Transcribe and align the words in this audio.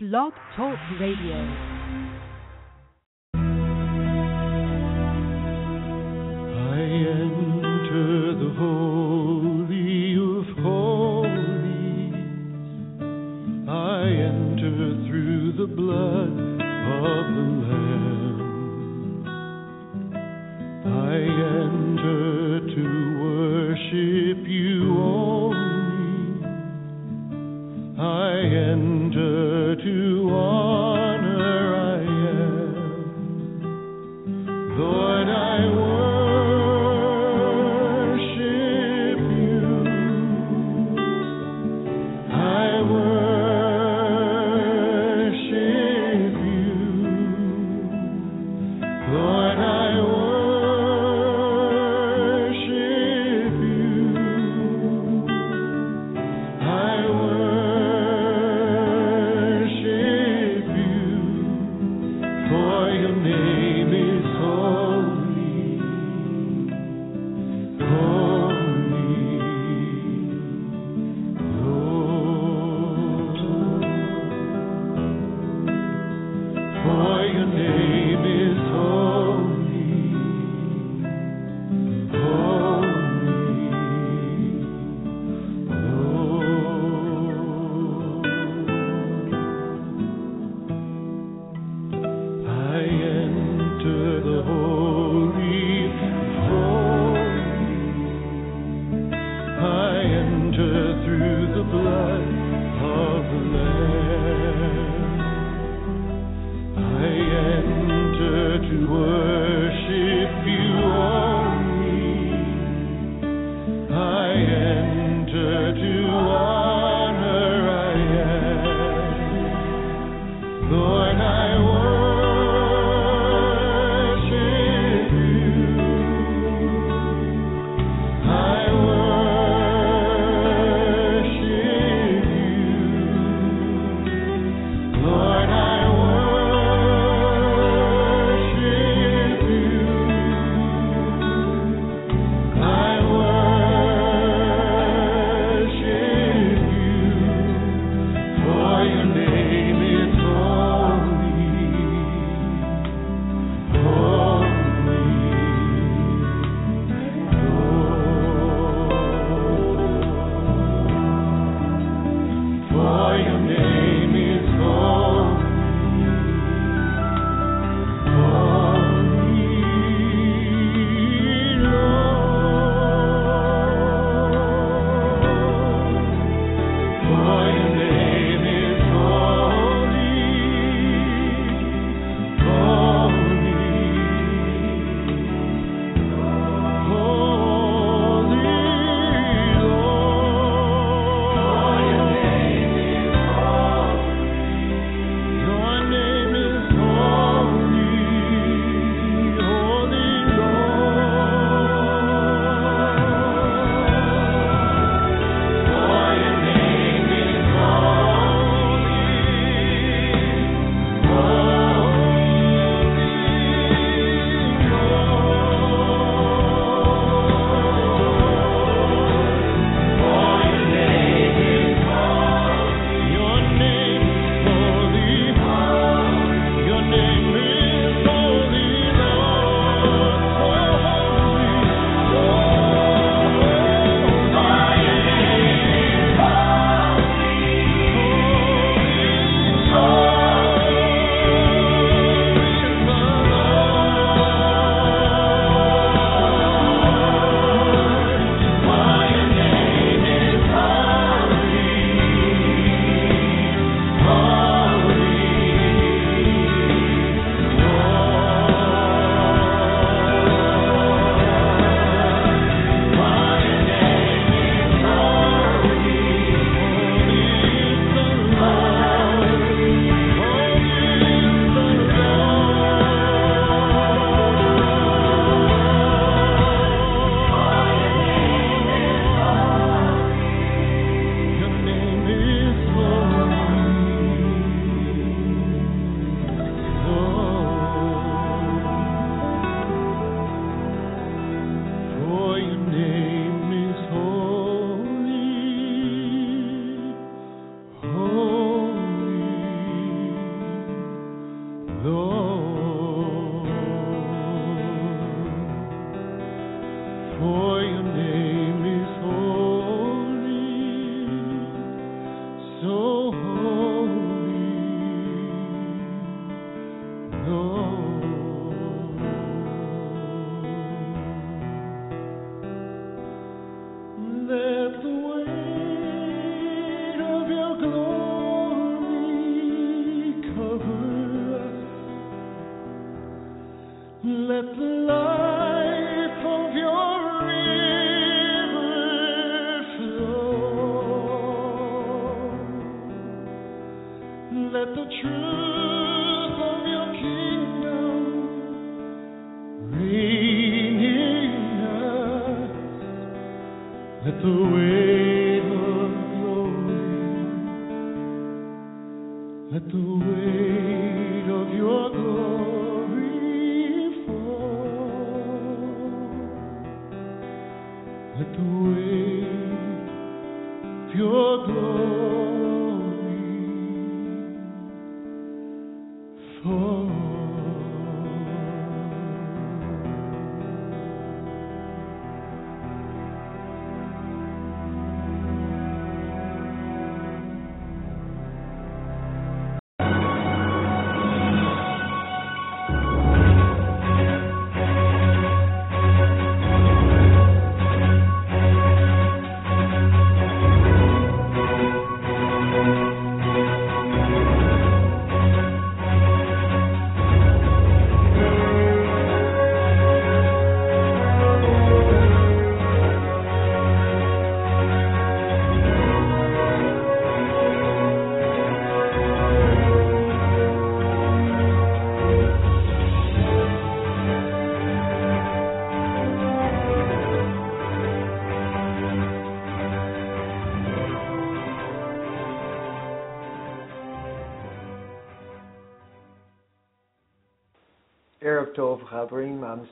Blog 0.00 0.32
Talk 0.56 0.78
Radio. 1.00 1.34
I 3.34 3.40
enter 7.18 8.34
the 8.38 8.50
holy 8.56 10.14
holies. 10.62 12.14
I 13.68 14.06
enter 14.22 14.70
through 15.08 15.46
the 15.58 15.66
blood 15.66 16.30
of 16.30 17.24
the 17.34 17.48
L 17.66 18.38
I 20.94 21.18
enter 21.58 22.60
to 22.72 22.84
worship 23.20 24.46
you 24.46 24.96
all 24.96 25.54
I 28.00 28.38
enter 28.46 29.47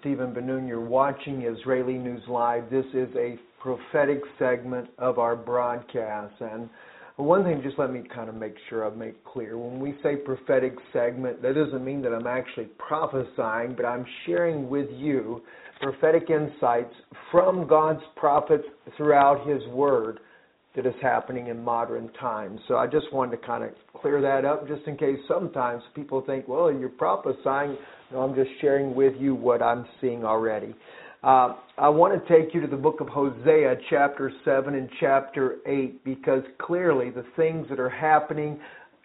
Steven 0.00 0.32
Ben-Nun. 0.32 0.66
You're 0.66 0.80
watching 0.80 1.42
Israeli 1.42 1.94
News 1.94 2.22
Live. 2.28 2.70
This 2.70 2.86
is 2.94 3.08
a 3.16 3.38
prophetic 3.60 4.20
segment 4.38 4.88
of 4.98 5.18
our 5.18 5.36
broadcast. 5.36 6.34
And 6.40 6.68
one 7.16 7.44
thing, 7.44 7.62
just 7.62 7.78
let 7.78 7.92
me 7.92 8.02
kind 8.14 8.28
of 8.28 8.34
make 8.34 8.54
sure 8.68 8.86
I 8.86 8.94
make 8.94 9.24
clear. 9.24 9.56
When 9.56 9.80
we 9.80 9.96
say 10.02 10.16
prophetic 10.16 10.74
segment, 10.92 11.40
that 11.42 11.54
doesn't 11.54 11.84
mean 11.84 12.02
that 12.02 12.12
I'm 12.12 12.26
actually 12.26 12.68
prophesying, 12.78 13.74
but 13.76 13.84
I'm 13.86 14.04
sharing 14.26 14.68
with 14.68 14.88
you 14.92 15.42
prophetic 15.80 16.30
insights 16.30 16.94
from 17.30 17.66
God's 17.66 18.02
prophets 18.16 18.64
throughout 18.96 19.46
His 19.48 19.66
Word 19.68 20.20
that 20.74 20.84
is 20.84 20.94
happening 21.00 21.46
in 21.46 21.62
modern 21.64 22.12
times. 22.20 22.60
So 22.68 22.76
I 22.76 22.86
just 22.86 23.10
wanted 23.12 23.40
to 23.40 23.46
kind 23.46 23.64
of 23.64 23.70
clear 24.00 24.20
that 24.20 24.44
up 24.44 24.68
just 24.68 24.86
in 24.86 24.96
case 24.96 25.18
sometimes 25.26 25.82
people 25.94 26.20
think, 26.20 26.46
well, 26.46 26.70
you're 26.70 26.90
prophesying. 26.90 27.78
I'm 28.14 28.34
just 28.34 28.50
sharing 28.60 28.94
with 28.94 29.14
you 29.18 29.34
what 29.34 29.62
I'm 29.62 29.86
seeing 30.00 30.24
already. 30.24 30.74
Uh, 31.24 31.56
I 31.76 31.88
want 31.88 32.14
to 32.14 32.28
take 32.28 32.54
you 32.54 32.60
to 32.60 32.66
the 32.68 32.76
book 32.76 33.00
of 33.00 33.08
Hosea, 33.08 33.76
chapter 33.90 34.30
7 34.44 34.74
and 34.74 34.88
chapter 35.00 35.56
8, 35.66 36.04
because 36.04 36.42
clearly 36.58 37.10
the 37.10 37.24
things 37.36 37.66
that 37.68 37.80
are 37.80 37.90
happening 37.90 38.60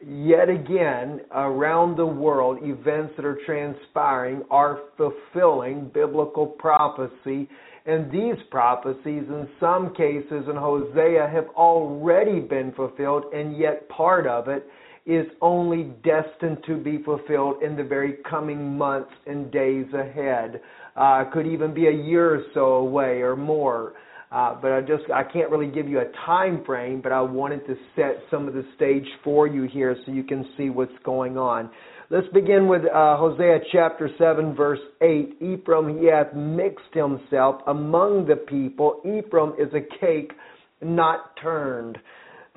yet 0.06 0.50
again 0.50 1.22
around 1.32 1.98
the 1.98 2.06
world, 2.06 2.60
events 2.62 3.14
that 3.16 3.26
are 3.26 3.40
transpiring, 3.46 4.44
are 4.52 4.82
fulfilling 4.98 5.90
biblical 5.94 6.46
prophecy. 6.46 7.50
And 7.88 8.12
these 8.12 8.36
prophecies, 8.52 9.24
in 9.28 9.48
some 9.60 9.96
cases 9.96 10.46
in 10.48 10.56
Hosea, 10.56 11.28
have 11.28 11.48
already 11.56 12.40
been 12.40 12.72
fulfilled, 12.74 13.26
and 13.34 13.58
yet 13.58 13.90
part 13.90 14.28
of 14.28 14.48
it 14.48 14.68
is 15.06 15.26
only 15.42 15.92
destined 16.04 16.58
to 16.68 16.78
be 16.78 17.02
fulfilled 17.04 17.64
in 17.64 17.76
the 17.76 17.84
very 17.84 18.18
coming 18.30 18.78
months 18.78 19.12
and 19.26 19.52
days 19.52 19.88
ahead. 19.94 20.62
Uh, 20.96 21.24
could 21.34 21.48
even 21.48 21.74
be 21.74 21.88
a 21.88 21.92
year 21.92 22.36
or 22.36 22.44
so 22.54 22.62
away 22.76 23.22
or 23.22 23.36
more. 23.36 23.94
Uh, 24.32 24.56
but 24.62 24.72
I 24.72 24.80
just 24.80 25.04
I 25.14 25.24
can't 25.24 25.50
really 25.50 25.70
give 25.70 25.90
you 25.90 26.00
a 26.00 26.10
time 26.26 26.64
frame, 26.66 27.02
but 27.02 27.12
I 27.12 27.20
wanted 27.22 27.66
to 27.68 27.76
set 27.98 28.24
some 28.32 28.48
of 28.48 28.54
the 28.54 28.64
stage 28.76 29.06
for 29.26 29.46
you 29.46 29.64
here 29.64 29.96
so 30.06 30.12
you 30.12 30.24
can 30.24 30.46
see 30.58 30.70
what's 30.70 30.92
going 31.04 31.38
on. 31.38 31.70
Let's 32.10 32.28
begin 32.34 32.68
with 32.68 32.82
uh, 32.84 33.18
Hosea 33.18 33.60
chapter 33.72 34.10
7, 34.18 34.54
verse 34.54 34.80
8. 35.02 35.38
Ephraim, 35.42 35.98
he 35.98 36.08
hath 36.08 36.34
mixed 36.34 36.94
himself 36.94 37.62
among 37.68 38.26
the 38.26 38.36
people. 38.36 39.02
Ephraim 39.06 39.54
is 39.58 39.74
a 39.74 40.00
cake 40.00 40.32
not 40.82 41.38
turned. 41.42 41.98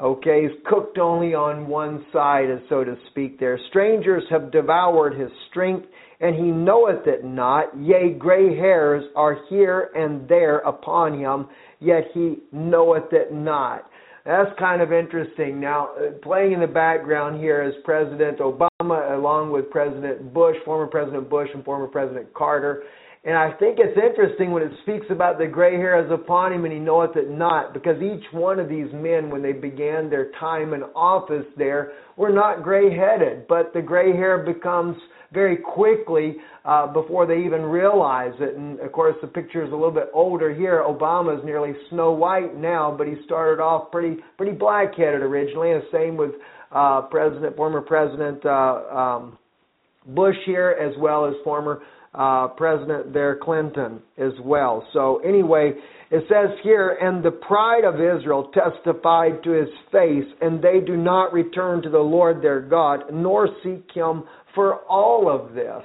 Okay, 0.01 0.43
he's 0.43 0.61
cooked 0.67 0.99
only 0.99 1.35
on 1.35 1.69
one 1.69 2.05
side, 2.13 2.51
as 2.51 2.59
so 2.69 2.83
to 2.83 2.97
speak, 3.11 3.39
there. 3.39 3.59
Strangers 3.69 4.25
have 4.29 4.51
devoured 4.51 5.15
his 5.15 5.31
strength, 5.51 5.87
and 6.21 6.35
he 6.35 6.51
knoweth 6.51 7.07
it 7.07 7.25
not. 7.25 7.69
Yea, 7.79 8.13
gray 8.19 8.57
hairs 8.57 9.05
are 9.15 9.39
here 9.49 9.91
and 9.95 10.29
there 10.29 10.59
upon 10.59 11.19
him, 11.21 11.47
yet 11.79 12.05
he 12.13 12.39
knoweth 12.51 13.13
it 13.13 13.33
not. 13.33 13.89
That's 14.25 14.51
kind 14.59 14.83
of 14.83 14.93
interesting. 14.93 15.61
Now, 15.61 15.91
uh, 15.95 16.13
playing 16.23 16.53
in 16.53 16.61
the 16.61 16.67
background 16.67 17.39
here 17.39 17.63
is 17.63 17.75
President 17.85 18.39
Obama, 18.39 19.15
along 19.17 19.53
with 19.53 19.71
President 19.71 20.33
Bush, 20.33 20.57
former 20.65 20.87
President 20.87 21.29
Bush, 21.29 21.51
and 21.55 21.63
former 21.65 21.87
President 21.87 22.33
Carter. 22.35 22.83
And 23.27 23.39
I 23.39 23.53
think 23.53 23.79
it's 23.79 23.97
interesting 23.97 24.53
when 24.53 24.63
it 24.63 24.73
speaks 24.83 25.07
about 25.09 25.39
the 25.39 25.47
gray 25.47 25.77
hairs 25.77 26.11
upon 26.13 26.53
him 26.53 26.65
and 26.65 26.73
he 26.75 26.79
knoweth 26.79 27.17
it 27.17 27.31
not, 27.31 27.73
because 27.73 27.97
each 28.03 28.25
one 28.33 28.59
of 28.59 28.69
these 28.69 28.93
men, 28.93 29.31
when 29.31 29.41
they 29.43 29.53
began 29.53 30.11
their 30.11 30.31
time 30.33 30.75
in 30.75 30.83
office 30.95 31.47
there, 31.57 31.93
were 32.17 32.33
not 32.33 32.63
gray 32.63 32.95
headed, 32.95 33.47
but 33.49 33.73
the 33.73 33.81
gray 33.81 34.13
hair 34.13 34.45
becomes 34.45 34.97
very 35.33 35.57
quickly 35.57 36.37
uh, 36.67 36.87
before 36.87 37.27
they 37.27 37.39
even 37.39 37.63
realize 37.63 38.35
it. 38.41 38.57
And 38.57 38.79
of 38.81 38.93
course, 38.93 39.17
the 39.23 39.27
picture 39.27 39.65
is 39.65 39.73
a 39.73 39.75
little 39.75 39.91
bit 39.91 40.11
older 40.13 40.55
here. 40.55 40.85
Obama 40.87 41.37
is 41.39 41.45
nearly 41.47 41.73
Snow 41.91 42.13
White 42.13 42.57
now, 42.57 42.95
but 42.97 43.07
he 43.07 43.15
started 43.25 43.61
off 43.61 43.91
pretty 43.91 44.19
pretty 44.37 44.53
black 44.53 44.95
headed 44.95 45.23
originally. 45.23 45.73
And 45.73 45.83
same 45.91 46.17
with 46.17 46.33
uh, 46.73 47.03
President, 47.11 47.57
former 47.57 47.81
President 47.81 48.45
uh, 48.45 48.51
um, 48.51 49.39
Bush 50.09 50.37
here, 50.47 50.77
as 50.81 50.95
well 50.99 51.27
as 51.27 51.35
former 51.43 51.83
uh, 52.15 52.49
President 52.49 53.13
there, 53.13 53.39
Clinton, 53.43 54.01
as 54.19 54.33
well. 54.43 54.87
So, 54.93 55.19
anyway, 55.19 55.73
it 56.11 56.25
says 56.29 56.57
here, 56.63 56.97
and 57.01 57.25
the 57.25 57.33
pride 57.33 57.85
of 57.85 57.97
Israel 57.97 58.53
testified 58.55 59.43
to 59.43 59.51
his 59.51 59.69
face, 59.91 60.27
and 60.41 60.63
they 60.63 60.81
do 60.85 60.97
not 60.97 61.33
return 61.33 61.83
to 61.83 61.91
the 61.91 61.99
Lord 61.99 62.41
their 62.41 62.61
God, 62.61 63.13
nor 63.13 63.49
seek 63.65 63.89
him 63.93 64.23
for 64.55 64.77
all 64.85 65.29
of 65.29 65.55
this. 65.55 65.83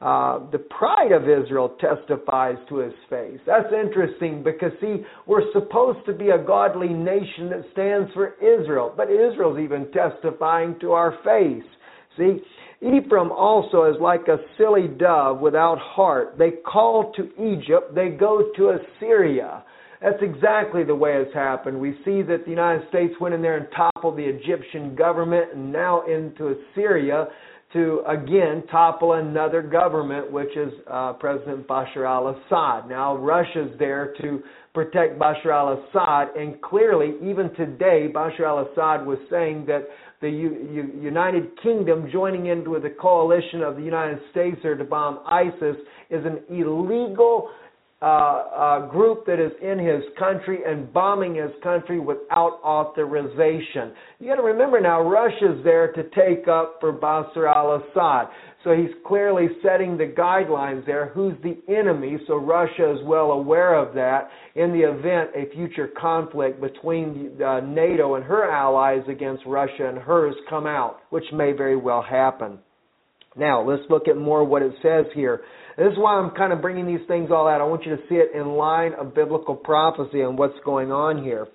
Uh, 0.00 0.40
the 0.52 0.58
pride 0.58 1.10
of 1.10 1.22
Israel 1.22 1.74
testifies 1.80 2.56
to 2.68 2.76
his 2.76 2.92
face. 3.08 3.40
That's 3.46 3.72
interesting 3.72 4.44
because, 4.44 4.72
see, 4.80 5.02
we're 5.26 5.50
supposed 5.52 6.04
to 6.06 6.12
be 6.12 6.28
a 6.28 6.38
godly 6.38 6.88
nation 6.90 7.48
that 7.48 7.64
stands 7.72 8.12
for 8.12 8.34
Israel, 8.34 8.92
but 8.94 9.10
Israel's 9.10 9.58
even 9.58 9.90
testifying 9.92 10.78
to 10.80 10.92
our 10.92 11.12
face. 11.24 11.64
See, 12.18 12.42
Ephraim 12.82 13.32
also 13.32 13.84
is 13.84 13.96
like 14.00 14.28
a 14.28 14.38
silly 14.58 14.88
dove 14.88 15.40
without 15.40 15.78
heart. 15.78 16.36
They 16.38 16.50
call 16.50 17.12
to 17.14 17.30
Egypt, 17.42 17.94
they 17.94 18.10
go 18.10 18.50
to 18.56 18.78
Assyria. 18.78 19.64
That's 20.02 20.22
exactly 20.22 20.84
the 20.84 20.94
way 20.94 21.14
it's 21.14 21.34
happened. 21.34 21.80
We 21.80 21.92
see 22.04 22.20
that 22.22 22.44
the 22.44 22.50
United 22.50 22.86
States 22.90 23.14
went 23.18 23.34
in 23.34 23.40
there 23.40 23.56
and 23.56 23.66
toppled 23.74 24.18
the 24.18 24.24
Egyptian 24.24 24.94
government 24.94 25.54
and 25.54 25.72
now 25.72 26.04
into 26.06 26.54
Assyria 26.54 27.28
to 27.72 28.02
again 28.06 28.62
topple 28.70 29.14
another 29.14 29.62
government, 29.62 30.30
which 30.30 30.54
is 30.56 30.72
uh, 30.90 31.14
President 31.14 31.66
Bashar 31.66 32.06
al 32.06 32.28
Assad. 32.28 32.88
Now, 32.88 33.16
Russia's 33.16 33.70
there 33.78 34.14
to 34.20 34.42
protect 34.72 35.18
Bashar 35.18 35.52
al 35.52 35.82
Assad, 35.84 36.36
and 36.36 36.60
clearly, 36.62 37.14
even 37.28 37.52
today, 37.54 38.06
Bashar 38.14 38.46
al 38.46 38.68
Assad 38.70 39.04
was 39.04 39.18
saying 39.30 39.66
that 39.66 39.88
the 40.20 40.30
U- 40.30 40.68
U- 40.72 41.00
United 41.00 41.50
Kingdom 41.62 42.08
joining 42.12 42.46
into 42.46 42.78
the 42.80 42.90
coalition 42.90 43.62
of 43.62 43.76
the 43.76 43.82
United 43.82 44.18
States 44.30 44.56
there 44.62 44.76
to 44.76 44.84
bomb 44.84 45.20
ISIS 45.26 45.76
is 46.10 46.24
an 46.24 46.40
illegal 46.48 47.50
uh, 48.02 48.04
uh, 48.04 48.86
group 48.88 49.24
that 49.24 49.40
is 49.40 49.52
in 49.62 49.78
his 49.78 50.02
country 50.18 50.58
and 50.66 50.92
bombing 50.92 51.34
his 51.34 51.50
country 51.62 51.98
without 51.98 52.60
authorization. 52.62 53.92
You 54.18 54.28
got 54.28 54.36
to 54.36 54.42
remember 54.42 54.80
now, 54.80 55.00
Russia's 55.00 55.64
there 55.64 55.92
to 55.92 56.02
take 56.10 56.46
up 56.46 56.76
for 56.78 56.92
Bashar 56.92 57.54
al-Assad. 57.54 58.28
So 58.66 58.74
he's 58.74 58.90
clearly 59.06 59.46
setting 59.62 59.96
the 59.96 60.06
guidelines 60.06 60.84
there. 60.86 61.10
Who's 61.14 61.34
the 61.44 61.56
enemy? 61.72 62.18
So 62.26 62.34
Russia 62.34 62.96
is 62.96 62.98
well 63.04 63.30
aware 63.30 63.74
of 63.74 63.94
that. 63.94 64.28
In 64.56 64.72
the 64.72 64.80
event 64.80 65.30
a 65.36 65.54
future 65.54 65.88
conflict 65.96 66.60
between 66.60 67.40
uh, 67.40 67.60
NATO 67.60 68.16
and 68.16 68.24
her 68.24 68.50
allies 68.50 69.04
against 69.08 69.44
Russia 69.46 69.88
and 69.88 69.98
hers 69.98 70.34
come 70.50 70.66
out, 70.66 70.98
which 71.10 71.22
may 71.32 71.52
very 71.52 71.76
well 71.76 72.02
happen. 72.02 72.58
Now, 73.36 73.62
let's 73.62 73.82
look 73.88 74.08
at 74.08 74.16
more 74.16 74.42
what 74.42 74.62
it 74.62 74.72
says 74.82 75.04
here. 75.14 75.42
This 75.78 75.92
is 75.92 75.98
why 75.98 76.14
I'm 76.14 76.30
kind 76.30 76.52
of 76.52 76.60
bringing 76.60 76.88
these 76.88 77.06
things 77.06 77.30
all 77.30 77.46
out. 77.46 77.60
I 77.60 77.64
want 77.64 77.84
you 77.84 77.94
to 77.94 78.02
see 78.08 78.16
it 78.16 78.34
in 78.34 78.56
line 78.56 78.94
of 78.94 79.14
biblical 79.14 79.54
prophecy 79.54 80.22
and 80.22 80.36
what's 80.36 80.58
going 80.64 80.90
on 80.90 81.22
here. 81.22 81.46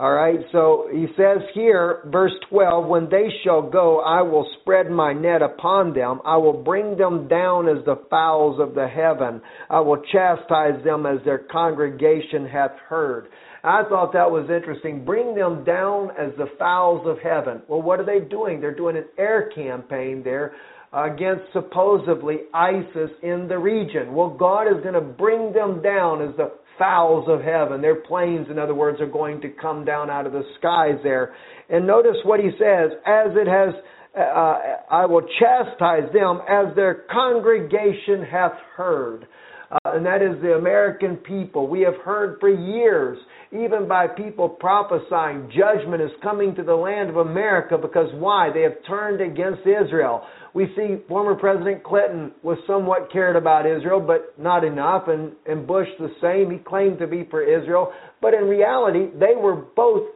All 0.00 0.12
right, 0.12 0.38
so 0.52 0.86
he 0.92 1.06
says 1.16 1.38
here, 1.54 2.02
verse 2.06 2.30
12, 2.50 2.86
when 2.86 3.08
they 3.10 3.26
shall 3.42 3.62
go, 3.68 3.98
I 3.98 4.22
will 4.22 4.48
spread 4.60 4.92
my 4.92 5.12
net 5.12 5.42
upon 5.42 5.92
them. 5.92 6.20
I 6.24 6.36
will 6.36 6.62
bring 6.62 6.96
them 6.96 7.26
down 7.26 7.68
as 7.68 7.84
the 7.84 8.00
fowls 8.08 8.60
of 8.60 8.76
the 8.76 8.86
heaven. 8.86 9.40
I 9.68 9.80
will 9.80 10.00
chastise 10.12 10.84
them 10.84 11.04
as 11.04 11.18
their 11.24 11.38
congregation 11.38 12.46
hath 12.46 12.76
heard. 12.88 13.26
I 13.64 13.82
thought 13.88 14.12
that 14.12 14.30
was 14.30 14.48
interesting. 14.48 15.04
Bring 15.04 15.34
them 15.34 15.64
down 15.64 16.10
as 16.12 16.30
the 16.38 16.46
fowls 16.60 17.04
of 17.04 17.18
heaven. 17.18 17.62
Well, 17.66 17.82
what 17.82 17.98
are 17.98 18.06
they 18.06 18.20
doing? 18.20 18.60
They're 18.60 18.76
doing 18.76 18.96
an 18.96 19.06
air 19.18 19.50
campaign 19.52 20.22
there 20.22 20.54
against 20.92 21.52
supposedly 21.52 22.42
ISIS 22.54 23.10
in 23.24 23.48
the 23.48 23.58
region. 23.58 24.14
Well, 24.14 24.30
God 24.30 24.68
is 24.68 24.80
going 24.82 24.94
to 24.94 25.00
bring 25.00 25.52
them 25.52 25.82
down 25.82 26.22
as 26.22 26.36
the 26.36 26.52
fowls 26.78 27.26
of 27.28 27.40
heaven. 27.40 27.82
Their 27.82 27.96
planes, 27.96 28.46
in 28.50 28.58
other 28.58 28.74
words, 28.74 29.00
are 29.00 29.06
going 29.06 29.40
to 29.42 29.48
come 29.48 29.84
down 29.84 30.10
out 30.10 30.26
of 30.26 30.32
the 30.32 30.44
skies 30.58 30.98
there. 31.02 31.34
And 31.68 31.86
notice 31.86 32.16
what 32.24 32.40
he 32.40 32.50
says, 32.58 32.90
as 33.06 33.32
it 33.34 33.46
has, 33.46 33.74
uh, 34.16 34.58
I 34.90 35.06
will 35.06 35.26
chastise 35.38 36.10
them 36.12 36.40
as 36.48 36.74
their 36.74 37.04
congregation 37.10 38.24
hath 38.30 38.54
heard. 38.76 39.26
Uh, 39.70 39.78
and 39.84 40.06
that 40.06 40.22
is 40.22 40.40
the 40.40 40.54
American 40.54 41.16
people. 41.16 41.68
We 41.68 41.82
have 41.82 41.96
heard 42.02 42.38
for 42.40 42.48
years, 42.48 43.18
even 43.52 43.86
by 43.86 44.06
people 44.06 44.48
prophesying, 44.48 45.50
judgment 45.54 46.02
is 46.02 46.10
coming 46.22 46.54
to 46.54 46.62
the 46.62 46.74
land 46.74 47.10
of 47.10 47.16
America 47.16 47.76
because 47.76 48.08
why? 48.14 48.50
They 48.52 48.62
have 48.62 48.76
turned 48.86 49.20
against 49.20 49.60
Israel. 49.60 50.22
We 50.54 50.66
see 50.76 50.96
former 51.08 51.34
President 51.34 51.84
Clinton 51.84 52.32
was 52.42 52.58
somewhat 52.66 53.12
cared 53.12 53.36
about 53.36 53.66
Israel, 53.66 54.00
but 54.00 54.38
not 54.38 54.64
enough, 54.64 55.08
and, 55.08 55.32
and 55.46 55.66
Bush 55.66 55.88
the 55.98 56.10
same. 56.20 56.50
He 56.50 56.58
claimed 56.58 56.98
to 56.98 57.06
be 57.06 57.26
for 57.30 57.42
Israel, 57.42 57.92
but 58.20 58.34
in 58.34 58.44
reality, 58.44 59.06
they 59.18 59.34
were 59.36 59.56
both 59.76 60.08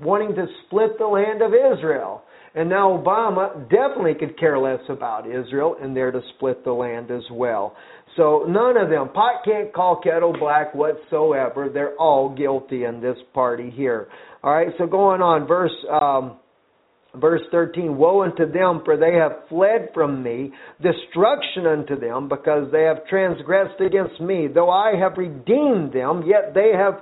wanting 0.00 0.34
to 0.34 0.46
split 0.66 0.98
the 0.98 1.06
land 1.06 1.42
of 1.42 1.52
Israel. 1.52 2.22
And 2.54 2.70
now 2.70 2.96
Obama 2.96 3.68
definitely 3.68 4.14
could 4.14 4.38
care 4.38 4.58
less 4.58 4.80
about 4.88 5.26
Israel 5.26 5.76
and 5.80 5.94
there 5.94 6.10
to 6.10 6.22
split 6.36 6.64
the 6.64 6.72
land 6.72 7.10
as 7.10 7.22
well. 7.30 7.76
So 8.16 8.46
none 8.48 8.78
of 8.78 8.88
them, 8.88 9.10
pot 9.10 9.44
can't 9.44 9.72
call 9.74 10.00
kettle 10.02 10.34
black 10.38 10.74
whatsoever. 10.74 11.68
They're 11.68 11.94
all 11.96 12.34
guilty 12.34 12.84
in 12.84 13.00
this 13.02 13.18
party 13.34 13.70
here. 13.70 14.08
All 14.42 14.54
right, 14.54 14.68
so 14.78 14.86
going 14.86 15.20
on, 15.20 15.46
verse 15.46 15.72
um, 15.90 16.38
verse 17.20 17.42
13 17.50 17.96
Woe 17.96 18.22
unto 18.22 18.50
them, 18.50 18.82
for 18.84 18.96
they 18.96 19.14
have 19.14 19.48
fled 19.48 19.90
from 19.94 20.22
me, 20.22 20.52
destruction 20.82 21.66
unto 21.66 21.98
them, 21.98 22.28
because 22.28 22.70
they 22.72 22.82
have 22.82 23.06
transgressed 23.08 23.80
against 23.80 24.20
me. 24.20 24.48
Though 24.52 24.70
I 24.70 24.94
have 24.98 25.16
redeemed 25.16 25.92
them, 25.92 26.22
yet 26.26 26.54
they 26.54 26.72
have 26.76 27.00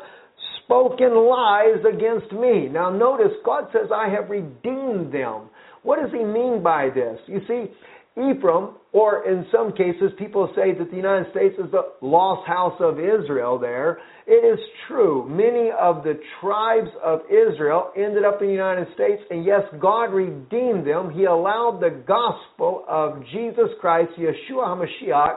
spoken 0.65 1.15
lies 1.15 1.85
against 1.87 2.33
me. 2.33 2.69
Now 2.69 2.91
notice, 2.91 3.33
God 3.45 3.65
says, 3.73 3.91
I 3.95 4.09
have 4.09 4.31
redeemed 4.31 5.13
them. 5.13 5.51
What 5.83 6.01
does 6.01 6.11
he 6.13 6.25
mean 6.25 6.63
by 6.63 6.89
this? 6.95 7.19
You 7.27 7.41
see, 7.47 7.71
Ephraim, 8.17 8.77
or 8.93 9.29
in 9.29 9.45
some 9.51 9.73
cases, 9.73 10.13
people 10.19 10.49
say 10.55 10.73
that 10.73 10.89
the 10.89 10.97
United 10.97 11.31
States 11.33 11.57
is 11.59 11.69
the 11.73 11.83
lost 12.01 12.47
house 12.47 12.77
of 12.79 13.01
Israel 13.01 13.59
there. 13.59 13.99
It 14.27 14.45
is 14.45 14.59
true. 14.87 15.29
Many 15.29 15.71
of 15.79 16.05
the 16.05 16.21
tribes 16.41 16.91
of 17.03 17.23
Israel 17.29 17.91
ended 17.97 18.25
up 18.25 18.41
in 18.41 18.47
the 18.47 18.53
United 18.53 18.87
States, 18.95 19.21
and 19.31 19.45
yes, 19.45 19.63
God 19.81 20.15
redeemed 20.15 20.87
them. 20.87 21.11
He 21.11 21.25
allowed 21.25 21.81
the 21.81 21.91
gospel 22.07 22.85
of 22.89 23.21
Jesus 23.33 23.69
Christ, 23.81 24.13
Yeshua 24.17 24.65
HaMashiach, 24.65 25.37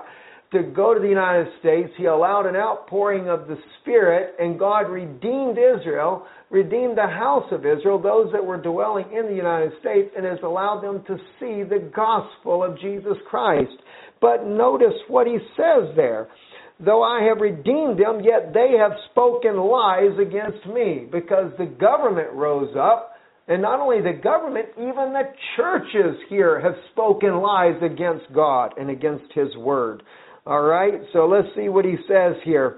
to 0.52 0.64
go 0.64 0.94
to 0.94 1.00
the 1.00 1.08
United 1.08 1.48
States. 1.60 1.90
He 1.98 2.06
allowed 2.06 2.46
an 2.46 2.56
outpouring 2.56 3.28
of 3.28 3.48
the 3.48 3.58
Spirit, 3.82 4.36
and 4.40 4.58
God 4.58 4.90
redeemed 4.90 5.58
Israel, 5.58 6.26
redeemed 6.50 6.98
the 6.98 7.08
house 7.08 7.52
of 7.52 7.66
Israel, 7.66 8.02
those 8.02 8.32
that 8.32 8.46
were 8.46 8.62
dwelling 8.62 9.12
in 9.12 9.28
the 9.28 9.36
United 9.36 9.72
States, 9.82 10.10
and 10.16 10.26
has 10.26 10.40
allowed 10.44 10.82
them 10.82 11.04
to 11.08 11.18
see 11.40 11.64
the 11.64 11.92
gospel 11.94 12.64
of 12.64 12.80
Jesus 12.80 13.18
Christ. 13.30 13.74
But 14.22 14.48
notice 14.48 14.96
what 15.10 15.28
he 15.28 15.38
says 15.58 15.94
there. 15.96 16.30
Though 16.80 17.04
I 17.04 17.24
have 17.24 17.42
redeemed 17.42 18.00
them, 18.00 18.22
yet 18.24 18.54
they 18.54 18.76
have 18.80 18.92
spoken 19.12 19.58
lies 19.58 20.18
against 20.20 20.66
me, 20.68 21.08
because 21.12 21.52
the 21.58 21.66
government 21.66 22.32
rose 22.34 22.74
up. 22.80 23.16
And 23.50 23.62
not 23.62 23.80
only 23.80 24.02
the 24.02 24.20
government, 24.22 24.68
even 24.78 25.14
the 25.14 25.32
churches 25.56 26.18
here 26.30 26.60
have 26.60 26.76
spoken 26.92 27.38
lies 27.38 27.82
against 27.82 28.26
God 28.34 28.74
and 28.78 28.90
against 28.90 29.32
His 29.34 29.56
Word. 29.56 30.04
All 30.48 30.62
right, 30.62 30.94
so 31.12 31.26
let's 31.26 31.50
see 31.58 31.68
what 31.68 31.84
he 31.84 31.98
says 32.08 32.36
here 32.46 32.78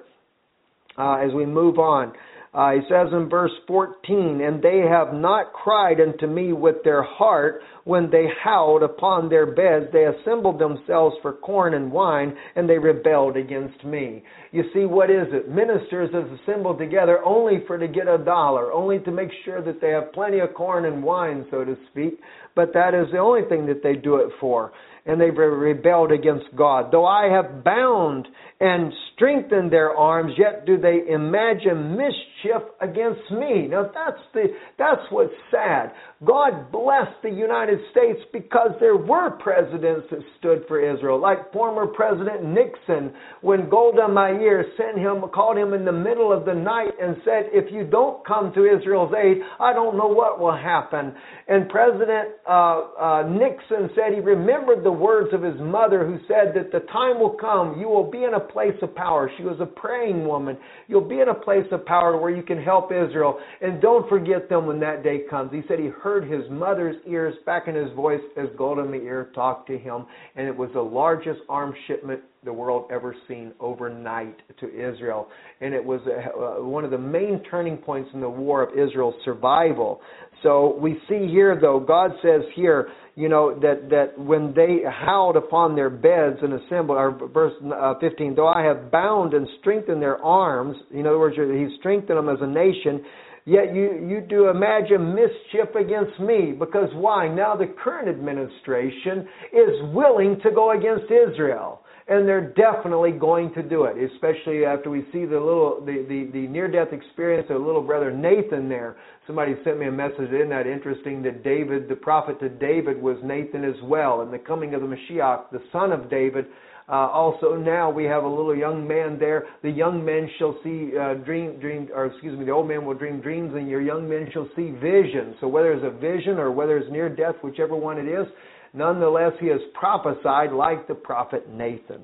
uh, 0.98 1.18
as 1.18 1.32
we 1.36 1.46
move 1.46 1.78
on. 1.78 2.14
Uh, 2.52 2.72
he 2.72 2.80
says 2.90 3.10
in 3.14 3.30
verse 3.30 3.52
14, 3.68 4.42
And 4.42 4.60
they 4.60 4.80
have 4.90 5.14
not 5.14 5.54
cried 5.54 6.02
unto 6.02 6.26
me 6.26 6.52
with 6.52 6.78
their 6.84 7.04
heart 7.04 7.62
when 7.84 8.10
they 8.10 8.26
howled 8.44 8.82
upon 8.82 9.30
their 9.30 9.46
beds. 9.46 9.86
They 9.94 10.06
assembled 10.06 10.60
themselves 10.60 11.16
for 11.22 11.34
corn 11.34 11.76
and 11.76 11.92
wine, 11.92 12.36
and 12.56 12.68
they 12.68 12.80
rebelled 12.80 13.38
against 13.38 13.86
me. 13.86 14.24
You 14.52 14.64
see, 14.74 14.86
what 14.86 15.12
is 15.12 15.28
it? 15.30 15.48
Ministers 15.48 16.10
have 16.12 16.26
assembled 16.42 16.80
together 16.80 17.24
only 17.24 17.64
for 17.68 17.78
to 17.78 17.88
get 17.88 18.08
a 18.08 18.18
dollar, 18.18 18.74
only 18.74 18.98
to 18.98 19.12
make 19.12 19.30
sure 19.46 19.62
that 19.62 19.80
they 19.80 19.90
have 19.90 20.12
plenty 20.12 20.40
of 20.40 20.56
corn 20.56 20.86
and 20.86 21.04
wine, 21.04 21.46
so 21.52 21.64
to 21.64 21.78
speak. 21.92 22.20
But 22.56 22.74
that 22.74 22.96
is 22.96 23.12
the 23.12 23.20
only 23.20 23.48
thing 23.48 23.68
that 23.68 23.84
they 23.84 23.94
do 23.94 24.16
it 24.16 24.32
for 24.40 24.72
and 25.10 25.20
they've 25.20 25.36
rebelled 25.36 26.12
against 26.12 26.46
God. 26.56 26.92
Though 26.92 27.06
I 27.06 27.30
have 27.32 27.64
bound 27.64 28.28
and 28.62 28.94
strengthened 29.16 29.72
their 29.72 29.96
arms, 29.96 30.34
yet 30.38 30.68
do 30.68 30.78
they 30.78 31.12
imagine 31.12 31.98
mischief 31.98 32.62
against 32.80 33.32
me. 33.32 33.68
Now 33.68 33.90
that's 33.94 34.22
the 34.34 34.48
that's 34.78 35.02
what's 35.10 35.34
sad. 35.50 35.94
God 36.26 36.72
blessed 36.72 37.24
the 37.24 37.32
United 37.32 37.80
States 37.92 38.20
because 38.32 38.72
there 38.80 38.98
were 38.98 39.32
presidents 39.32 40.08
that 40.12 40.20
stood 40.38 40.64
for 40.68 40.80
Israel, 40.80 41.20
like 41.20 41.52
former 41.54 41.88
President 41.88 42.44
Nixon, 42.44 43.14
when 43.42 43.70
Golda 43.70 44.08
Meir 44.08 44.66
sent 44.78 45.00
him, 45.00 45.24
called 45.34 45.58
him 45.58 45.74
in 45.74 45.86
the 45.86 45.92
middle 45.92 46.32
of 46.32 46.46
the 46.46 46.54
night 46.54 46.92
and 47.02 47.16
said, 47.26 47.50
"If 47.52 47.72
you 47.72 47.84
don't 47.84 48.26
come 48.28 48.54
to 48.54 48.66
Israel's 48.66 49.14
aid, 49.16 49.38
I 49.60 49.74
don't 49.74 49.98
know 49.98 50.08
what 50.08 50.40
will 50.40 50.56
happen." 50.56 51.16
And 51.48 51.68
President 51.70 52.30
uh, 52.48 52.82
uh, 53.00 53.24
Nixon 53.24 53.90
said 53.96 54.14
he 54.14 54.20
remembered 54.20 54.84
the 54.84 54.99
words 55.00 55.34
of 55.34 55.42
his 55.42 55.60
mother, 55.60 56.06
who 56.06 56.18
said 56.28 56.54
that 56.56 56.72
the 56.72 56.86
time 56.92 57.20
will 57.20 57.38
come, 57.40 57.80
you 57.80 57.88
will 57.88 58.10
be 58.10 58.24
in 58.24 58.34
a 58.34 58.40
place 58.40 58.76
of 58.82 58.94
power. 58.96 59.32
She 59.38 59.44
was 59.44 59.58
a 59.60 59.66
praying 59.66 60.28
woman. 60.28 60.58
You'll 60.88 61.08
be 61.08 61.22
in 61.22 61.30
a 61.30 61.34
place 61.34 61.66
of 61.72 61.86
power 61.86 62.18
where 62.20 62.32
you 62.32 62.44
can 62.44 62.62
help 62.62 62.92
Israel, 62.92 63.40
and 63.62 63.82
don't 63.82 64.08
forget 64.10 64.50
them 64.50 64.66
when 64.66 64.80
that 64.82 65.04
day 65.04 65.22
comes. 65.30 65.52
He 65.52 65.62
said 65.68 65.80
he 65.80 65.88
heard 65.88 66.30
his 66.30 66.44
mother's 66.50 66.98
ears 67.08 67.36
back 67.46 67.68
in 67.68 67.76
his 67.76 67.92
voice 67.96 68.22
as 68.38 68.48
Golda 68.58 68.84
Meir 68.84 69.32
talked 69.34 69.68
to 69.68 69.78
him, 69.78 70.06
and 70.36 70.48
it 70.48 70.56
was 70.56 70.70
the 70.74 70.82
largest 70.82 71.40
arms 71.48 71.76
shipment 71.88 72.22
the 72.44 72.54
world 72.54 72.90
ever 72.90 73.16
seen 73.28 73.52
overnight 73.60 74.38
to 74.60 74.68
Israel. 74.68 75.28
And 75.60 75.74
it 75.74 75.84
was 75.84 76.00
a, 76.08 76.62
uh, 76.62 76.66
one 76.66 76.86
of 76.86 76.92
the 76.92 76.98
main 76.98 77.44
turning 77.50 77.78
points 77.78 78.10
in 78.14 78.22
the 78.22 78.30
war 78.30 78.64
of 78.64 78.78
Israel's 78.78 79.16
survival. 79.26 80.00
So 80.44 80.78
we 80.80 81.02
see 81.10 81.28
here, 81.28 81.58
though, 81.60 81.82
God 81.82 82.12
says 82.22 82.42
here, 82.56 82.90
you 83.20 83.28
know 83.28 83.54
that 83.60 83.90
that 83.90 84.18
when 84.18 84.54
they 84.56 84.78
howled 84.90 85.36
upon 85.36 85.76
their 85.76 85.90
beds 85.90 86.38
and 86.42 86.54
assembled 86.54 86.98
or 86.98 87.12
verse 87.34 87.52
uh, 87.76 87.94
15 88.00 88.34
though 88.34 88.48
i 88.48 88.64
have 88.64 88.90
bound 88.90 89.34
and 89.34 89.46
strengthened 89.60 90.02
their 90.02 90.24
arms 90.24 90.78
in 90.92 91.06
other 91.06 91.20
words 91.20 91.36
he 91.36 91.78
strengthened 91.80 92.18
them 92.18 92.30
as 92.30 92.38
a 92.42 92.48
nation 92.48 93.04
yet 93.44 93.76
you 93.76 94.08
you 94.08 94.22
do 94.22 94.48
imagine 94.48 95.14
mischief 95.14 95.76
against 95.76 96.18
me 96.22 96.54
because 96.58 96.90
why? 96.94 97.28
Now 97.28 97.56
the 97.56 97.68
current 97.84 98.08
administration 98.08 99.28
is 99.52 99.94
willing 99.94 100.40
to 100.44 100.52
go 100.52 100.72
against 100.72 101.12
israel 101.12 101.82
and 102.10 102.28
they're 102.28 102.54
definitely 102.54 103.12
going 103.12 103.54
to 103.54 103.62
do 103.62 103.84
it, 103.84 103.96
especially 104.12 104.66
after 104.66 104.90
we 104.90 105.06
see 105.14 105.26
the 105.26 105.40
little 105.40 105.80
the, 105.86 106.06
the, 106.10 106.30
the 106.34 106.48
near 106.48 106.68
death 106.68 106.92
experience 106.92 107.48
of 107.52 107.62
little 107.62 107.84
brother 107.84 108.12
Nathan 108.12 108.68
there. 108.68 108.98
Somebody 109.28 109.54
sent 109.64 109.80
me 109.80 109.86
a 109.86 109.92
message, 109.92 110.32
isn't 110.34 110.50
that 110.50 110.66
interesting 110.66 111.22
that 111.22 111.44
David, 111.44 111.88
the 111.88 111.96
prophet 111.96 112.40
to 112.40 112.50
David 112.50 113.00
was 113.00 113.18
Nathan 113.24 113.64
as 113.64 113.76
well, 113.84 114.22
and 114.22 114.34
the 114.34 114.40
coming 114.40 114.74
of 114.74 114.82
the 114.82 114.88
Mashiach, 114.88 115.52
the 115.52 115.62
son 115.72 115.92
of 115.92 116.10
David. 116.10 116.46
Uh, 116.92 117.08
also 117.14 117.56
now 117.56 117.92
we 117.92 118.06
have 118.06 118.24
a 118.24 118.28
little 118.28 118.56
young 118.56 118.88
man 118.88 119.20
there. 119.20 119.46
The 119.62 119.70
young 119.70 120.04
men 120.04 120.28
shall 120.40 120.58
see 120.64 120.98
uh, 120.98 121.14
dream 121.14 121.60
dream 121.60 121.90
or 121.94 122.08
excuse 122.08 122.38
me, 122.38 122.46
the 122.46 122.52
old 122.52 122.68
man 122.68 122.86
will 122.86 122.96
dream 122.96 123.22
dreams, 123.22 123.54
and 123.54 123.70
your 123.70 123.82
young 123.82 124.10
men 124.10 124.28
shall 124.34 124.50
see 124.56 124.72
visions. 124.72 125.36
So 125.40 125.48
whether 125.48 125.72
it's 125.74 125.86
a 125.86 125.92
vision 125.92 126.40
or 126.40 126.52
whether 126.52 126.80
it's 126.80 126.92
near 126.92 127.08
death, 127.08 127.36
whichever 127.44 127.76
one 127.76 128.00
it 128.00 128.08
is, 128.08 128.26
Nonetheless, 128.74 129.34
he 129.40 129.48
has 129.48 129.62
prophesied 129.74 130.52
like 130.52 130.88
the 130.88 130.96
prophet 130.96 131.50
Nathan. 131.50 132.02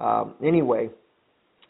Um, 0.00 0.34
anyway, 0.44 0.90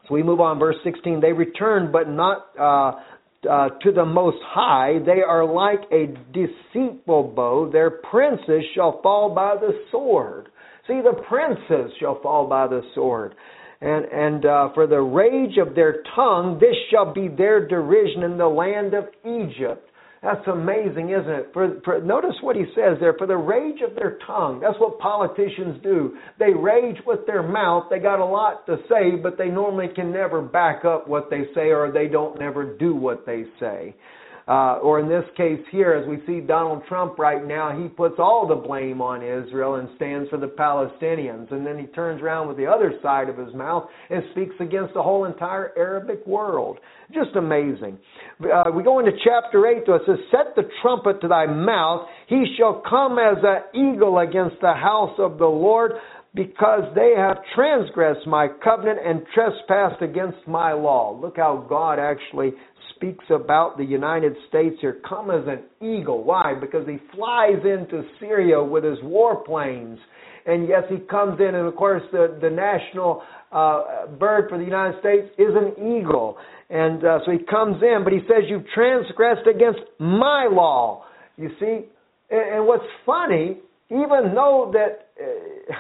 so 0.09 0.15
we 0.15 0.23
move 0.23 0.41
on, 0.41 0.59
verse 0.59 0.77
16. 0.85 1.21
They 1.21 1.33
return, 1.33 1.91
but 1.93 2.09
not 2.09 2.47
uh, 2.59 3.01
uh, 3.49 3.69
to 3.83 3.93
the 3.93 4.05
Most 4.05 4.39
High. 4.47 4.99
They 5.05 5.23
are 5.23 5.45
like 5.45 5.81
a 5.93 6.07
deceitful 6.33 7.33
bow. 7.35 7.71
Their 7.71 7.91
princes 7.91 8.65
shall 8.75 9.01
fall 9.03 9.35
by 9.35 9.57
the 9.61 9.73
sword. 9.91 10.49
See, 10.87 11.01
the 11.03 11.21
princes 11.29 11.93
shall 12.01 12.21
fall 12.23 12.49
by 12.49 12.67
the 12.67 12.83
sword. 12.95 13.35
And, 13.81 14.07
and 14.07 14.45
uh, 14.45 14.69
for 14.75 14.87
the 14.87 15.01
rage 15.01 15.57
of 15.59 15.75
their 15.75 16.03
tongue, 16.17 16.59
this 16.61 16.75
shall 16.91 17.13
be 17.13 17.29
their 17.29 17.67
derision 17.67 18.25
in 18.25 18.37
the 18.39 18.49
land 18.49 18.95
of 18.95 19.05
Egypt. 19.25 19.88
That's 20.23 20.47
amazing, 20.49 21.11
isn't 21.11 21.31
it? 21.31 21.51
For, 21.53 21.81
for, 21.85 22.01
notice 22.01 22.35
what 22.41 22.57
he 22.57 22.65
says 22.75 22.99
there. 22.99 23.15
For 23.17 23.27
the 23.27 23.37
rage 23.37 23.81
of 23.89 23.95
their 23.95 24.19
tongue, 24.27 24.59
that's 24.61 24.79
what 24.81 24.99
politicians 24.99 25.81
do. 25.83 26.17
They 26.39 26.53
rage 26.53 26.97
with 27.07 27.21
their 27.27 27.43
mouth. 27.43 27.85
They 27.89 28.01
got 28.01 28.19
a 28.19 28.25
lot 28.25 28.67
to 28.67 28.79
say, 28.89 29.17
but 29.23 29.39
they 29.39 29.49
normally 29.49 29.89
can 29.95 30.11
never 30.13 30.43
back 30.43 30.85
up 30.85 31.07
what 31.07 31.31
they 31.31 31.45
say, 31.55 31.71
or 31.71 31.93
they 31.93 32.09
don't 32.09 32.39
never 32.39 32.77
do 32.77 32.97
what 32.97 33.27
they 33.27 33.45
say. 33.61 33.95
Uh, 34.49 34.79
or 34.79 34.99
in 34.99 35.11
this 35.11 35.27
case 35.37 35.61
here, 35.71 35.93
as 35.93 36.09
we 36.09 36.25
see 36.27 36.41
Donald 36.41 36.83
Trump 36.89 37.19
right 37.19 37.47
now, 37.47 37.79
he 37.79 37.87
puts 37.87 38.15
all 38.19 38.49
the 38.49 38.55
blame 38.55 39.03
on 39.03 39.23
Israel 39.23 39.75
and 39.75 39.91
stands 39.97 40.31
for 40.31 40.39
the 40.39 40.47
Palestinians. 40.47 41.53
And 41.53 41.67
then 41.67 41.79
he 41.79 41.85
turns 41.89 42.23
around 42.23 42.49
with 42.49 42.57
the 42.57 42.65
other 42.65 42.95
side 43.03 43.29
of 43.29 43.37
his 43.37 43.55
mouth 43.55 43.87
and 44.09 44.23
speaks 44.33 44.55
against 44.59 44.95
the 44.95 45.03
whole 45.03 45.27
entire 45.27 45.73
Arabic 45.77 46.27
world. 46.27 46.79
Just 47.13 47.37
amazing. 47.37 47.99
Uh, 48.41 48.71
we 48.75 48.83
go 48.83 48.99
into 48.99 49.13
chapter 49.25 49.67
8, 49.67 49.85
though. 49.87 49.95
It 49.97 50.03
says, 50.07 50.19
Set 50.31 50.55
the 50.57 50.69
trumpet 50.83 51.21
to 51.23 51.29
thy 51.29 51.47
mouth. 51.47 52.07
He 52.29 52.55
shall 52.59 52.83
come 52.89 53.19
as 53.19 53.39
an 53.43 53.95
eagle 53.95 54.19
against 54.19 54.57
the 54.61 54.75
house 54.75 55.15
of 55.19 55.39
the 55.39 55.47
Lord 55.47 55.93
because 56.35 56.83
they 56.95 57.15
have 57.17 57.39
transgressed 57.55 58.27
my 58.27 58.49
covenant 58.63 58.99
and 59.05 59.23
trespassed 59.35 60.03
against 60.03 60.47
my 60.47 60.73
law. 60.73 61.19
Look 61.19 61.39
how 61.39 61.67
God 61.69 61.99
actually 61.99 62.53
speaks 62.95 63.25
about 63.31 63.79
the 63.79 63.85
United 63.85 64.35
States 64.49 64.77
here 64.81 64.99
come 65.09 65.31
as 65.31 65.45
an 65.47 65.63
eagle. 65.81 66.25
Why? 66.25 66.55
Because 66.61 66.87
he 66.87 66.99
flies 67.15 67.59
into 67.65 68.03
Syria 68.21 68.63
with 68.63 68.85
his 68.85 68.99
warplanes. 68.99 69.97
And 70.47 70.69
yes, 70.69 70.83
he 70.89 70.99
comes 70.99 71.41
in, 71.41 71.55
and 71.55 71.67
of 71.67 71.77
course, 71.77 72.03
the, 72.11 72.39
the 72.41 72.51
national 72.51 73.23
uh, 73.53 74.07
bird 74.19 74.49
for 74.49 74.59
the 74.59 74.65
United 74.65 74.99
States 75.01 75.27
is 75.39 75.51
an 75.55 75.73
eagle. 75.97 76.37
And 76.71 77.05
uh, 77.05 77.21
so 77.25 77.33
he 77.33 77.39
comes 77.39 77.83
in, 77.83 78.05
but 78.05 78.13
he 78.13 78.21
says, 78.21 78.45
You've 78.49 78.67
transgressed 78.75 79.47
against 79.47 79.81
my 79.99 80.49
law. 80.51 81.05
You 81.37 81.51
see? 81.59 81.87
And, 82.31 82.57
and 82.57 82.67
what's 82.67 82.85
funny, 83.07 83.59
even 83.91 84.35
though 84.35 84.73
that. 84.75 85.09
Uh, 85.21 85.75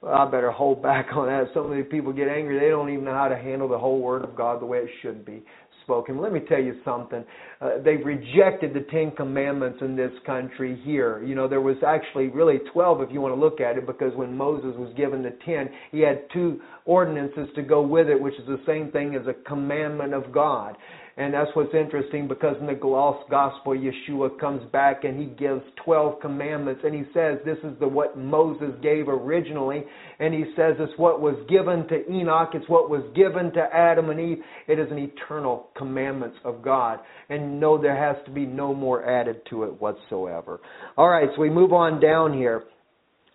well, 0.02 0.14
I 0.14 0.30
better 0.30 0.50
hold 0.50 0.82
back 0.82 1.08
on 1.14 1.26
that. 1.26 1.46
So 1.54 1.64
many 1.64 1.82
people 1.82 2.12
get 2.12 2.28
angry. 2.28 2.60
They 2.60 2.68
don't 2.68 2.90
even 2.90 3.04
know 3.04 3.14
how 3.14 3.28
to 3.28 3.36
handle 3.36 3.68
the 3.68 3.78
whole 3.78 4.00
Word 4.00 4.22
of 4.22 4.36
God 4.36 4.60
the 4.60 4.66
way 4.66 4.78
it 4.78 4.90
should 5.02 5.24
be 5.24 5.42
spoken. 5.88 6.20
Let 6.20 6.34
me 6.34 6.40
tell 6.40 6.60
you 6.60 6.74
something. 6.84 7.24
Uh, 7.62 7.78
they've 7.82 8.04
rejected 8.04 8.74
the 8.74 8.84
Ten 8.90 9.10
Commandments 9.16 9.78
in 9.80 9.96
this 9.96 10.12
country 10.26 10.78
here. 10.84 11.24
You 11.24 11.34
know, 11.34 11.48
there 11.48 11.62
was 11.62 11.76
actually 11.86 12.28
really 12.28 12.58
12 12.74 13.00
if 13.00 13.08
you 13.10 13.22
want 13.22 13.34
to 13.34 13.40
look 13.40 13.62
at 13.62 13.78
it, 13.78 13.86
because 13.86 14.14
when 14.14 14.36
Moses 14.36 14.74
was 14.76 14.92
given 14.98 15.22
the 15.22 15.32
ten, 15.46 15.70
he 15.90 16.00
had 16.00 16.24
two 16.30 16.60
ordinances 16.84 17.48
to 17.54 17.62
go 17.62 17.80
with 17.80 18.08
it, 18.08 18.20
which 18.20 18.34
is 18.34 18.46
the 18.46 18.60
same 18.66 18.90
thing 18.90 19.14
as 19.14 19.26
a 19.26 19.32
commandment 19.48 20.12
of 20.12 20.30
God. 20.30 20.76
And 21.18 21.34
that's 21.34 21.50
what's 21.54 21.74
interesting 21.74 22.28
because 22.28 22.54
in 22.60 22.66
the 22.66 22.86
lost 22.86 23.28
gospel, 23.28 23.74
Yeshua 23.74 24.38
comes 24.38 24.62
back 24.70 25.02
and 25.02 25.18
he 25.18 25.26
gives 25.26 25.62
12 25.84 26.20
commandments. 26.20 26.82
And 26.84 26.94
he 26.94 27.02
says 27.12 27.38
this 27.44 27.58
is 27.64 27.76
the 27.80 27.88
what 27.88 28.16
Moses 28.16 28.70
gave 28.80 29.08
originally. 29.08 29.82
And 30.20 30.32
he 30.32 30.44
says 30.54 30.76
it's 30.78 30.96
what 30.96 31.20
was 31.20 31.34
given 31.48 31.88
to 31.88 32.08
Enoch. 32.08 32.50
It's 32.54 32.68
what 32.68 32.88
was 32.88 33.02
given 33.16 33.52
to 33.54 33.62
Adam 33.74 34.10
and 34.10 34.20
Eve. 34.20 34.44
It 34.68 34.78
is 34.78 34.86
an 34.92 34.98
eternal 34.98 35.70
commandments 35.76 36.36
of 36.44 36.62
God. 36.62 37.00
And 37.28 37.58
no, 37.58 37.82
there 37.82 37.96
has 37.96 38.24
to 38.26 38.30
be 38.30 38.46
no 38.46 38.72
more 38.72 39.04
added 39.04 39.40
to 39.50 39.64
it 39.64 39.80
whatsoever. 39.80 40.60
All 40.96 41.08
right, 41.08 41.28
so 41.34 41.42
we 41.42 41.50
move 41.50 41.72
on 41.72 42.00
down 42.00 42.32
here. 42.32 42.62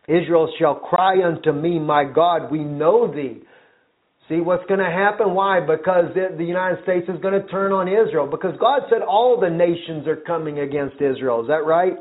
Israel 0.07 0.49
shall 0.57 0.75
cry 0.75 1.21
unto 1.21 1.51
me, 1.51 1.79
my 1.79 2.05
God, 2.05 2.49
we 2.49 2.59
know 2.59 3.13
thee. 3.13 3.41
See 4.33 4.41
what's 4.41 4.65
going 4.65 4.79
to 4.79 4.89
happen? 4.89 5.35
Why? 5.35 5.59
Because 5.59 6.05
the 6.15 6.43
United 6.43 6.81
States 6.81 7.05
is 7.07 7.21
going 7.21 7.39
to 7.39 7.47
turn 7.49 7.71
on 7.71 7.87
Israel. 7.87 8.25
Because 8.25 8.55
God 8.59 8.81
said 8.89 9.03
all 9.03 9.39
the 9.39 9.49
nations 9.49 10.07
are 10.07 10.15
coming 10.15 10.57
against 10.59 10.95
Israel. 10.95 11.41
Is 11.41 11.47
that 11.49 11.65
right? 11.65 11.93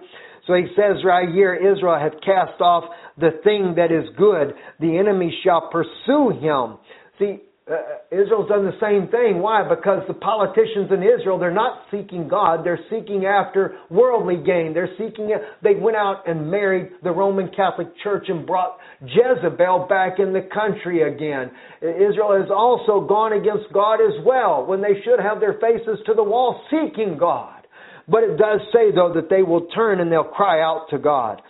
So 0.46 0.54
he 0.54 0.64
says 0.74 1.04
right 1.04 1.28
here, 1.28 1.54
Israel 1.54 1.98
hath 2.00 2.18
cast 2.24 2.58
off 2.62 2.84
the 3.18 3.32
thing 3.44 3.74
that 3.76 3.92
is 3.92 4.08
good. 4.16 4.54
The 4.80 4.96
enemy 4.96 5.30
shall 5.44 5.68
pursue 5.70 6.30
him. 6.40 6.78
See, 7.18 7.42
uh, 7.70 7.74
Israel's 8.10 8.48
done 8.48 8.64
the 8.64 8.76
same 8.80 9.08
thing. 9.08 9.38
Why? 9.38 9.62
Because 9.62 10.02
the 10.08 10.14
politicians 10.14 10.90
in 10.90 11.02
Israel, 11.02 11.38
they're 11.38 11.54
not 11.54 11.82
seeking 11.90 12.26
God. 12.26 12.64
They're 12.64 12.80
seeking 12.90 13.24
after 13.24 13.78
worldly 13.88 14.36
gain. 14.36 14.74
They're 14.74 14.90
seeking 14.98 15.30
it. 15.30 15.40
They 15.62 15.74
went 15.74 15.96
out 15.96 16.26
and 16.26 16.50
married 16.50 16.90
the 17.04 17.12
Roman 17.12 17.48
Catholic 17.54 17.88
Church 18.02 18.24
and 18.28 18.44
brought 18.44 18.78
Jezebel 19.02 19.86
back 19.88 20.18
in 20.18 20.32
the 20.32 20.48
country 20.52 21.02
again. 21.02 21.52
Israel 21.80 22.34
has 22.40 22.50
also 22.50 23.06
gone 23.06 23.32
against 23.32 23.72
God 23.72 23.94
as 23.94 24.24
well 24.26 24.66
when 24.66 24.82
they 24.82 25.00
should 25.04 25.20
have 25.20 25.38
their 25.38 25.54
faces 25.54 25.98
to 26.06 26.14
the 26.14 26.24
wall 26.24 26.62
seeking 26.68 27.16
God. 27.16 27.62
But 28.08 28.24
it 28.24 28.36
does 28.36 28.60
say, 28.72 28.90
though, 28.92 29.12
that 29.14 29.30
they 29.30 29.42
will 29.42 29.66
turn 29.68 30.00
and 30.00 30.10
they'll 30.10 30.24
cry 30.24 30.60
out 30.60 30.86
to 30.90 30.98
God. 30.98 31.40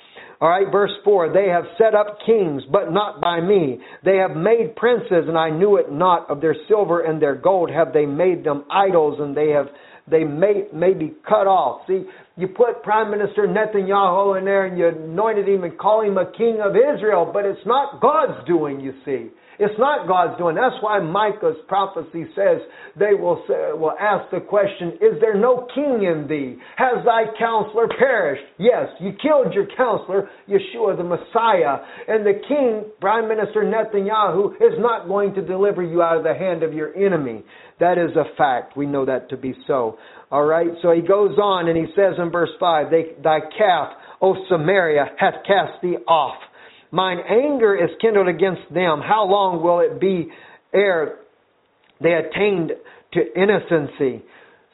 All 0.43 0.49
right, 0.49 0.67
verse 0.73 0.91
4 1.05 1.33
They 1.33 1.49
have 1.51 1.63
set 1.79 1.95
up 1.95 2.19
kings, 2.27 2.65
but 2.73 2.91
not 2.91 3.21
by 3.21 3.41
me. 3.41 3.79
They 4.05 4.17
have 4.17 4.33
made 4.37 4.75
princes, 4.75 5.29
and 5.29 5.39
I 5.39 5.51
knew 5.51 5.77
it 5.77 5.93
not. 5.93 6.29
Of 6.29 6.41
their 6.41 6.57
silver 6.69 7.03
and 7.03 7.23
their 7.23 7.37
gold 7.37 7.71
have 7.71 7.93
they 7.93 8.07
made 8.07 8.43
them 8.43 8.65
idols, 8.69 9.21
and 9.21 9.37
they 9.37 9.51
have 9.51 9.69
they 10.11 10.25
may, 10.25 10.65
may 10.75 10.95
be 10.95 11.13
cut 11.29 11.47
off. 11.47 11.83
See, 11.87 12.03
you 12.37 12.49
put 12.49 12.83
Prime 12.83 13.09
Minister 13.09 13.47
Netanyahu 13.47 14.37
in 14.37 14.45
there 14.45 14.67
and 14.67 14.77
you 14.77 14.89
anointed 14.89 15.49
him 15.49 15.63
and 15.63 15.79
call 15.79 16.03
him 16.03 16.19
a 16.19 16.31
king 16.33 16.59
of 16.61 16.73
Israel, 16.75 17.31
but 17.33 17.45
it's 17.45 17.65
not 17.65 18.01
God's 18.01 18.45
doing, 18.45 18.81
you 18.81 18.95
see. 19.05 19.29
It's 19.59 19.79
not 19.79 20.09
God's 20.09 20.39
doing. 20.39 20.57
That's 20.57 20.77
why 20.81 20.99
Micah's 21.01 21.57
prophecy 21.69 22.25
says 22.35 22.59
they 22.99 23.15
will 23.15 23.45
say, 23.47 23.73
will 23.73 23.95
ask 24.01 24.31
the 24.31 24.41
question, 24.41 24.99
Is 25.01 25.21
there 25.21 25.39
no 25.39 25.67
king 25.75 26.05
in 26.05 26.27
thee? 26.29 26.57
Has 26.77 27.05
thy 27.05 27.25
counselor 27.39 27.89
perished? 27.99 28.45
Yes, 28.59 28.89
you 29.01 29.13
killed 29.23 29.53
your 29.53 29.67
counselor, 29.77 30.31
Yeshua 30.49 30.97
the 30.97 31.05
Messiah. 31.05 31.85
And 32.09 32.25
the 32.25 32.41
king, 32.49 32.91
Prime 33.01 33.29
Minister 33.29 33.63
Netanyahu, 33.63 34.57
is 34.57 34.79
not 34.79 35.07
going 35.07 35.35
to 35.35 35.43
deliver 35.43 35.83
you 35.83 36.03
out 36.03 36.17
of 36.17 36.25
the 36.25 36.35
hand 36.35 36.63
of 36.63 36.73
your 36.73 36.97
enemy. 36.97 37.45
That 37.79 37.99
is 37.99 38.17
a 38.17 38.35
fact. 38.37 38.77
We 38.77 38.87
know 38.87 39.05
that 39.05 39.29
to 39.31 39.37
be 39.37 39.55
so. 39.67 39.99
All 40.31 40.45
right, 40.45 40.69
so 40.81 40.93
he 40.93 41.03
goes 41.03 41.37
on 41.39 41.69
and 41.69 41.77
he 41.77 41.93
says 41.95 42.15
in 42.19 42.31
verse 42.31 42.51
5, 42.59 42.87
Thy 43.23 43.41
calf, 43.59 43.93
O 44.23 44.35
Samaria, 44.49 45.11
hath 45.19 45.35
cast 45.47 45.83
thee 45.83 45.99
off 46.09 46.37
Mine 46.93 47.19
anger 47.27 47.75
is 47.75 47.91
kindled 48.03 48.29
against 48.29 48.63
them. 48.73 49.01
How 49.01 49.25
long 49.25 49.63
will 49.63 49.81
it 49.81 49.99
be 49.99 50.29
ere 50.75 51.17
they 52.03 52.13
attained 52.13 52.73
to 53.15 53.21
innocency? 53.35 54.23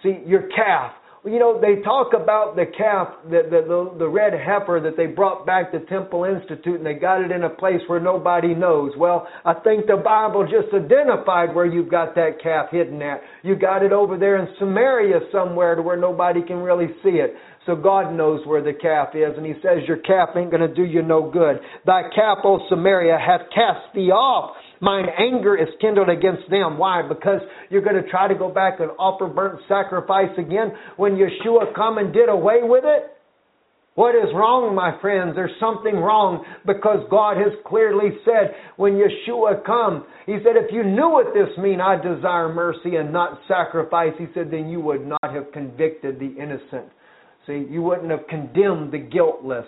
See, 0.02 0.18
your 0.26 0.48
calf. 0.48 0.92
you 1.24 1.38
know, 1.38 1.60
they 1.60 1.80
talk 1.82 2.12
about 2.14 2.56
the 2.56 2.66
calf, 2.76 3.08
the, 3.24 3.42
the, 3.48 3.62
the, 3.66 3.98
the 4.00 4.08
red 4.08 4.32
heifer 4.32 4.80
that 4.82 4.96
they 4.96 5.06
brought 5.06 5.46
back 5.46 5.70
to 5.70 5.80
Temple 5.86 6.24
Institute 6.24 6.76
and 6.76 6.86
they 6.86 6.94
got 6.94 7.20
it 7.20 7.30
in 7.30 7.44
a 7.44 7.50
place 7.50 7.80
where 7.86 8.00
nobody 8.00 8.52
knows. 8.52 8.92
Well, 8.96 9.28
I 9.44 9.54
think 9.54 9.86
the 9.86 9.96
Bible 9.96 10.44
just 10.44 10.74
identified 10.74 11.54
where 11.54 11.66
you've 11.66 11.90
got 11.90 12.16
that 12.16 12.42
calf 12.42 12.66
hidden 12.72 13.00
at. 13.00 13.20
You 13.44 13.54
got 13.54 13.84
it 13.84 13.92
over 13.92 14.18
there 14.18 14.38
in 14.38 14.48
Samaria 14.58 15.20
somewhere 15.30 15.76
to 15.76 15.82
where 15.82 15.96
nobody 15.96 16.42
can 16.42 16.58
really 16.58 16.88
see 17.04 17.20
it. 17.22 17.34
So 17.68 17.76
God 17.76 18.12
knows 18.12 18.44
where 18.46 18.62
the 18.62 18.72
calf 18.72 19.10
is, 19.14 19.36
and 19.36 19.46
He 19.46 19.52
says, 19.62 19.86
Your 19.86 19.98
calf 19.98 20.30
ain't 20.34 20.50
going 20.50 20.66
to 20.66 20.74
do 20.74 20.84
you 20.84 21.02
no 21.02 21.30
good. 21.30 21.60
Thy 21.86 22.02
calf, 22.16 22.38
O 22.42 22.58
Samaria, 22.68 23.18
hath 23.24 23.42
cast 23.54 23.94
thee 23.94 24.10
off 24.10 24.56
Mine 24.80 25.06
anger 25.18 25.56
is 25.56 25.68
kindled 25.80 26.08
against 26.08 26.48
them. 26.50 26.78
Why? 26.78 27.02
Because 27.06 27.40
you're 27.70 27.82
going 27.82 28.00
to 28.00 28.08
try 28.08 28.28
to 28.28 28.34
go 28.34 28.48
back 28.48 28.80
and 28.80 28.90
offer 28.98 29.26
burnt 29.26 29.60
sacrifice 29.68 30.30
again 30.38 30.72
when 30.96 31.16
Yeshua 31.16 31.74
come 31.74 31.98
and 31.98 32.12
did 32.12 32.28
away 32.28 32.60
with 32.62 32.84
it? 32.84 33.14
What 33.96 34.14
is 34.14 34.32
wrong, 34.32 34.76
my 34.76 34.96
friends? 35.00 35.32
There's 35.34 35.58
something 35.58 35.96
wrong 35.96 36.44
because 36.64 37.04
God 37.10 37.36
has 37.36 37.52
clearly 37.66 38.10
said 38.24 38.54
when 38.76 38.92
Yeshua 38.92 39.64
come, 39.66 40.06
He 40.24 40.36
said, 40.44 40.54
if 40.54 40.70
you 40.70 40.84
knew 40.84 41.08
what 41.08 41.34
this 41.34 41.50
mean, 41.58 41.80
I 41.80 41.96
desire 42.00 42.54
mercy 42.54 42.94
and 42.94 43.12
not 43.12 43.40
sacrifice, 43.48 44.12
He 44.16 44.26
said, 44.34 44.52
then 44.52 44.68
you 44.68 44.78
would 44.78 45.04
not 45.04 45.34
have 45.34 45.50
convicted 45.52 46.20
the 46.20 46.30
innocent. 46.40 46.92
See, 47.48 47.66
you 47.70 47.82
wouldn't 47.82 48.10
have 48.10 48.28
condemned 48.28 48.92
the 48.92 48.98
guiltless 48.98 49.66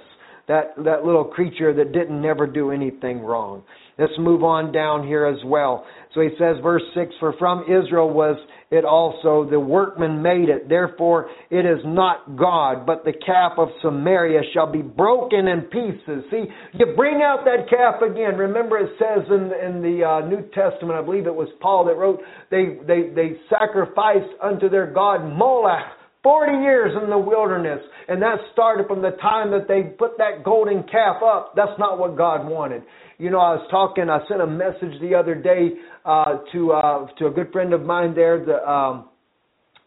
that, 0.48 0.74
that 0.84 1.04
little 1.04 1.24
creature 1.24 1.72
that 1.72 1.92
didn't 1.92 2.20
never 2.20 2.46
do 2.46 2.72
anything 2.72 3.20
wrong. 3.20 3.62
Let's 3.98 4.12
move 4.18 4.42
on 4.42 4.72
down 4.72 5.06
here 5.06 5.24
as 5.26 5.38
well. 5.44 5.86
So 6.12 6.20
he 6.20 6.30
says, 6.38 6.56
verse 6.62 6.82
6 6.94 7.10
For 7.20 7.34
from 7.38 7.62
Israel 7.64 8.10
was 8.10 8.36
it 8.70 8.84
also, 8.84 9.48
the 9.48 9.60
workman 9.60 10.22
made 10.22 10.48
it. 10.48 10.68
Therefore 10.68 11.30
it 11.50 11.64
is 11.64 11.78
not 11.84 12.36
God, 12.36 12.84
but 12.84 13.04
the 13.04 13.12
calf 13.12 13.52
of 13.58 13.68
Samaria 13.80 14.40
shall 14.52 14.70
be 14.70 14.82
broken 14.82 15.48
in 15.48 15.62
pieces. 15.62 16.24
See, 16.30 16.44
you 16.74 16.94
bring 16.96 17.22
out 17.22 17.44
that 17.44 17.70
calf 17.70 18.02
again. 18.02 18.36
Remember 18.36 18.78
it 18.78 18.90
says 18.98 19.24
in, 19.28 19.52
in 19.64 19.82
the 19.82 20.04
uh, 20.04 20.28
New 20.28 20.42
Testament, 20.52 20.98
I 20.98 21.02
believe 21.02 21.26
it 21.26 21.34
was 21.34 21.48
Paul 21.60 21.84
that 21.86 21.94
wrote, 21.94 22.20
they, 22.50 22.78
they, 22.86 23.10
they 23.14 23.36
sacrificed 23.48 24.34
unto 24.42 24.68
their 24.68 24.92
God 24.92 25.24
Moloch 25.24 25.99
40 26.22 26.62
years 26.62 26.92
in 27.02 27.08
the 27.08 27.18
wilderness. 27.18 27.80
And 28.08 28.20
that 28.22 28.38
started 28.52 28.86
from 28.86 29.02
the 29.02 29.12
time 29.22 29.50
that 29.52 29.68
they 29.68 29.82
put 29.82 30.18
that 30.18 30.44
golden 30.44 30.82
calf 30.84 31.22
up. 31.24 31.54
That's 31.56 31.78
not 31.78 31.98
what 31.98 32.16
God 32.16 32.46
wanted. 32.46 32.82
You 33.18 33.30
know, 33.30 33.38
I 33.38 33.54
was 33.54 33.66
talking, 33.70 34.08
I 34.08 34.20
sent 34.28 34.40
a 34.40 34.46
message 34.46 35.00
the 35.00 35.14
other 35.14 35.34
day 35.34 35.70
uh, 36.04 36.38
to 36.52 36.72
uh, 36.72 37.06
to 37.18 37.26
a 37.26 37.30
good 37.30 37.52
friend 37.52 37.74
of 37.74 37.82
mine 37.82 38.14
there. 38.14 38.44
The, 38.44 38.68
um, 38.68 39.08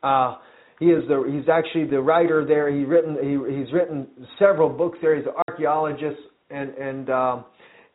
uh, 0.04 0.38
he 0.80 0.88
is 0.88 1.04
the 1.08 1.24
he's 1.32 1.50
actually 1.50 1.86
the 1.86 2.02
writer 2.02 2.46
there. 2.46 2.72
He 2.72 2.84
written 2.84 3.16
he, 3.16 3.58
he's 3.58 3.74
written 3.74 4.08
several 4.38 4.70
books 4.70 5.00
there. 5.02 5.16
He's 5.16 5.26
an 5.26 5.34
archaeologist 5.48 6.20
and 6.52 6.70
and 6.76 7.10
um, 7.10 7.46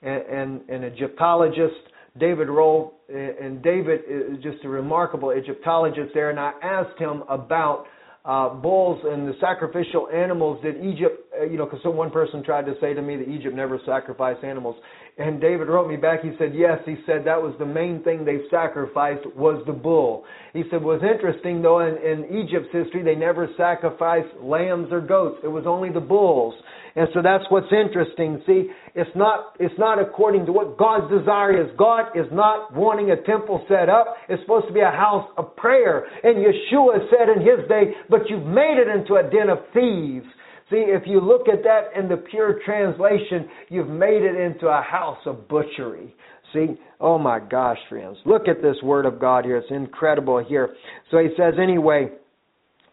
and, 0.03 0.22
and, 0.22 0.61
and 0.68 0.85
Egyptologist. 0.85 1.74
David 2.18 2.48
Rohl 2.48 2.92
and 3.09 3.62
David 3.62 4.01
is 4.09 4.42
just 4.42 4.64
a 4.64 4.68
remarkable 4.68 5.33
Egyptologist 5.33 6.12
there. 6.14 6.31
And 6.31 6.38
I 6.38 6.53
asked 6.62 6.98
him 6.98 7.22
about 7.29 7.87
uh, 8.28 8.50
bulls 8.50 9.00
and 9.06 9.26
the 9.26 9.32
sacrificial 9.40 10.06
animals 10.14 10.60
that 10.62 10.76
Egypt, 10.84 11.32
uh, 11.40 11.44
you 11.44 11.56
know, 11.56 11.64
because 11.64 11.80
one 11.84 12.10
person 12.10 12.44
tried 12.44 12.66
to 12.66 12.74
say 12.78 12.92
to 12.92 13.00
me 13.00 13.16
that 13.16 13.26
Egypt 13.26 13.56
never 13.56 13.80
sacrificed 13.86 14.44
animals. 14.44 14.76
And 15.16 15.40
David 15.40 15.68
wrote 15.68 15.88
me 15.88 15.96
back. 15.96 16.20
He 16.22 16.32
said, 16.38 16.52
yes. 16.54 16.78
He 16.84 16.96
said 17.06 17.24
that 17.24 17.40
was 17.40 17.54
the 17.58 17.64
main 17.64 18.04
thing 18.04 18.26
they 18.26 18.40
sacrificed 18.50 19.24
was 19.34 19.64
the 19.66 19.72
bull. 19.72 20.24
He 20.52 20.62
said, 20.70 20.82
was 20.82 21.00
interesting 21.02 21.62
though 21.62 21.80
in, 21.80 21.96
in 21.96 22.44
Egypt's 22.44 22.68
history 22.70 23.02
they 23.02 23.14
never 23.14 23.48
sacrificed 23.56 24.28
lambs 24.42 24.88
or 24.92 25.00
goats. 25.00 25.38
It 25.42 25.48
was 25.48 25.64
only 25.66 25.90
the 25.90 25.98
bulls. 25.98 26.54
And 26.98 27.06
so 27.14 27.22
that's 27.22 27.44
what's 27.48 27.70
interesting. 27.70 28.42
See, 28.44 28.70
it's 28.96 29.11
not, 29.14 29.54
it's 29.61 29.78
not 29.78 30.00
according 30.00 30.46
to 30.46 30.52
what 30.52 30.76
God's 30.76 31.08
desire 31.16 31.62
is. 31.62 31.70
God 31.78 32.11
is 32.16 32.26
not 32.32 32.74
wanting 32.74 33.12
a 33.12 33.22
temple 33.22 33.64
set 33.68 33.88
up. 33.88 34.16
It's 34.28 34.42
supposed 34.42 34.66
to 34.66 34.72
be 34.72 34.80
a 34.80 34.90
house 34.90 35.30
of 35.37 35.54
prayer. 35.54 36.04
And 36.24 36.38
Yeshua 36.38 37.08
said 37.08 37.28
in 37.28 37.40
his 37.40 37.68
day, 37.68 37.94
but 38.11 38.28
you've 38.28 38.46
made 38.46 38.82
it 38.82 38.88
into 38.88 39.14
a 39.14 39.22
den 39.22 39.48
of 39.48 39.58
thieves. 39.72 40.26
See, 40.70 40.84
if 40.90 41.04
you 41.06 41.20
look 41.20 41.48
at 41.48 41.62
that 41.62 41.96
in 41.96 42.08
the 42.08 42.16
pure 42.16 42.58
translation, 42.66 43.48
you've 43.68 43.88
made 43.88 44.22
it 44.22 44.34
into 44.34 44.66
a 44.66 44.82
house 44.82 45.20
of 45.24 45.48
butchery. 45.48 46.12
See, 46.52 46.80
oh 47.00 47.16
my 47.16 47.38
gosh, 47.38 47.78
friends. 47.88 48.16
Look 48.26 48.48
at 48.48 48.61
this 48.61 48.76
word 48.82 49.06
of 49.06 49.20
God 49.20 49.44
here. 49.44 49.58
It's 49.58 49.70
incredible 49.70 50.44
here. 50.44 50.74
So 51.12 51.18
he 51.18 51.28
says, 51.37 51.54
anyway, 51.62 52.11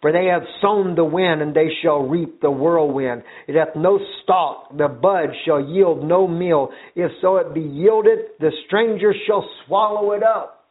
for 0.06 0.12
they 0.12 0.26
have 0.26 0.44
sown 0.62 0.94
the 0.94 1.04
wind, 1.04 1.42
and 1.42 1.56
they 1.56 1.68
shall 1.82 2.04
reap 2.04 2.40
the 2.40 2.52
whirlwind. 2.52 3.24
It 3.48 3.56
hath 3.56 3.76
no 3.76 4.00
stalk, 4.22 4.78
the 4.78 4.88
bud 4.88 5.30
shall 5.46 5.60
yield 5.60 6.08
no 6.08 6.28
meal. 6.28 6.70
If 6.96 7.10
so 7.24 7.38
it 7.38 7.56
be 7.56 7.62
yielded, 7.62 8.20
the 8.40 8.52
stranger 8.68 9.16
shall 9.26 9.50
swallow 9.66 10.12
it 10.12 10.22
up. 10.22 10.68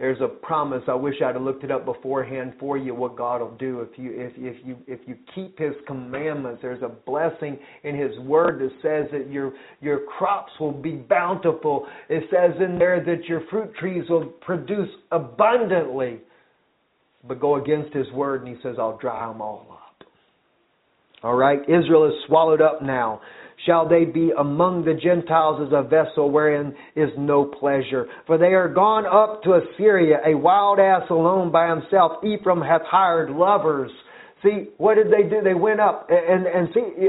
There's 0.00 0.20
a 0.20 0.26
promise. 0.26 0.82
I 0.88 0.94
wish 0.94 1.14
I'd 1.24 1.36
have 1.36 1.44
looked 1.44 1.62
it 1.62 1.70
up 1.70 1.84
beforehand 1.84 2.54
for 2.58 2.76
you. 2.76 2.96
What 2.96 3.16
God 3.16 3.42
will 3.42 3.56
do 3.58 3.78
if 3.82 3.96
you 3.96 4.10
if 4.12 4.32
if 4.36 4.66
you 4.66 4.76
if 4.88 4.98
you 5.06 5.18
keep 5.36 5.56
His 5.56 5.74
commandments. 5.86 6.58
There's 6.60 6.82
a 6.82 6.88
blessing 6.88 7.60
in 7.84 7.94
His 7.94 8.18
Word 8.26 8.58
that 8.58 8.72
says 8.82 9.08
that 9.12 9.30
your 9.30 9.52
your 9.82 10.00
crops 10.18 10.50
will 10.58 10.72
be 10.72 10.96
bountiful. 10.96 11.86
It 12.08 12.24
says 12.28 12.60
in 12.60 12.76
there 12.76 13.04
that 13.04 13.26
your 13.26 13.42
fruit 13.52 13.72
trees 13.76 14.02
will 14.10 14.26
produce 14.40 14.90
abundantly. 15.12 16.18
But 17.26 17.40
go 17.40 17.56
against 17.56 17.94
His 17.94 18.10
Word, 18.12 18.44
and 18.44 18.56
He 18.56 18.62
says, 18.62 18.76
"I'll 18.78 18.98
dry 18.98 19.26
them 19.26 19.40
all 19.40 19.66
up." 19.70 20.06
All 21.22 21.34
right, 21.34 21.60
Israel 21.62 22.06
is 22.06 22.14
swallowed 22.26 22.60
up 22.60 22.82
now 22.82 23.20
shall 23.66 23.88
they 23.88 24.04
be 24.04 24.32
among 24.38 24.84
the 24.84 24.94
Gentiles 24.94 25.60
as 25.66 25.72
a 25.72 25.82
vessel 25.82 26.30
wherein 26.30 26.74
is 26.96 27.10
no 27.18 27.44
pleasure. 27.44 28.06
For 28.26 28.38
they 28.38 28.54
are 28.54 28.68
gone 28.68 29.06
up 29.06 29.42
to 29.44 29.60
Assyria, 29.60 30.18
a 30.26 30.34
wild 30.34 30.78
ass 30.78 31.02
alone 31.10 31.50
by 31.50 31.68
himself. 31.68 32.24
Ephraim 32.24 32.60
hath 32.60 32.82
hired 32.84 33.30
lovers. 33.30 33.90
See, 34.42 34.68
what 34.76 34.96
did 34.96 35.08
they 35.08 35.28
do? 35.28 35.40
They 35.42 35.54
went 35.54 35.80
up 35.80 36.08
and, 36.10 36.46
and 36.46 36.68
see, 36.74 37.08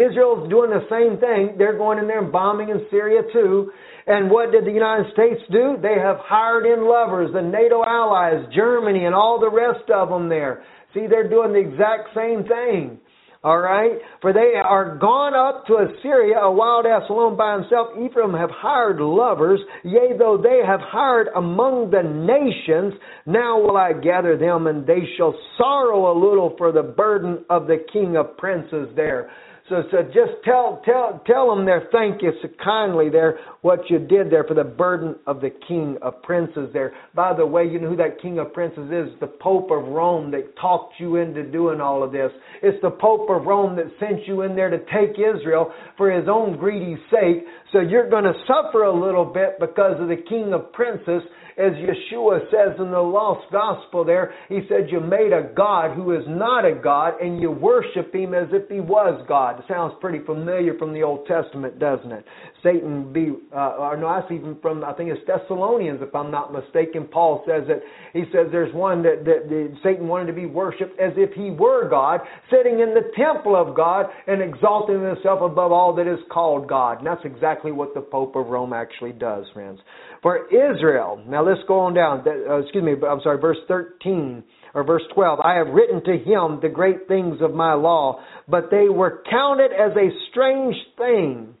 Israel's 0.00 0.48
doing 0.48 0.70
the 0.70 0.86
same 0.88 1.18
thing. 1.20 1.56
They're 1.58 1.76
going 1.76 1.98
in 1.98 2.06
there 2.06 2.22
and 2.22 2.32
bombing 2.32 2.70
in 2.70 2.86
Syria 2.90 3.22
too. 3.32 3.72
And 4.06 4.30
what 4.30 4.50
did 4.50 4.64
the 4.64 4.72
United 4.72 5.12
States 5.12 5.40
do? 5.50 5.76
They 5.80 5.94
have 6.00 6.16
hired 6.20 6.66
in 6.66 6.88
lovers, 6.88 7.30
the 7.32 7.42
NATO 7.42 7.84
allies, 7.84 8.44
Germany, 8.54 9.04
and 9.04 9.14
all 9.14 9.38
the 9.38 9.50
rest 9.50 9.90
of 9.90 10.08
them 10.08 10.28
there. 10.28 10.64
See, 10.94 11.06
they're 11.08 11.28
doing 11.28 11.52
the 11.52 11.60
exact 11.60 12.14
same 12.14 12.44
thing. 12.44 12.98
All 13.44 13.58
right? 13.58 13.98
For 14.20 14.32
they 14.32 14.54
are 14.56 14.96
gone 14.98 15.34
up 15.34 15.66
to 15.66 15.78
Assyria, 15.78 16.38
a 16.38 16.52
wild 16.52 16.86
ass 16.86 17.02
alone 17.10 17.36
by 17.36 17.54
himself. 17.54 17.88
Ephraim 17.98 18.32
have 18.34 18.50
hired 18.50 19.00
lovers, 19.00 19.58
yea, 19.82 20.16
though 20.16 20.38
they 20.40 20.60
have 20.64 20.80
hired 20.80 21.26
among 21.34 21.90
the 21.90 22.02
nations. 22.02 22.94
Now 23.26 23.60
will 23.60 23.76
I 23.76 23.94
gather 23.94 24.36
them, 24.36 24.68
and 24.68 24.86
they 24.86 25.02
shall 25.16 25.34
sorrow 25.58 26.12
a 26.12 26.14
little 26.16 26.54
for 26.56 26.70
the 26.70 26.84
burden 26.84 27.44
of 27.50 27.66
the 27.66 27.84
king 27.92 28.16
of 28.16 28.36
princes 28.36 28.88
there. 28.94 29.30
So, 29.72 29.82
so 29.90 30.02
just 30.02 30.44
tell, 30.44 30.82
tell, 30.84 31.22
tell 31.26 31.48
them 31.48 31.64
there, 31.64 31.88
thank 31.90 32.20
you 32.20 32.30
so 32.42 32.48
kindly 32.62 33.08
there, 33.08 33.38
what 33.62 33.78
you 33.88 33.98
did 33.98 34.30
there 34.30 34.44
for 34.44 34.52
the 34.52 34.64
burden 34.64 35.16
of 35.26 35.40
the 35.40 35.48
king 35.66 35.96
of 36.02 36.22
princes 36.22 36.68
there. 36.74 36.92
By 37.14 37.34
the 37.34 37.46
way, 37.46 37.64
you 37.64 37.80
know 37.80 37.88
who 37.88 37.96
that 37.96 38.20
king 38.20 38.38
of 38.38 38.52
princes 38.52 38.90
is? 38.92 39.18
The 39.20 39.28
Pope 39.40 39.70
of 39.70 39.88
Rome 39.88 40.30
that 40.32 40.54
talked 40.60 40.96
you 40.98 41.16
into 41.16 41.42
doing 41.44 41.80
all 41.80 42.02
of 42.02 42.12
this. 42.12 42.30
It's 42.62 42.76
the 42.82 42.90
Pope 42.90 43.30
of 43.30 43.46
Rome 43.46 43.74
that 43.76 43.86
sent 43.98 44.28
you 44.28 44.42
in 44.42 44.54
there 44.54 44.68
to 44.68 44.76
take 44.76 45.16
Israel 45.16 45.72
for 45.96 46.10
his 46.10 46.28
own 46.28 46.58
greedy 46.58 46.98
sake. 47.10 47.46
So 47.72 47.80
you're 47.80 48.10
going 48.10 48.24
to 48.24 48.34
suffer 48.46 48.82
a 48.82 48.94
little 48.94 49.24
bit 49.24 49.58
because 49.58 49.98
of 49.98 50.08
the 50.08 50.22
king 50.28 50.52
of 50.52 50.70
princes 50.74 51.22
as 51.58 51.72
Yeshua 51.72 52.50
says 52.50 52.78
in 52.78 52.90
the 52.90 53.00
lost 53.00 53.50
gospel 53.52 54.04
there, 54.04 54.32
he 54.48 54.60
said, 54.68 54.88
You 54.90 55.00
made 55.00 55.32
a 55.32 55.52
God 55.54 55.94
who 55.94 56.12
is 56.12 56.24
not 56.26 56.64
a 56.64 56.74
God 56.74 57.20
and 57.20 57.40
you 57.40 57.50
worship 57.50 58.14
him 58.14 58.32
as 58.32 58.48
if 58.52 58.70
he 58.70 58.80
was 58.80 59.22
God. 59.28 59.61
Sounds 59.68 59.94
pretty 60.00 60.24
familiar 60.24 60.76
from 60.78 60.92
the 60.92 61.02
Old 61.02 61.26
Testament, 61.26 61.78
doesn't 61.78 62.10
it? 62.12 62.24
Satan 62.62 63.12
be, 63.12 63.32
uh, 63.54 63.76
or 63.78 63.96
no, 63.96 64.08
that's 64.08 64.30
even 64.32 64.56
from, 64.60 64.84
I 64.84 64.92
think 64.92 65.10
it's 65.10 65.20
Thessalonians, 65.26 66.00
if 66.02 66.14
I'm 66.14 66.30
not 66.30 66.52
mistaken. 66.52 67.04
Paul 67.04 67.42
says 67.46 67.64
that, 67.68 67.80
he 68.12 68.24
says 68.32 68.48
there's 68.50 68.74
one 68.74 69.02
that, 69.02 69.24
that, 69.24 69.48
that 69.48 69.76
Satan 69.82 70.08
wanted 70.08 70.26
to 70.26 70.32
be 70.32 70.46
worshiped 70.46 70.98
as 71.00 71.12
if 71.16 71.32
he 71.34 71.50
were 71.50 71.88
God, 71.88 72.20
sitting 72.50 72.80
in 72.80 72.94
the 72.94 73.10
temple 73.16 73.56
of 73.56 73.74
God 73.76 74.06
and 74.26 74.42
exalting 74.42 75.02
himself 75.02 75.40
above 75.42 75.72
all 75.72 75.94
that 75.96 76.06
is 76.06 76.20
called 76.30 76.68
God. 76.68 76.98
And 76.98 77.06
that's 77.06 77.24
exactly 77.24 77.72
what 77.72 77.94
the 77.94 78.00
Pope 78.00 78.36
of 78.36 78.46
Rome 78.46 78.72
actually 78.72 79.12
does, 79.12 79.46
friends. 79.52 79.80
For 80.22 80.46
Israel, 80.46 81.22
now 81.26 81.44
let's 81.44 81.60
go 81.66 81.80
on 81.80 81.94
down. 81.94 82.24
Uh, 82.26 82.58
excuse 82.58 82.84
me, 82.84 82.92
I'm 82.92 83.20
sorry, 83.22 83.40
verse 83.40 83.58
13 83.68 84.44
or 84.74 84.84
verse 84.84 85.02
12. 85.14 85.40
I 85.40 85.54
have 85.54 85.68
written 85.68 86.02
to 86.04 86.12
him 86.12 86.60
the 86.60 86.70
great 86.72 87.08
things 87.08 87.38
of 87.40 87.54
my 87.54 87.74
law, 87.74 88.20
but 88.48 88.70
they 88.70 88.88
were 88.88 89.22
counted 89.30 89.72
as 89.72 89.96
a 89.96 90.08
strange 90.30 90.76
thing 90.96 91.54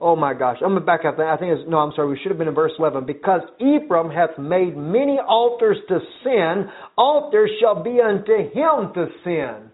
Oh 0.00 0.16
my 0.16 0.34
gosh. 0.34 0.58
I'm 0.62 0.74
to 0.74 0.80
back 0.80 1.06
up. 1.06 1.18
I 1.18 1.36
think 1.38 1.58
it's, 1.58 1.68
no, 1.68 1.78
I'm 1.78 1.92
sorry. 1.94 2.08
We 2.08 2.18
should 2.22 2.30
have 2.30 2.38
been 2.38 2.48
in 2.48 2.54
verse 2.54 2.72
11. 2.78 3.06
Because 3.06 3.40
Ephraim 3.58 4.10
hath 4.10 4.38
made 4.38 4.76
many 4.76 5.18
altars 5.18 5.78
to 5.88 5.98
sin, 6.22 6.66
altars 6.98 7.50
shall 7.58 7.82
be 7.82 8.00
unto 8.00 8.36
him 8.52 8.92
to 8.94 9.06
sin. 9.24 9.70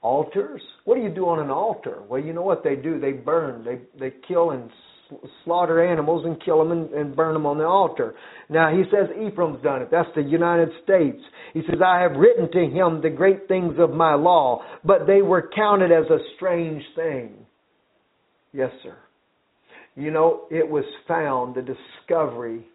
Altars? 0.00 0.62
What 0.84 0.96
do 0.96 1.02
you 1.02 1.10
do 1.10 1.28
on 1.28 1.38
an 1.38 1.50
altar? 1.50 2.02
Well, 2.08 2.20
you 2.20 2.32
know 2.32 2.42
what 2.42 2.64
they 2.64 2.74
do. 2.74 2.98
They 2.98 3.12
burn. 3.12 3.64
They 3.64 3.78
they 4.00 4.16
kill 4.26 4.50
and 4.50 4.68
slaughter 5.44 5.84
animals 5.86 6.24
and 6.24 6.42
kill 6.44 6.58
them 6.58 6.72
and, 6.72 6.90
and 6.92 7.14
burn 7.14 7.34
them 7.34 7.46
on 7.46 7.58
the 7.58 7.64
altar. 7.64 8.14
Now 8.48 8.74
he 8.74 8.82
says 8.90 9.08
Ephraim's 9.14 9.62
done 9.62 9.82
it. 9.82 9.88
That's 9.92 10.08
the 10.16 10.22
United 10.22 10.70
States. 10.82 11.22
He 11.52 11.60
says, 11.68 11.80
I 11.84 12.00
have 12.00 12.12
written 12.12 12.50
to 12.50 12.66
him 12.66 13.00
the 13.02 13.10
great 13.10 13.46
things 13.46 13.74
of 13.78 13.90
my 13.90 14.14
law, 14.14 14.62
but 14.84 15.06
they 15.06 15.22
were 15.22 15.50
counted 15.54 15.92
as 15.92 16.06
a 16.10 16.18
strange 16.36 16.82
thing. 16.96 17.34
Yes, 18.52 18.70
sir. 18.82 18.96
You 19.94 20.10
know, 20.10 20.46
it 20.50 20.66
was 20.68 20.84
found, 21.06 21.54
the 21.54 21.62
discovery 21.62 22.66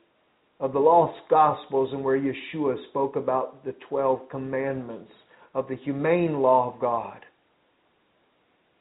of 0.60 0.74
the 0.74 0.80
lost 0.80 1.20
gospels 1.30 1.90
and 1.92 2.04
where 2.04 2.20
Yeshua 2.20 2.76
spoke 2.90 3.16
about 3.16 3.66
the 3.66 3.76
12 3.90 4.30
commandments 4.30 5.12
of 5.54 5.68
the 5.68 5.76
humane 5.78 6.40
law 6.40 6.74
of 6.74 6.80
God 6.80 7.20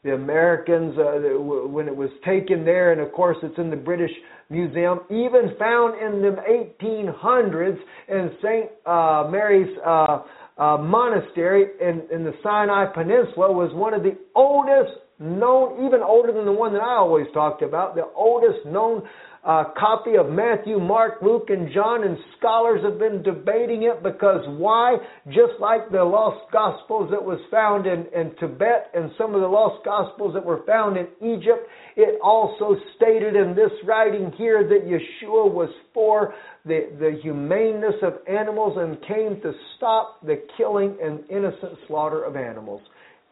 the 0.07 0.15
Americans 0.15 0.97
uh, 0.97 1.39
when 1.69 1.89
it 1.89 1.97
was 1.97 2.11
taken 2.25 2.65
there, 2.65 2.93
and 2.93 3.01
of 3.01 3.13
course 3.13 3.37
it's 3.43 3.59
in 3.59 3.71
the 3.71 3.77
British 3.77 4.13
Museum, 4.49 5.01
even 5.11 5.57
found 5.59 6.01
in 6.01 6.23
the 6.23 6.37
1800s 6.81 7.77
in 8.09 8.31
St. 8.41 8.71
Uh, 8.87 9.29
Mary's 9.29 9.77
uh, 9.85 10.23
uh, 10.59 10.79
Monastery 10.79 11.67
in, 11.81 12.03
in 12.15 12.25
the 12.25 12.33
Sinai 12.43 12.87
Peninsula 12.87 13.51
was 13.51 13.75
one 13.75 13.93
of 13.93 14.05
the 14.05 14.17
oldest 14.37 15.01
known, 15.19 15.87
even 15.87 16.01
older 16.03 16.33
than 16.33 16.45
the 16.45 16.53
one 16.53 16.73
that 16.73 16.83
I 16.83 16.97
always 16.97 17.27
talked 17.33 17.63
about, 17.63 17.95
the 17.95 18.09
oldest 18.15 18.67
known 18.67 19.03
uh, 19.47 19.63
copy 19.79 20.17
of 20.17 20.29
Matthew, 20.29 20.81
Mark, 20.81 21.23
Luke, 21.23 21.51
and 21.51 21.73
John, 21.73 22.03
and 22.03 22.19
scholars 22.37 22.81
have 22.83 22.99
been 22.99 23.23
debating 23.23 23.85
it 23.85 24.03
because 24.03 24.43
why? 24.59 24.97
Just 25.29 25.55
like 25.61 25.89
the 25.93 26.03
lost 26.03 26.51
gospels 26.53 27.11
that 27.13 27.23
was 27.23 27.39
found 27.49 27.87
in, 27.87 28.07
in 28.13 28.35
Tibet 28.41 28.91
and 28.93 29.13
some 29.17 29.37
of 29.37 29.41
the 29.41 29.47
lost 29.47 29.85
gospels 29.85 30.35
that 30.35 30.45
were 30.45 30.65
found 30.67 30.97
in 30.97 31.07
Egypt, 31.23 31.69
it 31.95 32.19
also 32.23 32.75
stated 32.97 33.37
in 33.37 33.55
this 33.55 33.71
writing 33.85 34.33
here 34.37 34.67
that 34.69 34.85
Yeshua 34.85 35.49
was 35.49 35.71
for 35.95 36.35
the, 36.65 36.91
the 36.99 37.17
humaneness 37.23 37.95
of 38.03 38.15
animals 38.29 38.77
and 38.77 39.01
came 39.07 39.41
to 39.43 39.53
stop 39.77 40.27
the 40.27 40.43
killing 40.57 40.99
and 41.01 41.21
innocent 41.31 41.79
slaughter 41.87 42.25
of 42.25 42.35
animals. 42.35 42.83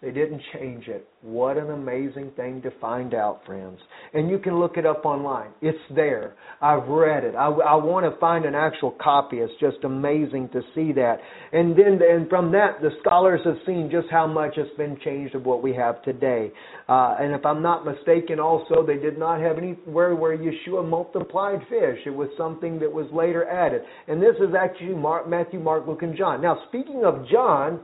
They 0.05 0.11
didn't 0.11 0.43
change 0.53 0.87
it. 0.87 1.09
What 1.23 1.57
an 1.57 1.71
amazing 1.71 2.33
thing 2.37 2.61
to 2.61 2.71
find 2.79 3.15
out, 3.15 3.41
friends. 3.47 3.79
And 4.13 4.29
you 4.29 4.39
can 4.39 4.61
look 4.61 4.77
it 4.77 4.85
up 4.85 5.07
online. 5.07 5.49
It's 5.63 5.79
there. 5.95 6.35
I've 6.61 6.87
read 6.89 7.25
it. 7.25 7.35
I, 7.35 7.47
I 7.47 7.75
want 7.77 8.05
to 8.05 8.21
find 8.21 8.45
an 8.45 8.55
actual 8.55 8.95
copy. 9.03 9.39
It's 9.39 9.53
just 9.59 9.83
amazing 9.83 10.51
to 10.51 10.61
see 10.75 10.93
that. 10.93 11.21
And 11.55 11.75
then, 11.75 12.01
and 12.07 12.29
from 12.29 12.53
that, 12.53 12.83
the 12.83 12.91
scholars 13.01 13.41
have 13.47 13.57
seen 13.65 13.89
just 13.91 14.09
how 14.11 14.27
much 14.27 14.57
has 14.57 14.67
been 14.77 14.99
changed 15.03 15.35
of 15.35 15.47
what 15.47 15.63
we 15.63 15.73
have 15.75 16.03
today. 16.03 16.53
Uh, 16.87 17.17
and 17.19 17.33
if 17.33 17.47
I'm 17.47 17.63
not 17.63 17.87
mistaken, 17.87 18.39
also, 18.39 18.85
they 18.87 18.99
did 18.99 19.19
not 19.19 19.41
have 19.41 19.57
anywhere 19.57 20.15
where 20.15 20.37
Yeshua 20.37 20.87
multiplied 20.87 21.61
fish. 21.71 22.01
It 22.05 22.15
was 22.15 22.29
something 22.37 22.79
that 22.81 22.93
was 22.93 23.07
later 23.11 23.49
added. 23.49 23.81
And 24.07 24.21
this 24.21 24.37
is 24.37 24.55
actually 24.55 24.97
Mark, 24.97 25.27
Matthew, 25.27 25.61
Mark, 25.61 25.87
Luke, 25.87 26.03
and 26.03 26.15
John. 26.15 26.43
Now, 26.43 26.59
speaking 26.69 27.07
of 27.07 27.27
John, 27.33 27.81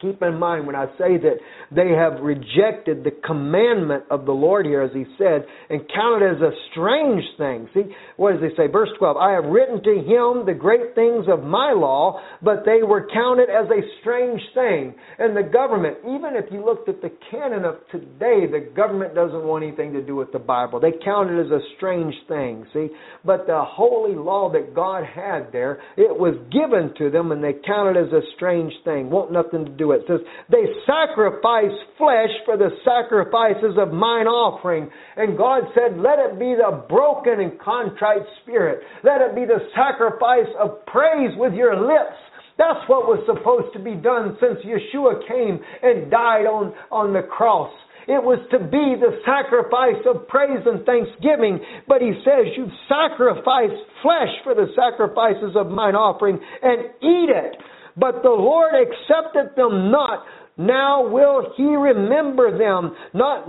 Keep 0.00 0.22
in 0.22 0.38
mind 0.38 0.64
when 0.64 0.76
I 0.76 0.86
say 0.96 1.18
that 1.18 1.38
they 1.72 1.90
have 1.90 2.22
rejected 2.22 3.02
the 3.02 3.10
commandment 3.26 4.04
of 4.10 4.26
the 4.26 4.32
Lord 4.32 4.64
here, 4.64 4.82
as 4.82 4.92
he 4.94 5.04
said, 5.18 5.44
and 5.70 5.80
counted 5.92 6.36
as 6.36 6.40
a 6.40 6.52
strange 6.70 7.24
thing. 7.36 7.68
See, 7.74 7.92
what 8.16 8.32
does 8.32 8.42
he 8.48 8.56
say? 8.56 8.68
Verse 8.68 8.90
12 8.98 9.16
I 9.16 9.32
have 9.32 9.44
written 9.44 9.82
to 9.82 9.94
him 9.94 10.46
the 10.46 10.54
great 10.56 10.94
things 10.94 11.26
of 11.28 11.42
my 11.42 11.72
law, 11.72 12.20
but 12.42 12.64
they 12.64 12.84
were 12.86 13.08
counted 13.12 13.50
as 13.50 13.66
a 13.70 13.82
strange 14.00 14.40
thing. 14.54 14.94
And 15.18 15.36
the 15.36 15.42
government, 15.42 15.98
even 16.04 16.36
if 16.36 16.44
you 16.52 16.64
looked 16.64 16.88
at 16.88 17.02
the 17.02 17.10
canon 17.30 17.64
of 17.64 17.76
today, 17.90 18.46
the 18.46 18.70
government 18.76 19.16
doesn't 19.16 19.42
want 19.42 19.64
anything 19.64 19.92
to 19.94 20.02
do 20.02 20.14
with 20.14 20.30
the 20.30 20.38
Bible. 20.38 20.78
They 20.78 20.92
count 21.04 21.30
it 21.30 21.44
as 21.44 21.50
a 21.50 21.60
strange 21.76 22.14
thing, 22.28 22.66
see? 22.72 22.88
But 23.24 23.48
the 23.48 23.64
holy 23.64 24.14
law 24.14 24.48
that 24.52 24.74
God 24.74 25.04
had 25.04 25.50
there, 25.50 25.80
it 25.96 26.16
was 26.16 26.34
given 26.52 26.94
to 26.98 27.10
them, 27.10 27.32
and 27.32 27.42
they 27.42 27.54
counted 27.66 27.96
as 27.96 28.12
a 28.12 28.20
strange 28.36 28.72
thing. 28.84 29.10
Want 29.10 29.32
nothing 29.32 29.64
to 29.64 29.72
do 29.72 29.87
it. 29.92 30.02
It 30.02 30.06
says, 30.08 30.20
They 30.50 30.64
sacrifice 30.86 31.74
flesh 31.96 32.32
for 32.44 32.56
the 32.56 32.70
sacrifices 32.84 33.76
of 33.78 33.92
mine 33.92 34.26
offering. 34.26 34.90
And 35.16 35.36
God 35.36 35.64
said, 35.74 35.98
Let 35.98 36.18
it 36.18 36.38
be 36.38 36.54
the 36.56 36.84
broken 36.88 37.40
and 37.40 37.58
contrite 37.60 38.26
spirit. 38.42 38.82
Let 39.04 39.20
it 39.20 39.34
be 39.34 39.44
the 39.44 39.60
sacrifice 39.74 40.50
of 40.58 40.84
praise 40.86 41.32
with 41.36 41.54
your 41.54 41.76
lips. 41.76 42.16
That's 42.58 42.82
what 42.90 43.06
was 43.06 43.22
supposed 43.24 43.72
to 43.74 43.78
be 43.78 43.94
done 43.94 44.36
since 44.42 44.58
Yeshua 44.66 45.22
came 45.28 45.62
and 45.82 46.10
died 46.10 46.44
on, 46.44 46.74
on 46.90 47.12
the 47.12 47.22
cross. 47.22 47.70
It 48.08 48.24
was 48.24 48.40
to 48.50 48.58
be 48.58 48.96
the 48.96 49.20
sacrifice 49.20 50.00
of 50.08 50.26
praise 50.32 50.64
and 50.64 50.80
thanksgiving. 50.88 51.60
But 51.86 52.00
he 52.00 52.16
says, 52.24 52.50
You 52.56 52.66
sacrifice 52.88 53.76
flesh 54.00 54.32
for 54.42 54.56
the 54.56 54.72
sacrifices 54.72 55.52
of 55.54 55.68
mine 55.68 55.94
offering 55.94 56.40
and 56.40 56.88
eat 57.04 57.28
it. 57.28 57.54
But 57.98 58.22
the 58.22 58.30
Lord 58.30 58.72
accepted 58.74 59.56
them 59.56 59.90
not. 59.90 60.24
Now 60.56 61.06
will 61.06 61.52
he 61.56 61.62
remember 61.62 62.58
them, 62.58 62.96
not 63.14 63.46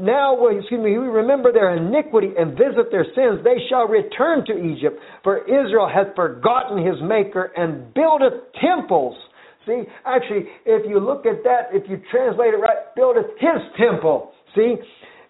now 0.00 0.34
will 0.34 0.58
excuse 0.58 0.82
me, 0.82 0.90
he 0.90 0.96
remember 0.96 1.52
their 1.52 1.76
iniquity 1.76 2.32
and 2.36 2.58
visit 2.58 2.90
their 2.90 3.06
sins. 3.14 3.38
They 3.44 3.54
shall 3.68 3.86
return 3.86 4.44
to 4.46 4.58
Egypt, 4.58 4.98
for 5.22 5.44
Israel 5.44 5.88
hath 5.88 6.16
forgotten 6.16 6.84
his 6.84 6.96
maker 7.02 7.52
and 7.56 7.94
buildeth 7.94 8.50
temples. 8.60 9.16
See, 9.64 9.84
actually, 10.04 10.46
if 10.66 10.88
you 10.88 10.98
look 10.98 11.24
at 11.24 11.44
that, 11.44 11.70
if 11.72 11.88
you 11.88 12.02
translate 12.10 12.54
it 12.54 12.56
right, 12.56 12.96
buildeth 12.96 13.26
his 13.38 13.62
temple. 13.78 14.32
See, 14.56 14.74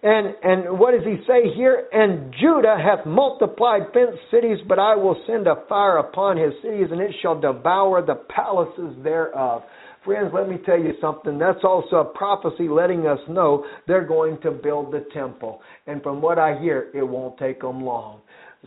and, 0.03 0.35
and 0.43 0.79
what 0.79 0.91
does 0.91 1.03
he 1.03 1.17
say 1.27 1.53
here? 1.55 1.87
And 1.91 2.33
Judah 2.39 2.75
hath 2.77 3.05
multiplied 3.05 3.83
fenced 3.93 4.17
cities, 4.31 4.57
but 4.67 4.79
I 4.79 4.95
will 4.95 5.21
send 5.27 5.47
a 5.47 5.63
fire 5.69 5.97
upon 5.97 6.37
his 6.37 6.53
cities, 6.63 6.87
and 6.91 6.99
it 6.99 7.11
shall 7.21 7.39
devour 7.39 8.03
the 8.03 8.15
palaces 8.15 8.95
thereof. 9.03 9.61
Friends, 10.03 10.31
let 10.33 10.49
me 10.49 10.57
tell 10.65 10.79
you 10.79 10.93
something. 10.99 11.37
That's 11.37 11.63
also 11.63 11.97
a 11.97 12.05
prophecy 12.05 12.67
letting 12.67 13.05
us 13.05 13.19
know 13.29 13.63
they're 13.87 14.07
going 14.07 14.41
to 14.41 14.49
build 14.49 14.91
the 14.91 15.05
temple. 15.13 15.61
And 15.85 16.01
from 16.01 16.19
what 16.19 16.39
I 16.39 16.59
hear, 16.59 16.89
it 16.95 17.03
won't 17.03 17.37
take 17.37 17.61
them 17.61 17.83
long. 17.83 18.21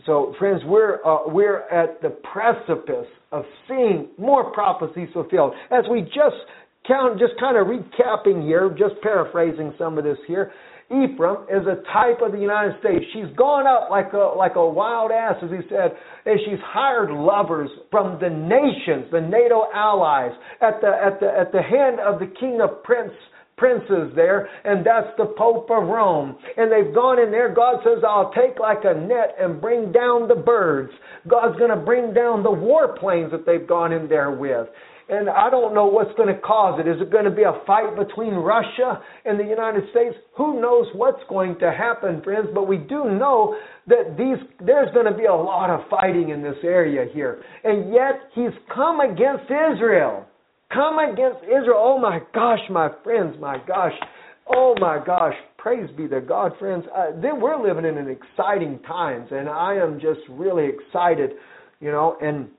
So, 0.05 0.33
friends, 0.39 0.61
we're 0.65 1.03
uh, 1.05 1.27
we're 1.27 1.61
at 1.69 2.01
the 2.01 2.09
precipice 2.09 3.07
of 3.31 3.43
seeing 3.67 4.09
more 4.17 4.51
prophecies 4.51 5.09
fulfilled. 5.13 5.53
As 5.71 5.83
we 5.89 6.01
just 6.01 6.35
count, 6.87 7.19
just 7.19 7.33
kind 7.39 7.57
of 7.57 7.67
recapping 7.67 8.43
here, 8.43 8.69
just 8.77 9.01
paraphrasing 9.01 9.73
some 9.77 9.97
of 9.97 10.03
this 10.03 10.17
here. 10.27 10.51
Ephraim 10.87 11.49
is 11.49 11.65
a 11.65 11.81
type 11.91 12.21
of 12.21 12.31
the 12.31 12.37
United 12.37 12.79
States. 12.79 13.03
She's 13.11 13.35
gone 13.35 13.65
up 13.65 13.89
like 13.89 14.13
a, 14.13 14.37
like 14.37 14.55
a 14.55 14.67
wild 14.67 15.11
ass, 15.11 15.35
as 15.41 15.49
he 15.49 15.67
said, 15.67 15.91
and 16.25 16.39
she's 16.45 16.61
hired 16.61 17.09
lovers 17.09 17.69
from 17.89 18.19
the 18.21 18.29
nations, 18.29 19.09
the 19.11 19.21
NATO 19.21 19.65
allies, 19.73 20.31
at 20.61 20.81
the, 20.81 20.87
at 20.87 21.19
the, 21.19 21.27
at 21.27 21.51
the 21.51 21.61
hand 21.61 21.99
of 21.99 22.19
the 22.19 22.31
king 22.39 22.61
of 22.61 22.83
prince, 22.83 23.13
princes 23.57 24.11
there, 24.15 24.47
and 24.63 24.85
that's 24.85 25.09
the 25.17 25.33
Pope 25.37 25.71
of 25.71 25.87
Rome. 25.87 26.37
And 26.57 26.71
they've 26.71 26.93
gone 26.93 27.19
in 27.19 27.31
there. 27.31 27.53
God 27.53 27.77
says, 27.83 28.03
I'll 28.07 28.31
take 28.33 28.59
like 28.59 28.83
a 28.83 28.93
net 28.93 29.35
and 29.39 29.59
bring 29.59 29.91
down 29.91 30.27
the 30.27 30.35
birds. 30.35 30.91
God's 31.27 31.57
going 31.57 31.71
to 31.71 31.83
bring 31.83 32.13
down 32.13 32.43
the 32.43 32.49
warplanes 32.49 33.31
that 33.31 33.45
they've 33.45 33.67
gone 33.67 33.91
in 33.91 34.07
there 34.07 34.31
with. 34.31 34.67
And 35.07 35.29
I 35.29 35.51
don't 35.51 35.75
know 35.75 35.85
what's 35.85 36.13
going 36.17 36.33
to 36.33 36.41
cause 36.41 36.79
it. 36.79 36.87
Is 36.87 36.99
it 36.99 37.11
going 37.11 37.25
to 37.25 37.31
be 37.31 37.43
a 37.43 37.61
fight 37.67 37.95
between 37.95 38.33
Russia 38.33 39.01
and 39.23 39.39
the 39.39 39.43
United 39.43 39.83
States? 39.91 40.15
Who 40.35 40.59
knows 40.59 40.87
what's 40.95 41.21
going 41.29 41.59
to 41.59 41.71
happen, 41.71 42.23
friends? 42.23 42.47
But 42.53 42.67
we 42.67 42.77
do 42.77 43.05
know 43.05 43.55
that 43.87 44.15
these 44.17 44.41
there's 44.65 44.91
going 44.93 45.05
to 45.05 45.15
be 45.15 45.25
a 45.25 45.35
lot 45.35 45.69
of 45.69 45.87
fighting 45.89 46.29
in 46.29 46.41
this 46.41 46.57
area 46.63 47.05
here. 47.13 47.43
And 47.63 47.93
yet 47.93 48.29
he's 48.33 48.55
come 48.73 48.99
against 48.99 49.45
Israel. 49.45 50.25
Come 50.73 50.97
against 50.97 51.43
Israel. 51.43 51.77
Oh 51.77 51.99
my 51.99 52.19
gosh, 52.33 52.59
my 52.71 52.89
friends, 53.03 53.35
my 53.39 53.57
gosh. 53.67 53.93
Oh 54.47 54.75
my 54.79 54.99
gosh. 55.05 55.35
Praise 55.57 55.89
be 55.95 56.07
to 56.07 56.21
God, 56.21 56.51
friends. 56.59 56.83
Uh, 56.95 57.11
then 57.21 57.39
we're 57.39 57.61
living 57.61 57.85
in 57.85 57.97
an 57.97 58.09
exciting 58.09 58.79
times, 58.87 59.27
and 59.31 59.49
I 59.49 59.75
am 59.75 59.99
just 59.99 60.19
really 60.29 60.67
excited, 60.67 61.31
you 61.79 61.91
know, 61.91 62.17
and 62.21 62.49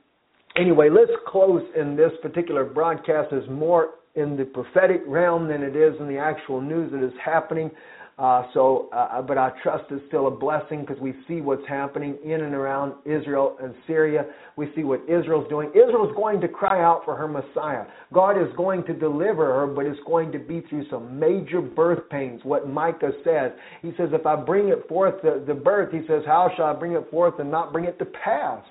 anyway, 0.59 0.89
let's 0.91 1.13
close 1.27 1.63
in 1.79 1.97
this 1.97 2.13
particular 2.23 2.65
broadcast 2.65 3.33
is 3.33 3.45
more 3.51 3.95
in 4.15 4.37
the 4.37 4.45
prophetic 4.45 5.03
realm 5.07 5.49
than 5.49 5.63
it 5.63 5.77
is 5.77 5.95
in 6.01 6.09
the 6.09 6.19
actual 6.19 6.61
news 6.61 6.91
that 6.93 7.05
is 7.05 7.13
happening. 7.23 7.71
Uh, 8.19 8.45
so, 8.55 8.89
uh, 8.95 9.21
but 9.21 9.37
I 9.37 9.51
trust 9.63 9.85
it's 9.91 10.03
still 10.09 10.27
a 10.27 10.31
blessing 10.31 10.81
because 10.81 10.99
we 11.03 11.13
see 11.29 11.43
what's 11.43 11.69
happening 11.69 12.17
in 12.25 12.41
and 12.41 12.55
around 12.55 12.95
Israel 13.05 13.59
and 13.63 13.75
Syria. 13.87 14.25
We 14.57 14.73
see 14.75 14.85
what 14.85 15.03
Israel's 15.03 15.47
doing. 15.51 15.69
Israel's 15.75 16.17
going 16.17 16.41
to 16.41 16.49
cry 16.49 16.83
out 16.83 17.03
for 17.05 17.15
her 17.15 17.29
Messiah. 17.29 17.85
God 18.15 18.41
is 18.41 18.49
going 18.57 18.85
to 18.85 18.95
deliver 18.95 19.45
her, 19.45 19.67
but 19.67 19.85
it's 19.85 20.01
going 20.07 20.33
to 20.33 20.39
be 20.39 20.63
through 20.71 20.89
some 20.89 21.19
major 21.19 21.61
birth 21.61 22.09
pains. 22.09 22.41
What 22.43 22.67
Micah 22.67 23.13
says, 23.23 23.53
he 23.83 23.91
says, 23.99 24.09
if 24.13 24.25
I 24.25 24.35
bring 24.35 24.69
it 24.69 24.89
forth, 24.89 25.21
the, 25.23 25.45
the 25.47 25.53
birth, 25.53 25.93
he 25.93 26.01
says, 26.09 26.23
how 26.25 26.51
shall 26.57 26.67
I 26.67 26.73
bring 26.73 26.93
it 26.93 27.11
forth 27.11 27.39
and 27.39 27.51
not 27.51 27.71
bring 27.71 27.85
it 27.85 27.99
to 27.99 28.07
pass? 28.07 28.65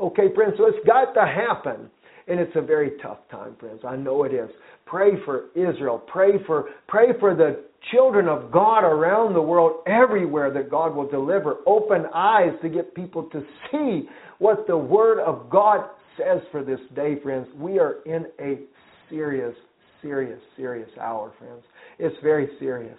Okay, 0.00 0.34
friends, 0.34 0.54
so 0.56 0.66
it's 0.66 0.86
got 0.86 1.12
to 1.12 1.26
happen. 1.26 1.90
And 2.26 2.38
it's 2.38 2.54
a 2.54 2.62
very 2.62 2.92
tough 3.02 3.18
time, 3.30 3.56
friends. 3.58 3.80
I 3.86 3.96
know 3.96 4.22
it 4.24 4.32
is. 4.32 4.48
Pray 4.86 5.12
for 5.24 5.46
Israel. 5.56 6.02
Pray 6.06 6.32
for 6.46 6.68
pray 6.86 7.08
for 7.18 7.34
the 7.34 7.64
children 7.92 8.28
of 8.28 8.52
God 8.52 8.80
around 8.84 9.34
the 9.34 9.42
world, 9.42 9.82
everywhere, 9.86 10.52
that 10.52 10.70
God 10.70 10.94
will 10.94 11.08
deliver 11.08 11.56
open 11.66 12.04
eyes 12.14 12.52
to 12.62 12.68
get 12.68 12.94
people 12.94 13.24
to 13.32 13.42
see 13.70 14.08
what 14.38 14.66
the 14.66 14.76
Word 14.76 15.18
of 15.18 15.50
God 15.50 15.88
says 16.16 16.40
for 16.52 16.62
this 16.62 16.80
day, 16.94 17.20
friends. 17.22 17.48
We 17.56 17.78
are 17.78 17.96
in 18.06 18.26
a 18.38 18.60
serious, 19.08 19.56
serious, 20.02 20.40
serious 20.56 20.90
hour, 21.00 21.32
friends. 21.38 21.62
It's 21.98 22.16
very 22.22 22.48
serious. 22.60 22.98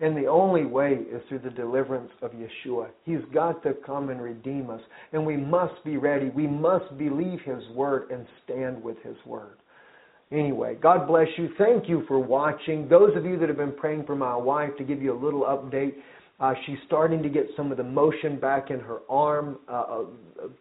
And 0.00 0.16
the 0.16 0.26
only 0.26 0.64
way 0.64 0.92
is 1.10 1.22
through 1.28 1.40
the 1.40 1.50
deliverance 1.50 2.10
of 2.22 2.30
Yeshua. 2.32 2.88
He's 3.04 3.24
got 3.34 3.62
to 3.64 3.74
come 3.84 4.10
and 4.10 4.22
redeem 4.22 4.70
us. 4.70 4.80
And 5.12 5.26
we 5.26 5.36
must 5.36 5.84
be 5.84 5.96
ready. 5.96 6.30
We 6.30 6.46
must 6.46 6.96
believe 6.96 7.40
His 7.44 7.68
Word 7.74 8.10
and 8.10 8.24
stand 8.44 8.80
with 8.82 8.96
His 9.02 9.16
Word. 9.26 9.56
Anyway, 10.30 10.76
God 10.80 11.08
bless 11.08 11.26
you. 11.36 11.48
Thank 11.58 11.88
you 11.88 12.04
for 12.06 12.18
watching. 12.18 12.88
Those 12.88 13.16
of 13.16 13.24
you 13.24 13.38
that 13.38 13.48
have 13.48 13.56
been 13.56 13.72
praying 13.72 14.04
for 14.04 14.14
my 14.14 14.36
wife, 14.36 14.70
to 14.78 14.84
give 14.84 15.02
you 15.02 15.12
a 15.12 15.18
little 15.18 15.42
update, 15.42 15.94
uh, 16.38 16.54
she's 16.66 16.78
starting 16.86 17.22
to 17.22 17.28
get 17.28 17.46
some 17.56 17.72
of 17.72 17.78
the 17.78 17.84
motion 17.84 18.38
back 18.38 18.70
in 18.70 18.78
her 18.78 18.98
arm. 19.08 19.58
Uh, 19.68 19.72
uh, 19.72 20.04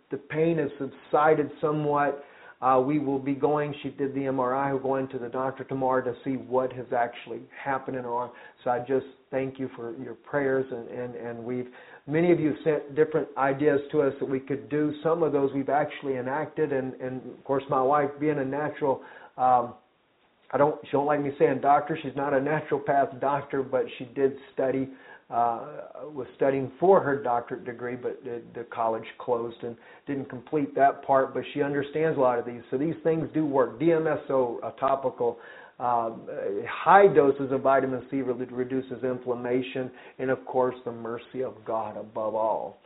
the 0.09 0.17
pain 0.17 0.57
has 0.57 0.69
subsided 0.79 1.51
somewhat. 1.61 2.23
Uh, 2.61 2.81
we 2.83 2.97
will 2.97 3.19
be 3.19 3.35
going. 3.35 3.73
She 3.83 3.89
did 3.89 4.15
the 4.15 4.21
MRI. 4.21 4.73
We're 4.73 4.79
going 4.79 5.07
to 5.09 5.19
the 5.19 5.29
doctor 5.29 5.63
tomorrow 5.63 6.03
to 6.03 6.15
see 6.23 6.37
what 6.37 6.73
has 6.73 6.87
actually 6.95 7.41
happened 7.63 7.97
in 7.97 8.03
her 8.03 8.13
arm. 8.13 8.31
So 8.63 8.71
I 8.71 8.79
just 8.79 9.05
thank 9.29 9.59
you 9.59 9.69
for 9.75 9.95
your 10.01 10.15
prayers, 10.15 10.65
and 10.71 10.87
and 10.89 11.15
and 11.15 11.43
we've 11.43 11.67
many 12.07 12.31
of 12.31 12.39
you 12.39 12.55
sent 12.63 12.95
different 12.95 13.27
ideas 13.37 13.79
to 13.91 14.01
us 14.01 14.13
that 14.19 14.27
we 14.27 14.39
could 14.39 14.69
do. 14.69 14.93
Some 15.03 15.21
of 15.21 15.33
those 15.33 15.51
we've 15.53 15.69
actually 15.69 16.17
enacted, 16.17 16.73
and 16.73 16.93
and 16.95 17.21
of 17.31 17.43
course 17.43 17.63
my 17.69 17.81
wife 17.81 18.09
being 18.19 18.39
a 18.39 18.45
natural 18.45 19.01
um, 19.37 19.73
I 20.51 20.57
don't. 20.57 20.79
She 20.85 20.91
don't 20.91 21.05
like 21.05 21.21
me 21.21 21.31
saying 21.37 21.59
doctor. 21.61 21.97
She's 22.01 22.15
not 22.15 22.33
a 22.33 22.37
naturopath 22.37 23.19
doctor, 23.19 23.63
but 23.63 23.85
she 23.97 24.05
did 24.05 24.33
study. 24.53 24.87
Uh, 25.29 25.59
was 26.13 26.25
studying 26.37 26.71
for 26.79 27.01
her 27.01 27.21
doctorate 27.21 27.65
degree, 27.65 27.97
but 27.97 28.23
the, 28.23 28.41
the 28.55 28.63
college 28.73 29.03
closed 29.17 29.61
and 29.61 29.75
didn't 30.05 30.29
complete 30.29 30.73
that 30.73 31.05
part. 31.05 31.33
But 31.33 31.43
she 31.53 31.61
understands 31.61 32.17
a 32.17 32.21
lot 32.21 32.39
of 32.39 32.45
these. 32.45 32.61
So 32.71 32.77
these 32.77 32.95
things 33.03 33.27
do 33.33 33.45
work. 33.45 33.77
DMSO, 33.77 34.59
a 34.63 34.71
topical, 34.79 35.37
um, 35.79 36.21
high 36.65 37.07
doses 37.07 37.51
of 37.51 37.61
vitamin 37.61 38.03
C 38.09 38.21
really 38.21 38.45
reduces 38.45 39.03
inflammation, 39.03 39.91
and 40.17 40.29
of 40.29 40.45
course 40.45 40.75
the 40.85 40.93
mercy 40.93 41.43
of 41.43 41.55
God 41.65 41.97
above 41.97 42.33
all. 42.33 42.77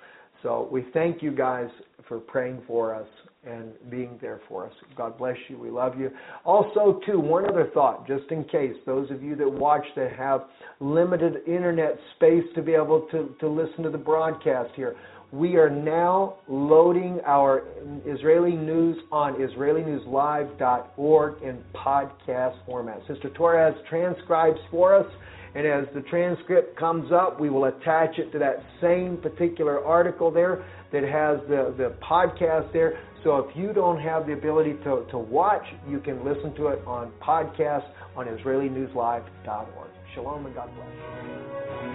So 0.41 0.67
we 0.71 0.85
thank 0.93 1.21
you 1.21 1.31
guys 1.31 1.69
for 2.07 2.19
praying 2.19 2.63
for 2.65 2.95
us 2.95 3.07
and 3.43 3.71
being 3.89 4.19
there 4.21 4.39
for 4.47 4.67
us. 4.67 4.73
God 4.95 5.17
bless 5.17 5.35
you. 5.47 5.57
We 5.57 5.71
love 5.71 5.99
you. 5.99 6.11
Also, 6.45 7.01
too, 7.05 7.19
one 7.19 7.49
other 7.49 7.71
thought, 7.73 8.07
just 8.07 8.29
in 8.29 8.43
case 8.45 8.75
those 8.85 9.09
of 9.09 9.23
you 9.23 9.35
that 9.35 9.51
watch 9.51 9.83
that 9.95 10.13
have 10.13 10.43
limited 10.79 11.37
internet 11.47 11.97
space 12.15 12.43
to 12.53 12.61
be 12.61 12.73
able 12.73 13.07
to, 13.11 13.35
to 13.39 13.47
listen 13.47 13.83
to 13.83 13.89
the 13.89 13.97
broadcast 13.97 14.69
here. 14.75 14.95
We 15.31 15.55
are 15.55 15.69
now 15.69 16.35
loading 16.49 17.21
our 17.25 17.63
Israeli 18.05 18.51
news 18.51 18.97
on 19.13 19.35
IsraeliNewsLive.org 19.35 21.41
in 21.41 21.63
podcast 21.73 22.57
format. 22.65 22.99
Sister 23.07 23.29
Torres 23.29 23.75
transcribes 23.89 24.59
for 24.69 24.93
us, 24.93 25.07
and 25.55 25.65
as 25.65 25.85
the 25.95 26.01
transcript 26.01 26.77
comes 26.77 27.13
up, 27.13 27.39
we 27.39 27.49
will 27.49 27.63
attach 27.65 28.19
it 28.19 28.31
to 28.33 28.39
that 28.39 28.61
same 28.81 29.17
particular 29.17 29.83
article 29.83 30.31
there 30.31 30.65
that 30.91 31.03
has 31.03 31.39
the, 31.47 31.73
the 31.77 31.95
podcast 32.05 32.73
there. 32.73 32.99
So 33.23 33.37
if 33.37 33.55
you 33.55 33.71
don't 33.71 33.99
have 34.01 34.25
the 34.25 34.33
ability 34.33 34.73
to, 34.83 35.05
to 35.11 35.17
watch, 35.17 35.65
you 35.87 35.99
can 35.99 36.25
listen 36.25 36.55
to 36.55 36.67
it 36.67 36.81
on 36.87 37.11
podcast 37.21 37.85
on 38.15 38.25
IsraeliNewsLive.org. 38.25 39.89
Shalom 40.15 40.45
and 40.45 40.55
God 40.55 40.69
bless. 40.75 41.90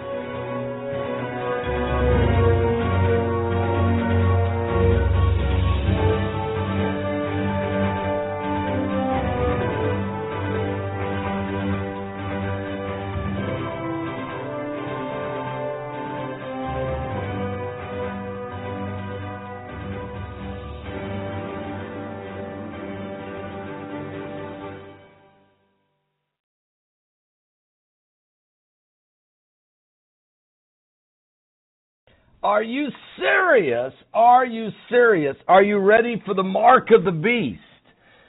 Are 32.47 32.63
you 32.63 32.87
serious? 33.19 33.91
Are 34.13 34.45
you 34.45 34.69
serious? 34.89 35.35
Are 35.49 35.61
you 35.61 35.79
ready 35.79 36.23
for 36.25 36.33
the 36.33 36.43
mark 36.43 36.91
of 36.91 37.03
the 37.03 37.11
beast? 37.11 37.59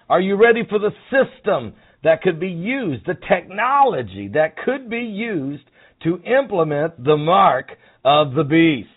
Are 0.09 0.21
you 0.21 0.35
ready 0.35 0.63
for 0.69 0.81
the 0.81 0.91
system 1.09 1.75
that 2.03 2.23
could 2.23 2.41
be 2.41 2.49
used, 2.49 3.07
the 3.07 3.15
technology 3.29 4.29
that 4.35 4.57
could 4.57 4.91
be 4.91 5.03
used 5.03 5.63
to 6.03 6.21
implement 6.25 7.05
the 7.05 7.17
mark 7.17 7.69
of 8.05 8.35
the 8.35 8.43
beast? 8.43 8.89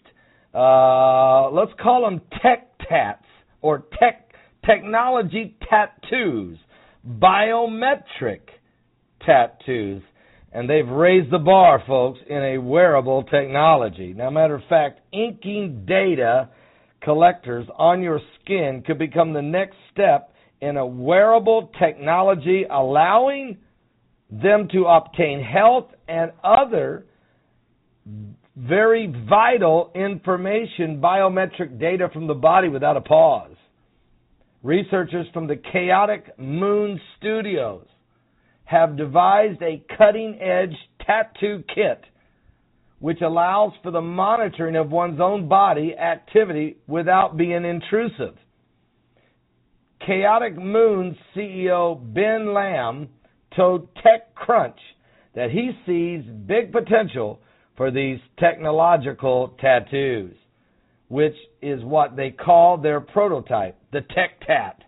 Uh, 0.56 1.52
let's 1.52 1.72
call 1.80 2.02
them 2.02 2.20
tech 2.42 2.72
tats 2.90 3.24
or 3.62 3.84
tech 4.00 4.34
technology 4.66 5.56
tattoos, 5.70 6.58
biometric 7.08 8.42
tattoos. 9.24 10.02
And 10.54 10.70
they've 10.70 10.88
raised 10.88 11.32
the 11.32 11.40
bar, 11.40 11.82
folks, 11.88 12.20
in 12.30 12.38
a 12.38 12.58
wearable 12.58 13.24
technology. 13.24 14.14
Now, 14.14 14.30
matter 14.30 14.56
of 14.56 14.64
fact, 14.68 15.00
inking 15.14 15.86
data 15.88 16.50
collectors 17.02 17.66
on 17.78 18.02
your 18.02 18.20
skin 18.42 18.84
could 18.86 19.00
become 19.00 19.34
the 19.34 19.42
next 19.42 19.76
step 19.94 20.34
in 20.60 20.78
a 20.78 20.86
wearable 20.86 21.72
technology 21.80 22.66
allowing 22.70 23.58
them 24.30 24.68
to 24.72 24.86
obtain 24.86 25.44
health 25.44 25.88
and 26.08 26.32
other 26.44 27.06
very 28.56 29.14
vital 29.30 29.92
information, 29.96 31.02
biometric 31.02 31.80
data 31.80 32.10
from 32.14 32.28
the 32.28 32.34
body 32.34 32.68
without 32.68 32.98
a 32.98 33.02
pause. 33.02 33.56
Researchers 34.64 35.26
from 35.34 35.48
the 35.48 35.56
Chaotic 35.56 36.38
Moon 36.38 37.00
Studios 37.18 37.88
have 38.72 38.96
devised 38.96 39.62
a 39.62 39.84
cutting 39.98 40.40
edge 40.42 40.76
tattoo 41.06 41.62
kit 41.76 42.06
which 43.00 43.22
allows 43.22 43.74
for 43.82 43.92
the 43.92 44.00
monitoring 44.00 44.76
of 44.76 44.92
one's 44.92 45.20
own 45.20 45.48
body 45.48 45.96
activity 45.98 46.78
without 46.88 47.36
being 47.36 47.66
intrusive. 47.66 48.36
Chaotic 50.06 50.56
Moon 50.56 51.18
CEO 51.36 52.00
Ben 52.14 52.54
Lamb 52.54 53.10
told 53.56 53.90
TechCrunch 53.96 54.78
that 55.36 55.50
he 55.50 55.72
sees 55.86 56.24
big 56.46 56.72
potential 56.72 57.42
for 57.76 57.90
these 57.90 58.20
technological 58.40 59.56
tattoos, 59.60 60.36
which 61.08 61.36
is 61.62 61.84
what 61.84 62.16
they 62.16 62.30
call 62.30 62.78
their 62.78 63.02
prototype, 63.02 63.78
the 63.92 64.02
Tech 64.14 64.40
Tat. 64.46 64.84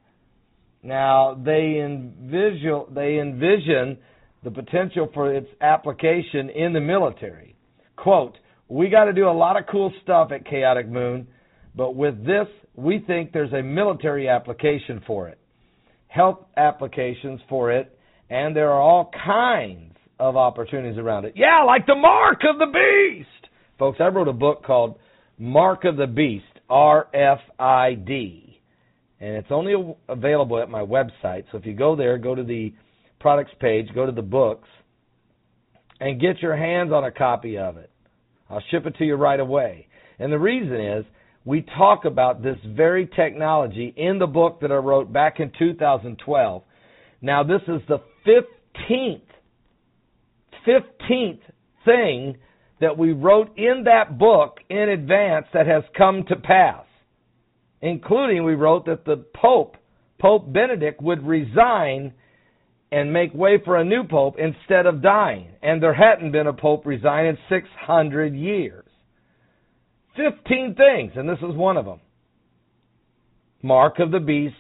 Now 0.84 1.41
they 1.43 1.82
envision 1.82 2.84
they 2.93 3.19
envision 3.19 3.98
the 4.43 4.52
potential 4.52 5.10
for 5.13 5.34
its 5.34 5.48
application 5.62 6.50
in 6.50 6.74
the 6.74 6.82
military. 6.82 7.56
Quote, 7.96 8.38
we 8.67 8.89
got 8.89 9.06
to 9.06 9.13
do 9.13 9.30
a 9.30 9.32
lot 9.32 9.58
of 9.58 9.65
cool 9.72 9.93
stuff 10.04 10.32
at 10.34 10.46
Chaotic 10.46 10.89
Moon, 10.89 11.28
but 11.76 11.96
with 11.96 12.26
this, 12.26 12.48
we 12.76 13.00
think 13.00 13.32
there's 13.32 13.54
a 13.54 13.62
military 13.62 14.28
application 14.28 15.02
for 15.08 15.30
it, 15.30 15.39
health 16.08 16.39
applications 16.58 17.39
for 17.48 17.72
it, 17.72 17.98
and 18.30 18.54
there 18.54 18.72
are 18.72 18.82
all 18.82 19.10
kinds 19.26 19.96
of 20.19 20.36
opportunities 20.36 20.98
around 20.98 21.24
it. 21.24 21.34
Yeah, 21.38 21.63
like 21.65 21.86
the 21.86 21.96
Mark 21.96 22.41
of 22.50 22.60
the 22.60 22.65
Beast. 22.65 23.30
Folks, 23.80 24.00
I 24.02 24.08
wrote 24.08 24.28
a 24.28 24.34
book 24.34 24.63
called 24.65 24.98
Mark 25.38 25.86
of 25.86 25.96
the 25.96 26.08
Beast, 26.08 26.46
RFID 26.69 28.42
and 29.23 29.38
it's 29.38 29.51
only 29.51 29.73
available 30.09 30.59
at 30.59 30.69
my 30.69 30.81
website. 30.81 31.45
So 31.51 31.57
if 31.57 31.65
you 31.65 31.73
go 31.73 31.95
there, 31.95 32.17
go 32.17 32.36
to 32.36 32.43
the 32.43 32.73
products 33.21 33.54
page, 33.62 33.87
go 33.95 34.06
to 34.06 34.12
the 34.12 34.21
books, 34.21 34.67
and 36.02 36.19
get 36.19 36.41
your 36.41 36.58
hands 36.58 36.91
on 36.91 37.06
a 37.06 37.12
copy 37.12 37.58
of 37.58 37.77
it. 37.77 37.89
I'll 38.50 38.63
ship 38.69 38.85
it 38.85 38.98
to 38.98 39.06
you 39.06 39.15
right 39.15 39.39
away. 39.39 39.87
And 40.19 40.29
the 40.29 40.37
reason 40.37 40.75
is 40.75 41.06
we 41.45 41.65
talk 41.77 42.04
about 42.04 42.43
this 42.43 42.58
very 42.67 43.08
technology 43.08 43.93
in 43.95 44.19
the 44.19 44.27
book 44.27 44.60
that 44.60 44.73
I 44.73 44.75
wrote 44.75 45.13
back 45.13 45.39
in 45.39 45.54
2012. 45.58 46.63
Now, 47.21 47.43
this 47.43 47.62
is 47.69 47.81
the 47.87 48.00
15th, 48.27 49.21
15th 50.67 51.39
thing 51.85 52.35
that 52.81 52.98
we 52.98 53.13
wrote 53.13 53.58
in 53.58 53.83
that 53.85 54.17
book 54.17 54.58
in 54.69 54.89
advance 54.89 55.45
that 55.54 55.65
has 55.65 55.83
come 55.98 56.25
to 56.27 56.35
pass, 56.35 56.83
including 57.84 58.46
we 58.46 58.56
wrote 58.56 58.86
that 58.86 59.04
the 59.04 59.17
Pope, 59.36 59.75
Pope 60.17 60.52
Benedict, 60.52 61.02
would 61.02 61.27
resign 61.27 62.13
and 62.94 63.12
make 63.12 63.34
way 63.34 63.62
for 63.63 63.75
a 63.75 63.84
new 63.84 64.06
pope 64.06 64.36
instead 64.40 64.86
of 64.86 65.02
dying. 65.02 65.50
And 65.62 65.84
there 65.84 65.94
hadn't 65.94 66.31
been 66.31 66.48
a 66.48 66.54
pope 66.54 66.86
resign 66.86 67.25
in 67.25 67.38
600 67.50 68.34
years. 68.34 68.86
15 70.15 70.75
things, 70.75 71.12
and 71.15 71.27
this 71.27 71.40
is 71.40 71.56
one 71.56 71.75
of 71.75 71.86
them. 71.86 72.00
Mark 73.62 74.00
of 74.00 74.12
the 74.12 74.19
beast 74.19 74.56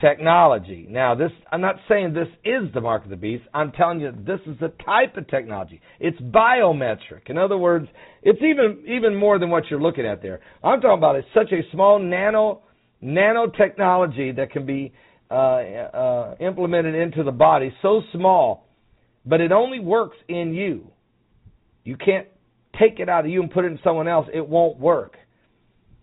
technology. 0.00 0.86
Now, 0.88 1.14
this 1.14 1.30
I'm 1.50 1.60
not 1.60 1.76
saying 1.88 2.14
this 2.14 2.28
is 2.44 2.72
the 2.72 2.80
mark 2.80 3.04
of 3.04 3.10
the 3.10 3.16
beast. 3.16 3.44
I'm 3.54 3.72
telling 3.72 4.00
you 4.00 4.12
this 4.12 4.40
is 4.46 4.58
the 4.60 4.72
type 4.84 5.16
of 5.16 5.28
technology. 5.28 5.80
It's 5.98 6.18
biometric. 6.20 7.28
In 7.28 7.38
other 7.38 7.58
words, 7.58 7.86
it's 8.22 8.40
even 8.42 8.84
even 8.86 9.14
more 9.14 9.38
than 9.38 9.50
what 9.50 9.64
you're 9.70 9.80
looking 9.80 10.06
at 10.06 10.22
there. 10.22 10.40
I'm 10.62 10.80
talking 10.80 10.98
about 10.98 11.16
it's 11.16 11.28
such 11.34 11.52
a 11.52 11.62
small 11.72 11.98
nano 11.98 12.62
nanotechnology 13.02 14.36
that 14.36 14.50
can 14.50 14.66
be 14.66 14.92
uh, 15.30 15.34
uh, 15.34 16.34
implemented 16.40 16.94
into 16.94 17.22
the 17.22 17.32
body, 17.32 17.72
so 17.82 18.02
small, 18.12 18.66
but 19.24 19.40
it 19.40 19.52
only 19.52 19.78
works 19.80 20.16
in 20.28 20.54
you. 20.54 20.90
You 21.84 21.96
can't 21.96 22.26
take 22.78 22.98
it 22.98 23.08
out 23.08 23.24
of 23.24 23.30
you 23.30 23.42
and 23.42 23.50
put 23.50 23.64
it 23.64 23.68
in 23.68 23.78
someone 23.82 24.08
else. 24.08 24.26
It 24.32 24.46
won't 24.46 24.78
work. 24.78 25.16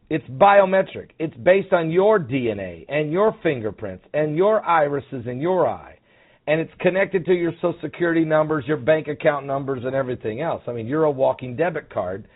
It's 0.10 0.26
biometric. 0.30 1.10
It's 1.20 1.36
based 1.38 1.74
on 1.74 1.91
your 1.91 2.20
DNA 2.20 2.86
and 2.88 3.12
your 3.12 3.36
fingerprints 3.43 4.05
and 4.14 4.38
your 4.38 4.64
irises 4.64 5.26
in 5.28 5.41
your 5.41 5.68
eye. 5.68 5.97
And 6.47 6.62
it's 6.62 6.72
connected 6.80 7.26
to 7.26 7.34
your 7.34 7.51
social 7.55 7.76
security 7.82 8.24
numbers, 8.24 8.64
your 8.68 8.78
bank 8.78 9.10
account 9.10 9.45
numbers, 9.45 9.84
and 9.84 9.93
everything 9.93 10.41
else. 10.41 10.62
I 10.66 10.72
mean, 10.72 10.88
you're 10.88 11.03
a 11.03 11.12
walking 11.12 11.58
debit 11.58 11.93
card, 11.93 12.30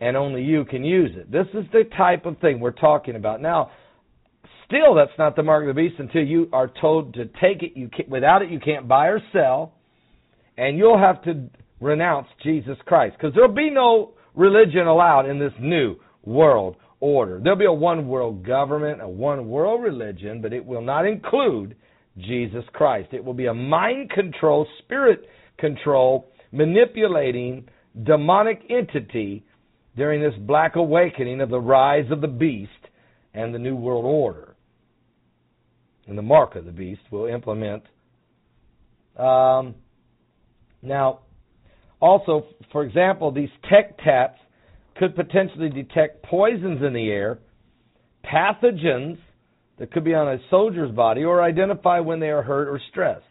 and 0.00 0.18
only 0.18 0.42
you 0.42 0.66
can 0.66 0.84
use 0.84 1.12
it. 1.16 1.32
This 1.32 1.46
is 1.54 1.64
the 1.72 1.84
type 1.96 2.26
of 2.26 2.38
thing 2.40 2.60
we're 2.60 2.72
talking 2.72 3.16
about. 3.16 3.40
Now, 3.40 3.70
still, 4.66 4.94
that's 4.94 5.16
not 5.18 5.34
the 5.34 5.42
mark 5.42 5.66
of 5.66 5.74
the 5.74 5.80
beast 5.80 5.94
until 5.98 6.22
you 6.24 6.50
are 6.52 6.70
told 6.78 7.14
to 7.14 7.24
take 7.24 7.62
it. 7.62 7.72
You 7.74 7.88
can, 7.88 8.10
without 8.10 8.42
it, 8.42 8.50
you 8.50 8.60
can't 8.60 8.86
buy 8.86 9.06
or 9.06 9.20
sell, 9.32 9.72
and 10.58 10.76
you'll 10.76 10.98
have 10.98 11.22
to 11.24 11.48
renounce 11.80 12.26
Jesus 12.42 12.76
Christ 12.84 13.16
because 13.16 13.34
there'll 13.34 13.54
be 13.54 13.70
no 13.70 14.12
religion 14.34 14.86
allowed 14.86 15.26
in 15.26 15.38
this 15.38 15.52
new 15.58 15.96
world 16.22 16.76
order. 17.04 17.38
There'll 17.42 17.58
be 17.58 17.66
a 17.66 17.72
one 17.72 18.08
world 18.08 18.46
government, 18.46 19.02
a 19.02 19.08
one 19.08 19.46
world 19.46 19.82
religion, 19.82 20.40
but 20.40 20.54
it 20.54 20.64
will 20.64 20.80
not 20.80 21.06
include 21.06 21.76
Jesus 22.16 22.64
Christ. 22.72 23.10
It 23.12 23.22
will 23.22 23.34
be 23.34 23.46
a 23.46 23.52
mind 23.54 24.08
control, 24.10 24.66
spirit 24.78 25.28
control, 25.58 26.30
manipulating 26.50 27.68
demonic 28.04 28.62
entity 28.70 29.44
during 29.96 30.22
this 30.22 30.32
black 30.46 30.76
awakening 30.76 31.42
of 31.42 31.50
the 31.50 31.60
rise 31.60 32.10
of 32.10 32.22
the 32.22 32.28
beast 32.28 32.70
and 33.34 33.54
the 33.54 33.58
new 33.58 33.76
world 33.76 34.06
order. 34.06 34.56
And 36.06 36.16
the 36.16 36.22
mark 36.22 36.56
of 36.56 36.64
the 36.64 36.72
beast 36.72 37.02
will 37.10 37.26
implement. 37.26 37.82
Um, 39.18 39.74
now, 40.80 41.20
also, 42.00 42.46
for 42.72 42.82
example, 42.82 43.30
these 43.30 43.50
tech 43.70 43.98
tats 43.98 44.38
could 44.96 45.16
potentially 45.16 45.68
detect 45.68 46.22
poisons 46.22 46.82
in 46.82 46.92
the 46.92 47.10
air, 47.10 47.38
pathogens 48.24 49.18
that 49.78 49.92
could 49.92 50.04
be 50.04 50.14
on 50.14 50.28
a 50.28 50.38
soldier's 50.50 50.94
body, 50.94 51.24
or 51.24 51.42
identify 51.42 51.98
when 51.98 52.20
they 52.20 52.30
are 52.30 52.42
hurt 52.42 52.68
or 52.68 52.80
stressed. 52.90 53.24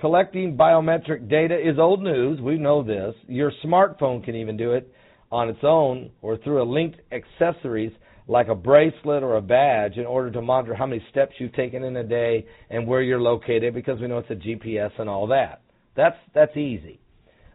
Collecting 0.00 0.56
biometric 0.56 1.30
data 1.30 1.56
is 1.56 1.78
old 1.78 2.02
news. 2.02 2.40
We 2.40 2.58
know 2.58 2.82
this. 2.82 3.14
Your 3.26 3.52
smartphone 3.64 4.22
can 4.22 4.34
even 4.34 4.56
do 4.56 4.72
it 4.72 4.92
on 5.32 5.48
its 5.48 5.60
own 5.62 6.10
or 6.20 6.36
through 6.36 6.62
a 6.62 6.70
linked 6.70 7.00
accessories 7.10 7.92
like 8.26 8.48
a 8.48 8.54
bracelet 8.54 9.22
or 9.22 9.36
a 9.36 9.42
badge 9.42 9.96
in 9.96 10.06
order 10.06 10.30
to 10.30 10.40
monitor 10.40 10.74
how 10.74 10.86
many 10.86 11.04
steps 11.10 11.32
you've 11.38 11.52
taken 11.54 11.84
in 11.84 11.96
a 11.96 12.04
day 12.04 12.46
and 12.70 12.86
where 12.86 13.02
you're 13.02 13.20
located 13.20 13.74
because 13.74 14.00
we 14.00 14.06
know 14.06 14.18
it's 14.18 14.30
a 14.30 14.34
GPS 14.34 14.90
and 14.98 15.08
all 15.08 15.26
that. 15.28 15.62
That's 15.96 16.16
that's 16.34 16.56
easy. 16.56 17.00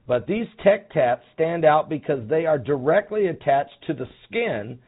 But 0.09 0.25
these 0.25 0.47
tech 0.63 0.91
tats 0.91 1.21
stand 1.35 1.63
out 1.63 1.87
because 1.87 2.27
they 2.27 2.47
are 2.47 2.57
directly 2.57 3.27
attached 3.27 3.75
to 3.85 3.93
the 3.93 4.07
skin, 4.25 4.79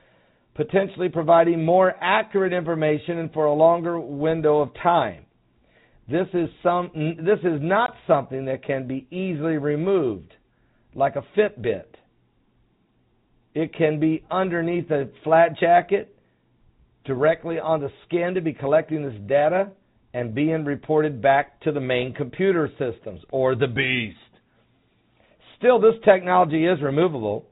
potentially 0.56 1.10
providing 1.10 1.64
more 1.64 1.94
accurate 2.02 2.54
information 2.54 3.20
and 3.20 3.32
for 3.32 3.46
a 3.46 3.54
longer 3.54 4.00
window 4.00 4.62
of 4.62 4.70
time. 4.82 5.28
This 6.10 6.26
is 6.34 6.50
some 6.64 6.90
this 7.20 7.38
is 7.44 7.62
not 7.62 7.94
something 8.08 8.46
that 8.46 8.66
can 8.66 8.88
be 8.88 9.06
easily 9.12 9.60
removed 9.60 10.34
like 10.96 11.16
a 11.16 11.24
Fitbit. 11.38 11.86
It 13.54 13.76
can 13.76 14.00
be 14.00 14.24
underneath 14.32 14.90
a 14.90 15.08
flat 15.24 15.56
jacket 15.60 16.18
directly 17.06 17.60
on 17.60 17.80
the 17.80 17.92
skin 18.08 18.34
to 18.34 18.42
be 18.42 18.54
collecting 18.54 19.04
this 19.04 19.22
data 19.28 19.70
and 20.16 20.34
being 20.34 20.66
reported 20.66 21.22
back 21.22 21.62
to 21.62 21.72
the 21.72 21.80
main 21.80 22.12
computer 22.12 22.72
systems 22.80 23.22
or 23.30 23.54
the 23.54 23.68
beast. 23.68 24.18
Still, 25.62 25.80
this 25.80 25.94
technology 26.04 26.66
is 26.66 26.82
removable. 26.82 27.46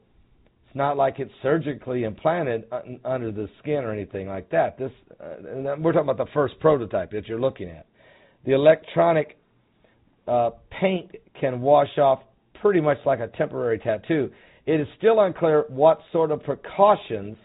It's 0.66 0.74
not 0.74 0.96
like 0.96 1.20
it's 1.20 1.30
surgically 1.42 2.02
implanted 2.02 2.64
under 3.04 3.30
the 3.30 3.48
skin 3.60 3.84
or 3.84 3.92
anything 3.92 4.26
like 4.26 4.50
that. 4.50 4.76
This, 4.76 4.90
uh, 5.20 5.36
we're 5.78 5.92
talking 5.92 6.10
about 6.10 6.16
the 6.16 6.30
first 6.34 6.58
prototype 6.58 7.12
that 7.12 7.28
you're 7.28 7.40
looking 7.40 7.68
at. 7.68 7.86
The 8.44 8.52
electronic 8.52 9.38
uh, 10.26 10.50
paint 10.80 11.12
can 11.40 11.60
wash 11.60 11.98
off 11.98 12.18
pretty 12.60 12.80
much 12.80 12.98
like 13.06 13.20
a 13.20 13.28
temporary 13.28 13.78
tattoo. 13.78 14.28
It 14.66 14.80
is 14.80 14.88
still 14.98 15.20
unclear 15.20 15.66
what 15.68 16.00
sort 16.10 16.32
of 16.32 16.42
precautions 16.42 17.36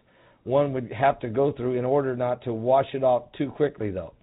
one 0.46 0.74
would 0.74 0.92
have 0.92 1.20
to 1.20 1.30
go 1.30 1.52
through 1.52 1.78
in 1.78 1.86
order 1.86 2.16
not 2.16 2.44
to 2.46 2.54
wash 2.54 2.88
it 2.96 3.04
off 3.04 3.32
too 3.38 3.52
quickly, 3.52 3.92
though. 3.92 4.14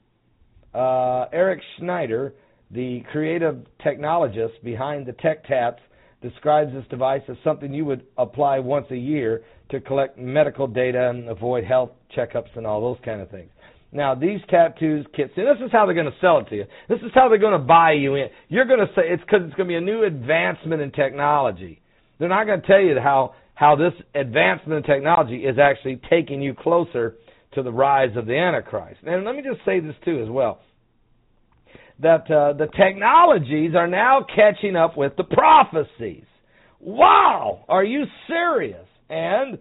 Uh, 0.75 1.29
Eric 1.33 1.61
Schneider, 1.79 2.35
the 2.73 3.05
creative 3.13 3.59
technologist 3.87 4.61
behind 4.65 5.07
the 5.07 5.13
Tech 5.13 5.47
Tats, 5.47 5.79
describes 6.23 6.73
this 6.73 6.85
device 6.91 7.23
as 7.29 7.37
something 7.45 7.73
you 7.73 7.85
would 7.85 8.05
apply 8.17 8.59
once 8.59 8.87
a 8.91 8.97
year 8.97 9.43
to 9.71 9.81
collect 9.81 10.19
medical 10.19 10.67
data 10.67 11.11
and 11.11 11.29
avoid 11.29 11.65
health 11.65 11.91
checkups 12.17 12.57
and 12.57 12.67
all 12.67 12.81
those 12.81 13.03
kind 13.05 13.21
of 13.21 13.31
things. 13.31 13.51
Now, 13.95 14.15
these 14.15 14.41
tattoos 14.49 15.07
kits, 15.15 15.33
and 15.37 15.47
this 15.47 15.63
is 15.65 15.71
how 15.71 15.85
they're 15.85 15.95
going 15.95 16.07
to 16.07 16.17
sell 16.21 16.39
it 16.39 16.49
to 16.49 16.57
you. 16.57 16.65
This 16.89 17.01
is 17.01 17.11
how 17.15 17.29
they're 17.29 17.39
going 17.39 17.61
to 17.61 17.67
buy 17.67 17.93
you 17.93 18.15
in. 18.15 18.29
You're 18.49 18.65
going 18.65 18.81
to 18.81 18.93
say 18.95 19.03
it's 19.05 19.23
because 19.23 19.43
it's 19.45 19.55
going 19.55 19.69
to 19.69 19.73
be 19.73 19.77
a 19.77 19.81
new 19.81 20.05
advancement 20.05 20.81
in 20.81 20.93
technology. 20.93 21.83
They're 22.19 22.31
not 22.31 22.47
going 22.47 22.61
to 22.63 22.67
tell 22.67 22.81
you 22.81 22.99
how 22.99 23.35
how 23.55 23.77
this 23.77 23.93
advancement 24.15 24.85
in 24.85 24.91
technology 24.91 25.45
is 25.45 25.59
actually 25.59 26.01
taking 26.09 26.41
you 26.41 26.55
closer 26.55 27.17
to 27.53 27.63
the 27.63 27.71
rise 27.71 28.17
of 28.17 28.25
the 28.27 28.37
Antichrist. 28.37 29.01
And 29.05 29.25
let 29.25 29.37
me 29.37 29.43
just 29.43 29.65
say 29.67 29.79
this 29.79 29.95
too 30.05 30.23
as 30.23 30.31
well 30.31 30.61
that 32.03 32.31
uh, 32.31 32.53
the 32.53 32.69
technologies 32.77 33.75
are 33.77 33.87
now 33.87 34.27
catching 34.35 34.77
up 34.77 34.97
with 34.97 35.13
the 35.17 35.25
prophecies. 35.25 36.25
Wow, 36.81 37.65
are 37.69 37.85
you 37.85 38.05
serious? 38.27 38.87
And 39.09 39.59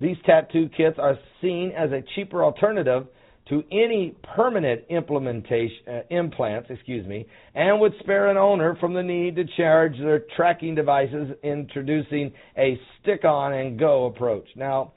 these 0.00 0.16
tattoo 0.24 0.68
kits 0.76 0.98
are 0.98 1.18
seen 1.40 1.72
as 1.76 1.90
a 1.92 2.02
cheaper 2.14 2.42
alternative 2.42 3.06
to 3.48 3.62
any 3.70 4.16
permanent 4.34 4.82
implementation 4.88 5.76
uh, 5.88 6.00
implants, 6.10 6.68
excuse 6.70 7.06
me, 7.06 7.26
and 7.54 7.80
would 7.80 7.92
spare 8.00 8.28
an 8.28 8.36
owner 8.36 8.76
from 8.80 8.94
the 8.94 9.02
need 9.02 9.36
to 9.36 9.44
charge 9.56 9.98
their 9.98 10.22
tracking 10.36 10.74
devices 10.74 11.30
introducing 11.42 12.32
a 12.56 12.78
stick 13.00 13.24
on 13.24 13.52
and 13.52 13.78
go 13.78 14.06
approach. 14.06 14.46
Now, 14.56 14.92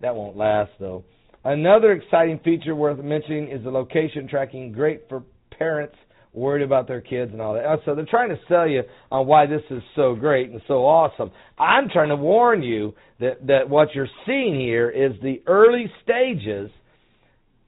that 0.00 0.14
won't 0.14 0.36
last 0.36 0.72
though. 0.80 1.04
Another 1.44 1.92
exciting 1.92 2.40
feature 2.42 2.74
worth 2.74 2.98
mentioning 2.98 3.48
is 3.48 3.62
the 3.62 3.70
location 3.70 4.28
tracking 4.28 4.72
great 4.72 5.02
for 5.08 5.22
parents 5.56 5.96
worried 6.32 6.62
about 6.62 6.86
their 6.86 7.00
kids 7.00 7.32
and 7.32 7.40
all 7.40 7.54
that. 7.54 7.80
So 7.84 7.94
they're 7.94 8.06
trying 8.06 8.28
to 8.30 8.38
sell 8.48 8.68
you 8.68 8.82
on 9.10 9.26
why 9.26 9.46
this 9.46 9.62
is 9.70 9.82
so 9.96 10.14
great 10.14 10.50
and 10.50 10.60
so 10.68 10.86
awesome. 10.86 11.30
I'm 11.58 11.88
trying 11.88 12.10
to 12.10 12.16
warn 12.16 12.62
you 12.62 12.94
that 13.18 13.46
that 13.46 13.68
what 13.68 13.94
you're 13.94 14.08
seeing 14.26 14.58
here 14.58 14.88
is 14.88 15.12
the 15.22 15.42
early 15.46 15.90
stages, 16.02 16.70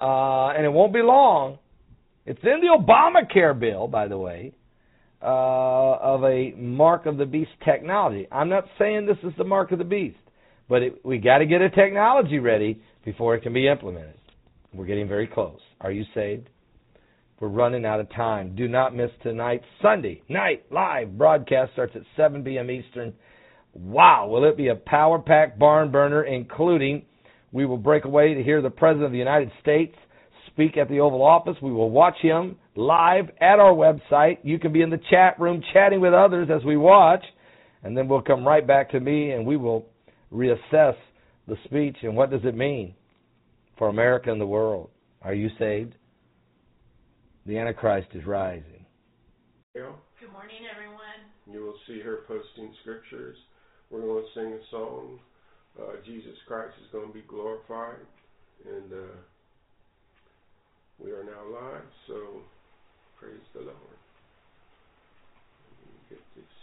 uh, 0.01 0.49
and 0.49 0.65
it 0.65 0.73
won't 0.73 0.93
be 0.93 1.03
long. 1.03 1.59
It's 2.25 2.41
in 2.43 2.61
the 2.61 2.79
Obamacare 2.79 3.59
bill, 3.59 3.89
by 3.89 4.07
the 4.07 4.17
way, 4.17 4.53
uh, 5.21 5.27
of 5.27 6.23
a 6.25 6.53
mark 6.57 7.07
of 7.07 7.17
the 7.17 7.27
beast 7.27 7.51
technology. 7.65 8.29
I'm 8.31 8.49
not 8.49 8.65
saying 8.79 9.07
this 9.07 9.19
is 9.25 9.33
the 9.37 9.45
mark 9.45 9.73
of 9.73 9.79
the 9.79 9.85
beast, 9.85 10.19
but 10.69 10.83
it, 10.83 11.05
we 11.05 11.19
got 11.19 11.39
to 11.39 11.47
get 11.47 11.61
a 11.63 11.71
technology 11.71 12.39
ready 12.39 12.81
before 13.05 13.35
it 13.35 13.43
can 13.43 13.53
be 13.53 13.67
implemented. 13.67 14.15
We're 14.73 14.87
getting 14.87 15.09
very 15.09 15.27
close. 15.27 15.59
Are 15.81 15.91
you 15.91 16.05
saved? 16.15 16.49
We're 17.43 17.49
running 17.49 17.85
out 17.85 17.99
of 17.99 18.09
time. 18.11 18.55
Do 18.55 18.69
not 18.69 18.95
miss 18.95 19.11
tonight's 19.21 19.65
Sunday 19.83 20.23
night 20.29 20.65
live 20.71 21.19
broadcast 21.19 21.73
starts 21.73 21.93
at 21.97 22.03
7 22.17 22.45
p.m. 22.45 22.71
Eastern. 22.71 23.13
Wow, 23.75 24.29
will 24.29 24.49
it 24.49 24.57
be 24.57 24.69
a 24.69 24.77
power 24.77 25.19
pack 25.19 25.59
barn 25.59 25.91
burner, 25.91 26.23
including 26.23 27.05
we 27.51 27.67
will 27.67 27.79
break 27.79 28.05
away 28.05 28.35
to 28.35 28.45
hear 28.45 28.63
the 28.63 28.71
President 28.71 29.07
of 29.07 29.11
the 29.11 29.19
United 29.19 29.51
States 29.61 29.97
speak 30.53 30.77
at 30.77 30.89
the 30.89 31.01
Oval 31.01 31.21
Office. 31.21 31.57
We 31.61 31.73
will 31.73 31.91
watch 31.91 32.15
him 32.23 32.59
live 32.77 33.25
at 33.41 33.59
our 33.59 33.73
website. 33.73 34.39
You 34.45 34.61
can 34.61 34.73
be 34.73 34.83
in 34.83 34.91
the 34.91 35.01
chat 35.11 35.41
room 35.41 35.65
chatting 35.73 36.01
with 36.01 36.15
others 36.15 36.49
as 36.49 36.65
we 36.65 36.77
watch, 36.77 37.25
and 37.83 37.99
then 37.99 38.07
we'll 38.07 38.23
come 38.23 38.47
right 38.47 38.65
back 38.65 38.93
to 38.93 39.01
me 39.01 39.33
and 39.33 39.45
we 39.45 39.57
will 39.57 39.87
reassess 40.33 40.95
the 41.49 41.57
speech 41.65 41.97
and 42.03 42.15
what 42.15 42.31
does 42.31 42.43
it 42.45 42.55
mean 42.55 42.95
for 43.79 43.89
America 43.89 44.31
and 44.31 44.41
the 44.41 44.47
world. 44.47 44.91
Are 45.23 45.35
you 45.35 45.51
saved? 45.59 45.97
The 47.45 47.59
Antichrist 47.59 48.07
is 48.15 48.23
rising. 48.23 48.87
Good 49.75 50.31
morning, 50.31 50.63
everyone. 50.71 51.27
You 51.51 51.67
will 51.67 51.75
see 51.91 51.99
her 51.99 52.23
posting 52.31 52.71
scriptures. 52.87 53.35
We're 53.91 54.07
going 54.07 54.23
to 54.23 54.31
sing 54.39 54.55
a 54.55 54.63
song. 54.71 55.19
Uh, 55.75 55.99
Jesus 56.07 56.39
Christ 56.47 56.79
is 56.79 56.87
going 56.95 57.11
to 57.11 57.15
be 57.15 57.27
glorified. 57.27 58.07
And 58.63 58.87
uh, 58.95 59.19
we 61.03 61.11
are 61.11 61.27
now 61.27 61.43
live, 61.51 61.83
so 62.07 62.47
praise 63.19 63.43
the 63.59 63.67
Lord. 63.67 63.99
Get 66.07 66.23
this. 66.39 66.55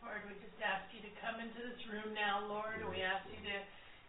Lord, 0.00 0.24
we 0.24 0.32
just 0.40 0.56
ask 0.64 0.88
you 0.96 1.04
to 1.04 1.12
come 1.20 1.44
into 1.44 1.60
this 1.60 1.80
room 1.92 2.16
now, 2.16 2.40
Lord, 2.48 2.80
and 2.80 2.88
we 2.88 3.04
ask 3.04 3.28
you 3.28 3.36
to 3.52 3.58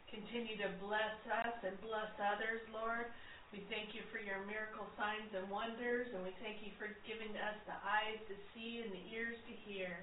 continue 0.07 0.55
to 0.55 0.71
bless 0.79 1.19
us 1.43 1.59
and 1.67 1.75
bless 1.83 2.15
others, 2.15 2.63
Lord. 2.71 3.11
We 3.55 3.63
thank 3.71 3.95
you 3.95 4.03
for 4.11 4.19
your 4.19 4.43
miracle 4.43 4.83
signs 4.99 5.31
and 5.31 5.47
wonders, 5.47 6.11
and 6.11 6.27
we 6.27 6.35
thank 6.43 6.59
you 6.59 6.75
for 6.75 6.91
giving 7.07 7.31
us 7.39 7.55
the 7.63 7.79
eyes 7.87 8.19
to 8.27 8.35
see 8.51 8.83
and 8.83 8.91
the 8.91 8.99
ears 9.15 9.39
to 9.47 9.53
hear. 9.63 9.95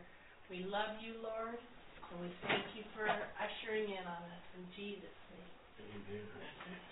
We 0.49 0.65
love 0.65 0.97
you, 1.05 1.21
Lord, 1.21 1.61
and 1.61 2.17
we 2.17 2.33
thank 2.49 2.65
you 2.73 2.81
for 2.97 3.05
ushering 3.05 3.93
in 3.93 4.05
on 4.09 4.25
us 4.25 4.47
in 4.57 4.65
Jesus' 4.73 5.21
name. 5.37 5.53
Amen. 5.85 6.25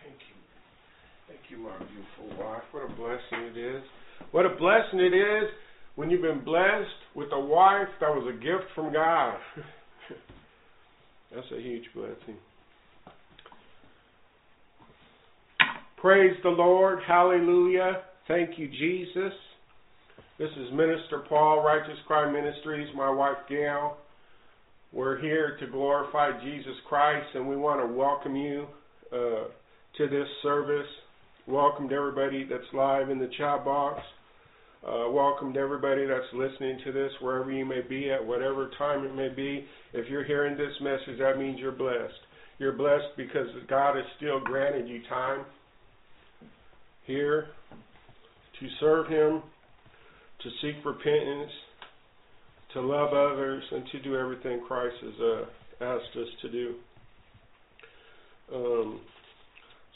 Thank 0.04 0.20
you. 0.28 0.36
Thank 1.32 1.48
you, 1.48 1.64
my 1.64 1.80
beautiful 1.80 2.28
wife. 2.36 2.68
What 2.76 2.84
a 2.84 2.92
blessing 2.92 3.40
it 3.40 3.56
is. 3.56 3.80
What 4.28 4.44
a 4.44 4.52
blessing 4.52 5.00
it 5.00 5.16
is 5.16 5.48
when 5.96 6.12
you've 6.12 6.20
been 6.20 6.44
blessed 6.44 7.00
with 7.16 7.32
a 7.32 7.40
wife 7.40 7.88
that 8.04 8.12
was 8.12 8.28
a 8.28 8.36
gift 8.36 8.68
from 8.76 8.92
God. 8.92 9.40
That's 11.32 11.48
a 11.56 11.60
huge 11.64 11.88
blessing. 11.96 12.36
Praise 16.00 16.34
the 16.42 16.48
Lord. 16.48 17.00
Hallelujah. 17.06 18.00
Thank 18.26 18.58
you, 18.58 18.68
Jesus. 18.68 19.34
This 20.38 20.48
is 20.56 20.72
Minister 20.72 21.24
Paul, 21.28 21.62
Righteous 21.62 21.98
Cry 22.06 22.32
Ministries, 22.32 22.88
my 22.96 23.10
wife 23.10 23.36
Gail. 23.50 23.98
We're 24.92 25.20
here 25.20 25.58
to 25.60 25.66
glorify 25.66 26.42
Jesus 26.42 26.72
Christ, 26.88 27.26
and 27.34 27.46
we 27.46 27.54
want 27.54 27.86
to 27.86 27.94
welcome 27.94 28.34
you 28.34 28.66
uh, 29.12 29.48
to 29.98 30.08
this 30.08 30.26
service. 30.42 30.86
Welcome 31.46 31.90
to 31.90 31.94
everybody 31.94 32.46
that's 32.48 32.64
live 32.72 33.10
in 33.10 33.18
the 33.18 33.28
chat 33.36 33.62
box. 33.62 34.00
Uh, 34.82 35.10
welcome 35.10 35.52
to 35.52 35.60
everybody 35.60 36.06
that's 36.06 36.32
listening 36.32 36.78
to 36.86 36.92
this, 36.92 37.12
wherever 37.20 37.52
you 37.52 37.66
may 37.66 37.82
be, 37.82 38.10
at 38.10 38.24
whatever 38.24 38.70
time 38.78 39.04
it 39.04 39.14
may 39.14 39.28
be. 39.28 39.66
If 39.92 40.08
you're 40.08 40.24
hearing 40.24 40.56
this 40.56 40.72
message, 40.80 41.18
that 41.18 41.36
means 41.36 41.60
you're 41.60 41.72
blessed. 41.72 42.14
You're 42.58 42.72
blessed 42.72 43.18
because 43.18 43.48
God 43.68 43.96
has 43.96 44.06
still 44.16 44.40
granted 44.40 44.88
you 44.88 45.02
time 45.10 45.44
here 47.10 47.48
to 48.60 48.66
serve 48.78 49.08
Him, 49.08 49.42
to 50.42 50.50
seek 50.62 50.84
repentance, 50.84 51.50
to 52.74 52.80
love 52.80 53.08
others, 53.08 53.64
and 53.72 53.84
to 53.90 54.00
do 54.00 54.16
everything 54.16 54.62
Christ 54.66 54.94
has 55.02 55.14
uh, 55.20 55.84
asked 55.84 56.16
us 56.16 56.28
to 56.42 56.50
do. 56.50 56.74
Um, 58.54 59.00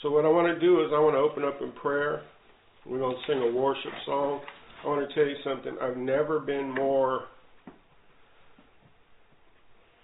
so, 0.03 0.11
what 0.11 0.25
I 0.25 0.29
want 0.29 0.53
to 0.53 0.61
do 0.61 0.81
is 0.81 0.91
I 0.93 0.99
want 0.99 1.15
to 1.15 1.19
open 1.19 1.45
up 1.45 1.63
in 1.63 1.71
prayer. 1.81 2.23
We're 2.85 2.99
going 2.99 3.17
to 3.17 3.33
sing 3.33 3.43
a 3.43 3.57
worship 3.57 3.93
song. 4.05 4.41
I 4.85 4.89
want 4.89 5.09
to 5.09 5.15
tell 5.15 5.25
you 5.25 5.37
something. 5.45 5.77
I've 5.81 5.97
never 5.97 6.41
been 6.41 6.75
more, 6.75 7.23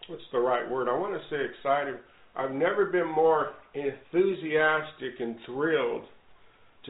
what's 0.07 0.23
the 0.33 0.39
right 0.39 0.69
word? 0.71 0.89
I 0.89 0.97
want 0.97 1.15
to 1.15 1.21
say 1.29 1.43
excited. 1.45 1.97
I've 2.37 2.53
never 2.53 2.87
been 2.87 3.09
more 3.09 3.51
enthusiastic 3.75 5.19
and 5.19 5.37
thrilled 5.45 6.05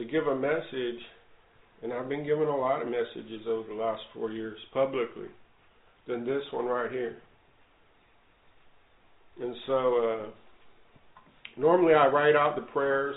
to 0.01 0.07
give 0.07 0.25
a 0.25 0.35
message, 0.35 0.99
and 1.83 1.93
I've 1.93 2.09
been 2.09 2.25
giving 2.25 2.47
a 2.47 2.57
lot 2.57 2.81
of 2.81 2.87
messages 2.87 3.45
over 3.47 3.67
the 3.67 3.79
last 3.79 4.01
four 4.13 4.31
years 4.31 4.57
publicly, 4.73 5.27
than 6.07 6.25
this 6.25 6.41
one 6.51 6.65
right 6.65 6.91
here. 6.91 7.17
And 9.39 9.55
so, 9.67 9.73
uh, 10.25 10.29
normally 11.55 11.93
I 11.93 12.07
write 12.07 12.35
out 12.35 12.55
the 12.55 12.63
prayers 12.63 13.15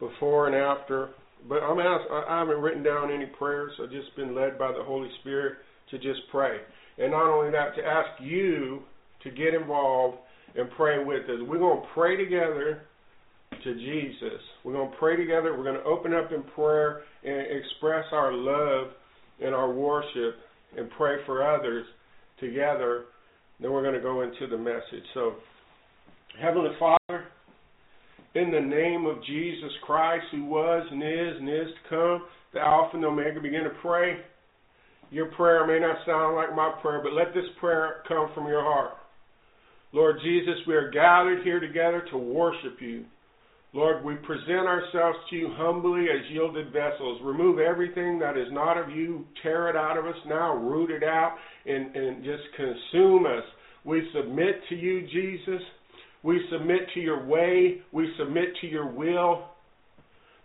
before 0.00 0.46
and 0.46 0.56
after, 0.56 1.10
but 1.46 1.62
I'm 1.62 1.78
asked, 1.78 2.10
I 2.10 2.38
haven't 2.38 2.62
written 2.62 2.82
down 2.82 3.12
any 3.12 3.26
prayers. 3.26 3.72
I've 3.82 3.90
just 3.90 4.14
been 4.16 4.34
led 4.34 4.58
by 4.58 4.72
the 4.72 4.82
Holy 4.82 5.10
Spirit 5.20 5.58
to 5.90 5.98
just 5.98 6.20
pray. 6.30 6.58
And 6.98 7.10
not 7.10 7.26
only 7.26 7.50
that, 7.50 7.76
to 7.76 7.84
ask 7.84 8.08
you 8.22 8.80
to 9.22 9.30
get 9.30 9.52
involved 9.52 10.16
and 10.56 10.70
pray 10.76 11.04
with 11.04 11.24
us. 11.24 11.40
We're 11.46 11.58
going 11.58 11.82
to 11.82 11.88
pray 11.94 12.16
together 12.16 12.82
to 13.64 13.74
Jesus. 13.74 14.40
We're 14.64 14.72
going 14.72 14.90
to 14.90 14.96
pray 14.96 15.16
together. 15.16 15.56
We're 15.56 15.64
going 15.64 15.76
to 15.76 15.84
open 15.84 16.14
up 16.14 16.32
in 16.32 16.42
prayer 16.54 17.02
and 17.24 17.46
express 17.58 18.04
our 18.12 18.32
love 18.32 18.92
and 19.42 19.54
our 19.54 19.72
worship 19.72 20.36
and 20.76 20.88
pray 20.96 21.16
for 21.26 21.42
others 21.42 21.84
together. 22.40 23.04
Then 23.60 23.72
we're 23.72 23.82
going 23.82 23.94
to 23.94 24.00
go 24.00 24.22
into 24.22 24.46
the 24.48 24.58
message. 24.58 25.04
So, 25.14 25.34
Heavenly 26.40 26.70
Father, 26.78 27.24
in 28.34 28.50
the 28.50 28.60
name 28.60 29.06
of 29.06 29.22
Jesus 29.24 29.70
Christ, 29.84 30.24
who 30.32 30.44
was 30.46 30.86
and 30.90 31.02
is 31.02 31.40
and 31.40 31.48
is 31.48 31.74
to 31.84 31.88
come, 31.88 32.26
the 32.54 32.60
Alpha 32.60 32.96
and 32.96 33.04
Omega, 33.04 33.40
begin 33.40 33.64
to 33.64 33.72
pray. 33.82 34.18
Your 35.10 35.26
prayer 35.26 35.66
may 35.66 35.78
not 35.78 35.98
sound 36.06 36.36
like 36.36 36.54
my 36.56 36.72
prayer, 36.80 37.00
but 37.02 37.12
let 37.12 37.34
this 37.34 37.44
prayer 37.60 38.02
come 38.08 38.30
from 38.34 38.46
your 38.46 38.62
heart. 38.62 38.94
Lord 39.92 40.16
Jesus, 40.22 40.54
we 40.66 40.74
are 40.74 40.90
gathered 40.90 41.44
here 41.44 41.60
together 41.60 42.02
to 42.10 42.16
worship 42.16 42.78
you. 42.80 43.04
Lord, 43.74 44.04
we 44.04 44.16
present 44.16 44.66
ourselves 44.66 45.16
to 45.30 45.36
you 45.36 45.48
humbly 45.56 46.02
as 46.02 46.30
yielded 46.30 46.72
vessels. 46.72 47.20
Remove 47.24 47.58
everything 47.58 48.18
that 48.18 48.36
is 48.36 48.48
not 48.50 48.76
of 48.76 48.90
you. 48.90 49.24
Tear 49.42 49.70
it 49.70 49.76
out 49.76 49.96
of 49.96 50.04
us 50.04 50.20
now. 50.26 50.54
Root 50.56 50.90
it 50.90 51.02
out 51.02 51.36
and, 51.64 51.94
and 51.96 52.22
just 52.22 52.42
consume 52.54 53.24
us. 53.24 53.44
We 53.84 54.06
submit 54.14 54.60
to 54.68 54.74
you, 54.74 55.06
Jesus. 55.08 55.62
We 56.22 56.40
submit 56.52 56.80
to 56.94 57.00
your 57.00 57.24
way. 57.26 57.80
We 57.92 58.12
submit 58.18 58.48
to 58.60 58.66
your 58.66 58.90
will. 58.90 59.44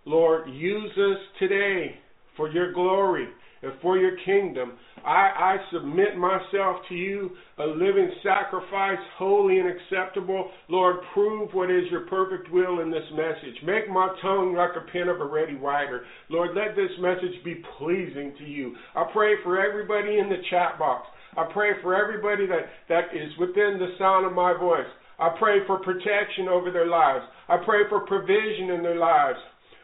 Lord, 0.05 0.49
use 0.49 0.91
us 0.91 1.17
today 1.37 1.97
for 2.37 2.49
your 2.49 2.71
glory 2.71 3.27
and 3.61 3.73
for 3.81 3.97
your 3.97 4.17
kingdom. 4.25 4.73
I, 5.05 5.55
I 5.55 5.57
submit 5.71 6.17
myself 6.17 6.77
to 6.89 6.95
you, 6.95 7.31
a 7.59 7.65
living 7.65 8.11
sacrifice, 8.23 8.97
holy 9.17 9.59
and 9.59 9.69
acceptable. 9.69 10.49
Lord, 10.69 10.97
prove 11.13 11.53
what 11.53 11.71
is 11.71 11.85
your 11.89 12.01
perfect 12.07 12.51
will 12.51 12.81
in 12.81 12.91
this 12.91 13.09
message. 13.11 13.55
Make 13.63 13.89
my 13.89 14.15
tongue 14.21 14.53
like 14.55 14.71
a 14.75 14.91
pen 14.91 15.07
of 15.07 15.21
a 15.21 15.25
ready 15.25 15.55
writer. 15.55 16.03
Lord, 16.29 16.55
let 16.55 16.75
this 16.75 16.91
message 16.99 17.43
be 17.45 17.61
pleasing 17.77 18.33
to 18.37 18.43
you. 18.43 18.75
I 18.95 19.05
pray 19.13 19.35
for 19.43 19.59
everybody 19.59 20.19
in 20.19 20.29
the 20.29 20.41
chat 20.49 20.77
box. 20.77 21.07
I 21.35 21.45
pray 21.53 21.71
for 21.81 21.95
everybody 21.95 22.47
that, 22.47 22.65
that 22.89 23.15
is 23.15 23.31
within 23.39 23.77
the 23.79 23.93
sound 23.99 24.25
of 24.25 24.33
my 24.33 24.57
voice. 24.57 24.87
I 25.19 25.29
pray 25.39 25.65
for 25.65 25.79
protection 25.79 26.47
over 26.47 26.71
their 26.71 26.87
lives. 26.87 27.25
I 27.47 27.57
pray 27.63 27.81
for 27.89 28.01
provision 28.01 28.69
in 28.71 28.83
their 28.83 28.97
lives. 28.97 29.39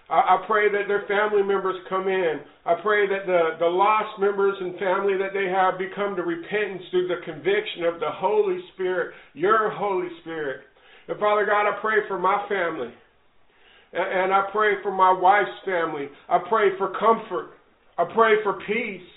I, 0.09 0.37
I 0.37 0.43
pray 0.47 0.71
that 0.71 0.87
their 0.87 1.05
family 1.07 1.43
members 1.43 1.75
come 1.89 2.07
in. 2.07 2.41
I 2.65 2.75
pray 2.81 3.07
that 3.07 3.25
the, 3.25 3.57
the 3.59 3.65
lost 3.65 4.19
members 4.19 4.55
and 4.59 4.77
family 4.79 5.17
that 5.17 5.33
they 5.33 5.47
have 5.49 5.77
become 5.77 6.15
to 6.15 6.23
repentance 6.23 6.83
through 6.91 7.07
the 7.07 7.23
conviction 7.25 7.83
of 7.83 7.99
the 7.99 8.11
Holy 8.11 8.59
Spirit, 8.73 9.13
your 9.33 9.69
Holy 9.69 10.09
Spirit. 10.21 10.61
And 11.07 11.19
Father 11.19 11.45
God, 11.45 11.67
I 11.67 11.79
pray 11.81 12.07
for 12.07 12.17
my 12.17 12.45
family. 12.47 12.93
And, 13.93 14.23
and 14.23 14.33
I 14.33 14.47
pray 14.51 14.81
for 14.81 14.91
my 14.91 15.11
wife's 15.11 15.59
family. 15.65 16.07
I 16.29 16.39
pray 16.49 16.77
for 16.77 16.93
comfort. 16.99 17.51
I 17.97 18.05
pray 18.13 18.41
for 18.43 18.59
peace. 18.65 19.07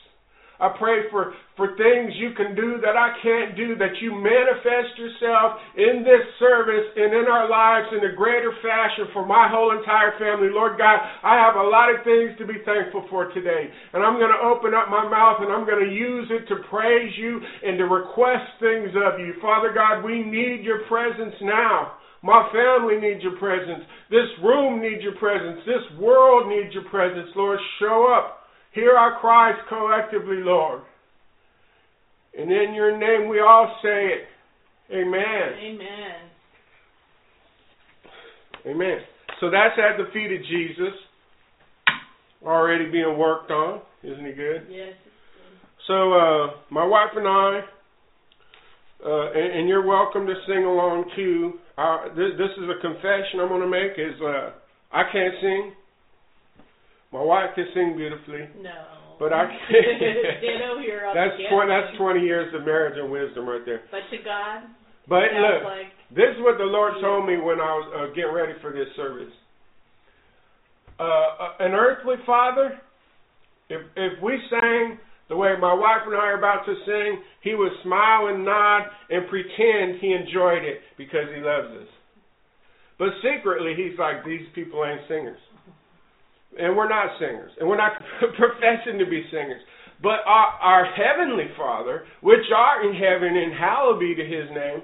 I 0.58 0.72
pray 0.78 1.08
for, 1.10 1.36
for 1.56 1.76
things 1.76 2.16
you 2.16 2.32
can 2.32 2.56
do 2.56 2.80
that 2.80 2.96
I 2.96 3.12
can't 3.20 3.56
do, 3.56 3.76
that 3.76 4.00
you 4.00 4.12
manifest 4.16 4.96
yourself 4.96 5.60
in 5.76 6.00
this 6.00 6.24
service 6.40 6.88
and 6.96 7.12
in 7.12 7.28
our 7.28 7.48
lives 7.48 7.92
in 7.92 8.04
a 8.08 8.16
greater 8.16 8.52
fashion 8.64 9.12
for 9.12 9.24
my 9.24 9.48
whole 9.52 9.76
entire 9.76 10.16
family. 10.16 10.48
Lord 10.48 10.78
God, 10.80 10.96
I 11.22 11.36
have 11.36 11.56
a 11.60 11.68
lot 11.68 11.92
of 11.92 12.04
things 12.04 12.32
to 12.40 12.48
be 12.48 12.64
thankful 12.64 13.04
for 13.10 13.28
today. 13.32 13.68
And 13.92 14.00
I'm 14.00 14.16
going 14.16 14.32
to 14.32 14.46
open 14.48 14.72
up 14.72 14.88
my 14.88 15.04
mouth 15.04 15.44
and 15.44 15.52
I'm 15.52 15.68
going 15.68 15.84
to 15.84 15.92
use 15.92 16.28
it 16.32 16.48
to 16.48 16.64
praise 16.68 17.12
you 17.18 17.40
and 17.62 17.76
to 17.78 17.84
request 17.84 18.48
things 18.60 18.96
of 18.96 19.20
you. 19.20 19.36
Father 19.42 19.72
God, 19.76 20.04
we 20.04 20.24
need 20.24 20.64
your 20.64 20.88
presence 20.88 21.34
now. 21.42 22.00
My 22.22 22.48
family 22.50 22.96
needs 22.96 23.22
your 23.22 23.36
presence. 23.38 23.84
This 24.10 24.26
room 24.42 24.80
needs 24.80 25.02
your 25.02 25.14
presence. 25.14 25.60
This 25.66 25.84
world 26.00 26.48
needs 26.48 26.72
your 26.74 26.88
presence. 26.90 27.28
Lord, 27.36 27.58
show 27.78 28.08
up. 28.08 28.45
Hear 28.76 28.92
our 28.92 29.18
cries 29.20 29.56
collectively, 29.70 30.36
Lord. 30.44 30.82
And 32.38 32.52
in 32.52 32.74
your 32.74 32.92
name 32.92 33.26
we 33.26 33.40
all 33.40 33.74
say 33.82 34.08
it. 34.08 34.26
Amen. 34.92 35.48
Amen. 35.64 36.14
Amen. 38.66 38.98
So 39.40 39.50
that's 39.50 39.78
at 39.78 39.96
the 39.96 40.12
feet 40.12 40.30
of 40.30 40.42
Jesus. 40.42 40.92
Already 42.44 42.90
being 42.90 43.16
worked 43.16 43.50
on. 43.50 43.80
Isn't 44.04 44.26
he 44.26 44.32
good? 44.32 44.66
Yes. 44.68 44.92
So 45.86 46.12
uh, 46.12 46.46
my 46.70 46.84
wife 46.84 47.16
and 47.16 47.26
I, 47.26 47.60
uh, 49.02 49.30
and, 49.32 49.60
and, 49.60 49.68
you're 49.68 49.86
welcome 49.86 50.26
to 50.26 50.34
sing 50.46 50.64
along 50.64 51.04
too. 51.16 51.54
Uh, 51.78 52.08
this, 52.08 52.32
this, 52.36 52.50
is 52.58 52.68
a 52.68 52.80
confession 52.82 53.40
I'm 53.40 53.48
going 53.48 53.62
to 53.62 53.68
make. 53.68 53.92
Is 53.92 54.20
uh, 54.20 54.50
I 54.92 55.04
can't 55.10 55.34
sing. 55.40 55.72
My 57.12 57.22
wife 57.22 57.54
can 57.54 57.66
sing 57.74 57.96
beautifully. 57.96 58.48
No. 58.60 58.96
But 59.18 59.32
I 59.32 59.46
can't. 59.70 60.02
That's 61.14 61.36
twenty. 61.48 61.70
That's 61.72 61.96
twenty 61.96 62.20
years 62.20 62.52
of 62.54 62.64
marriage 62.64 62.98
and 62.98 63.10
wisdom 63.10 63.48
right 63.48 63.64
there. 63.64 63.82
But 63.90 64.04
to 64.10 64.22
God. 64.22 64.62
But 65.08 65.30
look, 65.38 65.64
like 65.64 65.94
this 66.10 66.34
is 66.34 66.42
what 66.42 66.58
the 66.58 66.68
Lord 66.68 66.94
told 67.00 67.26
me 67.26 67.36
when 67.38 67.60
I 67.60 67.72
was 67.78 67.86
uh, 67.94 68.14
getting 68.14 68.34
ready 68.34 68.52
for 68.60 68.72
this 68.72 68.88
service. 68.96 69.32
Uh, 70.98 71.56
an 71.60 71.72
earthly 71.72 72.16
father, 72.26 72.78
if 73.68 73.80
if 73.96 74.22
we 74.22 74.38
sang 74.50 74.98
the 75.28 75.36
way 75.36 75.54
my 75.60 75.72
wife 75.72 76.02
and 76.06 76.14
I 76.14 76.34
are 76.34 76.38
about 76.38 76.66
to 76.66 76.74
sing, 76.84 77.22
he 77.42 77.54
would 77.54 77.72
smile 77.82 78.28
and 78.28 78.44
nod 78.44 78.82
and 79.10 79.28
pretend 79.28 80.00
he 80.00 80.12
enjoyed 80.12 80.64
it 80.64 80.80
because 80.98 81.26
he 81.34 81.40
loves 81.40 81.82
us. 81.82 81.88
But 82.98 83.08
secretly, 83.22 83.74
he's 83.76 83.98
like, 83.98 84.24
these 84.24 84.46
people 84.54 84.84
ain't 84.84 85.00
singers 85.08 85.38
and 86.58 86.76
we're 86.76 86.88
not 86.88 87.18
singers, 87.18 87.52
and 87.58 87.68
we're 87.68 87.76
not 87.76 87.92
professing 88.20 88.98
to 88.98 89.06
be 89.06 89.24
singers. 89.30 89.62
But 90.02 90.20
our, 90.26 90.48
our 90.60 90.84
heavenly 90.92 91.48
Father, 91.56 92.04
which 92.20 92.44
art 92.54 92.84
in 92.84 92.92
heaven, 92.92 93.36
and 93.36 93.52
hallowed 93.52 94.00
be 94.00 94.14
to 94.14 94.24
His 94.24 94.48
name, 94.52 94.82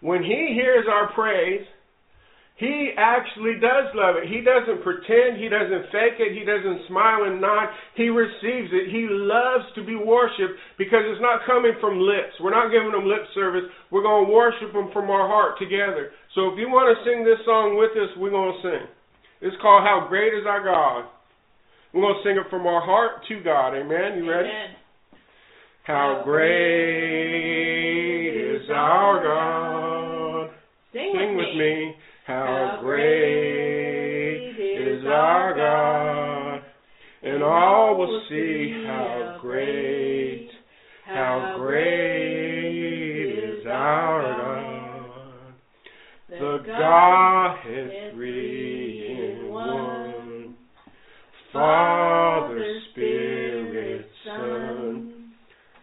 when 0.00 0.22
He 0.22 0.54
hears 0.54 0.86
our 0.86 1.12
praise, 1.14 1.66
He 2.56 2.94
actually 2.96 3.58
does 3.58 3.90
love 3.94 4.14
it. 4.22 4.30
He 4.30 4.38
doesn't 4.38 4.86
pretend. 4.86 5.42
He 5.42 5.50
doesn't 5.50 5.90
fake 5.90 6.22
it. 6.22 6.38
He 6.38 6.46
doesn't 6.46 6.86
smile 6.86 7.26
and 7.26 7.40
nod. 7.40 7.74
He 7.98 8.06
receives 8.06 8.70
it. 8.70 8.94
He 8.94 9.10
loves 9.10 9.66
to 9.74 9.82
be 9.82 9.98
worshipped 9.98 10.54
because 10.78 11.02
it's 11.10 11.22
not 11.22 11.42
coming 11.42 11.74
from 11.82 11.98
lips. 11.98 12.38
We're 12.38 12.54
not 12.54 12.70
giving 12.70 12.94
Him 12.94 13.10
lip 13.10 13.26
service. 13.34 13.66
We're 13.90 14.06
going 14.06 14.26
to 14.26 14.32
worship 14.32 14.70
Him 14.70 14.94
from 14.94 15.10
our 15.10 15.26
heart 15.26 15.58
together. 15.58 16.14
So 16.38 16.54
if 16.54 16.58
you 16.58 16.70
want 16.70 16.86
to 16.86 17.02
sing 17.02 17.26
this 17.26 17.42
song 17.42 17.74
with 17.74 17.98
us, 17.98 18.14
we're 18.14 18.30
going 18.30 18.54
to 18.54 18.62
sing. 18.62 18.86
It's 19.44 19.56
called 19.60 19.82
How 19.82 20.06
Great 20.08 20.32
Is 20.34 20.46
Our 20.46 20.62
God. 20.62 21.04
We're 21.92 22.02
going 22.02 22.14
to 22.14 22.22
sing 22.22 22.36
it 22.36 22.48
from 22.48 22.64
our 22.64 22.80
heart 22.80 23.26
to 23.26 23.42
God. 23.42 23.74
Amen. 23.74 24.22
You 24.22 24.30
ready? 24.30 24.48
Amen. 24.48 24.76
How 25.82 26.22
great 26.24 26.52
is 28.62 28.70
our 28.70 29.20
God. 29.24 30.50
Sing, 30.92 31.12
Sing 31.12 31.36
with, 31.36 31.46
with 31.48 31.56
me. 31.56 31.96
How 32.24 32.78
great 32.82 34.54
is 34.56 35.04
our 35.06 35.56
God. 35.56 36.62
And 37.24 37.42
all 37.42 37.98
will 37.98 38.22
see 38.28 38.84
how 38.86 39.38
great, 39.42 40.50
how 41.04 41.56
great 41.58 42.78
is 43.58 43.66
our 43.66 44.22
God. 44.38 44.62
The 46.30 46.58
God 46.64 47.54
is 47.68 48.01
Father, 51.52 52.80
Spirit, 52.90 54.06
Son, 54.24 55.32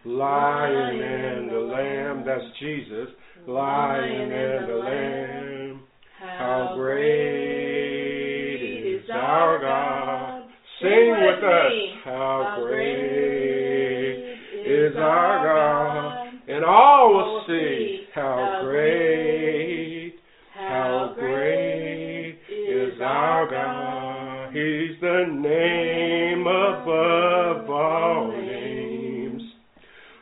Lion 0.04 1.00
and 1.00 1.50
the 1.50 1.60
Lamb, 1.60 2.24
that's 2.26 2.42
Jesus, 2.58 3.08
Lion 3.46 4.32
and 4.32 4.68
the 4.68 4.74
Lamb. 4.74 5.80
How 6.20 6.74
great 6.76 8.60
is 8.60 9.08
our 9.12 9.60
God. 9.60 10.48
Sing 10.82 11.14
with 11.20 11.44
us. 11.44 11.72
How 12.04 12.58
great 12.64 14.36
is 14.66 14.96
our 14.96 15.44
God. 15.46 16.26
And 16.48 16.64
all 16.64 17.14
will 17.14 17.44
see 17.46 18.06
how 18.14 18.62
great, 18.64 20.14
how 20.52 21.14
great 21.16 22.38
is 22.48 23.00
our 23.00 23.46
God. 23.48 24.52
He's 24.52 24.79
the 25.10 25.26
name 25.32 26.46
above 26.46 27.68
all 27.68 28.30
names, 28.30 29.42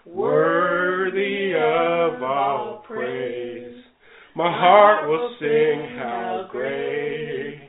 worthy 0.07 1.53
of 1.55 2.23
all 2.23 2.83
praise. 2.87 3.75
My 4.35 4.51
heart 4.51 5.09
will 5.09 5.37
sing 5.39 5.97
how 5.99 6.49
great, 6.51 7.69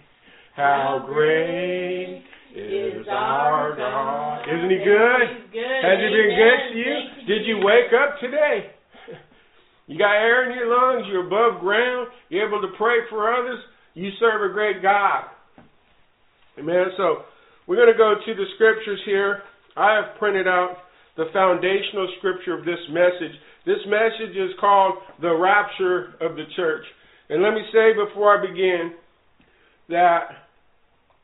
how 0.56 1.04
great 1.06 2.24
is 2.56 3.06
our 3.10 3.76
God. 3.76 4.44
Isn't 4.44 4.70
he 4.70 4.78
good? 4.78 5.52
Good. 5.52 5.84
Has 5.84 6.00
he 6.00 6.08
been 6.08 6.36
good 6.38 6.60
to 6.72 6.78
you? 6.78 6.96
Did 7.28 7.48
you 7.48 7.58
wake 7.58 7.92
up 7.94 8.20
today? 8.22 8.72
You 9.88 9.98
got 9.98 10.14
air 10.14 10.50
in 10.50 10.58
your 10.58 10.70
lungs, 10.70 11.08
you're 11.12 11.28
above 11.28 11.60
ground, 11.62 12.08
you're 12.30 12.48
able 12.48 12.62
to 12.62 12.68
pray 12.78 13.00
for 13.10 13.34
others, 13.34 13.60
you 13.96 14.10
serve 14.20 14.50
a 14.50 14.54
great 14.54 14.82
God. 14.82 15.24
Amen. 16.60 16.92
So 16.98 17.24
we're 17.68 17.78
going 17.78 17.92
to 17.92 17.98
go 17.98 18.16
to 18.20 18.34
the 18.36 18.46
scriptures 18.56 19.00
here. 19.06 19.44
I 19.78 19.96
have 19.96 20.18
printed 20.20 20.48
out 20.48 20.78
the 21.16 21.26
foundational 21.32 22.08
scripture 22.20 22.58
of 22.58 22.66
this 22.66 22.80
message. 22.92 23.36
This 23.66 23.80
message 23.88 24.36
is 24.36 24.52
called 24.60 24.96
the 25.22 25.34
rapture 25.36 26.16
of 26.20 26.36
the 26.36 26.46
church. 26.56 26.84
And 27.30 27.44
let 27.44 27.54
me 27.54 27.62
say 27.72 27.94
before 27.94 28.36
I 28.36 28.42
begin 28.42 28.94
that 29.90 30.50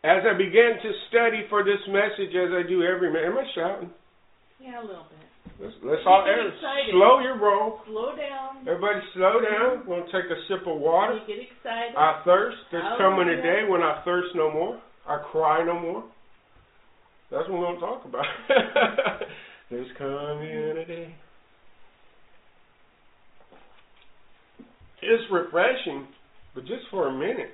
as 0.04 0.22
I 0.22 0.38
began 0.38 0.78
to 0.78 0.90
study 1.10 1.50
for 1.50 1.64
this 1.64 1.82
message, 1.90 2.36
as 2.36 2.54
I 2.54 2.68
do 2.68 2.84
every 2.84 3.12
man, 3.12 3.34
am 3.34 3.38
I 3.38 3.48
shouting? 3.56 3.90
Yeah, 4.62 4.80
a 4.80 4.86
little 4.86 5.08
bit. 5.10 5.26
Let's, 5.60 5.76
let's 5.84 6.04
all 6.06 6.26
slow 6.92 7.20
your 7.24 7.40
roll. 7.40 7.80
Slow 7.88 8.12
down. 8.16 8.68
Everybody, 8.68 9.00
slow 9.16 9.40
down. 9.40 9.88
We're 9.88 10.04
gonna 10.04 10.12
take 10.12 10.28
a 10.28 10.40
sip 10.50 10.68
of 10.68 10.78
water. 10.78 11.16
You 11.16 11.28
get 11.28 11.42
excited. 11.48 11.96
I 11.96 12.22
thirst. 12.26 12.58
There's 12.72 12.84
coming 12.98 13.30
a 13.30 13.40
day 13.42 13.64
when 13.68 13.82
I 13.82 14.04
thirst 14.04 14.36
no 14.36 14.52
more. 14.52 14.82
I 15.08 15.20
cry 15.32 15.64
no 15.64 15.80
more. 15.80 16.04
That's 17.32 17.48
what 17.50 17.60
we're 17.60 17.66
gonna 17.66 17.80
talk 17.80 18.06
about. 18.06 18.26
There's 19.70 19.88
community. 19.98 21.14
It's 25.02 25.24
refreshing, 25.32 26.08
but 26.54 26.66
just 26.66 26.84
for 26.90 27.08
a 27.08 27.14
minute. 27.14 27.52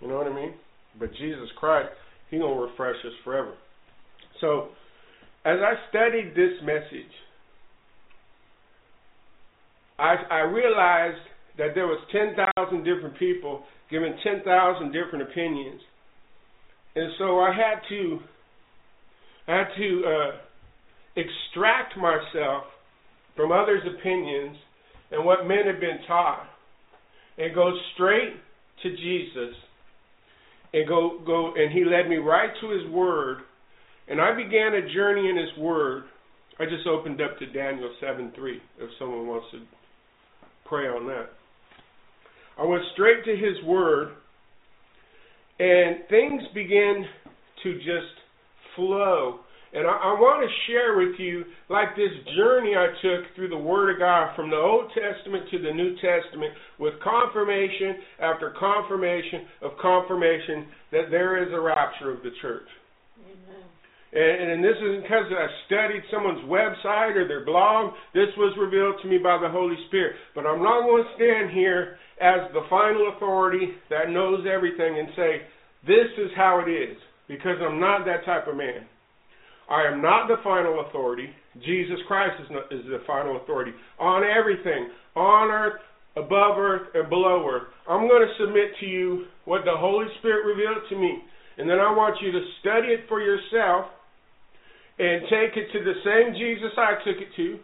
You 0.00 0.08
know 0.08 0.16
what 0.16 0.26
I 0.26 0.34
mean? 0.34 0.54
But 0.98 1.10
Jesus 1.12 1.48
Christ, 1.58 1.90
He 2.30 2.38
gonna 2.38 2.60
refresh 2.60 2.96
us 3.04 3.12
forever. 3.24 3.54
So, 4.40 4.68
as 5.44 5.58
I 5.60 5.74
studied 5.90 6.34
this 6.34 6.60
message, 6.62 7.12
I, 9.98 10.14
I 10.30 10.38
realized 10.40 11.20
that 11.58 11.74
there 11.74 11.86
was 11.86 12.00
10,000 12.12 12.84
different 12.84 13.18
people 13.18 13.64
giving 13.90 14.14
10,000 14.22 14.92
different 14.92 15.22
opinions. 15.22 15.80
And 16.98 17.12
so 17.16 17.38
I 17.38 17.52
had 17.54 17.80
to 17.90 18.18
I 19.46 19.58
had 19.58 19.68
to 19.76 20.02
uh, 20.04 20.30
extract 21.14 21.96
myself 21.96 22.64
from 23.36 23.52
others' 23.52 23.82
opinions 23.86 24.56
and 25.12 25.24
what 25.24 25.46
men 25.46 25.64
had 25.64 25.78
been 25.78 25.98
taught 26.08 26.44
and 27.38 27.54
go 27.54 27.70
straight 27.94 28.34
to 28.82 28.90
Jesus 28.90 29.54
and 30.74 30.88
go 30.88 31.20
go 31.24 31.52
and 31.54 31.72
he 31.72 31.84
led 31.84 32.08
me 32.08 32.16
right 32.16 32.50
to 32.62 32.70
his 32.70 32.90
word 32.90 33.38
and 34.08 34.20
I 34.20 34.34
began 34.34 34.74
a 34.74 34.92
journey 34.92 35.30
in 35.30 35.36
his 35.36 35.56
word. 35.56 36.02
I 36.58 36.64
just 36.64 36.88
opened 36.88 37.20
up 37.20 37.38
to 37.38 37.46
Daniel 37.46 37.94
7 38.00 38.32
3 38.34 38.60
if 38.80 38.90
someone 38.98 39.28
wants 39.28 39.46
to 39.52 39.60
pray 40.64 40.88
on 40.88 41.06
that. 41.06 41.28
I 42.58 42.64
went 42.64 42.82
straight 42.94 43.24
to 43.24 43.36
his 43.36 43.62
word, 43.64 44.14
and 45.58 45.96
things 46.08 46.42
begin 46.54 47.04
to 47.62 47.74
just 47.78 48.14
flow. 48.76 49.40
And 49.72 49.86
I, 49.86 49.90
I 49.90 50.12
want 50.14 50.48
to 50.48 50.72
share 50.72 50.96
with 50.96 51.18
you, 51.18 51.44
like 51.68 51.94
this 51.94 52.12
journey 52.36 52.74
I 52.74 52.88
took 53.02 53.34
through 53.34 53.50
the 53.50 53.58
Word 53.58 53.94
of 53.94 53.98
God 53.98 54.34
from 54.34 54.50
the 54.50 54.56
Old 54.56 54.90
Testament 54.94 55.44
to 55.50 55.58
the 55.58 55.72
New 55.72 55.94
Testament 55.96 56.54
with 56.78 56.94
confirmation 57.02 57.96
after 58.20 58.54
confirmation 58.58 59.46
of 59.62 59.72
confirmation 59.80 60.68
that 60.92 61.10
there 61.10 61.42
is 61.42 61.52
a 61.52 61.60
rapture 61.60 62.10
of 62.10 62.22
the 62.22 62.30
church. 62.40 62.66
And, 64.12 64.56
and 64.56 64.64
this 64.64 64.76
isn't 64.80 65.02
because 65.02 65.28
I 65.28 65.46
studied 65.66 66.02
someone's 66.10 66.44
website 66.48 67.16
or 67.16 67.28
their 67.28 67.44
blog. 67.44 67.92
This 68.14 68.32
was 68.36 68.56
revealed 68.56 68.96
to 69.02 69.08
me 69.08 69.18
by 69.18 69.36
the 69.36 69.50
Holy 69.50 69.76
Spirit. 69.88 70.16
But 70.34 70.46
I'm 70.46 70.62
not 70.62 70.88
going 70.88 71.04
to 71.04 71.14
stand 71.16 71.50
here 71.50 71.98
as 72.20 72.48
the 72.52 72.64
final 72.70 73.12
authority 73.14 73.76
that 73.90 74.10
knows 74.10 74.46
everything 74.48 74.98
and 74.98 75.08
say, 75.14 75.42
this 75.86 76.10
is 76.18 76.30
how 76.36 76.64
it 76.64 76.70
is, 76.70 76.96
because 77.28 77.56
I'm 77.62 77.78
not 77.78 78.04
that 78.06 78.24
type 78.24 78.48
of 78.48 78.56
man. 78.56 78.88
I 79.70 79.84
am 79.92 80.00
not 80.00 80.26
the 80.26 80.40
final 80.42 80.84
authority. 80.88 81.28
Jesus 81.64 81.98
Christ 82.08 82.40
is, 82.42 82.48
not, 82.50 82.72
is 82.72 82.84
the 82.86 83.04
final 83.06 83.36
authority 83.36 83.72
on 84.00 84.24
everything, 84.24 84.88
on 85.14 85.50
earth, 85.50 85.80
above 86.16 86.56
earth, 86.56 86.88
and 86.94 87.08
below 87.08 87.46
earth. 87.46 87.68
I'm 87.88 88.08
going 88.08 88.26
to 88.26 88.44
submit 88.44 88.72
to 88.80 88.86
you 88.86 89.26
what 89.44 89.64
the 89.64 89.76
Holy 89.76 90.06
Spirit 90.18 90.46
revealed 90.46 90.82
to 90.88 90.96
me. 90.96 91.22
And 91.58 91.68
then 91.68 91.78
I 91.78 91.92
want 91.92 92.16
you 92.22 92.32
to 92.32 92.40
study 92.60 92.88
it 92.88 93.04
for 93.08 93.20
yourself 93.20 93.86
and 94.98 95.22
take 95.30 95.56
it 95.56 95.70
to 95.72 95.84
the 95.84 95.94
same 96.04 96.34
Jesus 96.34 96.74
I 96.76 96.98
took 97.04 97.22
it 97.22 97.30
to, 97.36 97.58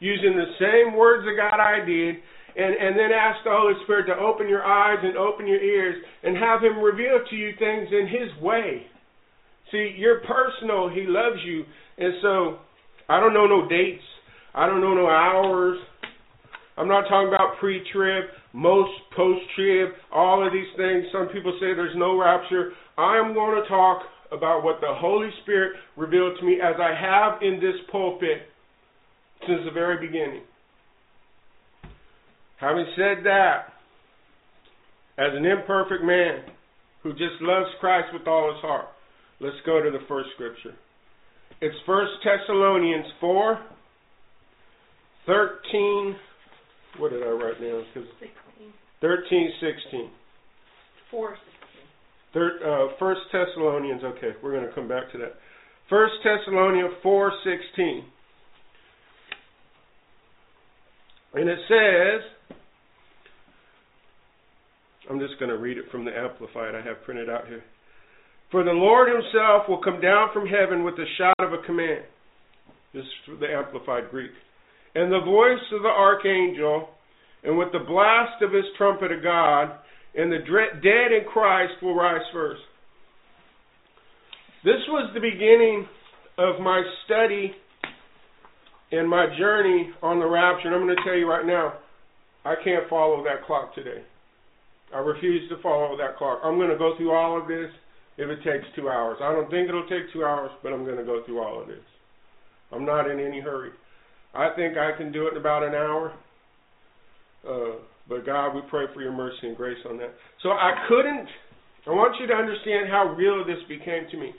using 0.00 0.36
the 0.36 0.52
same 0.58 0.96
words 0.96 1.26
of 1.28 1.36
God 1.36 1.60
I 1.60 1.84
did, 1.84 2.16
and, 2.56 2.74
and 2.74 2.98
then 2.98 3.12
ask 3.12 3.44
the 3.44 3.52
Holy 3.52 3.74
Spirit 3.84 4.06
to 4.06 4.16
open 4.16 4.48
your 4.48 4.64
eyes 4.64 4.98
and 5.02 5.16
open 5.16 5.46
your 5.46 5.62
ears 5.62 5.96
and 6.22 6.36
have 6.36 6.62
Him 6.62 6.78
reveal 6.78 7.20
to 7.28 7.36
you 7.36 7.52
things 7.58 7.88
in 7.92 8.08
His 8.08 8.42
way. 8.42 8.86
See, 9.70 9.94
you're 9.96 10.20
personal. 10.20 10.88
He 10.88 11.04
loves 11.06 11.38
you. 11.44 11.64
And 11.98 12.14
so, 12.22 12.58
I 13.08 13.20
don't 13.20 13.34
know 13.34 13.46
no 13.46 13.68
dates. 13.68 14.02
I 14.54 14.66
don't 14.66 14.80
know 14.80 14.94
no 14.94 15.08
hours. 15.08 15.78
I'm 16.76 16.88
not 16.88 17.02
talking 17.08 17.28
about 17.28 17.58
pre 17.58 17.82
trib, 17.92 18.24
most 18.52 18.92
post 19.14 19.42
trib, 19.56 19.90
all 20.12 20.46
of 20.46 20.52
these 20.52 20.68
things. 20.76 21.04
Some 21.12 21.28
people 21.28 21.52
say 21.60 21.74
there's 21.74 21.96
no 21.96 22.18
rapture. 22.18 22.72
I'm 22.96 23.34
going 23.34 23.62
to 23.62 23.68
talk 23.68 24.02
about 24.32 24.62
what 24.62 24.80
the 24.80 24.90
Holy 24.90 25.30
Spirit 25.42 25.72
revealed 25.96 26.38
to 26.38 26.44
me 26.44 26.58
as 26.62 26.74
I 26.78 26.94
have 26.94 27.42
in 27.42 27.60
this 27.60 27.76
pulpit 27.90 28.48
since 29.46 29.60
the 29.64 29.70
very 29.70 30.04
beginning. 30.06 30.42
Having 32.60 32.86
said 32.96 33.24
that, 33.24 33.72
as 35.16 35.30
an 35.34 35.46
imperfect 35.46 36.04
man 36.04 36.42
who 37.02 37.12
just 37.12 37.40
loves 37.40 37.68
Christ 37.80 38.08
with 38.12 38.26
all 38.26 38.52
his 38.52 38.60
heart, 38.60 38.86
let's 39.40 39.56
go 39.64 39.82
to 39.82 39.90
the 39.90 40.04
first 40.08 40.28
scripture. 40.34 40.74
It's 41.60 41.76
1 41.86 42.06
Thessalonians 42.24 43.06
4 43.20 43.60
13. 45.26 46.16
What 46.98 47.10
did 47.10 47.22
I 47.22 47.30
write 47.30 47.60
down? 47.60 47.84
16. 47.94 48.28
13, 49.00 49.50
16. 49.60 50.10
4 51.10 51.36
Third, 52.38 52.62
uh, 52.62 52.92
First 53.00 53.22
Thessalonians. 53.32 54.04
Okay, 54.04 54.30
we're 54.40 54.52
going 54.52 54.68
to 54.68 54.72
come 54.72 54.86
back 54.86 55.10
to 55.10 55.18
that. 55.18 55.34
First 55.90 56.14
Thessalonians 56.22 56.94
four 57.02 57.32
sixteen, 57.42 58.04
and 61.34 61.48
it 61.48 61.58
says, 61.66 62.56
I'm 65.10 65.18
just 65.18 65.36
going 65.40 65.50
to 65.50 65.58
read 65.58 65.78
it 65.78 65.86
from 65.90 66.04
the 66.04 66.16
Amplified 66.16 66.76
I 66.76 66.82
have 66.82 67.02
printed 67.04 67.28
out 67.28 67.48
here. 67.48 67.64
For 68.52 68.62
the 68.62 68.70
Lord 68.70 69.08
Himself 69.08 69.68
will 69.68 69.82
come 69.82 70.00
down 70.00 70.28
from 70.32 70.46
heaven 70.46 70.84
with 70.84 70.94
the 70.94 71.06
shout 71.18 71.34
of 71.40 71.52
a 71.52 71.66
command. 71.66 72.04
This 72.94 73.02
is 73.02 73.40
the 73.40 73.48
Amplified 73.48 74.10
Greek. 74.12 74.30
And 74.94 75.10
the 75.10 75.24
voice 75.24 75.64
of 75.72 75.82
the 75.82 75.88
archangel, 75.88 76.88
and 77.42 77.58
with 77.58 77.72
the 77.72 77.80
blast 77.80 78.42
of 78.42 78.52
his 78.52 78.64
trumpet 78.76 79.10
of 79.10 79.24
God, 79.24 79.72
and 80.18 80.32
the 80.32 80.38
dead 80.82 81.12
in 81.12 81.24
Christ 81.32 81.74
will 81.80 81.94
rise 81.94 82.26
first. 82.32 82.60
This 84.64 84.82
was 84.88 85.10
the 85.14 85.20
beginning 85.20 85.86
of 86.36 86.60
my 86.60 86.82
study 87.04 87.52
and 88.90 89.08
my 89.08 89.26
journey 89.38 89.90
on 90.02 90.18
the 90.18 90.26
rapture. 90.26 90.66
And 90.66 90.74
I'm 90.74 90.82
going 90.82 90.96
to 90.96 91.04
tell 91.04 91.14
you 91.14 91.30
right 91.30 91.46
now, 91.46 91.74
I 92.44 92.54
can't 92.64 92.90
follow 92.90 93.22
that 93.24 93.46
clock 93.46 93.76
today. 93.76 94.02
I 94.92 94.98
refuse 94.98 95.48
to 95.50 95.62
follow 95.62 95.96
that 95.96 96.16
clock. 96.16 96.40
I'm 96.42 96.56
going 96.56 96.70
to 96.70 96.78
go 96.78 96.96
through 96.96 97.12
all 97.12 97.40
of 97.40 97.46
this 97.46 97.70
if 98.16 98.28
it 98.28 98.38
takes 98.38 98.66
two 98.74 98.88
hours. 98.88 99.18
I 99.22 99.30
don't 99.32 99.48
think 99.50 99.68
it'll 99.68 99.88
take 99.88 100.12
two 100.12 100.24
hours, 100.24 100.50
but 100.64 100.72
I'm 100.72 100.84
going 100.84 100.96
to 100.96 101.04
go 101.04 101.22
through 101.26 101.40
all 101.40 101.62
of 101.62 101.68
this. 101.68 101.84
I'm 102.72 102.84
not 102.84 103.08
in 103.08 103.20
any 103.20 103.40
hurry. 103.40 103.70
I 104.34 104.50
think 104.56 104.76
I 104.76 104.96
can 104.96 105.12
do 105.12 105.28
it 105.28 105.32
in 105.32 105.36
about 105.36 105.62
an 105.62 105.74
hour. 105.74 106.12
Uh, 107.48 107.76
but 108.08 108.24
God, 108.24 108.54
we 108.54 108.62
pray 108.70 108.86
for 108.94 109.02
your 109.02 109.12
mercy 109.12 109.48
and 109.48 109.56
grace 109.56 109.78
on 109.88 109.98
that. 109.98 110.14
So 110.42 110.50
I 110.50 110.86
couldn't, 110.88 111.28
I 111.86 111.90
want 111.90 112.16
you 112.20 112.26
to 112.26 112.34
understand 112.34 112.88
how 112.88 113.14
real 113.14 113.44
this 113.44 113.60
became 113.68 114.08
to 114.10 114.16
me. 114.16 114.32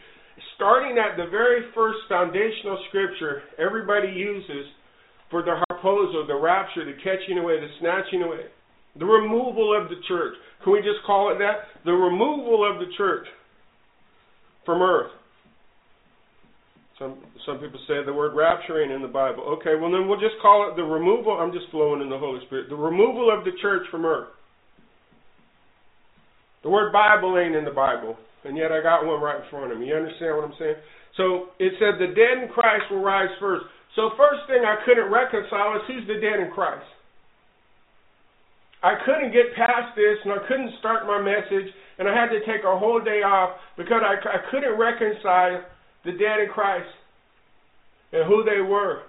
Starting 0.55 0.97
at 0.97 1.17
the 1.17 1.29
very 1.29 1.69
first 1.75 1.99
foundational 2.07 2.79
scripture 2.89 3.43
everybody 3.59 4.07
uses 4.07 4.65
for 5.29 5.43
the 5.43 5.61
harpazo, 5.69 6.25
the 6.27 6.35
rapture, 6.35 6.85
the 6.85 6.97
catching 7.03 7.37
away, 7.37 7.59
the 7.59 7.67
snatching 7.79 8.23
away, 8.23 8.49
the 8.97 9.05
removal 9.05 9.75
of 9.79 9.89
the 9.89 9.95
church. 10.07 10.33
Can 10.63 10.73
we 10.73 10.79
just 10.79 11.05
call 11.05 11.31
it 11.31 11.37
that? 11.39 11.69
The 11.85 11.91
removal 11.91 12.69
of 12.69 12.79
the 12.79 12.91
church 12.97 13.27
from 14.65 14.81
earth. 14.81 15.11
Some 16.99 17.15
some 17.47 17.57
people 17.63 17.79
say 17.87 18.03
the 18.05 18.13
word 18.13 18.35
rapture 18.35 18.83
ain't 18.83 18.91
in 18.91 19.01
the 19.01 19.07
Bible. 19.07 19.43
Okay, 19.57 19.79
well 19.79 19.89
then 19.89 20.07
we'll 20.07 20.19
just 20.19 20.35
call 20.43 20.67
it 20.67 20.75
the 20.75 20.83
removal. 20.83 21.31
I'm 21.39 21.55
just 21.55 21.71
flowing 21.71 22.03
in 22.03 22.09
the 22.11 22.19
Holy 22.19 22.43
Spirit. 22.45 22.67
The 22.67 22.75
removal 22.75 23.31
of 23.31 23.45
the 23.47 23.55
church 23.61 23.87
from 23.89 24.05
earth. 24.05 24.35
The 26.61 26.69
word 26.69 26.91
Bible 26.91 27.39
ain't 27.39 27.55
in 27.55 27.63
the 27.63 27.71
Bible, 27.71 28.19
and 28.43 28.57
yet 28.59 28.75
I 28.75 28.83
got 28.83 29.07
one 29.07 29.23
right 29.23 29.39
in 29.39 29.49
front 29.49 29.71
of 29.71 29.79
me. 29.79 29.87
You 29.87 29.95
understand 29.95 30.35
what 30.35 30.43
I'm 30.43 30.59
saying? 30.59 30.75
So 31.15 31.55
it 31.57 31.71
said 31.79 32.03
the 32.03 32.11
dead 32.11 32.43
in 32.43 32.51
Christ 32.51 32.91
will 32.91 33.01
rise 33.01 33.31
first. 33.39 33.63
So 33.95 34.11
first 34.19 34.43
thing 34.51 34.67
I 34.67 34.83
couldn't 34.83 35.07
reconcile 35.07 35.79
is 35.79 35.87
who's 35.87 36.05
the 36.05 36.19
dead 36.19 36.43
in 36.43 36.51
Christ. 36.51 36.85
I 38.83 38.99
couldn't 39.07 39.31
get 39.31 39.55
past 39.55 39.95
this, 39.95 40.19
and 40.23 40.35
I 40.35 40.43
couldn't 40.47 40.71
start 40.79 41.07
my 41.07 41.19
message, 41.19 41.67
and 41.97 42.07
I 42.07 42.15
had 42.15 42.31
to 42.31 42.39
take 42.43 42.63
a 42.63 42.79
whole 42.79 42.99
day 42.99 43.23
off 43.23 43.55
because 43.75 44.03
I, 44.03 44.19
I 44.19 44.39
couldn't 44.51 44.79
reconcile 44.79 45.63
the 46.05 46.11
dead 46.11 46.39
in 46.43 46.49
Christ 46.53 46.89
and 48.11 48.27
who 48.27 48.43
they 48.43 48.61
were 48.61 49.03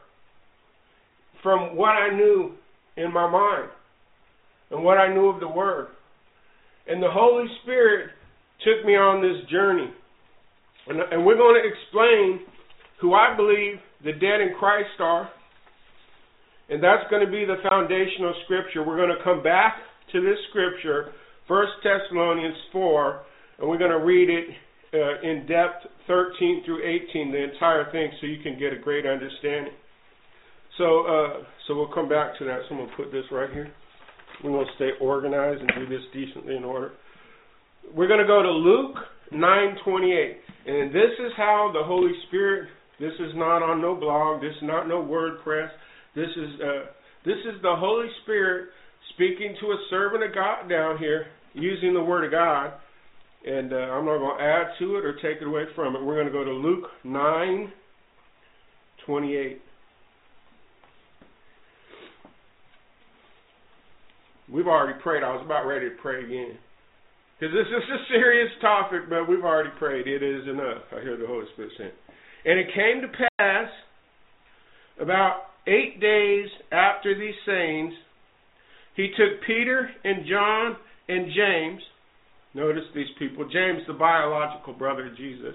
from 1.43 1.77
what 1.77 1.91
I 1.91 2.15
knew 2.15 2.53
in 2.97 3.13
my 3.13 3.31
mind 3.31 3.71
and 4.71 4.85
what 4.85 4.99
I 4.99 5.13
knew 5.13 5.29
of 5.29 5.41
the 5.41 5.49
Word. 5.49 5.89
And 6.87 7.03
the 7.03 7.11
Holy 7.11 7.47
Spirit 7.63 8.11
took 8.65 8.85
me 8.87 8.95
on 8.95 9.23
this 9.23 9.49
journey. 9.51 9.91
And, 10.89 11.01
and 11.13 11.25
we're 11.25 11.37
going 11.37 11.61
to 11.61 11.69
explain 11.69 12.47
who 13.01 13.15
I 13.15 13.35
believe 13.37 13.77
the 14.05 14.13
dead 14.13 14.41
in 14.41 14.55
Christ 14.59 15.01
are. 15.01 15.31
And 16.69 16.83
that's 16.83 17.09
going 17.11 17.25
to 17.25 17.31
be 17.31 17.45
the 17.45 17.57
foundational 17.69 18.35
scripture. 18.45 18.87
We're 18.87 18.97
going 18.97 19.17
to 19.17 19.25
come 19.25 19.43
back 19.43 19.75
to 20.13 20.21
this 20.21 20.39
scripture, 20.51 21.13
1 21.47 21.67
Thessalonians 21.83 22.57
4, 22.73 23.21
and 23.59 23.69
we're 23.69 23.79
going 23.79 23.91
to 23.91 24.05
read 24.05 24.31
it 24.31 24.47
uh, 24.93 25.21
in 25.23 25.47
depth 25.47 25.87
13 26.07 26.63
through 26.65 26.83
18, 27.11 27.33
the 27.33 27.53
entire 27.53 27.91
thing, 27.93 28.11
so 28.21 28.27
you 28.27 28.43
can 28.43 28.59
get 28.59 28.73
a 28.73 28.79
great 28.79 29.07
understanding. 29.07 29.73
So, 30.79 31.07
uh, 31.07 31.45
so 31.67 31.77
we'll 31.77 31.93
come 31.93 32.09
back 32.09 32.39
to 32.39 32.45
that. 32.47 32.61
Someone 32.69 32.89
put 32.97 33.13
this 33.13 33.25
right 33.31 33.51
here. 33.53 33.71
We're 34.43 34.51
going 34.51 34.67
to 34.67 34.73
stay 34.77 34.91
organized 35.01 35.61
and 35.61 35.71
do 35.77 35.87
this 35.87 36.05
decently 36.13 36.57
in 36.57 36.65
order. 36.65 36.93
We're 37.95 38.09
going 38.09 38.21
to 38.21 38.27
go 38.27 38.43
to 38.43 38.51
Luke 38.51 38.97
9:28, 39.33 40.35
and 40.67 40.95
this 40.95 41.13
is 41.19 41.33
how 41.37 41.71
the 41.73 41.85
Holy 41.85 42.13
Spirit. 42.29 42.69
This 42.99 43.13
is 43.15 43.33
not 43.35 43.63
on 43.63 43.81
no 43.81 43.95
blog. 43.95 44.41
This 44.41 44.55
is 44.57 44.63
not 44.63 44.89
no 44.89 45.03
WordPress. 45.03 45.69
This 46.15 46.29
is 46.37 46.61
uh, 46.61 46.87
this 47.25 47.39
is 47.45 47.61
the 47.63 47.75
Holy 47.77 48.09
Spirit 48.23 48.69
speaking 49.15 49.57
to 49.61 49.67
a 49.67 49.77
servant 49.91 50.25
of 50.25 50.35
God 50.35 50.69
down 50.69 50.99
here 50.99 51.27
using 51.53 51.95
the 51.95 52.03
Word 52.03 52.25
of 52.25 52.31
God 52.31 52.73
and 53.47 53.73
uh, 53.73 53.77
I'm 53.77 54.05
not 54.05 54.19
going 54.19 54.39
to 54.39 54.45
add 54.45 54.67
to 54.79 54.97
it 54.97 55.05
or 55.05 55.15
take 55.15 55.41
it 55.41 55.47
away 55.47 55.65
from 55.75 55.97
it. 55.97 56.03
We're 56.03 56.15
going 56.15 56.27
to 56.27 56.33
go 56.33 56.45
to 56.45 56.53
Luke 56.53 56.85
9 57.05 57.73
28. 59.07 59.63
We've 64.53 64.67
already 64.67 64.99
prayed. 65.01 65.23
I 65.23 65.33
was 65.33 65.43
about 65.45 65.67
ready 65.67 65.89
to 65.89 65.95
pray 66.03 66.25
again. 66.25 66.59
Because 67.39 67.55
this 67.55 67.67
is 67.67 67.89
a 67.89 68.13
serious 68.13 68.51
topic, 68.61 69.09
but 69.09 69.27
we've 69.29 69.45
already 69.45 69.71
prayed. 69.79 70.07
It 70.07 70.23
is 70.23 70.47
enough. 70.47 70.83
I 70.93 71.01
hear 71.01 71.17
the 71.17 71.27
Holy 71.27 71.47
Spirit 71.55 71.73
saying. 71.79 71.91
And 72.45 72.59
it 72.59 72.67
came 72.75 73.01
to 73.01 73.09
pass 73.39 73.71
about 75.01 75.43
eight 75.67 76.01
days 76.01 76.47
after 76.71 77.19
these 77.19 77.35
sayings, 77.47 77.95
he 78.97 79.09
took 79.17 79.43
Peter 79.47 79.89
and 80.05 80.27
John 80.27 80.77
and 81.09 81.27
James 81.35 81.81
Notice 82.55 82.85
these 82.95 83.07
people 83.19 83.49
James, 83.49 83.83
the 83.87 83.93
biological 83.93 84.73
brother 84.73 85.07
of 85.07 85.17
Jesus, 85.17 85.55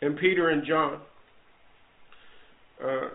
and 0.00 0.16
Peter 0.18 0.50
and 0.50 0.66
John, 0.66 1.00
Uh, 2.82 3.08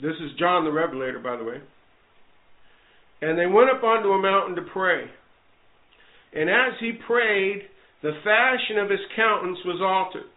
this 0.00 0.14
is 0.22 0.38
John 0.38 0.64
the 0.64 0.70
Revelator, 0.70 1.18
by 1.18 1.36
the 1.36 1.42
way. 1.42 1.60
And 3.20 3.36
they 3.36 3.46
went 3.46 3.68
up 3.68 3.82
onto 3.82 4.10
a 4.10 4.22
mountain 4.22 4.54
to 4.54 4.62
pray. 4.72 5.10
And 6.32 6.48
as 6.48 6.78
he 6.78 6.92
prayed, 7.04 7.62
the 8.02 8.12
fashion 8.22 8.78
of 8.78 8.88
his 8.88 9.00
countenance 9.16 9.58
was 9.64 9.80
altered, 9.82 10.30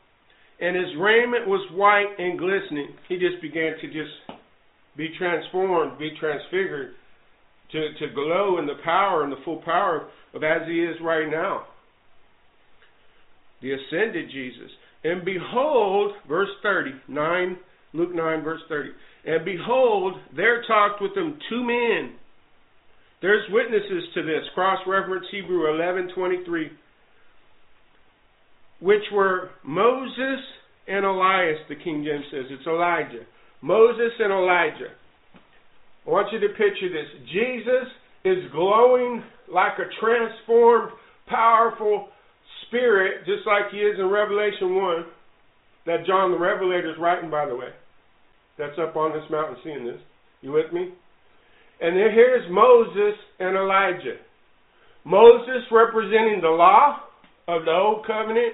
and 0.59 0.75
his 0.75 0.95
raiment 0.97 1.47
was 1.47 1.61
white 1.73 2.09
and 2.17 2.39
glistening. 2.39 2.95
He 3.07 3.19
just 3.19 3.39
began 3.39 3.77
to 3.79 3.87
just 3.87 4.41
be 4.97 5.09
transformed, 5.19 5.99
be 5.99 6.11
transfigured, 6.19 6.95
to, 7.71 7.93
to 7.99 8.13
glow 8.15 8.57
in 8.57 8.65
the 8.65 8.81
power 8.83 9.23
and 9.23 9.31
the 9.31 9.43
full 9.45 9.61
power 9.63 10.09
of 10.33 10.43
as 10.43 10.67
he 10.67 10.83
is 10.83 10.95
right 11.03 11.29
now. 11.29 11.65
The 13.61 13.73
ascended 13.73 14.29
Jesus. 14.31 14.71
And 15.03 15.25
behold, 15.25 16.13
verse 16.27 16.49
30, 16.61 16.91
9, 17.07 17.57
Luke 17.93 18.13
9, 18.13 18.43
verse 18.43 18.61
30. 18.69 18.89
And 19.25 19.45
behold, 19.45 20.15
there 20.35 20.63
talked 20.63 21.01
with 21.01 21.13
them 21.15 21.37
two 21.49 21.63
men. 21.63 22.15
There's 23.21 23.43
witnesses 23.51 24.03
to 24.15 24.23
this. 24.23 24.43
Cross 24.55 24.79
reference 24.87 25.25
Hebrew 25.31 25.67
11:23, 25.67 26.71
which 28.79 29.03
were 29.11 29.51
Moses 29.63 30.39
and 30.87 31.05
Elias. 31.05 31.59
The 31.69 31.75
King 31.75 32.03
James 32.03 32.25
says 32.31 32.45
it's 32.49 32.65
Elijah. 32.65 33.25
Moses 33.61 34.11
and 34.19 34.33
Elijah. 34.33 34.91
I 36.07 36.09
want 36.09 36.33
you 36.33 36.39
to 36.39 36.49
picture 36.49 36.89
this. 36.89 37.07
Jesus 37.31 37.87
is 38.23 38.51
glowing 38.51 39.23
like 39.47 39.77
a 39.77 39.85
transformed, 39.99 40.91
powerful 41.27 42.09
spirit, 42.71 43.27
just 43.27 43.45
like 43.45 43.67
he 43.71 43.83
is 43.83 43.99
in 43.99 44.07
Revelation 44.07 44.79
1, 44.79 45.05
that 45.85 46.07
John 46.07 46.31
the 46.31 46.39
Revelator 46.39 46.91
is 46.91 46.97
writing, 46.99 47.29
by 47.29 47.45
the 47.45 47.55
way. 47.55 47.75
That's 48.57 48.79
up 48.79 48.95
on 48.95 49.11
this 49.11 49.27
mountain 49.29 49.57
seeing 49.63 49.85
this. 49.85 49.99
You 50.39 50.53
with 50.53 50.71
me? 50.71 50.95
And 51.81 51.97
then 51.97 52.15
here's 52.15 52.49
Moses 52.49 53.19
and 53.39 53.57
Elijah. 53.57 54.23
Moses 55.03 55.67
representing 55.71 56.39
the 56.41 56.53
law 56.53 57.03
of 57.47 57.65
the 57.65 57.71
old 57.71 58.05
covenant, 58.07 58.53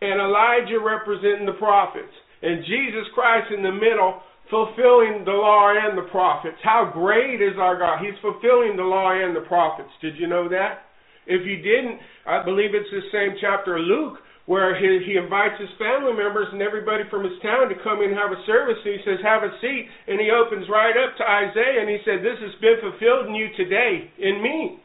and 0.00 0.18
Elijah 0.18 0.80
representing 0.82 1.46
the 1.46 1.58
prophets. 1.60 2.12
And 2.42 2.64
Jesus 2.64 3.06
Christ 3.14 3.52
in 3.54 3.62
the 3.62 3.70
middle 3.70 4.20
fulfilling 4.50 5.22
the 5.24 5.32
law 5.32 5.72
and 5.72 5.96
the 5.96 6.10
prophets. 6.10 6.56
How 6.64 6.90
great 6.92 7.40
is 7.40 7.54
our 7.58 7.78
God? 7.78 8.04
He's 8.04 8.18
fulfilling 8.20 8.76
the 8.76 8.82
law 8.82 9.12
and 9.12 9.36
the 9.36 9.46
prophets. 9.46 9.90
Did 10.00 10.16
you 10.16 10.26
know 10.26 10.48
that? 10.48 10.84
If 11.26 11.46
you 11.46 11.62
didn't, 11.62 12.00
I 12.26 12.42
believe 12.42 12.74
it's 12.74 12.90
the 12.90 13.06
same 13.12 13.38
chapter 13.40 13.76
of 13.76 13.84
Luke 13.86 14.18
where 14.46 14.74
he, 14.74 15.06
he 15.06 15.14
invites 15.14 15.54
his 15.62 15.70
family 15.78 16.18
members 16.18 16.50
and 16.50 16.58
everybody 16.58 17.06
from 17.06 17.22
his 17.22 17.38
town 17.46 17.70
to 17.70 17.78
come 17.86 18.02
in 18.02 18.10
and 18.10 18.18
have 18.18 18.34
a 18.34 18.42
service. 18.42 18.78
And 18.82 18.98
he 18.98 19.00
says, 19.06 19.22
Have 19.22 19.46
a 19.46 19.54
seat. 19.62 19.86
And 20.10 20.18
he 20.18 20.34
opens 20.34 20.66
right 20.66 20.98
up 20.98 21.14
to 21.18 21.24
Isaiah 21.24 21.78
and 21.78 21.90
he 21.90 22.02
said, 22.02 22.26
This 22.26 22.42
has 22.42 22.54
been 22.58 22.82
fulfilled 22.82 23.30
in 23.30 23.38
you 23.38 23.54
today, 23.54 24.10
in 24.18 24.42
me. 24.42 24.82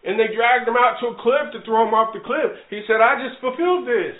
And 0.00 0.16
they 0.16 0.32
dragged 0.32 0.64
him 0.64 0.80
out 0.80 0.96
to 1.04 1.12
a 1.12 1.20
cliff 1.20 1.52
to 1.52 1.60
throw 1.68 1.84
him 1.84 1.92
off 1.92 2.16
the 2.16 2.24
cliff. 2.24 2.56
He 2.72 2.80
said, 2.88 3.04
I 3.04 3.20
just 3.20 3.36
fulfilled 3.44 3.84
this. 3.84 4.16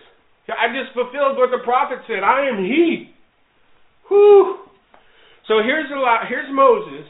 I 0.52 0.68
just 0.76 0.92
fulfilled 0.92 1.40
what 1.40 1.48
the 1.48 1.64
prophet 1.64 2.04
said. 2.04 2.20
I 2.20 2.44
am 2.52 2.60
he. 2.60 3.16
Whew. 4.08 4.60
So 5.46 5.62
here's 5.64 5.90
a 5.90 5.98
lot. 5.98 6.28
here's 6.28 6.50
Moses, 6.52 7.06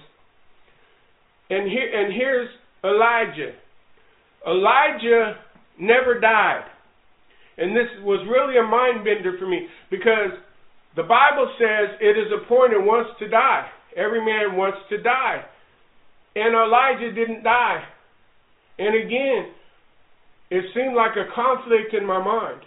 and 1.51 1.69
here 1.69 1.89
and 1.93 2.13
here's 2.13 2.49
Elijah. 2.85 3.53
Elijah 4.47 5.37
never 5.79 6.19
died, 6.19 6.65
and 7.59 7.77
this 7.77 7.89
was 8.03 8.27
really 8.31 8.59
a 8.59 8.63
mind 8.63 9.05
bender 9.05 9.37
for 9.39 9.47
me 9.47 9.67
because 9.91 10.33
the 10.97 11.03
Bible 11.03 11.53
says 11.59 11.97
it 12.01 12.19
is 12.19 12.33
appointed 12.43 12.85
once 12.85 13.09
to 13.19 13.29
die. 13.29 13.69
Every 13.97 14.25
man 14.25 14.57
wants 14.57 14.79
to 14.89 15.03
die, 15.03 15.45
and 16.37 16.55
Elijah 16.55 17.13
didn't 17.13 17.43
die. 17.43 17.83
And 18.79 18.95
again, 18.97 19.53
it 20.51 20.65
seemed 20.75 20.95
like 20.95 21.13
a 21.13 21.33
conflict 21.35 21.95
in 21.95 22.07
my 22.07 22.23
mind. 22.23 22.63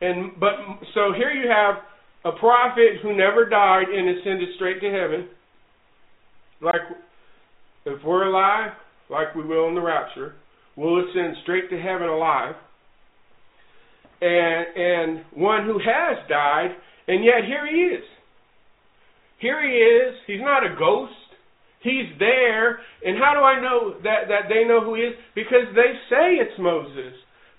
And 0.00 0.32
but 0.40 0.52
so 0.94 1.12
here 1.16 1.30
you 1.30 1.48
have 1.48 1.76
a 2.24 2.32
prophet 2.38 3.00
who 3.02 3.16
never 3.16 3.48
died 3.48 3.88
and 3.88 4.18
ascended 4.18 4.48
straight 4.56 4.80
to 4.80 4.90
heaven, 4.90 5.28
like 6.60 6.80
if 7.84 8.02
we're 8.02 8.26
alive, 8.28 8.72
like 9.10 9.34
we 9.34 9.44
will 9.44 9.68
in 9.68 9.74
the 9.74 9.80
rapture, 9.80 10.34
we'll 10.76 11.00
ascend 11.00 11.36
straight 11.42 11.70
to 11.70 11.80
heaven 11.80 12.08
alive. 12.08 12.54
And 14.20 14.66
and 14.76 15.24
one 15.34 15.64
who 15.66 15.78
has 15.78 16.28
died, 16.28 16.70
and 17.08 17.24
yet 17.24 17.44
here 17.46 17.66
he 17.66 17.94
is. 17.94 18.04
Here 19.38 19.60
he 19.62 19.76
is. 19.76 20.14
He's 20.26 20.40
not 20.40 20.64
a 20.64 20.74
ghost. 20.78 21.12
He's 21.82 22.08
there. 22.18 22.80
And 23.04 23.18
how 23.18 23.34
do 23.34 23.40
I 23.44 23.60
know 23.60 24.00
that, 24.02 24.28
that 24.28 24.48
they 24.48 24.64
know 24.64 24.82
who 24.82 24.94
he 24.94 25.02
is? 25.02 25.14
Because 25.34 25.68
they 25.74 25.92
say 26.08 26.40
it's 26.40 26.58
Moses. 26.58 27.12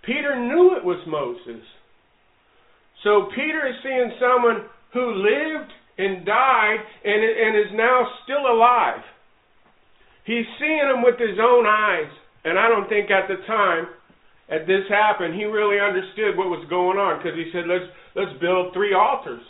Peter 0.04 0.36
knew 0.36 0.76
it 0.76 0.84
was 0.84 0.98
Moses. 1.06 1.62
So 3.04 3.30
Peter 3.36 3.68
is 3.70 3.76
seeing 3.84 4.12
someone 4.20 4.66
who 4.94 5.14
lived 5.14 5.72
and 5.98 6.26
died 6.26 6.82
and, 7.04 7.22
and 7.22 7.56
is 7.56 7.72
now 7.74 8.08
still 8.24 8.50
alive. 8.50 9.06
He's 10.26 10.46
seeing 10.60 10.90
him 10.90 11.04
with 11.04 11.20
his 11.20 11.38
own 11.40 11.66
eyes. 11.68 12.10
And 12.46 12.58
I 12.58 12.70
don't 12.70 12.88
think 12.88 13.10
at 13.10 13.28
the 13.28 13.42
time 13.48 13.90
that 14.50 14.70
this 14.70 14.86
happened, 14.88 15.34
he 15.34 15.46
really 15.46 15.82
understood 15.82 16.38
what 16.38 16.54
was 16.54 16.66
going 16.70 17.02
on 17.02 17.18
because 17.18 17.34
he 17.34 17.50
said, 17.52 17.66
let's, 17.66 17.90
let's 18.14 18.38
build 18.40 18.72
three 18.74 18.94
altars. 18.94 19.42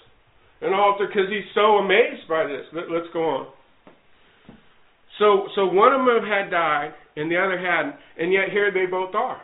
An 0.62 0.72
altar 0.74 1.06
because 1.06 1.28
he's 1.28 1.46
so 1.54 1.84
amazed 1.84 2.24
by 2.32 2.48
this. 2.48 2.64
Let, 2.72 2.90
let's 2.90 3.12
go 3.12 3.24
on. 3.24 3.46
So, 5.20 5.52
so 5.56 5.68
one 5.68 5.92
of 5.92 6.08
them 6.08 6.24
had 6.24 6.50
died 6.50 6.96
and 7.16 7.30
the 7.30 7.36
other 7.36 7.60
hadn't, 7.60 7.96
and 8.18 8.32
yet 8.32 8.50
here 8.52 8.72
they 8.72 8.88
both 8.90 9.14
are. 9.16 9.42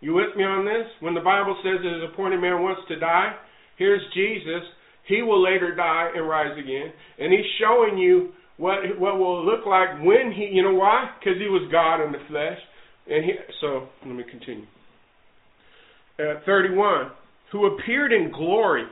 You 0.00 0.14
with 0.14 0.36
me 0.36 0.44
on 0.44 0.64
this? 0.64 0.86
When 1.00 1.14
the 1.14 1.20
Bible 1.20 1.56
says 1.62 1.82
that 1.82 1.94
his 1.94 2.10
appointed 2.12 2.40
man 2.40 2.62
wants 2.62 2.82
to 2.88 2.98
die, 2.98 3.34
here's 3.78 4.02
Jesus. 4.14 4.62
He 5.08 5.22
will 5.22 5.42
later 5.42 5.74
die 5.74 6.10
and 6.14 6.28
rise 6.28 6.56
again. 6.58 6.92
And 7.18 7.32
he's 7.32 7.46
showing 7.58 7.98
you 7.98 8.32
what 8.56 8.78
what 8.98 9.18
will 9.18 9.44
look 9.44 9.66
like 9.66 9.98
when 10.00 10.32
he, 10.34 10.50
you 10.52 10.62
know 10.62 10.74
why? 10.74 11.10
Because 11.18 11.40
he 11.40 11.48
was 11.48 11.68
God 11.72 12.04
in 12.04 12.12
the 12.12 12.22
flesh. 12.28 12.58
And 13.06 13.24
he, 13.24 13.32
so 13.60 13.88
let 14.06 14.14
me 14.14 14.24
continue. 14.30 14.66
Uh, 16.18 16.40
31, 16.46 17.10
who 17.52 17.66
appeared 17.66 18.12
in 18.12 18.30
glory 18.32 18.84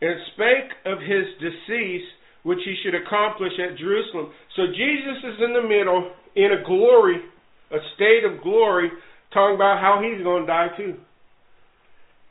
and 0.00 0.14
spake 0.32 0.70
of 0.86 0.98
his 1.00 1.26
decease, 1.40 2.06
which 2.42 2.60
he 2.64 2.74
should 2.82 2.94
accomplish 2.94 3.52
at 3.58 3.76
Jerusalem. 3.76 4.32
So 4.56 4.66
Jesus 4.68 5.18
is 5.24 5.44
in 5.44 5.52
the 5.52 5.62
middle 5.62 6.12
in 6.36 6.52
a 6.52 6.64
glory, 6.64 7.16
a 7.70 7.78
state 7.96 8.24
of 8.24 8.42
glory, 8.42 8.90
talking 9.32 9.56
about 9.56 9.80
how 9.80 10.00
he's 10.00 10.22
going 10.22 10.42
to 10.42 10.46
die 10.46 10.68
too. 10.76 10.94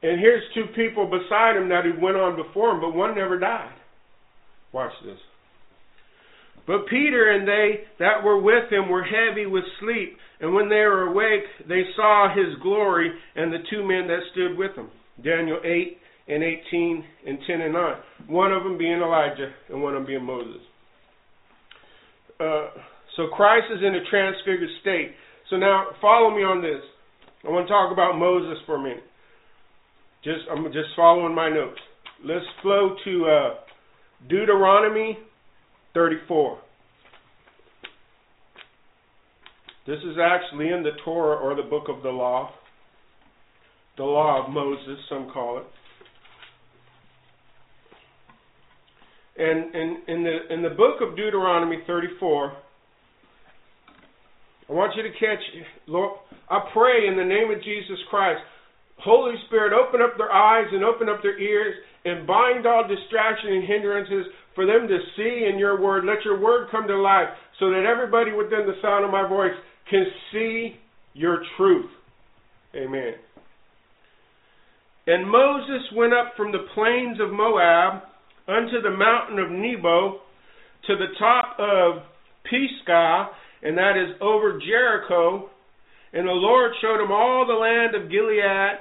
And 0.02 0.20
here's 0.20 0.44
two 0.56 0.66
people 0.76 1.06
beside 1.06 1.58
him 1.58 1.70
that 1.70 1.84
he 1.84 1.92
went 1.92 2.16
on 2.16 2.36
before 2.36 2.72
him, 2.72 2.82
but 2.82 2.96
one 2.96 3.16
never 3.16 3.38
died. 3.38 3.76
Watch 4.72 4.94
this. 5.04 5.20
But 6.70 6.86
Peter 6.86 7.32
and 7.32 7.48
they 7.48 7.82
that 7.98 8.24
were 8.24 8.40
with 8.40 8.72
him 8.72 8.90
were 8.90 9.02
heavy 9.02 9.48
with 9.48 9.64
sleep, 9.80 10.16
and 10.40 10.54
when 10.54 10.70
they 10.70 10.86
were 10.86 11.08
awake, 11.08 11.42
they 11.68 11.82
saw 11.96 12.30
his 12.30 12.62
glory 12.62 13.12
and 13.36 13.52
the 13.52 13.58
two 13.72 13.82
men 13.82 14.06
that 14.06 14.20
stood 14.34 14.56
with 14.56 14.76
him. 14.76 14.88
Daniel 15.24 15.60
8 15.64 15.98
and 16.28 16.44
18 16.44 17.04
and 17.26 17.40
10 17.48 17.62
and 17.62 17.74
9. 17.74 17.96
One 18.28 18.52
of 18.52 18.62
them 18.62 18.78
being 18.78 19.02
Elijah, 19.02 19.52
and 19.70 19.82
one 19.82 19.96
of 19.96 20.02
them 20.02 20.06
being 20.06 20.24
Moses. 20.24 20.62
Uh, 22.40 22.68
so 23.18 23.30
Christ 23.36 23.66
is 23.76 23.82
in 23.82 23.96
a 23.96 24.06
transfigured 24.08 24.70
state. 24.82 25.14
So 25.50 25.58
now 25.58 25.88
follow 26.00 26.30
me 26.30 26.44
on 26.44 26.62
this. 26.62 26.86
I 27.48 27.50
want 27.50 27.66
to 27.66 27.74
talk 27.74 27.92
about 27.92 28.20
Moses 28.20 28.60
for 28.68 28.76
a 28.76 28.84
minute. 28.84 29.10
Just 30.24 30.42
I'm 30.52 30.66
just 30.66 30.90
following 30.96 31.34
my 31.34 31.50
notes. 31.50 31.80
Let's 32.24 32.46
flow 32.62 32.96
to 33.06 33.26
uh, 33.26 33.50
Deuteronomy 34.30 35.18
34. 35.94 36.60
This 39.88 39.98
is 40.00 40.18
actually 40.22 40.70
in 40.70 40.84
the 40.84 40.92
Torah 41.04 41.38
or 41.38 41.56
the 41.56 41.68
book 41.68 41.86
of 41.90 42.04
the 42.04 42.10
law. 42.10 42.52
The 43.98 44.04
law 44.04 44.46
of 44.46 44.52
Moses, 44.52 44.98
some 45.10 45.30
call 45.34 45.60
it. 45.60 45.66
And 49.42 49.74
in, 49.74 49.98
in 50.08 50.24
the 50.24 50.54
in 50.54 50.62
the 50.62 50.70
book 50.70 51.02
of 51.02 51.16
Deuteronomy 51.16 51.78
34, 51.88 52.54
I 54.70 54.74
want 54.74 54.94
you 54.96 55.04
to 55.04 55.12
catch, 55.12 55.40
Lord, 55.88 56.20
I 56.50 56.60
pray 56.74 57.08
in 57.08 57.18
the 57.18 57.24
name 57.24 57.50
of 57.50 57.64
Jesus 57.64 57.98
Christ, 58.10 58.42
Holy 59.04 59.36
Spirit, 59.48 59.74
open 59.74 60.02
up 60.02 60.18
their 60.18 60.32
eyes 60.32 60.68
and 60.72 60.84
open 60.84 61.08
up 61.10 61.22
their 61.22 61.40
ears 61.40 61.76
and 62.06 62.28
bind 62.28 62.66
all 62.66 62.88
distraction 62.88 63.54
and 63.54 63.68
hindrances 63.68 64.26
for 64.56 64.66
them 64.66 64.88
to 64.88 64.98
see 65.16 65.48
in 65.50 65.58
your 65.58 65.80
word. 65.80 66.06
Let 66.06 66.26
your 66.26 66.40
word 66.40 66.68
come 66.72 66.88
to 66.88 66.98
life 66.98 67.30
so 67.60 67.70
that 67.70 67.86
everybody 67.86 68.32
within 68.32 68.66
the 68.66 68.80
sound 68.82 69.06
of 69.06 69.12
my 69.12 69.28
voice 69.28 69.56
can 69.90 70.06
see 70.32 70.76
your 71.14 71.44
truth. 71.58 71.90
Amen. 72.76 73.14
And 75.08 75.30
Moses 75.30 75.82
went 75.96 76.14
up 76.14 76.34
from 76.38 76.52
the 76.52 76.68
plains 76.76 77.20
of 77.20 77.32
Moab 77.32 78.04
unto 78.48 78.82
the 78.82 78.92
mountain 78.92 79.40
of 79.40 79.50
Nebo, 79.50 80.20
to 80.88 80.96
the 80.96 81.14
top 81.18 81.58
of 81.60 82.04
Pisgah, 82.44 83.30
and 83.64 83.78
that 83.78 83.98
is 83.98 84.16
over 84.22 84.60
Jericho. 84.60 85.50
And 86.14 86.28
the 86.28 86.32
Lord 86.32 86.72
showed 86.82 87.04
him 87.04 87.12
all 87.12 87.46
the 87.46 87.54
land 87.54 87.96
of 87.96 88.10
Gilead 88.10 88.80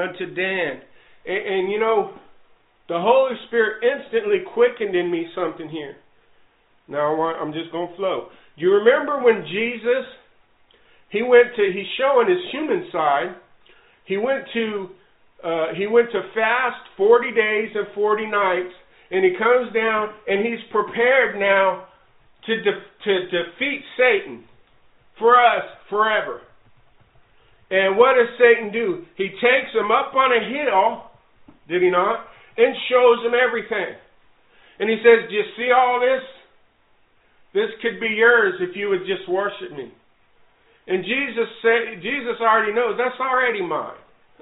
unto 0.00 0.34
Dan. 0.34 0.80
And, 1.26 1.46
and 1.46 1.72
you 1.72 1.78
know, 1.78 2.12
the 2.88 2.98
Holy 2.98 3.36
Spirit 3.46 3.84
instantly 3.84 4.38
quickened 4.52 4.96
in 4.96 5.10
me 5.10 5.26
something 5.34 5.68
here. 5.68 5.96
Now 6.88 7.14
I'm 7.22 7.52
just 7.52 7.70
going 7.70 7.88
to 7.88 7.96
flow. 7.96 8.28
Do 8.58 8.62
you 8.62 8.74
remember 8.74 9.22
when 9.22 9.44
Jesus, 9.46 10.04
he 11.10 11.22
went 11.22 11.54
to, 11.56 11.62
he's 11.72 11.86
showing 11.96 12.28
his 12.28 12.42
human 12.50 12.88
side. 12.90 13.36
He 14.06 14.16
went 14.16 14.44
to, 14.54 14.88
uh, 15.44 15.66
he 15.78 15.86
went 15.86 16.10
to 16.10 16.20
fast 16.34 16.82
40 16.96 17.30
days 17.30 17.70
and 17.76 17.86
40 17.94 18.26
nights, 18.26 18.74
and 19.12 19.24
he 19.24 19.32
comes 19.38 19.72
down 19.72 20.08
and 20.26 20.44
he's 20.44 20.58
prepared 20.72 21.38
now 21.38 21.86
to, 22.46 22.56
de- 22.56 22.86
to 23.04 23.12
defeat 23.30 23.82
Satan 23.96 24.44
for 25.18 25.36
us 25.36 25.62
forever. 25.88 26.40
And 27.70 27.96
what 27.96 28.18
does 28.18 28.34
Satan 28.34 28.72
do? 28.72 29.06
He 29.16 29.30
takes 29.38 29.70
him 29.72 29.90
up 29.90 30.14
on 30.14 30.34
a 30.34 30.42
hill, 30.42 31.06
did 31.68 31.82
he 31.82 31.90
not? 31.90 32.26
And 32.58 32.74
shows 32.90 33.24
him 33.24 33.32
everything. 33.34 33.94
And 34.80 34.90
he 34.90 34.96
says, 35.06 35.30
Do 35.30 35.34
you 35.34 35.46
see 35.56 35.70
all 35.70 36.00
this? 36.00 36.24
This 37.54 37.70
could 37.82 38.00
be 38.00 38.14
yours 38.18 38.54
if 38.60 38.76
you 38.76 38.88
would 38.88 39.06
just 39.06 39.28
worship 39.28 39.70
me. 39.72 39.92
And 40.86 41.04
Jesus 41.04 41.46
said, 41.62 42.02
Jesus 42.02 42.40
already 42.40 42.72
knows 42.72 42.98
that's 42.98 43.20
already 43.20 43.62
mine. 43.62 43.98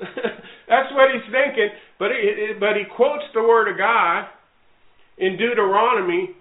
that's 0.68 0.90
what 0.92 1.12
he's 1.12 1.28
thinking. 1.32 1.68
But 1.98 2.12
it, 2.12 2.60
but 2.60 2.76
he 2.76 2.84
quotes 2.96 3.24
the 3.34 3.42
word 3.42 3.68
of 3.68 3.76
God 3.76 4.28
in 5.18 5.36
Deuteronomy 5.36 6.37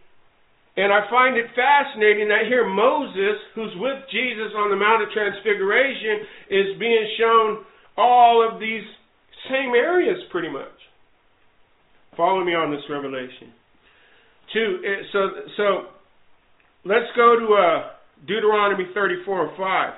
and 0.78 0.94
I 0.94 1.10
find 1.10 1.36
it 1.36 1.50
fascinating 1.58 2.30
that 2.30 2.46
here 2.48 2.64
Moses, 2.70 3.42
who's 3.56 3.74
with 3.82 3.98
Jesus 4.14 4.54
on 4.56 4.70
the 4.70 4.78
Mount 4.78 5.02
of 5.02 5.10
Transfiguration, 5.10 6.22
is 6.54 6.78
being 6.80 7.06
shown 7.18 7.66
all 7.98 8.46
of 8.46 8.60
these 8.60 8.86
same 9.50 9.74
areas 9.74 10.22
pretty 10.32 10.50
much. 10.50 10.78
Follow 12.16 12.44
me 12.44 12.54
on 12.54 12.70
this 12.70 12.86
revelation. 12.90 13.54
Two, 14.54 14.80
eh, 14.86 15.02
so 15.12 15.20
so 15.58 15.66
let's 16.86 17.10
go 17.16 17.40
to 17.40 17.48
uh, 17.54 17.98
Deuteronomy 18.28 18.86
34 18.94 19.48
and 19.50 19.58
5. 19.58 19.94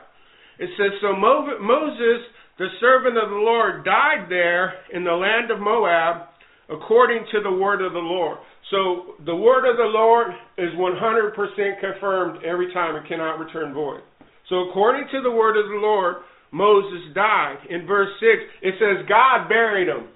It 0.60 0.70
says, 0.78 0.92
So 1.02 1.14
Moses, 1.16 2.24
the 2.58 2.68
servant 2.80 3.18
of 3.18 3.30
the 3.30 3.36
Lord, 3.36 3.86
died 3.86 4.28
there 4.30 4.74
in 4.94 5.04
the 5.04 5.12
land 5.12 5.52
of 5.52 5.60
Moab 5.60 6.29
according 6.70 7.26
to 7.32 7.42
the 7.42 7.52
word 7.52 7.82
of 7.82 7.94
the 7.94 8.00
Lord. 8.00 8.38
So 8.70 9.16
the 9.26 9.36
word 9.36 9.70
of 9.70 9.78
the 9.78 9.90
Lord 9.90 10.32
is 10.58 10.70
100% 10.78 11.80
confirmed 11.80 12.44
every 12.46 12.72
time 12.74 12.96
and 12.96 13.08
cannot 13.08 13.40
return 13.40 13.74
void. 13.74 14.02
So 14.50 14.70
according 14.70 15.08
to 15.12 15.22
the 15.22 15.32
word 15.32 15.58
of 15.58 15.70
the 15.70 15.82
Lord, 15.82 16.18
Moses 16.52 17.14
died. 17.14 17.58
In 17.70 17.86
verse 17.86 18.10
6, 18.20 18.32
it 18.62 18.76
says 18.80 19.06
God 19.10 19.50
buried 19.50 19.88
him. 19.88 20.10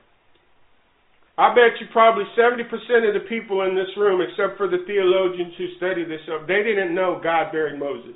I 1.37 1.49
bet 1.49 1.81
you 1.81 1.87
probably 1.91 2.25
70% 2.37 2.61
of 3.09 3.13
the 3.17 3.25
people 3.27 3.65
in 3.65 3.73
this 3.73 3.89
room, 3.97 4.21
except 4.21 4.57
for 4.57 4.69
the 4.69 4.85
theologians 4.85 5.53
who 5.57 5.65
study 5.77 6.05
this 6.05 6.21
stuff, 6.25 6.45
they 6.47 6.61
didn't 6.61 6.93
know 6.93 7.19
God 7.23 7.51
buried 7.51 7.79
Moses. 7.79 8.13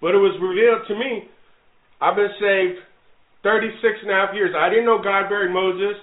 But 0.00 0.14
it 0.14 0.22
was 0.22 0.38
revealed 0.38 0.86
to 0.86 0.94
me. 0.94 1.26
I've 2.00 2.14
been 2.14 2.30
saved 2.38 2.78
36 3.42 4.06
and 4.06 4.10
a 4.10 4.14
half 4.14 4.34
years. 4.34 4.54
I 4.54 4.70
didn't 4.70 4.86
know 4.86 5.02
God 5.02 5.28
buried 5.28 5.52
Moses 5.52 5.98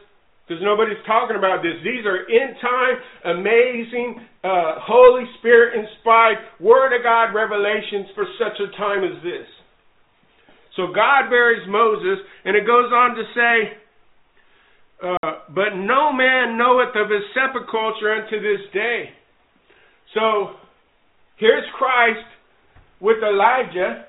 because 0.47 0.63
nobody's 0.63 1.03
talking 1.05 1.35
about 1.35 1.59
this. 1.61 1.75
These 1.83 2.05
are 2.07 2.23
in 2.23 2.55
time, 2.63 2.95
amazing, 3.35 4.23
uh, 4.43 4.79
Holy 4.79 5.27
Spirit 5.39 5.75
inspired, 5.75 6.37
Word 6.59 6.95
of 6.95 7.03
God 7.03 7.35
revelations 7.35 8.07
for 8.15 8.23
such 8.39 8.55
a 8.63 8.71
time 8.77 9.03
as 9.03 9.21
this. 9.23 9.47
So 10.77 10.87
God 10.95 11.29
buries 11.29 11.67
Moses, 11.67 12.23
and 12.45 12.55
it 12.55 12.65
goes 12.65 12.91
on 12.93 13.15
to 13.15 13.23
say, 13.35 13.55
uh, 15.03 15.31
But 15.53 15.75
no 15.75 16.13
man 16.13 16.57
knoweth 16.57 16.95
of 16.95 17.09
his 17.11 17.27
sepulchre 17.35 18.23
unto 18.23 18.39
this 18.39 18.63
day. 18.73 19.09
So 20.13 20.55
here's 21.35 21.65
Christ 21.77 22.23
with 23.01 23.17
Elijah, 23.21 24.05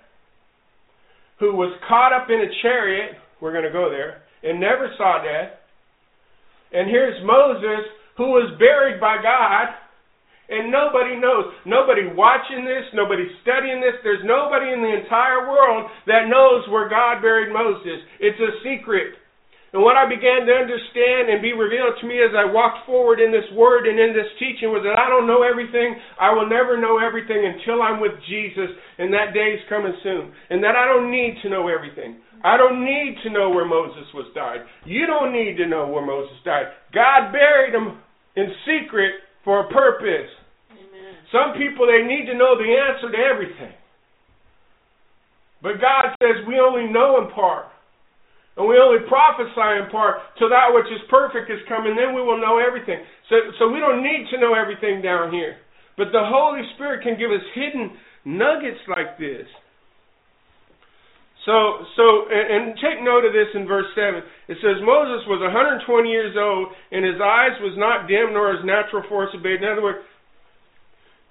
who 1.41 1.55
was 1.55 1.76
caught 1.89 2.12
up 2.12 2.30
in 2.30 2.41
a 2.41 2.62
chariot, 2.62 3.12
we're 3.41 3.53
going 3.53 3.64
to 3.64 3.72
go 3.72 3.91
there, 3.91 4.22
and 4.45 4.61
never 4.61 4.89
saw 4.97 5.22
death. 5.22 5.58
And 6.73 6.89
here's 6.89 7.19
Moses, 7.25 7.87
who 8.16 8.35
was 8.35 8.59
buried 8.59 9.01
by 9.01 9.23
God, 9.23 9.73
and 10.49 10.73
nobody 10.73 11.16
knows. 11.21 11.53
Nobody 11.69 12.09
watching 12.09 12.64
this, 12.64 12.89
nobody 12.97 13.29
studying 13.45 13.85
this. 13.85 14.01
There's 14.01 14.25
nobody 14.25 14.73
in 14.73 14.81
the 14.81 14.97
entire 15.05 15.45
world 15.45 15.93
that 16.09 16.29
knows 16.29 16.64
where 16.73 16.89
God 16.89 17.21
buried 17.21 17.53
Moses. 17.53 18.01
It's 18.21 18.41
a 18.41 18.57
secret. 18.64 19.16
And 19.77 19.85
what 19.85 20.01
I 20.01 20.09
began 20.09 20.49
to 20.49 20.55
understand 20.57 21.29
and 21.29 21.45
be 21.45 21.53
revealed 21.53 22.01
to 22.01 22.09
me 22.09 22.25
as 22.25 22.33
I 22.33 22.49
walked 22.49 22.89
forward 22.89 23.21
in 23.21 23.29
this 23.29 23.45
word 23.53 23.85
and 23.85 24.01
in 24.01 24.16
this 24.16 24.33
teaching 24.41 24.73
was 24.73 24.81
that 24.89 24.97
I 24.97 25.12
don't 25.12 25.29
know 25.29 25.45
everything. 25.45 25.93
I 26.16 26.33
will 26.33 26.49
never 26.49 26.81
know 26.81 26.97
everything 26.97 27.45
until 27.45 27.85
I'm 27.85 28.01
with 28.01 28.16
Jesus, 28.25 28.73
and 28.97 29.12
that 29.12 29.37
day 29.37 29.61
is 29.61 29.69
coming 29.69 29.93
soon. 30.01 30.33
And 30.49 30.64
that 30.64 30.73
I 30.73 30.89
don't 30.89 31.12
need 31.12 31.37
to 31.45 31.53
know 31.53 31.69
everything. 31.69 32.25
I 32.45 32.57
don't 32.57 32.84
need 32.84 33.18
to 33.24 33.30
know 33.30 33.51
where 33.51 33.66
Moses 33.66 34.07
was 34.14 34.30
died. 34.34 34.62
You 34.84 35.07
don't 35.07 35.32
need 35.32 35.57
to 35.59 35.66
know 35.66 35.89
where 35.89 36.05
Moses 36.05 36.36
died. 36.45 36.70
God 36.95 37.32
buried 37.32 37.74
him 37.74 37.99
in 38.36 38.47
secret 38.66 39.22
for 39.45 39.66
a 39.66 39.68
purpose. 39.72 40.30
Amen. 40.70 41.14
Some 41.32 41.59
people 41.59 41.86
they 41.86 42.07
need 42.07 42.26
to 42.26 42.39
know 42.39 42.55
the 42.55 42.68
answer 42.68 43.11
to 43.11 43.18
everything. 43.18 43.74
But 45.62 45.82
God 45.82 46.14
says 46.22 46.47
we 46.47 46.61
only 46.61 46.86
know 46.86 47.18
in 47.18 47.34
part. 47.34 47.66
And 48.59 48.66
we 48.66 48.74
only 48.74 49.07
prophesy 49.07 49.70
in 49.78 49.86
part 49.91 50.18
till 50.39 50.51
that 50.51 50.74
which 50.74 50.91
is 50.91 50.99
perfect 51.11 51.51
is 51.51 51.62
coming, 51.70 51.95
then 51.95 52.14
we 52.14 52.22
will 52.22 52.43
know 52.43 52.59
everything. 52.59 53.03
So 53.30 53.36
so 53.59 53.70
we 53.70 53.78
don't 53.78 54.03
need 54.03 54.26
to 54.30 54.39
know 54.39 54.55
everything 54.55 55.03
down 55.03 55.30
here. 55.30 55.59
But 55.97 56.11
the 56.14 56.22
Holy 56.22 56.62
Spirit 56.74 57.03
can 57.03 57.18
give 57.18 57.30
us 57.30 57.43
hidden 57.55 57.99
nuggets 58.24 58.82
like 58.86 59.18
this. 59.18 59.47
So, 61.49 61.81
so, 61.97 62.29
and, 62.29 62.69
and 62.69 62.77
take 62.77 63.01
note 63.01 63.25
of 63.25 63.33
this 63.33 63.49
in 63.55 63.67
verse 63.67 63.89
7. 63.97 64.21
It 64.53 64.59
says, 64.61 64.85
Moses 64.85 65.25
was 65.33 65.41
120 65.41 65.89
years 66.11 66.37
old, 66.37 66.69
and 66.93 67.01
his 67.03 67.17
eyes 67.17 67.57
was 67.65 67.73
not 67.79 68.07
dim, 68.07 68.37
nor 68.37 68.53
his 68.53 68.61
natural 68.67 69.03
force 69.09 69.31
abated. 69.33 69.63
In 69.63 69.69
other 69.73 69.83
words, 69.83 70.05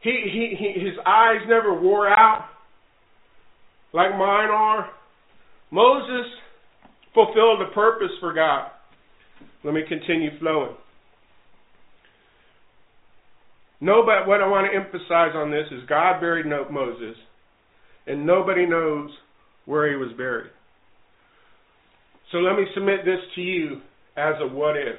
he, 0.01 0.25
he, 0.25 0.55
he, 0.57 0.85
his 0.85 0.97
eyes 1.05 1.45
never 1.47 1.79
wore 1.79 2.09
out 2.09 2.49
like 3.93 4.09
mine 4.17 4.49
are. 4.49 4.89
Moses 5.69 6.25
fulfilled 7.13 7.61
a 7.61 7.71
purpose 7.75 8.11
for 8.19 8.33
God. 8.33 8.71
Let 9.63 9.75
me 9.75 9.83
continue 9.87 10.31
flowing. 10.39 10.73
Nobody, 13.79 14.27
what 14.27 14.41
I 14.41 14.47
want 14.47 14.65
to 14.71 14.75
emphasize 14.75 15.35
on 15.35 15.51
this 15.51 15.67
is 15.71 15.87
God 15.87 16.19
buried 16.19 16.47
Moses, 16.47 17.15
and 18.07 18.25
nobody 18.25 18.65
knows 18.65 19.11
where 19.67 19.91
he 19.91 19.95
was 19.95 20.09
buried. 20.17 20.49
So 22.31 22.39
let 22.39 22.57
me 22.57 22.65
submit 22.73 23.05
this 23.05 23.19
to 23.35 23.41
you 23.41 23.81
as 24.17 24.33
a 24.41 24.47
what 24.47 24.75
if. 24.75 24.97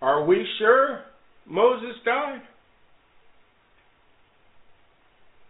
Are 0.00 0.24
we 0.24 0.46
sure 0.58 1.02
Moses 1.44 1.96
died? 2.04 2.42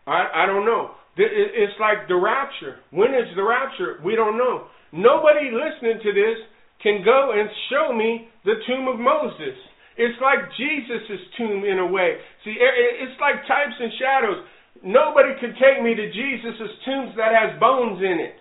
I, 0.07 0.45
I 0.45 0.47
don't 0.47 0.65
know. 0.65 0.93
It's 1.19 1.79
like 1.81 2.09
the 2.09 2.17
rapture. 2.17 2.77
When 2.91 3.11
is 3.11 3.29
the 3.37 3.43
rapture? 3.43 3.99
We 4.05 4.15
don't 4.15 4.39
know. 4.39 4.69
Nobody 4.93 5.51
listening 5.51 6.01
to 6.03 6.13
this 6.15 6.39
can 6.83 7.03
go 7.05 7.35
and 7.35 7.51
show 7.69 7.93
me 7.93 8.29
the 8.45 8.55
tomb 8.67 8.87
of 8.87 8.99
Moses. 8.99 9.59
It's 9.99 10.19
like 10.23 10.39
Jesus' 10.57 11.19
tomb 11.37 11.65
in 11.67 11.81
a 11.81 11.87
way. 11.87 12.17
See, 12.45 12.55
it's 12.55 13.21
like 13.21 13.43
types 13.51 13.75
and 13.81 13.93
shadows. 13.99 14.47
Nobody 14.83 15.35
could 15.41 15.55
take 15.59 15.83
me 15.83 15.95
to 15.95 16.07
Jesus' 16.13 16.71
tombs 16.85 17.15
that 17.17 17.33
has 17.35 17.59
bones 17.59 18.01
in 18.01 18.19
it. 18.21 18.37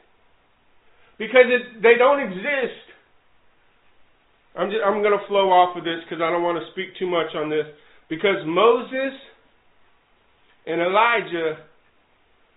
Because 1.17 1.49
it, 1.49 1.81
they 1.81 1.97
don't 1.97 2.21
exist. 2.21 2.85
I'm, 4.55 4.69
just, 4.69 4.81
I'm 4.85 5.01
going 5.01 5.17
to 5.17 5.27
flow 5.27 5.49
off 5.49 5.75
of 5.77 5.83
this 5.83 5.97
because 6.05 6.21
I 6.21 6.29
don't 6.29 6.43
want 6.43 6.59
to 6.61 6.71
speak 6.71 6.97
too 6.99 7.09
much 7.09 7.33
on 7.35 7.49
this. 7.49 7.65
Because 8.09 8.45
Moses 8.45 9.17
and 10.65 10.81
Elijah 10.81 11.63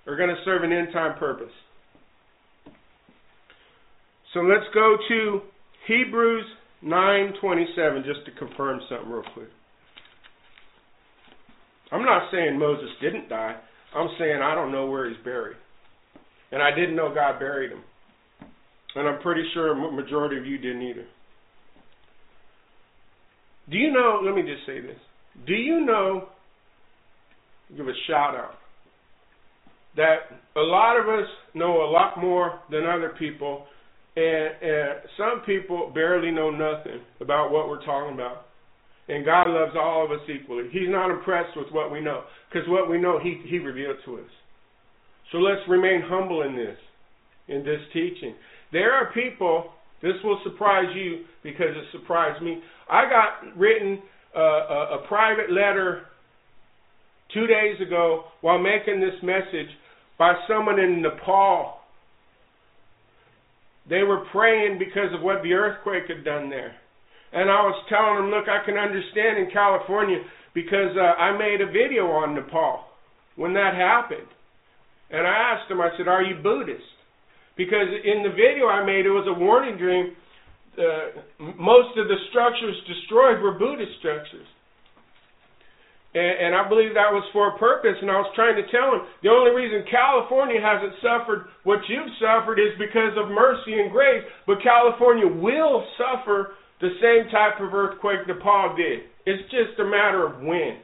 are 0.07 0.17
going 0.17 0.29
to 0.29 0.41
serve 0.45 0.63
an 0.63 0.73
end 0.73 0.89
time 0.93 1.19
purpose. 1.19 1.53
So 4.35 4.41
let's 4.41 4.67
go 4.73 4.97
to 5.09 5.41
Hebrews 5.87 6.45
9:27 6.85 8.05
just 8.05 8.25
to 8.27 8.33
confirm 8.39 8.81
something 8.89 9.11
real 9.11 9.25
quick. 9.35 9.49
I'm 11.93 12.05
not 12.05 12.31
saying 12.31 12.59
Moses 12.59 12.89
didn't 13.01 13.29
die. 13.29 13.57
I'm 13.95 14.09
saying 14.19 14.41
I 14.43 14.55
don't 14.55 14.73
know 14.73 14.87
where 14.87 15.09
he's 15.09 15.19
buried. 15.25 15.57
And 16.53 16.63
I 16.63 16.75
didn't 16.75 16.97
know 16.97 17.15
God 17.15 17.39
buried 17.39 17.73
him. 17.73 17.83
And 18.95 19.09
I'm 19.09 19.21
pretty 19.21 19.45
sure 19.55 19.73
a 19.73 19.93
majority 19.93 20.37
of 20.37 20.47
you 20.47 20.59
didn't 20.59 20.83
either. 20.83 21.07
Do 23.71 23.77
you 23.79 23.93
know? 23.93 24.21
Let 24.25 24.35
me 24.35 24.43
just 24.43 24.67
say 24.67 24.81
this. 24.81 24.99
Do 25.47 25.55
you 25.55 25.85
know? 25.85 26.29
Give 27.77 27.87
a 27.87 27.93
shout 28.09 28.35
out 28.35 28.55
that 29.97 30.17
a 30.57 30.61
lot 30.61 30.99
of 30.99 31.09
us 31.09 31.29
know 31.55 31.83
a 31.83 31.91
lot 31.91 32.19
more 32.19 32.61
than 32.71 32.85
other 32.87 33.15
people, 33.19 33.67
and, 34.17 34.49
and 34.63 34.89
some 35.17 35.43
people 35.45 35.91
barely 35.95 36.31
know 36.31 36.51
nothing 36.51 37.01
about 37.21 37.51
what 37.51 37.69
we're 37.69 37.85
talking 37.85 38.15
about. 38.15 38.47
And 39.11 39.25
God 39.25 39.49
loves 39.49 39.73
all 39.77 40.05
of 40.05 40.13
us 40.13 40.25
equally. 40.29 40.69
He's 40.71 40.89
not 40.89 41.11
impressed 41.11 41.57
with 41.57 41.67
what 41.73 41.91
we 41.91 42.01
know, 42.01 42.23
because 42.49 42.69
what 42.69 42.89
we 42.89 42.97
know, 42.97 43.19
He 43.21 43.43
He 43.49 43.59
revealed 43.59 43.97
to 44.05 44.19
us. 44.19 44.31
So 45.33 45.39
let's 45.39 45.61
remain 45.69 46.03
humble 46.05 46.43
in 46.43 46.55
this, 46.55 46.77
in 47.49 47.65
this 47.65 47.81
teaching. 47.93 48.35
There 48.73 48.93
are 48.93 49.13
people. 49.13 49.73
This 50.01 50.15
will 50.23 50.41
surprise 50.45 50.95
you 50.95 51.25
because 51.43 51.71
it 51.71 51.85
surprised 51.93 52.43
me. 52.43 52.61
I 52.89 53.03
got 53.11 53.59
written 53.59 54.01
uh, 54.35 54.41
a, 54.41 54.99
a 54.99 55.05
private 55.09 55.51
letter 55.51 56.03
two 57.35 57.47
days 57.47 57.81
ago 57.85 58.25
while 58.41 58.59
making 58.59 59.01
this 59.01 59.21
message 59.23 59.69
by 60.19 60.35
someone 60.49 60.79
in 60.79 61.03
Nepal. 61.03 61.81
They 63.89 64.03
were 64.05 64.25
praying 64.33 64.79
because 64.79 65.13
of 65.13 65.23
what 65.23 65.43
the 65.43 65.53
earthquake 65.53 66.05
had 66.09 66.25
done 66.25 66.49
there. 66.49 66.77
And 67.33 67.49
I 67.49 67.63
was 67.63 67.79
telling 67.87 68.17
them, 68.19 68.31
look, 68.31 68.49
I 68.51 68.65
can 68.67 68.77
understand 68.77 69.39
in 69.39 69.51
California 69.53 70.19
because 70.55 70.97
uh, 70.99 71.15
I 71.15 71.39
made 71.39 71.61
a 71.61 71.67
video 71.67 72.11
on 72.11 72.35
Nepal 72.35 72.85
when 73.37 73.55
that 73.55 73.75
happened. 73.75 74.27
And 75.11 75.27
I 75.27 75.55
asked 75.55 75.69
them, 75.69 75.81
I 75.81 75.91
said, 75.97 76.09
Are 76.09 76.23
you 76.23 76.43
Buddhist? 76.43 76.87
Because 77.57 77.91
in 78.05 78.23
the 78.23 78.31
video 78.31 78.67
I 78.67 78.87
made, 78.87 79.07
it 79.07 79.15
was 79.15 79.27
a 79.27 79.37
warning 79.39 79.77
dream. 79.77 80.15
Uh, 80.79 81.55
most 81.59 81.99
of 81.99 82.07
the 82.07 82.19
structures 82.31 82.79
destroyed 82.87 83.43
were 83.43 83.59
Buddhist 83.59 83.99
structures. 83.99 84.47
And, 86.15 86.51
and 86.51 86.53
I 86.55 86.67
believe 86.67 86.95
that 86.95 87.11
was 87.11 87.27
for 87.35 87.55
a 87.55 87.59
purpose. 87.59 87.99
And 88.01 88.11
I 88.11 88.23
was 88.23 88.31
trying 88.35 88.55
to 88.55 88.67
tell 88.71 88.95
them 88.95 89.03
the 89.23 89.31
only 89.31 89.51
reason 89.51 89.83
California 89.91 90.63
hasn't 90.63 90.95
suffered 91.03 91.51
what 91.67 91.83
you've 91.91 92.11
suffered 92.23 92.63
is 92.63 92.75
because 92.79 93.15
of 93.19 93.35
mercy 93.35 93.79
and 93.79 93.91
grace. 93.91 94.23
But 94.47 94.63
California 94.63 95.27
will 95.27 95.87
suffer 95.99 96.55
the 96.81 96.91
same 97.01 97.31
type 97.31 97.61
of 97.61 97.73
earthquake 97.73 98.27
Nepal 98.27 98.75
did. 98.77 99.05
It's 99.27 99.45
just 99.51 99.79
a 99.79 99.85
matter 99.85 100.27
of 100.27 100.41
when. 100.43 100.81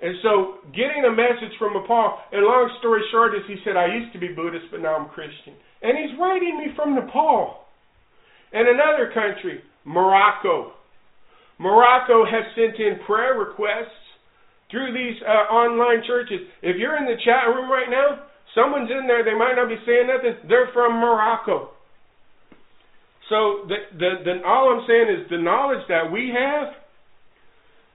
And 0.00 0.14
so, 0.22 0.60
getting 0.76 1.04
a 1.08 1.10
message 1.10 1.56
from 1.58 1.72
Nepal, 1.72 2.20
and 2.30 2.44
long 2.44 2.68
story 2.78 3.00
short 3.10 3.34
is 3.34 3.40
he 3.48 3.56
said, 3.64 3.76
I 3.76 3.86
used 3.86 4.12
to 4.12 4.20
be 4.20 4.28
Buddhist, 4.28 4.66
but 4.70 4.80
now 4.80 4.94
I'm 4.94 5.08
Christian. 5.08 5.56
And 5.82 5.96
he's 5.96 6.12
writing 6.20 6.58
me 6.58 6.76
from 6.76 6.94
Nepal. 6.94 7.64
And 8.52 8.68
another 8.68 9.10
country, 9.12 9.62
Morocco. 9.84 10.72
Morocco 11.58 12.24
has 12.24 12.44
sent 12.54 12.76
in 12.76 13.00
prayer 13.06 13.40
requests 13.40 13.96
through 14.70 14.92
these 14.92 15.16
uh, 15.24 15.48
online 15.48 16.04
churches. 16.06 16.40
If 16.60 16.76
you're 16.76 16.98
in 16.98 17.06
the 17.06 17.16
chat 17.24 17.48
room 17.48 17.70
right 17.70 17.88
now, 17.88 18.28
someone's 18.54 18.90
in 18.90 19.06
there. 19.06 19.24
They 19.24 19.34
might 19.34 19.56
not 19.56 19.68
be 19.68 19.80
saying 19.86 20.08
nothing. 20.12 20.48
They're 20.48 20.68
from 20.74 21.00
Morocco. 21.00 21.70
So 23.28 23.66
the, 23.66 23.76
the, 23.98 24.10
the, 24.24 24.46
all 24.46 24.78
I'm 24.78 24.86
saying 24.86 25.20
is 25.20 25.30
the 25.30 25.38
knowledge 25.38 25.82
that 25.88 26.10
we 26.12 26.30
have, 26.30 26.68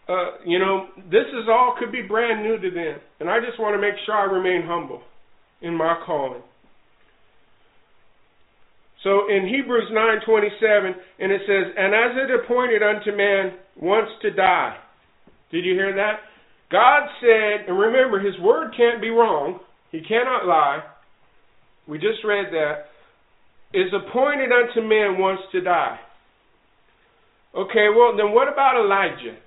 uh, 0.09 0.43
you 0.45 0.59
know, 0.59 0.87
this 1.09 1.27
is 1.31 1.47
all 1.49 1.75
could 1.79 1.91
be 1.91 2.01
brand 2.01 2.43
new 2.43 2.59
to 2.59 2.69
them, 2.69 2.99
and 3.19 3.29
I 3.29 3.39
just 3.39 3.59
want 3.59 3.75
to 3.75 3.81
make 3.81 3.95
sure 4.05 4.15
I 4.15 4.25
remain 4.25 4.67
humble 4.67 5.01
in 5.61 5.73
my 5.73 5.95
calling. 6.05 6.41
So 9.03 9.29
in 9.29 9.47
Hebrews 9.47 9.89
9:27, 9.91 10.95
and 11.19 11.31
it 11.31 11.41
says, 11.47 11.73
"And 11.77 11.95
as 11.95 12.17
it 12.17 12.31
appointed 12.43 12.83
unto 12.83 13.11
man 13.11 13.53
once 13.75 14.09
to 14.21 14.31
die." 14.31 14.77
Did 15.51 15.65
you 15.65 15.73
hear 15.73 15.93
that? 15.93 16.21
God 16.69 17.09
said, 17.19 17.67
and 17.67 17.77
remember, 17.77 18.19
His 18.19 18.37
word 18.39 18.73
can't 18.75 19.01
be 19.01 19.09
wrong. 19.09 19.59
He 19.91 20.01
cannot 20.01 20.45
lie. 20.45 20.83
We 21.87 21.97
just 21.97 22.23
read 22.23 22.47
that. 22.51 22.90
Is 23.73 23.93
appointed 23.93 24.51
unto 24.51 24.81
man 24.87 25.17
once 25.17 25.39
to 25.53 25.61
die. 25.61 25.99
Okay, 27.55 27.87
well 27.95 28.15
then 28.17 28.33
what 28.33 28.51
about 28.51 28.75
Elijah? 28.75 29.37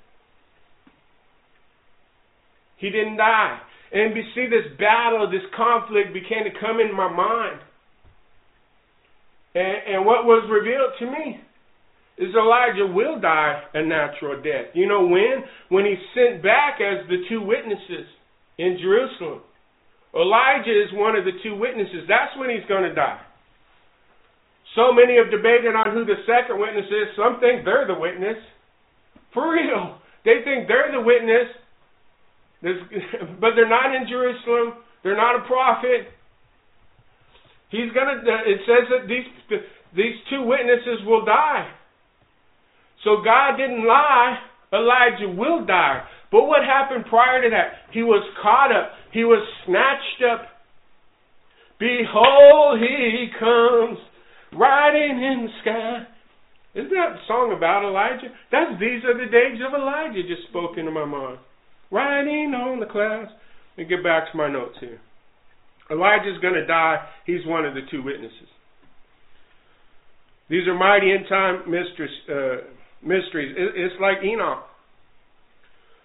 He 2.79 2.91
didn't 2.91 3.17
die. 3.17 3.61
And 3.93 4.17
you 4.17 4.23
see 4.35 4.47
this 4.47 4.77
battle, 4.79 5.31
this 5.31 5.47
conflict 5.57 6.13
began 6.13 6.45
to 6.45 6.51
come 6.61 6.81
in 6.81 6.95
my 6.95 7.09
mind. 7.09 7.61
And, 9.55 9.95
and 9.95 10.07
what 10.07 10.25
was 10.25 10.49
revealed 10.51 10.93
to 10.99 11.07
me 11.07 11.41
is 12.19 12.35
Elijah 12.35 12.87
will 12.93 13.21
die 13.21 13.63
a 13.75 13.83
natural 13.83 14.43
death. 14.43 14.75
You 14.75 14.87
know 14.87 15.07
when? 15.07 15.45
When 15.69 15.85
he's 15.85 16.03
sent 16.15 16.43
back 16.43 16.81
as 16.81 17.07
the 17.09 17.25
two 17.29 17.43
witnesses 17.43 18.07
in 18.59 18.79
Jerusalem. 18.81 19.41
Elijah 20.15 20.71
is 20.71 20.93
one 20.93 21.17
of 21.17 21.25
the 21.25 21.35
two 21.43 21.57
witnesses. 21.57 22.07
That's 22.09 22.37
when 22.39 22.51
he's 22.51 22.67
going 22.69 22.85
to 22.85 22.95
die. 22.95 23.21
So 24.75 24.93
many 24.93 25.17
have 25.17 25.31
debated 25.31 25.75
on 25.79 25.95
who 25.95 26.05
the 26.05 26.19
second 26.27 26.59
witness 26.59 26.87
is. 26.87 27.15
Some 27.15 27.39
think 27.39 27.65
they're 27.65 27.87
the 27.87 27.99
witness. 27.99 28.39
For 29.33 29.55
real. 29.55 29.99
They 30.25 30.43
think 30.43 30.67
they're 30.67 30.91
the 30.91 31.01
witness. 31.03 31.49
but 33.41 33.55
they're 33.55 33.69
not 33.69 33.95
in 33.95 34.09
Jerusalem. 34.09 34.83
They're 35.03 35.17
not 35.17 35.37
a 35.37 35.47
prophet. 35.47 36.09
He's 37.71 37.93
gonna. 37.93 38.23
It 38.47 38.61
says 38.67 38.89
that 38.91 39.07
these 39.07 39.61
these 39.95 40.17
two 40.31 40.43
witnesses 40.43 41.05
will 41.07 41.25
die. 41.25 41.71
So 43.05 43.23
God 43.23 43.57
didn't 43.57 43.87
lie. 43.87 44.39
Elijah 44.73 45.29
will 45.29 45.65
die. 45.67 46.03
But 46.33 46.47
what 46.47 46.65
happened 46.65 47.05
prior 47.07 47.43
to 47.43 47.51
that? 47.51 47.93
He 47.93 48.03
was 48.03 48.25
caught 48.43 48.73
up. 48.73 48.93
He 49.13 49.25
was 49.25 49.47
snatched 49.67 50.25
up. 50.33 50.49
Behold, 51.79 52.81
he 52.81 53.29
comes 53.39 53.99
riding 54.57 55.23
in 55.23 55.47
the 55.47 55.53
sky. 55.63 56.07
Isn't 56.75 56.91
that 56.91 57.15
the 57.15 57.25
song 57.29 57.55
about 57.57 57.87
Elijah? 57.87 58.35
That's 58.51 58.81
these 58.81 59.05
are 59.05 59.15
the 59.15 59.31
days 59.31 59.61
of 59.63 59.75
Elijah 59.75 60.23
just 60.27 60.49
spoke 60.49 60.77
into 60.77 60.91
my 60.91 61.05
mind. 61.05 61.39
Riding 61.91 62.55
on 62.55 62.81
the 62.81 62.87
clouds. 62.87 63.31
Let 63.77 63.85
me 63.85 63.97
get 63.97 64.03
back 64.03 64.31
to 64.31 64.37
my 64.37 64.51
notes 64.51 64.77
here. 64.81 65.01
Elijah's 65.91 66.41
going 66.43 66.55
to 66.55 66.67
die. 66.67 67.07
He's 67.27 67.47
one 67.47 67.65
of 67.65 67.75
the 67.75 67.83
two 67.91 68.03
witnesses. 68.03 68.51
These 70.49 70.67
are 70.67 70.75
mighty 70.75 71.13
end 71.13 71.27
time 71.29 71.71
mysteries. 71.71 72.11
Uh, 72.29 72.75
mysteries. 73.03 73.55
It, 73.57 73.77
it's 73.77 74.01
like 74.01 74.25
Enoch. 74.25 74.65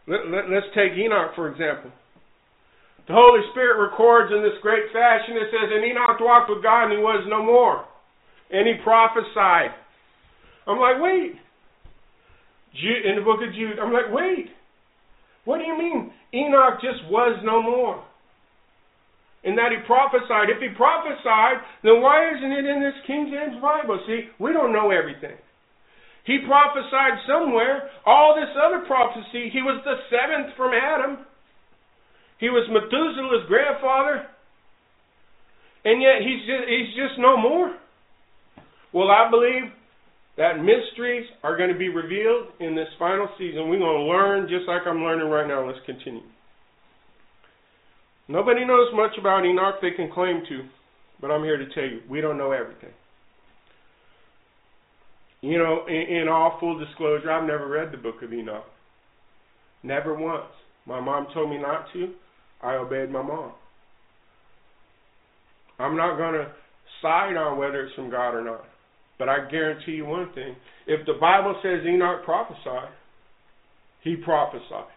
Let, 0.08 0.50
let's 0.50 0.70
take 0.76 0.94
Enoch, 0.98 1.34
for 1.36 1.50
example. 1.50 1.92
The 3.08 3.18
Holy 3.18 3.42
Spirit 3.52 3.82
records 3.82 4.30
in 4.30 4.44
this 4.44 4.58
great 4.62 4.86
fashion. 4.94 5.34
It 5.34 5.50
says, 5.50 5.74
And 5.74 5.86
Enoch 5.86 6.22
walked 6.22 6.50
with 6.50 6.62
God, 6.62 6.90
and 6.90 6.94
he 6.94 7.02
was 7.02 7.26
no 7.26 7.42
more. 7.42 7.86
And 8.52 8.68
he 8.68 8.74
prophesied. 8.84 9.72
I'm 10.68 10.80
like, 10.80 11.02
wait. 11.02 11.34
In 12.74 13.16
the 13.16 13.22
book 13.22 13.40
of 13.46 13.54
Jude, 13.54 13.80
I'm 13.80 13.94
like, 13.94 14.12
wait. 14.12 14.48
What 15.46 15.58
do 15.58 15.64
you 15.64 15.78
mean? 15.78 16.12
Enoch 16.34 16.82
just 16.82 17.10
was 17.10 17.40
no 17.44 17.62
more 17.62 18.04
in 19.44 19.56
that 19.56 19.72
he 19.72 19.80
prophesied. 19.88 20.52
If 20.52 20.60
he 20.60 20.70
prophesied, 20.76 21.64
then 21.84 22.02
why 22.04 22.28
isn't 22.36 22.52
it 22.52 22.66
in 22.68 22.84
this 22.84 22.98
King 23.08 23.32
James 23.32 23.62
Bible? 23.62 24.00
See, 24.06 24.28
we 24.40 24.52
don't 24.52 24.74
know 24.74 24.92
everything. 24.92 25.38
He 26.26 26.44
prophesied 26.46 27.24
somewhere. 27.26 27.90
All 28.06 28.36
this 28.36 28.52
other 28.60 28.84
prophecy, 28.86 29.50
he 29.50 29.64
was 29.64 29.80
the 29.88 29.96
seventh 30.12 30.56
from 30.58 30.76
Adam. 30.76 31.26
He 32.40 32.50
was 32.50 32.68
Methuselah's 32.68 33.48
grandfather. 33.48 34.28
And 35.86 36.04
yet 36.04 36.20
he's 36.20 36.44
just, 36.44 36.66
he's 36.68 36.92
just 36.96 37.16
no 37.18 37.40
more. 37.40 37.79
Well, 38.94 39.10
I 39.10 39.30
believe 39.30 39.72
that 40.38 40.58
mysteries 40.58 41.28
are 41.44 41.58
going 41.58 41.72
to 41.72 41.78
be 41.78 41.90
revealed 41.90 42.48
in 42.60 42.76
this 42.76 42.88
final 42.98 43.28
season. 43.38 43.70
We're 43.70 43.80
going 43.80 44.06
to 44.06 44.12
learn 44.12 44.48
just 44.50 44.68
like 44.68 44.82
I'm 44.88 45.04
learning 45.04 45.28
right 45.28 45.48
now. 45.48 45.68
Let's 45.68 45.80
continue. 45.86 46.24
Nobody 48.28 48.66
knows 48.66 48.88
much 48.94 49.12
about 49.20 49.46
Enoch 49.46 49.76
they 49.82 49.92
can 49.92 50.12
claim 50.12 50.44
to, 50.48 50.62
but 51.20 51.32
I'm 51.32 51.44
here 51.44 51.58
to 51.58 51.66
tell 51.74 51.84
you, 51.84 52.02
we 52.10 52.22
don't 52.22 52.38
know 52.38 52.52
everything. 52.52 52.94
You 55.42 55.58
know, 55.58 55.86
in, 55.88 56.18
in 56.22 56.28
all 56.28 56.58
full 56.60 56.78
disclosure, 56.78 57.32
I've 57.32 57.48
never 57.48 57.68
read 57.68 57.92
the 57.92 57.98
book 57.98 58.22
of 58.22 58.32
Enoch. 58.32 58.66
Never 59.84 60.14
once. 60.14 60.52
My 60.86 61.00
mom 61.00 61.28
told 61.34 61.50
me 61.50 61.58
not 61.58 61.86
to. 61.94 62.14
I 62.62 62.76
obeyed 62.76 63.10
my 63.10 63.22
mom. 63.22 63.54
I'm 65.80 65.96
not 65.96 66.18
going 66.18 66.34
to 66.34 66.52
side 67.02 67.36
on 67.38 67.58
whether 67.58 67.86
it's 67.86 67.96
from 67.96 68.12
God 68.12 68.32
or 68.32 68.44
not. 68.44 68.66
But 69.20 69.28
I 69.28 69.50
guarantee 69.52 69.92
you 69.92 70.06
one 70.06 70.32
thing. 70.34 70.56
If 70.88 71.06
the 71.06 71.20
Bible 71.20 71.60
says 71.62 71.86
Enoch 71.86 72.24
prophesied, 72.24 72.90
he 74.02 74.16
prophesied. 74.16 74.96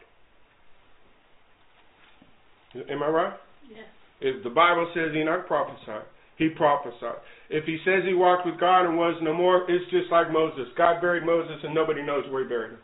Am 2.88 3.02
I 3.02 3.08
right? 3.08 3.34
Yes. 3.68 3.84
If 4.20 4.44
the 4.44 4.50
Bible 4.50 4.90
says 4.94 5.14
Enoch 5.14 5.46
prophesied, 5.48 6.06
he 6.38 6.48
prophesied. 6.48 7.18
If 7.50 7.64
he 7.64 7.78
says 7.84 8.04
he 8.06 8.14
walked 8.14 8.46
with 8.46 8.60
God 8.60 8.86
and 8.86 8.96
was 8.96 9.20
no 9.22 9.34
more, 9.34 9.68
it's 9.68 9.90
just 9.90 10.10
like 10.10 10.32
Moses. 10.32 10.68
God 10.78 11.00
buried 11.00 11.26
Moses 11.26 11.58
and 11.64 11.74
nobody 11.74 12.02
knows 12.02 12.24
where 12.30 12.44
he 12.44 12.48
buried 12.48 12.70
him. 12.70 12.78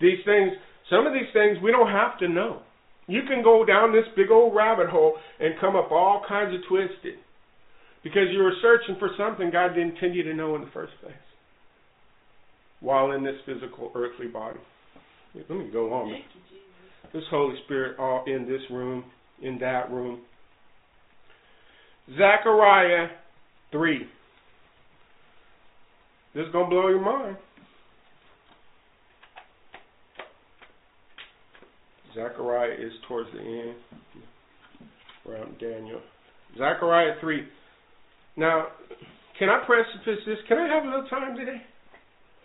These 0.00 0.20
things, 0.26 0.52
some 0.90 1.06
of 1.06 1.14
these 1.14 1.32
things 1.32 1.56
we 1.62 1.72
don't 1.72 1.90
have 1.90 2.18
to 2.18 2.28
know. 2.28 2.60
You 3.06 3.22
can 3.26 3.42
go 3.42 3.64
down 3.64 3.92
this 3.92 4.04
big 4.14 4.30
old 4.30 4.54
rabbit 4.54 4.88
hole 4.88 5.16
and 5.40 5.58
come 5.60 5.76
up 5.76 5.90
all 5.90 6.22
kinds 6.28 6.54
of 6.54 6.60
twisted 6.68 7.23
because 8.04 8.28
you 8.30 8.42
were 8.42 8.52
searching 8.62 8.96
for 8.98 9.08
something 9.18 9.50
God 9.50 9.68
didn't 9.68 9.94
intend 9.94 10.14
you 10.14 10.22
to 10.24 10.34
know 10.34 10.54
in 10.54 10.60
the 10.60 10.70
first 10.72 10.92
place 11.00 11.14
while 12.80 13.12
in 13.12 13.24
this 13.24 13.36
physical 13.46 13.90
earthly 13.94 14.26
body. 14.26 14.60
Let 15.34 15.50
me 15.50 15.70
go 15.72 15.92
on. 15.92 16.20
This 17.12 17.22
Holy 17.30 17.56
Spirit 17.64 17.98
all 17.98 18.24
in 18.26 18.46
this 18.46 18.60
room, 18.70 19.04
in 19.42 19.58
that 19.58 19.90
room. 19.90 20.20
Zechariah 22.10 23.08
3. 23.72 23.98
This 26.34 26.46
is 26.46 26.52
going 26.52 26.66
to 26.66 26.70
blow 26.70 26.88
your 26.88 27.00
mind. 27.00 27.36
Zechariah 32.14 32.74
is 32.74 32.92
towards 33.08 33.30
the 33.32 33.40
end, 33.40 33.74
around 35.28 35.58
Daniel. 35.58 36.00
Zechariah 36.56 37.14
3. 37.20 37.44
Now, 38.36 38.66
can 39.38 39.48
I 39.48 39.64
precipice 39.64 40.24
this? 40.26 40.38
Can 40.48 40.58
I 40.58 40.68
have 40.68 40.84
a 40.84 40.86
little 40.86 41.08
time 41.08 41.36
today? 41.36 41.62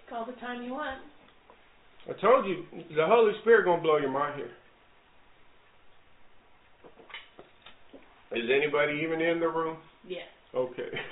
Call 0.09 0.25
the 0.25 0.33
time 0.33 0.63
you 0.63 0.73
want. 0.73 0.99
I 2.09 2.13
told 2.19 2.45
you, 2.45 2.63
the 2.95 3.05
Holy 3.05 3.33
Spirit 3.41 3.65
going 3.65 3.79
to 3.79 3.83
blow 3.83 3.97
your 3.97 4.11
mind 4.11 4.35
here. 4.37 4.51
Is 8.31 8.49
anybody 8.55 9.01
even 9.03 9.21
in 9.21 9.39
the 9.39 9.47
room? 9.47 9.77
Yes. 10.07 10.27
Okay. 10.55 10.89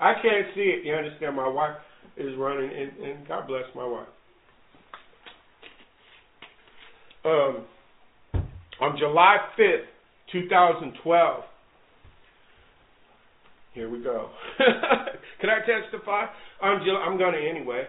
I 0.00 0.14
can't 0.14 0.46
see 0.54 0.60
it. 0.62 0.84
You 0.84 0.94
understand? 0.94 1.36
My 1.36 1.48
wife 1.48 1.76
is 2.16 2.36
running, 2.36 2.70
and, 2.70 2.92
and 3.04 3.28
God 3.28 3.46
bless 3.46 3.64
my 3.74 3.86
wife. 3.86 4.08
Um, 7.24 7.64
on 8.80 8.96
July 8.98 9.36
5th, 9.58 9.84
2012. 10.32 11.44
Here 13.72 13.88
we 13.88 14.02
go. 14.02 14.30
Can 15.40 15.50
I 15.50 15.60
testify? 15.60 16.26
On 16.62 16.82
Ju- 16.84 16.96
I'm 16.96 17.18
going 17.18 17.34
to 17.34 17.48
anyway. 17.48 17.84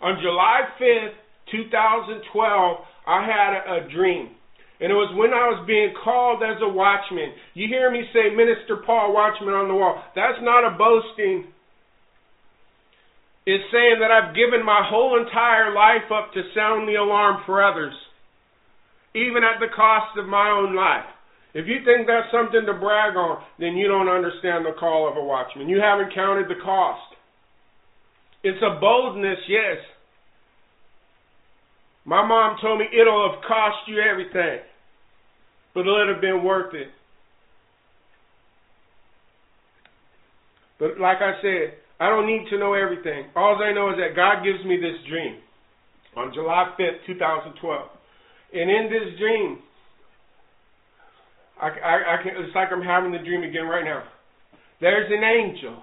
On 0.00 0.16
July 0.20 0.60
5th, 0.80 1.16
2012, 1.52 2.76
I 3.06 3.20
had 3.22 3.52
a, 3.54 3.84
a 3.84 3.88
dream. 3.92 4.30
And 4.80 4.92
it 4.92 4.94
was 4.94 5.14
when 5.16 5.32
I 5.32 5.48
was 5.48 5.64
being 5.66 5.94
called 6.04 6.42
as 6.42 6.60
a 6.60 6.68
watchman. 6.68 7.32
You 7.54 7.68
hear 7.68 7.90
me 7.90 8.02
say, 8.12 8.34
Minister 8.34 8.76
Paul, 8.84 9.14
watchman 9.14 9.54
on 9.54 9.68
the 9.68 9.74
wall. 9.74 10.02
That's 10.14 10.38
not 10.42 10.68
a 10.68 10.76
boasting. 10.76 11.48
It's 13.46 13.64
saying 13.72 14.00
that 14.00 14.10
I've 14.10 14.34
given 14.34 14.64
my 14.64 14.84
whole 14.84 15.16
entire 15.20 15.72
life 15.72 16.10
up 16.12 16.32
to 16.34 16.42
sound 16.54 16.88
the 16.88 16.96
alarm 16.96 17.42
for 17.46 17.62
others 17.64 17.94
even 19.16 19.42
at 19.42 19.58
the 19.58 19.72
cost 19.74 20.18
of 20.18 20.28
my 20.28 20.50
own 20.50 20.76
life. 20.76 21.08
If 21.56 21.64
you 21.66 21.80
think 21.88 22.06
that's 22.06 22.28
something 22.30 22.68
to 22.68 22.74
brag 22.74 23.16
on, 23.16 23.40
then 23.58 23.80
you 23.80 23.88
don't 23.88 24.12
understand 24.12 24.66
the 24.66 24.76
call 24.78 25.08
of 25.08 25.16
a 25.16 25.24
watchman. 25.24 25.70
You 25.70 25.80
haven't 25.80 26.12
counted 26.12 26.52
the 26.52 26.60
cost. 26.62 27.16
It's 28.44 28.60
a 28.60 28.78
boldness, 28.78 29.38
yes. 29.48 29.80
My 32.04 32.20
mom 32.26 32.58
told 32.60 32.80
me 32.80 32.84
it'll 32.92 33.32
have 33.32 33.40
cost 33.48 33.88
you 33.88 34.00
everything, 34.04 34.60
but 35.72 35.80
it'll 35.80 36.12
have 36.12 36.20
been 36.20 36.44
worth 36.44 36.74
it. 36.74 36.88
But 40.78 41.00
like 41.00 41.22
I 41.22 41.40
said, 41.40 41.80
I 41.98 42.10
don't 42.10 42.26
need 42.26 42.50
to 42.50 42.58
know 42.58 42.74
everything. 42.74 43.32
All 43.34 43.56
I 43.64 43.72
know 43.72 43.88
is 43.92 43.96
that 43.96 44.14
God 44.14 44.44
gives 44.44 44.62
me 44.66 44.76
this 44.76 45.00
dream 45.08 45.40
on 46.16 46.34
July 46.34 46.74
5th, 46.78 47.06
2012. 47.06 47.88
And 48.52 48.70
in 48.70 48.90
this 48.92 49.18
dream, 49.18 49.60
I, 51.60 51.68
I, 51.68 51.94
I 52.14 52.22
can, 52.22 52.32
it's 52.36 52.54
like 52.54 52.68
I'm 52.72 52.82
having 52.82 53.12
the 53.12 53.18
dream 53.18 53.42
again 53.42 53.64
right 53.64 53.84
now. 53.84 54.04
There's 54.80 55.10
an 55.10 55.24
angel 55.24 55.82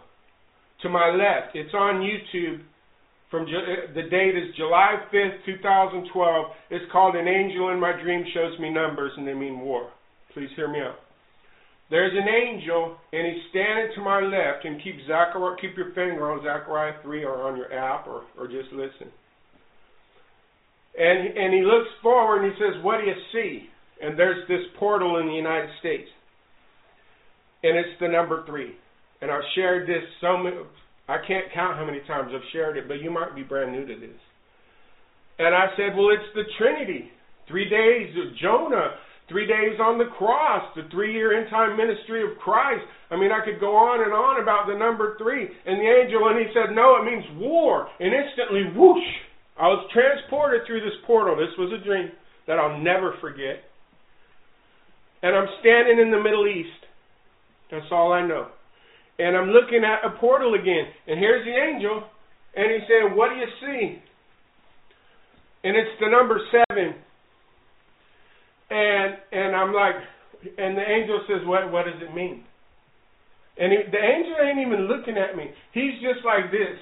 to 0.83 0.89
my 0.89 1.09
left. 1.09 1.55
It's 1.55 1.73
on 1.73 2.01
YouTube. 2.01 2.61
From 3.31 3.43
uh, 3.43 3.93
the 3.95 4.03
date 4.09 4.37
is 4.37 4.55
July 4.55 5.01
5th, 5.11 5.45
2012. 5.45 6.45
It's 6.69 6.85
called 6.91 7.15
"An 7.15 7.27
Angel 7.27 7.69
in 7.69 7.79
My 7.79 7.93
Dream 7.99 8.23
Shows 8.31 8.59
Me 8.59 8.69
Numbers," 8.69 9.11
and 9.17 9.27
they 9.27 9.33
mean 9.33 9.59
war. 9.59 9.89
Please 10.35 10.49
hear 10.55 10.71
me 10.71 10.79
out. 10.79 10.97
There's 11.89 12.13
an 12.13 12.27
angel, 12.29 12.97
and 13.11 13.25
he's 13.25 13.43
standing 13.49 13.91
to 13.95 14.01
my 14.01 14.21
left. 14.21 14.65
And 14.65 14.81
keep 14.83 14.95
Zechariah, 15.07 15.55
keep 15.59 15.75
your 15.75 15.93
finger 15.93 16.31
on 16.31 16.43
Zechariah 16.43 16.93
3 17.01 17.23
or 17.23 17.47
on 17.49 17.57
your 17.57 17.73
app, 17.73 18.07
or, 18.07 18.23
or 18.37 18.47
just 18.47 18.71
listen. 18.71 19.11
And, 20.97 21.37
and 21.37 21.53
he 21.53 21.61
looks 21.61 21.89
forward 22.01 22.43
and 22.43 22.53
he 22.53 22.59
says, 22.59 22.83
What 22.83 23.01
do 23.01 23.05
you 23.05 23.17
see? 23.33 23.69
And 24.03 24.19
there's 24.19 24.45
this 24.49 24.59
portal 24.77 25.17
in 25.17 25.27
the 25.27 25.33
United 25.33 25.69
States. 25.79 26.09
And 27.63 27.77
it's 27.77 27.95
the 28.01 28.09
number 28.09 28.45
three. 28.45 28.75
And 29.21 29.31
I've 29.31 29.47
shared 29.55 29.87
this 29.87 30.03
so 30.19 30.37
many, 30.37 30.57
I 31.07 31.17
can't 31.25 31.47
count 31.53 31.77
how 31.77 31.85
many 31.85 32.01
times 32.05 32.31
I've 32.35 32.43
shared 32.51 32.75
it, 32.75 32.89
but 32.89 32.99
you 32.99 33.09
might 33.09 33.33
be 33.33 33.43
brand 33.43 33.71
new 33.71 33.87
to 33.87 33.95
this. 33.95 34.19
And 35.39 35.55
I 35.55 35.71
said, 35.77 35.95
Well, 35.95 36.11
it's 36.11 36.27
the 36.35 36.43
Trinity. 36.59 37.09
Three 37.47 37.67
days 37.69 38.11
of 38.19 38.35
Jonah, 38.39 38.99
three 39.27 39.47
days 39.47 39.79
on 39.79 39.97
the 39.97 40.11
cross, 40.17 40.63
the 40.75 40.83
three 40.91 41.13
year 41.13 41.39
end 41.39 41.49
time 41.49 41.77
ministry 41.77 42.23
of 42.23 42.37
Christ. 42.39 42.83
I 43.09 43.15
mean, 43.15 43.31
I 43.31 43.43
could 43.43 43.59
go 43.59 43.75
on 43.75 44.03
and 44.03 44.11
on 44.11 44.43
about 44.43 44.67
the 44.67 44.75
number 44.75 45.15
three. 45.17 45.47
And 45.47 45.79
the 45.79 45.87
angel, 45.87 46.27
and 46.27 46.39
he 46.39 46.51
said, 46.51 46.75
No, 46.75 46.99
it 46.99 47.07
means 47.07 47.23
war. 47.39 47.87
And 47.99 48.11
instantly, 48.11 48.67
whoosh, 48.75 49.07
I 49.55 49.67
was 49.71 49.87
transported 49.95 50.67
through 50.67 50.81
this 50.81 50.99
portal. 51.07 51.35
This 51.39 51.55
was 51.57 51.71
a 51.71 51.83
dream 51.83 52.11
that 52.47 52.59
I'll 52.59 52.79
never 52.79 53.15
forget. 53.21 53.63
And 55.23 55.35
I'm 55.35 55.47
standing 55.61 55.99
in 55.99 56.11
the 56.11 56.21
Middle 56.21 56.45
East. 56.47 56.83
That's 57.71 57.87
all 57.91 58.11
I 58.11 58.27
know. 58.27 58.47
And 59.17 59.37
I'm 59.37 59.49
looking 59.49 59.83
at 59.87 60.05
a 60.05 60.19
portal 60.19 60.53
again. 60.53 60.85
And 61.07 61.17
here's 61.17 61.45
the 61.45 61.55
angel. 61.55 62.03
And 62.55 62.71
he's 62.71 62.87
saying, 62.87 63.15
What 63.15 63.29
do 63.29 63.35
you 63.35 63.47
see? 63.61 64.03
And 65.63 65.77
it's 65.77 65.95
the 65.99 66.09
number 66.09 66.39
seven. 66.51 66.93
And 68.69 69.17
and 69.31 69.55
I'm 69.55 69.73
like, 69.73 69.95
and 70.57 70.77
the 70.77 70.83
angel 70.83 71.23
says, 71.27 71.47
What 71.47 71.71
what 71.71 71.85
does 71.85 72.01
it 72.01 72.13
mean? 72.13 72.43
And 73.57 73.71
he, 73.71 73.77
the 73.89 74.01
angel 74.01 74.35
ain't 74.43 74.59
even 74.59 74.91
looking 74.91 75.15
at 75.15 75.37
me. 75.37 75.45
He's 75.73 75.93
just 76.01 76.25
like 76.25 76.51
this 76.51 76.75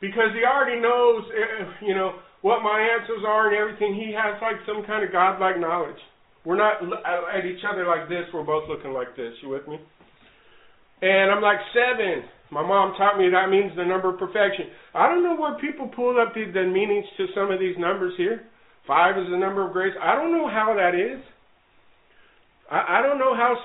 because 0.00 0.32
he 0.32 0.42
already 0.44 0.80
knows, 0.80 1.22
eh, 1.30 1.86
you 1.86 1.94
know, 1.94 2.18
what 2.40 2.62
my 2.62 2.80
answers 2.80 3.22
are 3.26 3.48
and 3.48 3.56
everything. 3.56 3.94
He 3.94 4.12
has 4.16 4.40
like 4.42 4.56
some 4.66 4.84
kind 4.86 5.04
of 5.04 5.12
godlike 5.12 5.60
knowledge. 5.60 6.00
We're 6.44 6.60
not 6.60 6.82
at 6.82 7.46
each 7.46 7.64
other 7.64 7.86
like 7.86 8.08
this. 8.08 8.24
We're 8.32 8.44
both 8.44 8.68
looking 8.68 8.92
like 8.92 9.16
this. 9.16 9.32
You 9.42 9.48
with 9.48 9.66
me? 9.66 9.80
And 11.02 11.30
I'm 11.30 11.42
like 11.42 11.58
seven. 11.72 12.24
My 12.50 12.62
mom 12.62 12.94
taught 12.96 13.18
me 13.18 13.28
that 13.30 13.50
means 13.50 13.72
the 13.76 13.84
number 13.84 14.12
of 14.12 14.18
perfection. 14.18 14.66
I 14.94 15.08
don't 15.08 15.24
know 15.24 15.34
where 15.34 15.58
people 15.58 15.88
pull 15.88 16.20
up 16.20 16.34
the, 16.34 16.44
the 16.52 16.68
meanings 16.68 17.06
to 17.16 17.26
some 17.34 17.50
of 17.50 17.58
these 17.58 17.76
numbers 17.78 18.12
here. 18.16 18.46
Five 18.86 19.16
is 19.18 19.24
the 19.30 19.38
number 19.38 19.66
of 19.66 19.72
grace. 19.72 19.94
I 20.00 20.14
don't 20.14 20.30
know 20.30 20.48
how 20.48 20.74
that 20.76 20.94
is. 20.94 21.20
I, 22.70 23.02
don't 23.02 23.18
know 23.18 23.36
how 23.36 23.60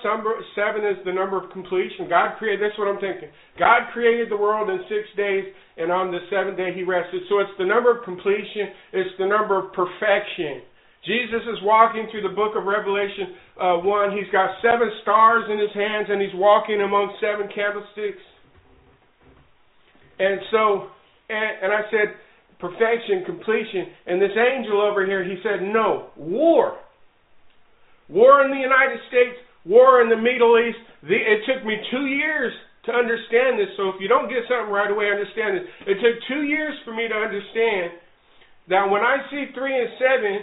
seven 0.56 0.84
is 0.84 0.98
the 1.06 1.14
number 1.14 1.42
of 1.42 1.50
completion. 1.52 2.10
God 2.10 2.38
created, 2.38 2.62
that's 2.62 2.78
what 2.78 2.88
I'm 2.88 3.00
thinking. 3.00 3.30
God 3.58 3.92
created 3.94 4.30
the 4.30 4.36
world 4.36 4.70
in 4.70 4.78
six 4.90 5.08
days, 5.16 5.46
and 5.78 5.92
on 5.92 6.12
the 6.12 6.20
seventh 6.30 6.58
day 6.58 6.74
he 6.76 6.84
rested. 6.84 7.24
So 7.30 7.40
it's 7.40 7.56
the 7.58 7.66
number 7.66 7.96
of 7.96 8.04
completion, 8.04 8.76
it's 8.92 9.10
the 9.18 9.26
number 9.26 9.58
of 9.58 9.72
perfection. 9.72 10.62
Jesus 11.06 11.42
is 11.48 11.60
walking 11.64 12.08
through 12.12 12.28
the 12.28 12.36
book 12.36 12.56
of 12.60 12.66
Revelation 12.66 13.36
uh, 13.60 13.78
1. 13.80 14.18
He's 14.18 14.30
got 14.32 14.52
seven 14.62 14.92
stars 15.02 15.46
in 15.50 15.58
his 15.58 15.72
hands, 15.74 16.08
and 16.10 16.22
he's 16.22 16.36
walking 16.36 16.82
among 16.82 17.16
seven 17.22 17.48
candlesticks. 17.54 18.24
And 20.20 20.40
so, 20.52 20.92
and, 21.30 21.52
and 21.64 21.72
I 21.72 21.88
said, 21.88 22.20
perfection, 22.60 23.24
completion. 23.26 23.88
And 24.08 24.22
this 24.22 24.36
angel 24.36 24.82
over 24.82 25.06
here, 25.06 25.24
he 25.24 25.40
said, 25.42 25.64
no, 25.64 26.12
war. 26.18 26.78
War 28.10 28.44
in 28.44 28.52
the 28.52 28.60
United 28.60 29.00
States, 29.08 29.40
war 29.64 30.02
in 30.02 30.10
the 30.10 30.20
Middle 30.20 30.60
East. 30.60 30.84
The, 31.04 31.16
it 31.16 31.48
took 31.48 31.64
me 31.64 31.80
two 31.90 32.12
years 32.12 32.52
to 32.86 32.92
understand 32.92 33.56
this. 33.56 33.72
So 33.78 33.90
if 33.90 34.04
you 34.04 34.12
don't 34.12 34.28
get 34.28 34.44
something 34.52 34.72
right 34.72 34.92
away, 34.92 35.08
understand 35.08 35.64
this. 35.64 35.66
It 35.88 36.04
took 36.04 36.20
two 36.28 36.44
years 36.44 36.76
for 36.84 36.92
me 36.92 37.08
to 37.08 37.16
understand 37.16 37.96
that 38.68 38.84
when 38.84 39.02
I 39.02 39.24
see 39.32 39.48
three 39.56 39.80
and 39.80 39.90
seven, 39.96 40.36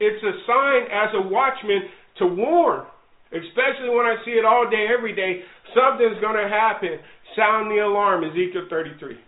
it's 0.00 0.22
a 0.22 0.34
sign 0.46 0.82
as 0.92 1.10
a 1.14 1.28
watchman 1.28 1.82
to 2.18 2.26
warn, 2.26 2.86
especially 3.32 3.90
when 3.90 4.06
I 4.06 4.16
see 4.24 4.32
it 4.32 4.44
all 4.44 4.68
day, 4.70 4.86
every 4.96 5.14
day. 5.14 5.42
Something's 5.74 6.20
going 6.20 6.36
to 6.36 6.48
happen. 6.48 6.98
Sound 7.36 7.70
the 7.70 7.84
alarm, 7.84 8.24
Ezekiel 8.24 8.66
33. 8.70 9.18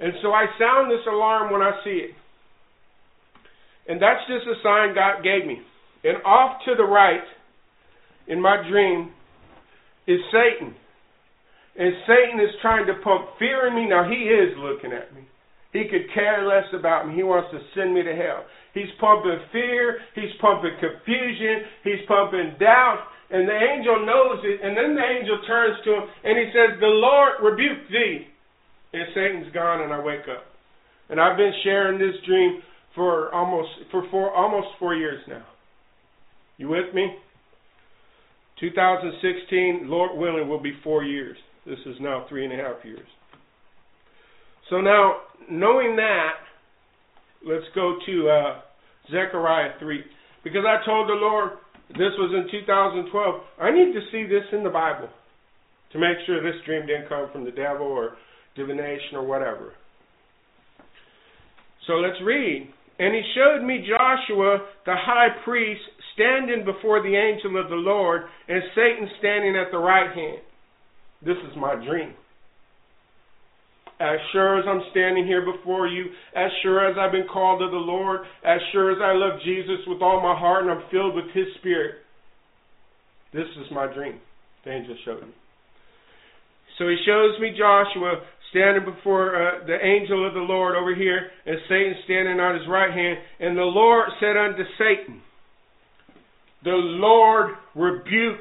And 0.00 0.12
so 0.22 0.32
I 0.32 0.46
sound 0.58 0.90
this 0.90 1.04
alarm 1.06 1.52
when 1.52 1.62
I 1.62 1.72
see 1.84 2.10
it. 2.10 2.10
And 3.88 4.00
that's 4.00 4.20
just 4.28 4.46
a 4.46 4.54
sign 4.62 4.94
God 4.94 5.22
gave 5.22 5.46
me. 5.46 5.60
And 6.04 6.22
off 6.24 6.58
to 6.66 6.74
the 6.76 6.84
right, 6.84 7.22
in 8.26 8.40
my 8.40 8.62
dream, 8.68 9.10
is 10.06 10.18
Satan. 10.30 10.74
And 11.78 11.92
Satan 12.06 12.40
is 12.40 12.54
trying 12.60 12.86
to 12.86 12.94
pump 13.02 13.38
fear 13.38 13.66
in 13.68 13.74
me. 13.74 13.88
Now, 13.88 14.08
he 14.08 14.16
is 14.16 14.56
looking 14.58 14.92
at 14.92 15.14
me. 15.14 15.22
He 15.72 15.88
could 15.88 16.12
care 16.12 16.46
less 16.46 16.68
about 16.76 17.08
me. 17.08 17.16
He 17.16 17.22
wants 17.22 17.48
to 17.50 17.60
send 17.74 17.94
me 17.94 18.02
to 18.04 18.14
hell. 18.14 18.44
He's 18.74 18.92
pumping 19.00 19.40
fear. 19.52 20.00
He's 20.14 20.32
pumping 20.40 20.76
confusion. 20.80 21.64
He's 21.82 22.04
pumping 22.06 22.56
doubt. 22.60 23.08
And 23.32 23.48
the 23.48 23.56
angel 23.56 24.04
knows 24.04 24.44
it. 24.44 24.60
And 24.60 24.76
then 24.76 24.94
the 24.94 25.00
angel 25.00 25.40
turns 25.48 25.80
to 25.84 25.90
him 25.96 26.04
and 26.24 26.36
he 26.36 26.52
says, 26.52 26.76
The 26.78 26.92
Lord 26.92 27.40
rebuke 27.40 27.88
thee. 27.88 28.28
And 28.92 29.08
Satan's 29.16 29.52
gone 29.54 29.80
and 29.80 29.92
I 29.92 30.00
wake 30.04 30.28
up. 30.28 30.44
And 31.08 31.18
I've 31.18 31.38
been 31.38 31.52
sharing 31.64 31.98
this 31.98 32.20
dream 32.26 32.60
for 32.94 33.34
almost 33.34 33.70
for 33.90 34.04
four 34.10 34.32
almost 34.32 34.68
four 34.78 34.94
years 34.94 35.20
now. 35.26 35.44
You 36.58 36.68
with 36.68 36.92
me? 36.94 37.16
2016, 38.60 39.88
Lord 39.88 40.16
willing, 40.16 40.48
will 40.48 40.62
be 40.62 40.74
four 40.84 41.02
years. 41.02 41.36
This 41.66 41.78
is 41.86 41.96
now 42.00 42.26
three 42.28 42.44
and 42.44 42.52
a 42.52 42.56
half 42.62 42.84
years. 42.84 43.08
So 44.72 44.80
now, 44.80 45.28
knowing 45.50 45.96
that, 45.96 46.40
let's 47.46 47.68
go 47.74 47.98
to 48.06 48.28
uh, 48.30 48.60
Zechariah 49.10 49.72
3. 49.78 50.00
Because 50.42 50.64
I 50.66 50.82
told 50.86 51.10
the 51.10 51.20
Lord, 51.20 51.60
this 51.88 52.16
was 52.16 52.32
in 52.32 52.50
2012, 52.50 53.40
I 53.60 53.70
need 53.70 53.92
to 53.92 54.00
see 54.10 54.24
this 54.24 54.48
in 54.50 54.64
the 54.64 54.70
Bible 54.70 55.10
to 55.92 55.98
make 55.98 56.16
sure 56.24 56.42
this 56.42 56.58
dream 56.64 56.86
didn't 56.86 57.10
come 57.10 57.28
from 57.30 57.44
the 57.44 57.50
devil 57.50 57.84
or 57.84 58.16
divination 58.56 59.12
or 59.12 59.26
whatever. 59.26 59.74
So 61.86 62.00
let's 62.00 62.16
read. 62.24 62.72
And 62.98 63.14
he 63.14 63.20
showed 63.34 63.66
me 63.66 63.84
Joshua 63.84 64.56
the 64.86 64.96
high 64.96 65.36
priest 65.44 65.82
standing 66.14 66.64
before 66.64 67.02
the 67.02 67.14
angel 67.14 67.60
of 67.62 67.68
the 67.68 67.76
Lord, 67.76 68.22
and 68.48 68.62
Satan 68.74 69.06
standing 69.18 69.54
at 69.54 69.70
the 69.70 69.76
right 69.76 70.16
hand. 70.16 70.40
This 71.20 71.36
is 71.50 71.58
my 71.58 71.74
dream. 71.74 72.14
As 74.02 74.18
sure 74.32 74.58
as 74.58 74.64
I'm 74.66 74.82
standing 74.90 75.24
here 75.24 75.46
before 75.46 75.86
you, 75.86 76.06
as 76.34 76.50
sure 76.64 76.90
as 76.90 76.96
I've 76.98 77.12
been 77.12 77.28
called 77.32 77.62
of 77.62 77.70
the 77.70 77.76
Lord, 77.76 78.22
as 78.44 78.58
sure 78.72 78.90
as 78.90 78.98
I 79.00 79.14
love 79.14 79.38
Jesus 79.44 79.78
with 79.86 80.02
all 80.02 80.20
my 80.20 80.36
heart 80.36 80.64
and 80.64 80.72
I'm 80.72 80.90
filled 80.90 81.14
with 81.14 81.26
His 81.32 81.46
Spirit, 81.60 82.02
this 83.32 83.46
is 83.62 83.70
my 83.70 83.86
dream. 83.86 84.18
The 84.64 84.72
angel 84.72 84.96
showed 85.04 85.22
me. 85.22 85.32
So 86.78 86.88
he 86.88 86.96
shows 87.06 87.38
me 87.38 87.54
Joshua 87.56 88.22
standing 88.50 88.84
before 88.84 89.36
uh, 89.36 89.66
the 89.66 89.78
angel 89.80 90.26
of 90.26 90.34
the 90.34 90.40
Lord 90.40 90.74
over 90.74 90.94
here, 90.94 91.30
and 91.46 91.56
Satan 91.68 91.94
standing 92.04 92.40
on 92.40 92.58
his 92.58 92.68
right 92.68 92.92
hand. 92.92 93.18
And 93.38 93.56
the 93.56 93.62
Lord 93.62 94.08
said 94.20 94.36
unto 94.36 94.64
Satan, 94.78 95.22
The 96.64 96.70
Lord 96.70 97.52
rebuke 97.74 98.40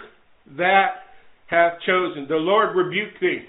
that 0.58 1.06
hath 1.48 1.74
chosen. 1.86 2.26
The 2.28 2.36
Lord 2.36 2.76
rebuke 2.76 3.14
thee. 3.22 3.46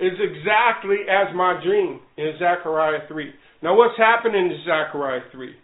Is 0.00 0.18
exactly 0.18 0.96
as 1.10 1.34
my 1.34 1.60
dream 1.62 2.00
in 2.16 2.32
Zechariah 2.38 3.00
3. 3.06 3.32
Now, 3.62 3.76
what's 3.76 3.98
happening 3.98 4.46
in 4.46 4.58
Zechariah 4.64 5.20
3? 5.30 5.54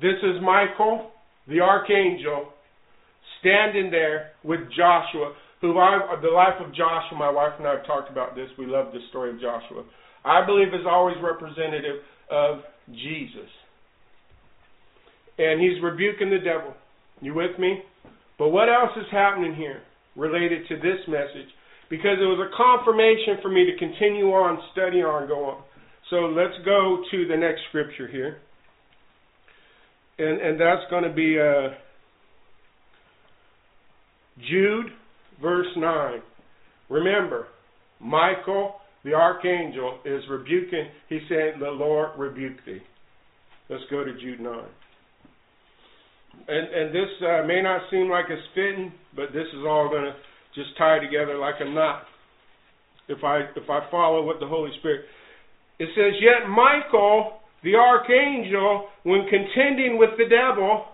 This 0.00 0.18
is 0.24 0.42
Michael, 0.42 1.12
the 1.46 1.60
archangel, 1.60 2.48
standing 3.38 3.92
there 3.92 4.32
with 4.42 4.60
Joshua 4.76 5.34
who 5.62 5.78
I, 5.78 6.18
the 6.20 6.28
life 6.28 6.60
of 6.60 6.74
Joshua, 6.74 7.16
my 7.16 7.30
wife 7.30 7.52
and 7.56 7.66
I 7.66 7.76
have 7.76 7.86
talked 7.86 8.10
about 8.10 8.34
this. 8.34 8.48
We 8.58 8.66
love 8.66 8.92
the 8.92 8.98
story 9.08 9.30
of 9.30 9.40
Joshua. 9.40 9.84
I 10.24 10.44
believe 10.44 10.68
is 10.68 10.86
always 10.86 11.16
representative 11.22 12.02
of 12.30 12.58
Jesus. 12.90 13.48
And 15.38 15.60
he's 15.60 15.80
rebuking 15.82 16.30
the 16.30 16.38
devil. 16.38 16.74
You 17.20 17.34
with 17.34 17.58
me? 17.58 17.78
But 18.38 18.48
what 18.48 18.68
else 18.68 18.90
is 18.96 19.06
happening 19.12 19.54
here 19.54 19.82
related 20.16 20.66
to 20.68 20.76
this 20.76 20.98
message? 21.06 21.48
Because 21.92 22.16
it 22.18 22.24
was 22.24 22.40
a 22.40 22.56
confirmation 22.56 23.36
for 23.42 23.50
me 23.50 23.66
to 23.66 23.76
continue 23.76 24.32
on, 24.32 24.58
study 24.72 25.02
on, 25.02 25.28
go 25.28 25.44
on. 25.44 25.62
So 26.08 26.16
let's 26.32 26.56
go 26.64 27.04
to 27.10 27.28
the 27.28 27.36
next 27.36 27.60
scripture 27.68 28.08
here. 28.08 28.38
And, 30.18 30.40
and 30.40 30.58
that's 30.58 30.88
going 30.88 31.02
to 31.02 31.12
be 31.12 31.38
uh, 31.38 31.76
Jude 34.48 34.86
verse 35.42 35.66
9. 35.76 36.22
Remember, 36.88 37.48
Michael, 38.00 38.76
the 39.04 39.12
archangel, 39.12 39.98
is 40.06 40.22
rebuking, 40.30 40.86
he 41.10 41.20
said, 41.28 41.60
The 41.60 41.68
Lord 41.68 42.18
rebuke 42.18 42.56
thee. 42.64 42.80
Let's 43.68 43.84
go 43.90 44.02
to 44.02 44.14
Jude 44.14 44.40
9. 44.40 44.60
And, 46.48 46.74
and 46.74 46.94
this 46.94 47.10
uh, 47.20 47.46
may 47.46 47.60
not 47.60 47.82
seem 47.90 48.08
like 48.08 48.24
it's 48.30 48.40
fitting, 48.54 48.94
but 49.14 49.34
this 49.34 49.46
is 49.52 49.66
all 49.66 49.90
going 49.90 50.04
to 50.04 50.14
just 50.54 50.76
tie 50.78 50.98
together 50.98 51.38
like 51.38 51.56
a 51.60 51.68
knot 51.68 52.04
if 53.08 53.24
I, 53.24 53.40
if 53.56 53.68
I 53.68 53.90
follow 53.90 54.24
what 54.24 54.40
the 54.40 54.46
Holy 54.46 54.70
Spirit. 54.78 55.06
It 55.78 55.88
says, 55.94 56.14
Yet 56.20 56.48
Michael, 56.48 57.40
the 57.64 57.74
archangel, 57.74 58.88
when 59.02 59.26
contending 59.28 59.98
with 59.98 60.10
the 60.18 60.28
devil, 60.28 60.84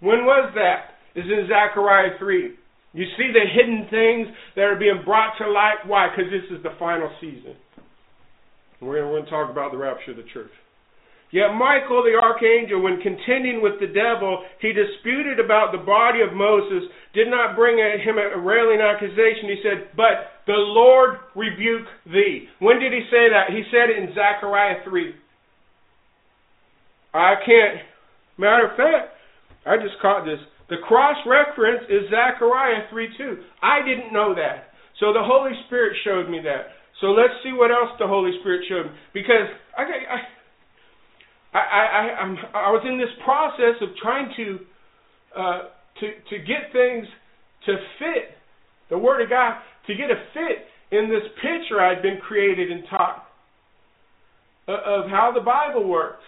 when 0.00 0.24
was 0.24 0.52
that? 0.54 0.90
Is 1.14 1.24
in 1.30 1.46
Zechariah 1.48 2.18
3. 2.18 2.54
You 2.92 3.04
see 3.16 3.30
the 3.32 3.46
hidden 3.54 3.86
things 3.90 4.34
that 4.56 4.62
are 4.62 4.78
being 4.78 5.02
brought 5.04 5.38
to 5.38 5.50
light. 5.50 5.86
Why? 5.86 6.08
Because 6.10 6.30
this 6.30 6.56
is 6.56 6.62
the 6.62 6.74
final 6.78 7.10
season. 7.20 7.54
We're 8.80 9.02
going 9.02 9.24
to 9.24 9.30
talk 9.30 9.50
about 9.50 9.72
the 9.72 9.78
rapture 9.78 10.10
of 10.10 10.16
the 10.16 10.24
church. 10.32 10.50
Yet 11.30 11.54
Michael 11.58 12.04
the 12.04 12.14
archangel, 12.14 12.82
when 12.82 13.00
contending 13.00 13.60
with 13.60 13.80
the 13.80 13.90
devil, 13.90 14.44
he 14.60 14.72
disputed 14.72 15.40
about 15.40 15.72
the 15.72 15.82
body 15.82 16.20
of 16.22 16.32
Moses, 16.36 16.88
did 17.12 17.28
not 17.28 17.56
bring 17.56 17.78
him 17.78 18.18
a 18.18 18.38
railing 18.38 18.80
accusation. 18.80 19.50
He 19.50 19.58
said, 19.62 19.90
But 19.96 20.44
the 20.46 20.58
Lord 20.58 21.18
rebuke 21.34 21.86
thee. 22.06 22.46
When 22.60 22.78
did 22.78 22.92
he 22.92 23.02
say 23.10 23.30
that? 23.34 23.50
He 23.50 23.64
said 23.70 23.90
it 23.90 23.98
in 23.98 24.14
Zechariah 24.14 24.84
3. 24.84 25.14
I 27.14 27.34
can't. 27.46 27.82
Matter 28.38 28.70
of 28.70 28.76
fact, 28.76 29.14
I 29.66 29.76
just 29.76 29.98
caught 30.02 30.24
this. 30.24 30.42
The 30.68 30.82
cross 30.86 31.16
reference 31.26 31.84
is 31.88 32.10
Zechariah 32.10 32.90
3 32.90 33.08
2. 33.16 33.36
I 33.62 33.84
didn't 33.84 34.12
know 34.12 34.34
that. 34.34 34.74
So 35.00 35.12
the 35.12 35.22
Holy 35.22 35.52
Spirit 35.66 35.96
showed 36.04 36.28
me 36.28 36.40
that. 36.44 36.74
So 37.00 37.08
let's 37.10 37.34
see 37.42 37.52
what 37.52 37.70
else 37.70 37.90
the 37.98 38.06
Holy 38.06 38.32
Spirit 38.40 38.64
showed 38.68 38.86
me. 38.86 38.92
Because 39.12 39.50
I, 39.76 39.82
got 39.82 39.98
I, 40.08 40.18
I, 41.54 41.58
I, 41.58 42.20
I'm, 42.20 42.36
I 42.52 42.70
was 42.72 42.84
in 42.86 42.98
this 42.98 43.08
process 43.24 43.80
of 43.80 43.96
trying 44.02 44.28
to, 44.36 44.58
uh, 45.38 45.58
to, 46.00 46.06
to 46.30 46.44
get 46.44 46.72
things 46.72 47.06
to 47.66 47.76
fit 47.98 48.34
the 48.90 48.98
Word 48.98 49.22
of 49.22 49.30
God, 49.30 49.58
to 49.86 49.94
get 49.94 50.10
a 50.10 50.20
fit 50.34 50.66
in 50.96 51.08
this 51.08 51.22
picture 51.36 51.80
I'd 51.80 52.02
been 52.02 52.18
created 52.18 52.70
and 52.70 52.84
taught 52.90 53.26
of 54.66 55.10
how 55.10 55.30
the 55.34 55.40
Bible 55.40 55.88
works. 55.88 56.22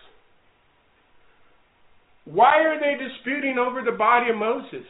Why 2.25 2.59
are 2.65 2.79
they 2.79 3.03
disputing 3.03 3.57
over 3.59 3.83
the 3.83 3.97
body 3.97 4.31
of 4.31 4.37
Moses? 4.37 4.87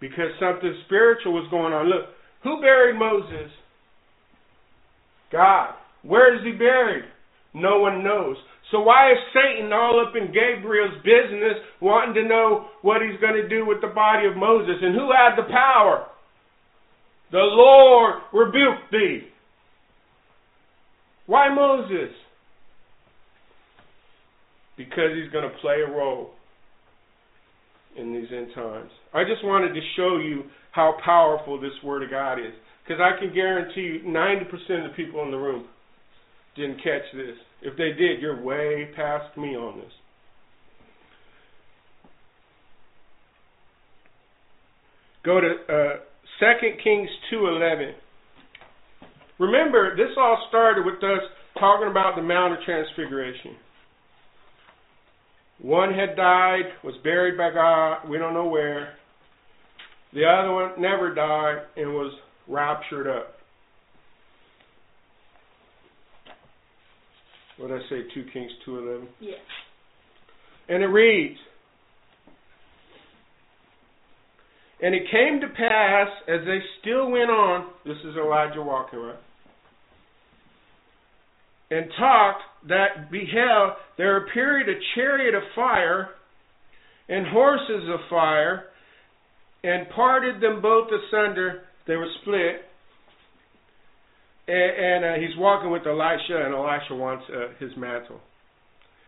Because 0.00 0.30
something 0.40 0.74
spiritual 0.86 1.32
was 1.32 1.46
going 1.50 1.72
on. 1.72 1.88
Look, 1.88 2.06
who 2.42 2.60
buried 2.60 2.98
Moses? 2.98 3.50
God. 5.30 5.74
Where 6.02 6.34
is 6.36 6.44
he 6.44 6.52
buried? 6.52 7.04
No 7.54 7.78
one 7.78 8.02
knows. 8.02 8.36
So 8.70 8.80
why 8.80 9.12
is 9.12 9.18
Satan 9.32 9.72
all 9.72 10.04
up 10.06 10.14
in 10.16 10.32
Gabriel's 10.32 10.96
business 11.04 11.54
wanting 11.80 12.14
to 12.14 12.28
know 12.28 12.66
what 12.82 13.02
he's 13.02 13.20
going 13.20 13.40
to 13.40 13.48
do 13.48 13.64
with 13.64 13.80
the 13.80 13.94
body 13.94 14.26
of 14.26 14.36
Moses? 14.36 14.76
And 14.82 14.94
who 14.94 15.10
had 15.12 15.36
the 15.36 15.48
power? 15.50 16.06
The 17.30 17.38
Lord 17.38 18.14
rebuked 18.32 18.90
thee. 18.90 19.28
Why 21.26 21.54
Moses? 21.54 22.10
because 24.76 25.10
he's 25.14 25.30
going 25.32 25.48
to 25.48 25.56
play 25.58 25.76
a 25.86 25.90
role 25.90 26.30
in 27.96 28.12
these 28.12 28.26
end 28.34 28.48
times. 28.54 28.90
I 29.12 29.22
just 29.24 29.44
wanted 29.44 29.72
to 29.74 29.80
show 29.96 30.18
you 30.18 30.44
how 30.72 30.96
powerful 31.04 31.60
this 31.60 31.72
Word 31.84 32.02
of 32.02 32.10
God 32.10 32.38
is. 32.38 32.52
Because 32.84 33.00
I 33.00 33.18
can 33.18 33.32
guarantee 33.32 33.80
you 33.80 34.00
90% 34.06 34.42
of 34.84 34.90
the 34.90 34.94
people 34.96 35.22
in 35.22 35.30
the 35.30 35.38
room 35.38 35.66
didn't 36.56 36.76
catch 36.76 37.02
this. 37.14 37.36
If 37.62 37.76
they 37.76 37.92
did, 37.92 38.20
you're 38.20 38.40
way 38.40 38.90
past 38.94 39.36
me 39.36 39.56
on 39.56 39.78
this. 39.78 39.92
Go 45.24 45.40
to 45.40 45.48
uh, 45.48 45.96
2 46.40 46.68
Kings 46.82 47.08
2.11. 47.32 47.92
Remember, 49.38 49.96
this 49.96 50.14
all 50.18 50.46
started 50.48 50.84
with 50.84 51.02
us 51.02 51.22
talking 51.58 51.88
about 51.90 52.14
the 52.16 52.22
Mount 52.22 52.52
of 52.52 52.58
Transfiguration. 52.64 53.56
One 55.62 55.94
had 55.94 56.16
died, 56.16 56.64
was 56.82 56.94
buried 57.02 57.38
by 57.38 57.50
God, 57.50 58.08
we 58.08 58.18
don't 58.18 58.34
know 58.34 58.46
where. 58.46 58.94
The 60.12 60.24
other 60.24 60.52
one 60.52 60.80
never 60.80 61.14
died 61.14 61.62
and 61.76 61.94
was 61.94 62.12
raptured 62.46 63.06
up. 63.06 63.33
What 67.58 67.68
did 67.68 67.80
I 67.80 67.88
say? 67.88 68.02
Two 68.14 68.24
Kings 68.32 68.50
two 68.64 68.78
eleven. 68.78 69.08
Yes. 69.20 69.38
And 70.68 70.82
it 70.82 70.86
reads. 70.86 71.38
And 74.82 74.94
it 74.94 75.02
came 75.10 75.40
to 75.40 75.46
pass 75.48 76.08
as 76.28 76.44
they 76.46 76.58
still 76.80 77.10
went 77.10 77.30
on. 77.30 77.70
This 77.86 77.96
is 78.04 78.16
Elijah 78.16 78.60
walking, 78.60 78.98
right? 78.98 79.16
and 81.70 81.86
talked 81.98 82.42
that 82.68 83.10
beheld 83.10 83.72
there 83.96 84.18
appeared 84.18 84.68
a 84.68 84.78
chariot 84.94 85.34
of 85.34 85.42
fire 85.54 86.10
and 87.08 87.26
horses 87.26 87.88
of 87.92 88.00
fire 88.08 88.66
and 89.62 89.88
parted 89.90 90.40
them 90.40 90.60
both 90.60 90.88
asunder. 90.88 91.62
They 91.86 91.96
were 91.96 92.08
split. 92.22 92.62
And, 94.46 94.56
and 94.56 95.04
uh, 95.04 95.14
he's 95.20 95.36
walking 95.38 95.70
with 95.70 95.86
Elisha, 95.86 96.44
and 96.44 96.54
Elisha 96.54 96.94
wants 96.94 97.24
uh, 97.30 97.54
his 97.58 97.70
mantle. 97.76 98.20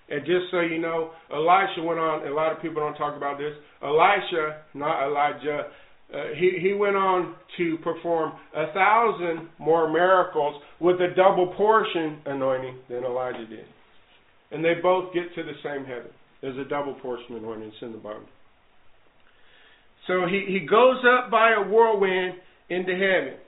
And 0.09 0.25
just 0.25 0.47
so 0.51 0.61
you 0.61 0.79
know, 0.79 1.11
Elisha 1.33 1.83
went 1.83 1.99
on. 1.99 2.27
A 2.27 2.33
lot 2.33 2.53
of 2.53 2.63
people 2.63 2.81
don't 2.81 2.97
talk 2.97 3.17
about 3.17 3.39
this. 3.39 3.53
Elisha, 3.83 4.63
not 4.75 5.07
Elijah, 5.07 5.67
uh, 6.15 6.27
he 6.39 6.59
he 6.61 6.73
went 6.73 6.95
on 6.95 7.35
to 7.57 7.79
perform 7.79 8.33
a 8.55 8.73
thousand 8.73 9.49
more 9.59 9.91
miracles 9.91 10.63
with 10.81 10.97
a 11.01 11.13
double 11.17 11.53
portion 11.57 12.19
anointing 12.27 12.79
than 12.89 13.03
Elijah 13.03 13.45
did, 13.47 13.65
and 14.53 14.65
they 14.65 14.75
both 14.81 15.13
get 15.13 15.35
to 15.35 15.43
the 15.43 15.55
same 15.65 15.85
heaven. 15.85 16.11
There's 16.41 16.59
a 16.59 16.69
double 16.69 16.95
portion 16.95 17.35
anointing. 17.37 17.69
It's 17.69 17.77
in 17.83 17.91
the 17.91 17.99
Bible. 17.99 18.29
So 20.07 20.27
he 20.27 20.45
he 20.47 20.65
goes 20.65 21.03
up 21.05 21.29
by 21.29 21.55
a 21.55 21.69
whirlwind 21.69 22.35
into 22.71 22.93
heaven. 22.93 23.39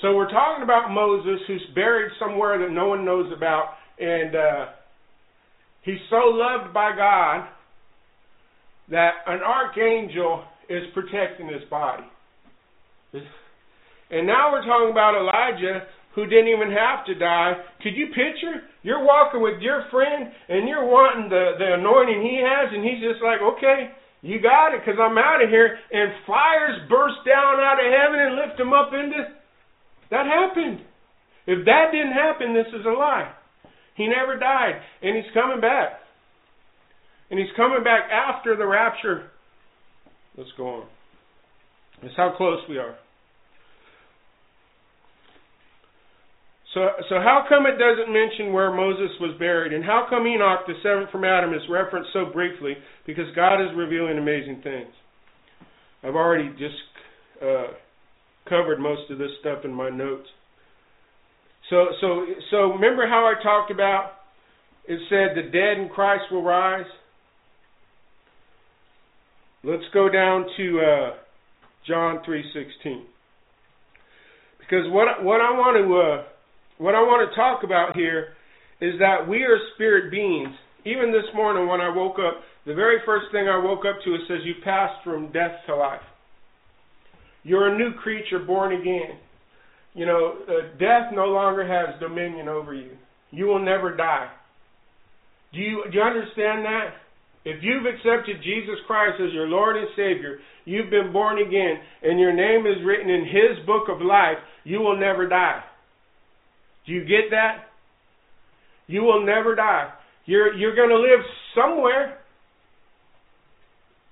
So 0.00 0.16
we're 0.16 0.30
talking 0.30 0.64
about 0.64 0.90
Moses, 0.90 1.40
who's 1.46 1.62
buried 1.74 2.12
somewhere 2.18 2.58
that 2.58 2.72
no 2.72 2.88
one 2.88 3.04
knows 3.04 3.30
about, 3.36 3.74
and 3.98 4.34
uh, 4.34 4.66
he's 5.82 6.00
so 6.08 6.32
loved 6.32 6.72
by 6.72 6.96
God 6.96 7.46
that 8.88 9.10
an 9.26 9.40
archangel 9.40 10.44
is 10.70 10.84
protecting 10.94 11.48
his 11.48 11.68
body. 11.68 12.04
And 14.10 14.26
now 14.26 14.50
we're 14.52 14.64
talking 14.64 14.90
about 14.90 15.20
Elijah, 15.20 15.86
who 16.14 16.24
didn't 16.26 16.48
even 16.48 16.72
have 16.72 17.04
to 17.06 17.14
die. 17.14 17.60
Could 17.82 17.94
you 17.94 18.06
picture? 18.08 18.64
You're 18.82 19.04
walking 19.04 19.42
with 19.42 19.60
your 19.60 19.84
friend, 19.90 20.32
and 20.48 20.66
you're 20.66 20.86
wanting 20.86 21.28
the, 21.28 21.60
the 21.60 21.74
anointing 21.74 22.22
he 22.22 22.40
has, 22.40 22.72
and 22.72 22.82
he's 22.82 23.04
just 23.04 23.22
like, 23.22 23.38
okay, 23.38 23.92
you 24.22 24.40
got 24.40 24.72
it, 24.72 24.80
because 24.80 24.98
I'm 24.98 25.18
out 25.18 25.44
of 25.44 25.50
here. 25.50 25.76
And 25.92 26.24
fires 26.26 26.88
burst 26.88 27.20
down 27.28 27.60
out 27.60 27.78
of 27.78 27.86
heaven 27.86 28.18
and 28.18 28.36
lift 28.40 28.58
him 28.58 28.72
up 28.72 28.96
into 28.96 29.38
that 30.10 30.26
happened. 30.26 30.80
If 31.46 31.64
that 31.64 31.86
didn't 31.92 32.12
happen, 32.12 32.54
this 32.54 32.68
is 32.68 32.86
a 32.86 32.90
lie. 32.90 33.32
He 33.96 34.06
never 34.06 34.38
died, 34.38 34.80
and 35.02 35.16
he's 35.16 35.32
coming 35.34 35.60
back. 35.60 36.00
And 37.30 37.38
he's 37.38 37.48
coming 37.56 37.84
back 37.84 38.10
after 38.10 38.56
the 38.56 38.66
rapture. 38.66 39.30
Let's 40.36 40.50
go 40.56 40.68
on. 40.68 40.86
That's 42.02 42.14
how 42.16 42.34
close 42.36 42.60
we 42.68 42.78
are. 42.78 42.96
So, 46.74 46.86
so 47.08 47.16
how 47.16 47.44
come 47.48 47.66
it 47.66 47.78
doesn't 47.78 48.12
mention 48.12 48.52
where 48.52 48.72
Moses 48.72 49.10
was 49.20 49.36
buried, 49.38 49.72
and 49.72 49.84
how 49.84 50.06
come 50.08 50.26
Enoch, 50.26 50.66
the 50.66 50.74
seventh 50.82 51.10
from 51.10 51.24
Adam, 51.24 51.52
is 51.52 51.62
referenced 51.68 52.10
so 52.12 52.26
briefly? 52.32 52.74
Because 53.06 53.26
God 53.34 53.60
is 53.60 53.68
revealing 53.76 54.18
amazing 54.18 54.60
things. 54.62 54.92
I've 56.04 56.14
already 56.14 56.48
just 56.50 56.78
uh, 57.42 57.74
covered 58.48 58.80
most 58.80 59.10
of 59.10 59.18
this 59.18 59.30
stuff 59.40 59.64
in 59.64 59.72
my 59.72 59.90
notes. 59.90 60.28
So 61.68 61.86
so 62.00 62.26
so 62.50 62.56
remember 62.72 63.06
how 63.06 63.26
I 63.26 63.42
talked 63.42 63.70
about 63.70 64.12
it 64.86 64.98
said 65.08 65.36
the 65.36 65.50
dead 65.50 65.78
in 65.78 65.88
Christ 65.88 66.24
will 66.30 66.42
rise? 66.42 66.86
Let's 69.62 69.84
go 69.92 70.08
down 70.08 70.46
to 70.56 70.80
uh, 70.80 71.10
John 71.86 72.20
3:16. 72.26 73.04
Because 74.58 74.90
what 74.90 75.22
what 75.22 75.40
I 75.40 75.52
want 75.52 75.76
to 75.76 75.96
uh, 75.96 76.24
what 76.78 76.94
I 76.94 77.00
want 77.00 77.28
to 77.28 77.36
talk 77.36 77.62
about 77.62 77.94
here 77.94 78.34
is 78.80 78.98
that 78.98 79.28
we 79.28 79.42
are 79.42 79.58
spirit 79.74 80.10
beings. 80.10 80.54
Even 80.86 81.12
this 81.12 81.28
morning 81.34 81.68
when 81.68 81.80
I 81.80 81.94
woke 81.94 82.16
up, 82.18 82.40
the 82.64 82.74
very 82.74 82.98
first 83.04 83.26
thing 83.32 83.48
I 83.48 83.58
woke 83.58 83.84
up 83.84 84.02
to 84.04 84.14
it 84.14 84.22
says 84.26 84.38
you 84.44 84.54
passed 84.64 85.04
from 85.04 85.30
death 85.30 85.52
to 85.66 85.76
life. 85.76 86.00
You're 87.42 87.74
a 87.74 87.78
new 87.78 87.94
creature 87.94 88.38
born 88.38 88.80
again. 88.80 89.18
You 89.94 90.06
know, 90.06 90.36
uh, 90.48 90.78
death 90.78 91.12
no 91.12 91.26
longer 91.26 91.66
has 91.66 91.98
dominion 92.00 92.48
over 92.48 92.74
you. 92.74 92.92
You 93.30 93.46
will 93.46 93.64
never 93.64 93.96
die. 93.96 94.30
Do 95.52 95.58
you 95.58 95.84
do 95.90 95.98
you 95.98 96.02
understand 96.02 96.64
that? 96.64 96.94
If 97.44 97.62
you've 97.62 97.86
accepted 97.86 98.42
Jesus 98.42 98.76
Christ 98.86 99.20
as 99.20 99.32
your 99.32 99.48
Lord 99.48 99.76
and 99.76 99.88
Savior, 99.96 100.38
you've 100.66 100.90
been 100.90 101.12
born 101.12 101.38
again, 101.38 101.80
and 102.02 102.20
your 102.20 102.34
name 102.34 102.66
is 102.66 102.84
written 102.84 103.08
in 103.08 103.24
His 103.24 103.64
book 103.66 103.88
of 103.88 104.02
life, 104.02 104.36
you 104.64 104.80
will 104.80 104.98
never 104.98 105.26
die. 105.26 105.62
Do 106.86 106.92
you 106.92 107.00
get 107.00 107.30
that? 107.30 107.64
You 108.86 109.02
will 109.02 109.24
never 109.24 109.54
die. 109.54 109.90
You're 110.26 110.54
you're 110.54 110.76
going 110.76 110.90
to 110.90 110.98
live 110.98 111.20
somewhere. 111.54 112.19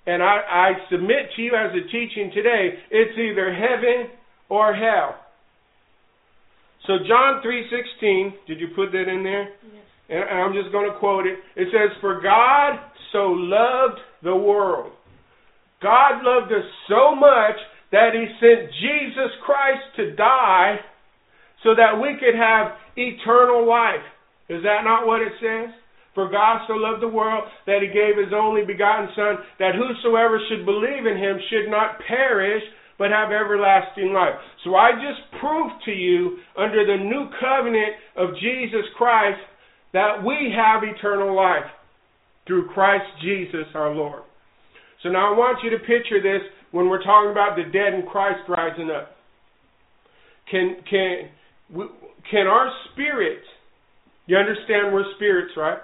And 0.09 0.22
I, 0.22 0.40
I 0.48 0.68
submit 0.90 1.36
to 1.36 1.43
you 1.43 1.52
as 1.55 1.70
a 1.76 1.85
teaching 1.93 2.32
today, 2.32 2.80
it's 2.90 3.12
either 3.18 3.52
heaven 3.52 4.09
or 4.48 4.72
hell. 4.72 5.20
So 6.86 6.94
John 7.06 7.43
3:16, 7.44 8.32
did 8.47 8.59
you 8.59 8.68
put 8.74 8.90
that 8.93 9.06
in 9.06 9.22
there? 9.22 9.52
Yes. 9.52 9.85
And 10.09 10.40
I'm 10.40 10.55
just 10.55 10.72
going 10.72 10.90
to 10.90 10.97
quote 10.98 11.26
it. 11.26 11.39
It 11.56 11.68
says, 11.70 11.94
"For 12.01 12.22
God 12.22 12.80
so 13.12 13.32
loved 13.32 14.01
the 14.22 14.35
world. 14.35 14.93
God 15.82 16.24
loved 16.24 16.52
us 16.52 16.64
so 16.89 17.14
much 17.14 17.56
that 17.93 18.14
he 18.14 18.24
sent 18.40 18.72
Jesus 18.80 19.30
Christ 19.44 19.85
to 19.97 20.12
die 20.16 20.80
so 21.62 21.74
that 21.74 22.01
we 22.01 22.16
could 22.16 22.35
have 22.35 22.72
eternal 22.97 23.66
life." 23.66 24.05
Is 24.48 24.62
that 24.62 24.85
not 24.85 25.06
what 25.06 25.20
it 25.20 25.32
says? 25.39 25.68
For 26.19 26.27
God 26.27 26.66
so 26.66 26.74
loved 26.74 27.01
the 27.01 27.07
world 27.07 27.45
that 27.70 27.78
he 27.78 27.86
gave 27.95 28.19
his 28.19 28.35
only 28.35 28.66
begotten 28.66 29.07
Son, 29.15 29.39
that 29.62 29.78
whosoever 29.78 30.43
should 30.51 30.66
believe 30.66 31.07
in 31.07 31.15
him 31.15 31.39
should 31.47 31.70
not 31.70 32.03
perish, 32.09 32.65
but 32.99 33.12
have 33.15 33.31
everlasting 33.31 34.12
life. 34.12 34.35
So 34.65 34.74
I 34.74 34.99
just 34.99 35.23
proved 35.39 35.78
to 35.85 35.93
you, 35.93 36.43
under 36.59 36.82
the 36.82 37.05
new 37.05 37.31
covenant 37.39 37.95
of 38.16 38.35
Jesus 38.43 38.82
Christ, 38.97 39.39
that 39.93 40.27
we 40.27 40.53
have 40.59 40.82
eternal 40.82 41.36
life 41.36 41.70
through 42.49 42.66
Christ 42.74 43.07
Jesus 43.23 43.70
our 43.77 43.95
Lord. 43.95 44.24
So 45.05 45.11
now 45.11 45.32
I 45.32 45.39
want 45.39 45.62
you 45.62 45.70
to 45.70 45.78
picture 45.78 46.19
this 46.20 46.43
when 46.73 46.89
we're 46.89 47.05
talking 47.05 47.31
about 47.31 47.55
the 47.55 47.70
dead 47.70 47.95
in 47.95 48.11
Christ 48.11 48.40
rising 48.49 48.90
up. 48.90 49.15
Can 50.51 50.82
can 50.90 51.31
can 52.28 52.49
our 52.49 52.73
spirit? 52.90 53.39
You 54.27 54.36
understand 54.36 54.93
we're 54.93 55.15
spirits, 55.15 55.53
right? 55.57 55.78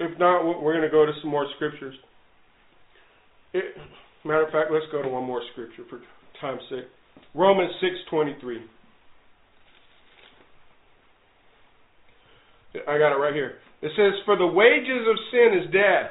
If 0.00 0.18
not, 0.18 0.42
we're 0.62 0.72
going 0.72 0.82
to 0.82 0.90
go 0.90 1.04
to 1.04 1.12
some 1.20 1.30
more 1.30 1.46
scriptures. 1.56 1.94
It, 3.52 3.76
matter 4.24 4.46
of 4.46 4.50
fact, 4.50 4.72
let's 4.72 4.86
go 4.90 5.02
to 5.02 5.08
one 5.08 5.24
more 5.24 5.42
scripture 5.52 5.84
for 5.90 6.00
time's 6.40 6.62
sake. 6.70 6.86
Romans 7.34 7.70
six 7.80 7.92
twenty 8.08 8.34
three. 8.40 8.62
I 12.88 12.98
got 12.98 13.12
it 13.12 13.20
right 13.20 13.34
here. 13.34 13.58
It 13.82 13.92
says, 13.94 14.18
"For 14.24 14.38
the 14.38 14.46
wages 14.46 15.06
of 15.06 15.16
sin 15.30 15.60
is 15.60 15.72
death." 15.72 16.10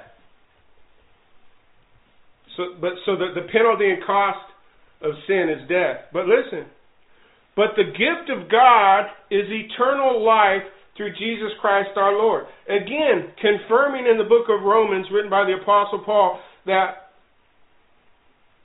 So, 2.57 2.63
but 2.79 2.91
so 3.05 3.15
the, 3.15 3.33
the 3.33 3.47
penalty 3.51 3.89
and 3.89 4.03
cost 4.05 4.45
of 5.01 5.13
sin 5.25 5.49
is 5.49 5.67
death. 5.67 6.11
But 6.13 6.27
listen, 6.27 6.67
but 7.55 7.71
the 7.75 7.85
gift 7.85 8.29
of 8.29 8.51
God 8.51 9.05
is 9.31 9.45
eternal 9.49 10.23
life 10.23 10.67
through 10.99 11.15
Jesus 11.15 11.55
Christ 11.61 11.95
our 11.95 12.11
Lord. 12.11 12.43
Again, 12.67 13.31
confirming 13.39 14.05
in 14.05 14.17
the 14.17 14.27
book 14.27 14.51
of 14.51 14.67
Romans, 14.67 15.07
written 15.13 15.31
by 15.31 15.45
the 15.45 15.55
Apostle 15.55 16.03
Paul, 16.05 16.41
that 16.65 17.15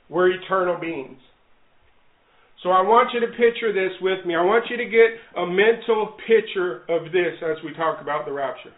we're 0.09 0.31
eternal 0.31 0.77
beings. 0.77 1.17
So 2.61 2.69
I 2.69 2.81
want 2.81 3.13
you 3.13 3.21
to 3.21 3.27
picture 3.27 3.71
this 3.71 3.95
with 4.01 4.25
me. 4.25 4.35
I 4.35 4.43
want 4.43 4.65
you 4.69 4.75
to 4.75 4.85
get 4.85 5.15
a 5.37 5.47
mental 5.47 6.17
picture 6.27 6.83
of 6.91 7.13
this 7.13 7.39
as 7.39 7.63
we 7.63 7.73
talk 7.73 8.01
about 8.01 8.25
the 8.25 8.33
rapture. 8.33 8.75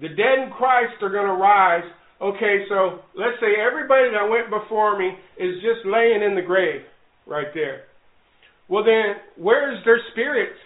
The 0.00 0.08
dead 0.08 0.44
in 0.44 0.52
Christ 0.52 1.00
are 1.00 1.08
going 1.08 1.28
to 1.28 1.40
rise. 1.40 1.88
Okay, 2.20 2.66
so 2.68 3.00
let's 3.16 3.40
say 3.40 3.56
everybody 3.56 4.10
that 4.12 4.28
went 4.28 4.50
before 4.50 4.98
me 4.98 5.16
is 5.38 5.54
just 5.64 5.86
laying 5.86 6.22
in 6.22 6.34
the 6.34 6.44
grave 6.44 6.82
right 7.26 7.48
there. 7.54 7.84
Well, 8.68 8.84
then, 8.84 9.16
where's 9.38 9.82
their 9.84 10.00
spirits? 10.12 10.58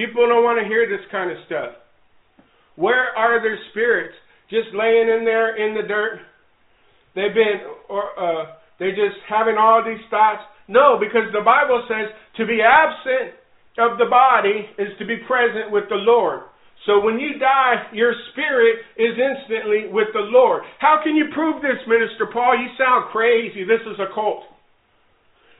People 0.00 0.24
don't 0.24 0.40
want 0.40 0.56
to 0.56 0.64
hear 0.64 0.88
this 0.88 1.04
kind 1.12 1.28
of 1.28 1.36
stuff. 1.44 1.76
Where 2.80 3.12
are 3.12 3.36
their 3.44 3.60
spirits? 3.68 4.16
Just 4.48 4.72
laying 4.72 5.12
in 5.12 5.28
there 5.28 5.60
in 5.60 5.76
the 5.76 5.84
dirt? 5.84 6.24
They've 7.12 7.36
been, 7.36 7.68
or 7.92 8.08
uh, 8.16 8.56
they're 8.80 8.96
just 8.96 9.20
having 9.28 9.60
all 9.60 9.84
these 9.84 10.00
thoughts? 10.08 10.40
No, 10.72 10.96
because 10.96 11.28
the 11.36 11.44
Bible 11.44 11.84
says 11.84 12.08
to 12.40 12.48
be 12.48 12.64
absent 12.64 13.36
of 13.76 14.00
the 14.00 14.08
body 14.08 14.72
is 14.80 14.88
to 14.96 15.04
be 15.04 15.20
present 15.28 15.68
with 15.68 15.84
the 15.92 16.00
Lord. 16.00 16.48
So 16.88 17.04
when 17.04 17.20
you 17.20 17.36
die, 17.36 17.92
your 17.92 18.16
spirit 18.32 18.80
is 18.96 19.20
instantly 19.20 19.92
with 19.92 20.16
the 20.16 20.24
Lord. 20.32 20.64
How 20.80 21.04
can 21.04 21.12
you 21.12 21.28
prove 21.34 21.60
this, 21.60 21.76
Minister 21.84 22.24
Paul? 22.32 22.56
You 22.56 22.72
sound 22.80 23.12
crazy. 23.12 23.68
This 23.68 23.84
is 23.84 24.00
a 24.00 24.08
cult. 24.16 24.48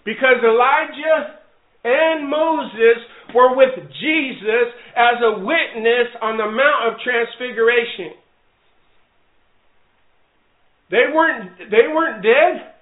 Because 0.08 0.40
Elijah 0.40 1.39
and 1.84 2.28
Moses 2.28 3.00
were 3.34 3.56
with 3.56 3.74
Jesus 4.00 4.68
as 4.96 5.16
a 5.22 5.38
witness 5.40 6.08
on 6.20 6.36
the 6.36 6.46
Mount 6.46 6.92
of 6.92 7.00
Transfiguration. 7.00 8.12
They 10.90 11.06
weren't 11.14 11.70
they 11.70 11.86
weren't 11.88 12.22
dead. 12.22 12.74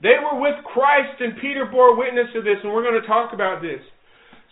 They 0.00 0.14
were 0.22 0.40
with 0.40 0.64
Christ 0.64 1.20
and 1.20 1.34
Peter 1.40 1.66
bore 1.66 1.98
witness 1.98 2.28
to 2.32 2.40
this 2.40 2.62
and 2.62 2.72
we're 2.72 2.86
going 2.86 3.00
to 3.00 3.06
talk 3.06 3.34
about 3.34 3.60
this. 3.60 3.82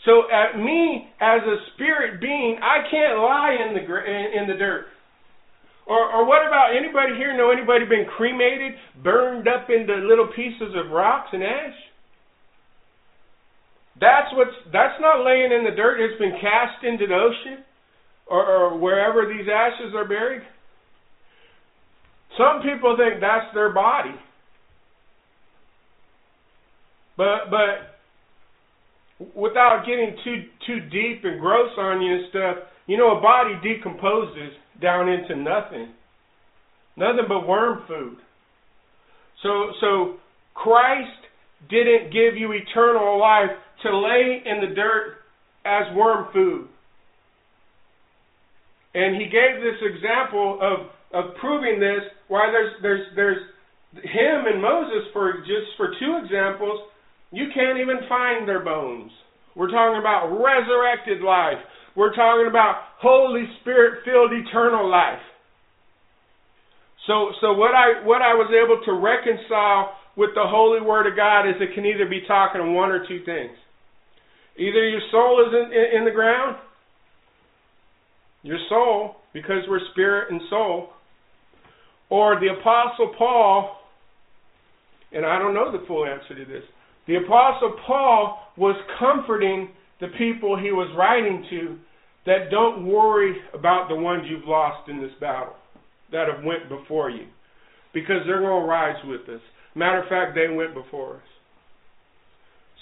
So 0.04 0.26
at 0.30 0.58
me 0.58 1.08
as 1.20 1.40
a 1.42 1.56
spirit 1.74 2.20
being, 2.20 2.58
I 2.62 2.82
can't 2.90 3.18
lie 3.18 3.56
in 3.66 3.74
the 3.74 3.82
in 3.82 4.48
the 4.48 4.58
dirt. 4.58 4.86
Or, 5.86 6.02
or 6.12 6.26
what 6.26 6.44
about 6.44 6.74
anybody 6.76 7.14
here 7.16 7.36
know 7.36 7.52
anybody 7.52 7.86
been 7.86 8.06
cremated, 8.16 8.72
burned 9.04 9.46
up 9.46 9.70
into 9.70 9.94
little 9.94 10.26
pieces 10.34 10.74
of 10.74 10.90
rocks 10.90 11.30
and 11.32 11.44
ash? 11.44 11.78
That's 14.00 14.28
what's 14.34 14.56
that's 14.72 15.00
not 15.00 15.24
laying 15.24 15.52
in 15.52 15.64
the 15.64 15.74
dirt. 15.74 16.00
It's 16.00 16.18
been 16.18 16.38
cast 16.40 16.84
into 16.84 17.06
the 17.06 17.14
ocean 17.14 17.64
or, 18.26 18.44
or 18.44 18.78
wherever 18.78 19.26
these 19.26 19.46
ashes 19.48 19.94
are 19.94 20.06
buried. 20.06 20.42
Some 22.36 22.60
people 22.62 22.96
think 22.96 23.20
that's 23.20 23.52
their 23.54 23.72
body. 23.72 24.14
But 27.16 27.50
but 27.50 27.96
without 29.34 29.84
getting 29.86 30.16
too 30.22 30.44
too 30.66 30.80
deep 30.90 31.24
and 31.24 31.40
gross 31.40 31.70
on 31.78 32.02
you 32.02 32.14
and 32.14 32.24
stuff, 32.28 32.56
you 32.86 32.98
know 32.98 33.16
a 33.16 33.20
body 33.22 33.54
decomposes 33.62 34.52
down 34.82 35.08
into 35.08 35.36
nothing. 35.36 35.94
Nothing 36.96 37.24
but 37.28 37.48
worm 37.48 37.82
food. 37.88 38.18
So 39.42 39.72
so 39.80 40.16
Christ 40.54 41.08
didn't 41.70 42.12
give 42.12 42.36
you 42.36 42.52
eternal 42.52 43.18
life 43.18 43.56
to 43.82 43.96
lay 43.96 44.42
in 44.44 44.60
the 44.60 44.74
dirt 44.74 45.18
as 45.64 45.94
worm 45.94 46.28
food. 46.32 46.68
And 48.94 49.16
he 49.20 49.24
gave 49.28 49.60
this 49.60 49.76
example 49.82 50.58
of, 50.62 50.88
of 51.12 51.36
proving 51.36 51.78
this, 51.78 52.00
why 52.28 52.48
there's 52.50 52.72
there's 52.80 53.06
there's 53.14 53.42
him 53.92 54.48
and 54.48 54.60
Moses 54.60 55.08
for 55.12 55.40
just 55.40 55.76
for 55.76 55.92
two 56.00 56.18
examples, 56.24 56.80
you 57.30 57.46
can't 57.54 57.78
even 57.78 58.08
find 58.08 58.48
their 58.48 58.64
bones. 58.64 59.10
We're 59.54 59.70
talking 59.70 60.00
about 60.00 60.32
resurrected 60.32 61.20
life. 61.22 61.58
We're 61.94 62.14
talking 62.14 62.46
about 62.48 62.96
Holy 63.00 63.44
Spirit 63.60 64.04
filled 64.04 64.32
eternal 64.32 64.88
life. 64.90 65.22
So 67.06 67.32
so 67.40 67.52
what 67.52 67.74
I 67.74 68.04
what 68.04 68.22
I 68.22 68.34
was 68.34 68.50
able 68.52 68.80
to 68.84 68.92
reconcile 69.00 69.92
with 70.16 70.30
the 70.34 70.44
holy 70.44 70.80
word 70.80 71.06
of 71.06 71.16
God 71.16 71.48
is 71.48 71.54
it 71.60 71.74
can 71.74 71.84
either 71.84 72.08
be 72.08 72.22
talking 72.26 72.74
one 72.74 72.90
or 72.90 73.06
two 73.06 73.24
things. 73.24 73.56
Either 74.58 74.88
your 74.88 75.00
soul 75.10 75.44
is 75.46 75.52
in, 75.52 75.72
in, 75.72 75.98
in 75.98 76.04
the 76.04 76.10
ground, 76.10 76.56
your 78.42 78.58
soul, 78.68 79.16
because 79.32 79.62
we're 79.68 79.80
spirit 79.92 80.30
and 80.30 80.40
soul, 80.48 80.88
or 82.08 82.38
the 82.40 82.48
Apostle 82.60 83.12
Paul, 83.18 83.76
and 85.12 85.26
I 85.26 85.38
don't 85.38 85.54
know 85.54 85.72
the 85.72 85.84
full 85.86 86.06
answer 86.06 86.34
to 86.34 86.44
this. 86.44 86.62
The 87.06 87.16
Apostle 87.16 87.76
Paul 87.86 88.38
was 88.56 88.76
comforting 88.98 89.70
the 90.00 90.08
people 90.18 90.58
he 90.58 90.72
was 90.72 90.92
writing 90.96 91.44
to 91.50 91.78
that 92.26 92.50
don't 92.50 92.86
worry 92.86 93.36
about 93.54 93.88
the 93.88 93.94
ones 93.94 94.24
you've 94.28 94.46
lost 94.46 94.88
in 94.88 95.00
this 95.00 95.12
battle 95.20 95.54
that 96.12 96.26
have 96.28 96.44
went 96.44 96.68
before 96.68 97.10
you 97.10 97.26
because 97.94 98.22
they're 98.26 98.40
going 98.40 98.62
to 98.62 98.68
rise 98.68 98.96
with 99.04 99.22
us. 99.28 99.40
Matter 99.74 100.02
of 100.02 100.08
fact, 100.08 100.34
they 100.34 100.54
went 100.54 100.74
before 100.74 101.16
us. 101.16 101.35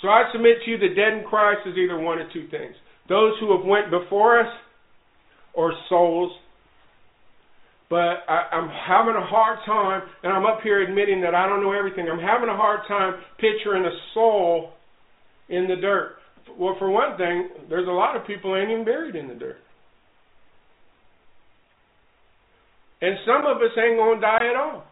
So 0.04 0.10
I 0.10 0.24
submit 0.32 0.58
to 0.62 0.70
you 0.70 0.76
the 0.76 0.94
dead 0.94 1.16
in 1.16 1.24
Christ 1.24 1.60
is 1.64 1.78
either 1.78 1.98
one 1.98 2.18
or 2.18 2.28
two 2.30 2.46
things. 2.50 2.74
Those 3.08 3.32
who 3.40 3.56
have 3.56 3.64
went 3.64 3.90
before 3.90 4.38
us 4.38 4.52
or 5.54 5.72
souls. 5.88 6.30
But 7.88 8.20
I, 8.28 8.48
I'm 8.52 8.68
having 8.68 9.14
a 9.14 9.24
hard 9.24 9.60
time, 9.64 10.02
and 10.22 10.30
I'm 10.30 10.44
up 10.44 10.60
here 10.62 10.82
admitting 10.82 11.22
that 11.22 11.34
I 11.34 11.48
don't 11.48 11.62
know 11.62 11.72
everything. 11.72 12.06
I'm 12.06 12.18
having 12.18 12.50
a 12.50 12.56
hard 12.56 12.80
time 12.86 13.14
picturing 13.40 13.86
a 13.86 13.96
soul 14.12 14.72
in 15.48 15.68
the 15.68 15.76
dirt. 15.76 16.16
Well, 16.58 16.76
for 16.78 16.90
one 16.90 17.16
thing, 17.16 17.48
there's 17.70 17.88
a 17.88 17.90
lot 17.90 18.14
of 18.14 18.26
people 18.26 18.54
ain't 18.56 18.70
even 18.70 18.84
buried 18.84 19.16
in 19.16 19.28
the 19.28 19.34
dirt. 19.34 19.56
And 23.00 23.16
some 23.24 23.46
of 23.46 23.56
us 23.56 23.72
ain't 23.82 23.96
going 23.96 24.16
to 24.16 24.20
die 24.20 24.50
at 24.50 24.56
all. 24.56 24.84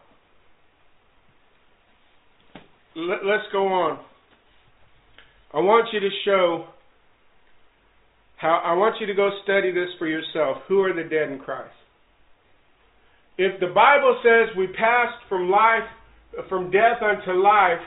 Let, 2.95 3.23
let's 3.23 3.43
go 3.51 3.67
on. 3.67 3.99
I 5.53 5.59
want 5.59 5.89
you 5.93 5.99
to 5.99 6.09
show 6.25 6.65
how 8.37 8.61
I 8.65 8.73
want 8.73 8.99
you 8.99 9.07
to 9.07 9.13
go 9.13 9.29
study 9.43 9.71
this 9.71 9.89
for 9.99 10.07
yourself. 10.07 10.57
Who 10.67 10.81
are 10.81 10.93
the 10.93 11.07
dead 11.07 11.31
in 11.31 11.39
Christ? 11.39 11.75
If 13.37 13.59
the 13.59 13.67
Bible 13.67 14.19
says 14.23 14.55
we 14.57 14.67
passed 14.67 15.21
from 15.29 15.49
life 15.49 15.87
from 16.49 16.71
death 16.71 17.01
unto 17.01 17.31
life 17.41 17.81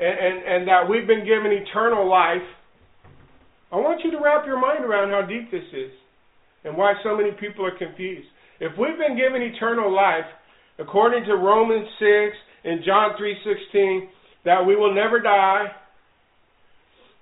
and, 0.00 0.18
and, 0.18 0.36
and 0.44 0.68
that 0.68 0.88
we've 0.88 1.06
been 1.06 1.26
given 1.26 1.52
eternal 1.52 2.08
life, 2.08 2.44
I 3.70 3.76
want 3.76 4.00
you 4.02 4.10
to 4.12 4.18
wrap 4.18 4.46
your 4.46 4.58
mind 4.58 4.84
around 4.84 5.10
how 5.10 5.28
deep 5.28 5.50
this 5.50 5.68
is 5.72 5.92
and 6.64 6.76
why 6.76 6.94
so 7.02 7.16
many 7.16 7.32
people 7.32 7.66
are 7.66 7.76
confused. 7.76 8.26
If 8.60 8.72
we've 8.78 8.96
been 8.96 9.16
given 9.16 9.42
eternal 9.42 9.94
life, 9.94 10.24
according 10.78 11.24
to 11.24 11.34
Romans 11.36 11.86
6 11.98 12.36
and 12.64 12.80
John 12.84 13.16
3:16, 13.20 14.08
that 14.44 14.64
we 14.64 14.76
will 14.76 14.94
never 14.94 15.20
die, 15.20 15.70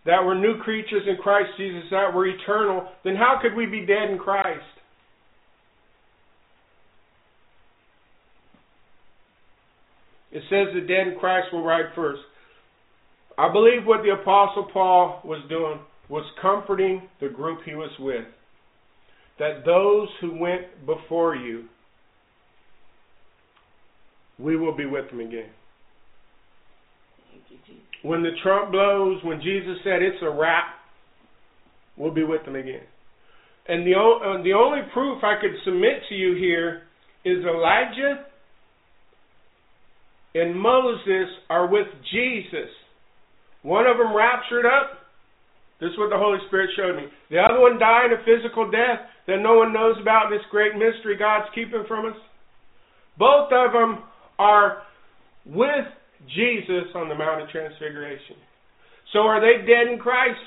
that 0.06 0.24
we're 0.24 0.38
new 0.38 0.58
creatures 0.62 1.02
in 1.06 1.16
Christ 1.16 1.50
Jesus, 1.56 1.82
that 1.90 2.14
we're 2.14 2.28
eternal, 2.28 2.88
then 3.04 3.16
how 3.16 3.38
could 3.42 3.54
we 3.54 3.66
be 3.66 3.84
dead 3.84 4.10
in 4.10 4.18
Christ? 4.18 4.60
It 10.30 10.42
says 10.48 10.68
the 10.74 10.80
dead 10.80 11.08
in 11.08 11.18
Christ 11.18 11.48
will 11.52 11.64
rise 11.64 11.90
first. 11.94 12.20
I 13.36 13.52
believe 13.52 13.84
what 13.84 14.02
the 14.02 14.10
Apostle 14.10 14.68
Paul 14.72 15.20
was 15.24 15.42
doing 15.48 15.80
was 16.08 16.24
comforting 16.40 17.02
the 17.20 17.28
group 17.28 17.60
he 17.64 17.74
was 17.74 17.90
with. 17.98 18.24
That 19.38 19.64
those 19.64 20.08
who 20.20 20.38
went 20.38 20.86
before 20.86 21.34
you, 21.34 21.64
we 24.38 24.56
will 24.56 24.74
be 24.74 24.86
with 24.86 25.10
them 25.10 25.20
again. 25.20 25.50
When 28.02 28.22
the 28.22 28.30
trump 28.42 28.72
blows, 28.72 29.22
when 29.24 29.40
Jesus 29.40 29.78
said 29.82 30.02
it's 30.02 30.22
a 30.22 30.30
wrap, 30.30 30.66
we'll 31.96 32.14
be 32.14 32.24
with 32.24 32.44
them 32.44 32.56
again. 32.56 32.84
And 33.68 33.86
the, 33.86 33.94
uh, 33.94 34.42
the 34.42 34.52
only 34.52 34.82
proof 34.92 35.24
I 35.24 35.40
could 35.40 35.56
submit 35.64 36.02
to 36.08 36.14
you 36.14 36.36
here 36.36 36.82
is 37.24 37.44
Elijah 37.44 38.24
and 40.36 40.54
Moses 40.54 41.32
are 41.48 41.66
with 41.66 41.86
Jesus. 42.12 42.68
One 43.62 43.86
of 43.86 43.96
them 43.96 44.14
raptured 44.14 44.66
up. 44.66 45.00
This 45.80 45.90
is 45.90 45.98
what 45.98 46.10
the 46.10 46.18
Holy 46.18 46.38
Spirit 46.46 46.70
showed 46.76 46.96
me. 46.96 47.08
The 47.30 47.38
other 47.38 47.58
one 47.58 47.78
died 47.78 48.12
a 48.12 48.22
physical 48.24 48.70
death 48.70 49.00
that 49.26 49.38
no 49.40 49.56
one 49.56 49.72
knows 49.72 49.96
about, 50.00 50.28
this 50.30 50.44
great 50.50 50.74
mystery 50.74 51.16
God's 51.18 51.48
keeping 51.54 51.84
from 51.88 52.06
us. 52.06 52.16
Both 53.18 53.50
of 53.50 53.72
them 53.72 54.04
are 54.38 54.82
with 55.46 55.88
Jesus 56.34 56.90
on 56.94 57.08
the 57.08 57.14
Mount 57.14 57.42
of 57.42 57.48
Transfiguration. 57.50 58.36
So 59.12 59.20
are 59.20 59.40
they 59.40 59.66
dead 59.66 59.92
in 59.92 59.98
Christ? 59.98 60.40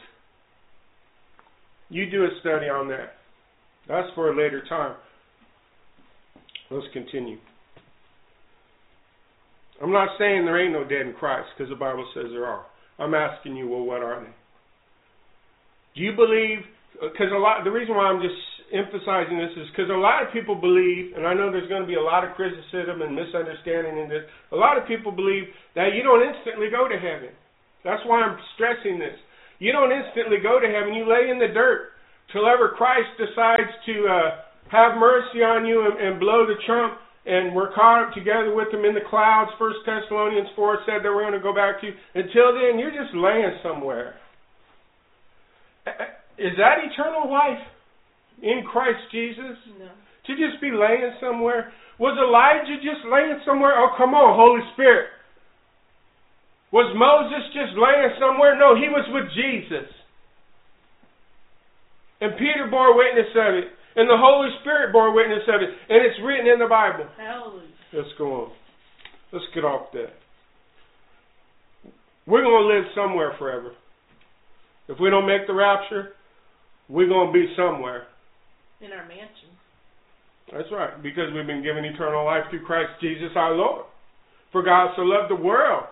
You 1.90 2.10
do 2.10 2.24
a 2.24 2.30
study 2.42 2.68
on 2.68 2.88
that. 2.90 3.14
That's 3.88 4.08
for 4.14 4.32
a 4.32 4.38
later 4.38 4.64
time. 4.68 4.96
Let's 6.70 6.86
continue. 6.94 7.38
I'm 9.82 9.92
not 9.92 10.10
saying 10.20 10.46
there 10.46 10.64
ain't 10.64 10.74
no 10.74 10.84
dead 10.84 11.08
in 11.08 11.14
Christ 11.14 11.48
because 11.58 11.70
the 11.70 11.76
Bible 11.76 12.08
says 12.14 12.26
there 12.32 12.46
are. 12.46 12.66
I'm 13.00 13.14
asking 13.14 13.56
you, 13.56 13.68
well, 13.68 13.84
what 13.84 14.02
are 14.02 14.20
they? 14.20 14.30
Do 15.96 16.02
you 16.02 16.16
believe? 16.16 16.60
Because 16.94 17.32
a 17.32 17.38
lot. 17.38 17.64
The 17.64 17.72
reason 17.72 17.96
why 17.96 18.10
I'm 18.10 18.22
just 18.22 18.38
emphasizing 18.74 19.38
this 19.38 19.54
is 19.58 19.66
because 19.74 19.90
a 19.90 19.98
lot 19.98 20.22
of 20.22 20.34
people 20.34 20.54
believe, 20.54 21.18
and 21.18 21.26
I 21.26 21.34
know 21.34 21.50
there's 21.50 21.70
going 21.70 21.82
to 21.82 21.90
be 21.90 21.98
a 21.98 22.02
lot 22.02 22.22
of 22.22 22.38
criticism 22.38 23.02
and 23.02 23.16
misunderstanding 23.16 23.98
in 23.98 24.10
this. 24.10 24.24
A 24.52 24.56
lot 24.56 24.78
of 24.78 24.86
people 24.86 25.12
believe 25.12 25.50
that 25.74 25.98
you 25.98 26.04
don't 26.04 26.22
instantly 26.22 26.70
go 26.70 26.88
to 26.88 26.98
heaven. 26.98 27.34
That's 27.84 28.04
why 28.06 28.22
I'm 28.22 28.38
stressing 28.56 29.00
this. 29.00 29.16
You 29.60 29.72
don't 29.72 29.92
instantly 29.92 30.38
go 30.44 30.60
to 30.60 30.68
heaven. 30.68 30.94
You 30.94 31.10
lay 31.10 31.32
in 31.32 31.40
the 31.40 31.50
dirt 31.50 31.96
till 32.32 32.48
ever 32.48 32.76
Christ 32.78 33.10
decides 33.18 33.72
to 33.88 33.96
uh, 34.06 34.30
have 34.70 35.00
mercy 35.00 35.42
on 35.42 35.66
you 35.66 35.90
and, 35.90 35.98
and 36.00 36.20
blow 36.20 36.46
the 36.46 36.60
trump, 36.66 37.00
and 37.26 37.56
we're 37.56 37.74
caught 37.74 38.08
up 38.08 38.14
together 38.14 38.54
with 38.54 38.74
him 38.74 38.86
in 38.86 38.94
the 38.94 39.08
clouds. 39.10 39.52
First 39.58 39.80
Thessalonians 39.86 40.50
four 40.56 40.80
said 40.86 41.02
that 41.04 41.12
we're 41.12 41.26
going 41.26 41.34
to 41.34 41.44
go 41.44 41.56
back 41.56 41.82
to. 41.82 41.88
You. 41.88 41.94
Until 42.14 42.54
then, 42.54 42.78
you're 42.78 42.92
just 42.92 43.16
laying 43.16 43.58
somewhere. 43.64 44.16
Is 46.40 46.56
that 46.58 46.80
eternal 46.88 47.30
life? 47.30 47.60
in 48.42 48.64
Christ 48.64 49.04
Jesus? 49.12 49.58
No. 49.78 49.92
To 50.28 50.32
just 50.36 50.62
be 50.62 50.72
laying 50.72 51.14
somewhere? 51.20 51.72
Was 52.00 52.16
Elijah 52.16 52.80
just 52.80 53.04
laying 53.08 53.40
somewhere? 53.46 53.76
Oh, 53.76 53.96
come 53.98 54.14
on, 54.14 54.36
Holy 54.36 54.64
Spirit. 54.74 55.12
Was 56.72 56.94
Moses 56.96 57.44
just 57.52 57.76
laying 57.76 58.14
somewhere? 58.22 58.56
No, 58.56 58.78
he 58.78 58.88
was 58.88 59.04
with 59.12 59.28
Jesus. 59.34 59.90
And 62.22 62.38
Peter 62.38 62.68
bore 62.70 62.96
witness 62.96 63.32
of 63.36 63.56
it. 63.56 63.68
And 63.96 64.08
the 64.08 64.20
Holy 64.20 64.50
Spirit 64.62 64.94
bore 64.94 65.12
witness 65.14 65.44
of 65.50 65.62
it. 65.62 65.70
And 65.90 66.06
it's 66.06 66.20
written 66.24 66.48
in 66.48 66.60
the 66.60 66.70
Bible. 66.70 67.10
Hallelujah. 67.18 67.74
Let's 67.92 68.14
go 68.18 68.46
on. 68.46 68.52
Let's 69.34 69.50
get 69.54 69.66
off 69.66 69.92
that. 69.94 70.14
We're 72.28 72.44
going 72.44 72.70
to 72.70 72.70
live 72.70 72.86
somewhere 72.94 73.34
forever. 73.40 73.74
If 74.88 75.00
we 75.00 75.10
don't 75.10 75.26
make 75.26 75.48
the 75.48 75.54
rapture, 75.54 76.14
we're 76.90 77.08
going 77.08 77.28
to 77.28 77.34
be 77.34 77.54
somewhere. 77.56 78.08
In 78.82 78.92
our 78.92 79.08
mansion. 79.08 79.50
That's 80.52 80.72
right, 80.72 81.02
because 81.04 81.32
we've 81.36 81.46
been 81.46 81.62
given 81.62 81.86
eternal 81.86 82.26
life 82.26 82.44
through 82.50 82.66
Christ 82.66 82.90
Jesus 83.00 83.30
our 83.36 83.54
Lord. 83.54 83.86
For 84.52 84.64
God 84.64 84.90
so 84.96 85.04
loved 85.04 85.30
the 85.30 85.36
world. 85.36 85.84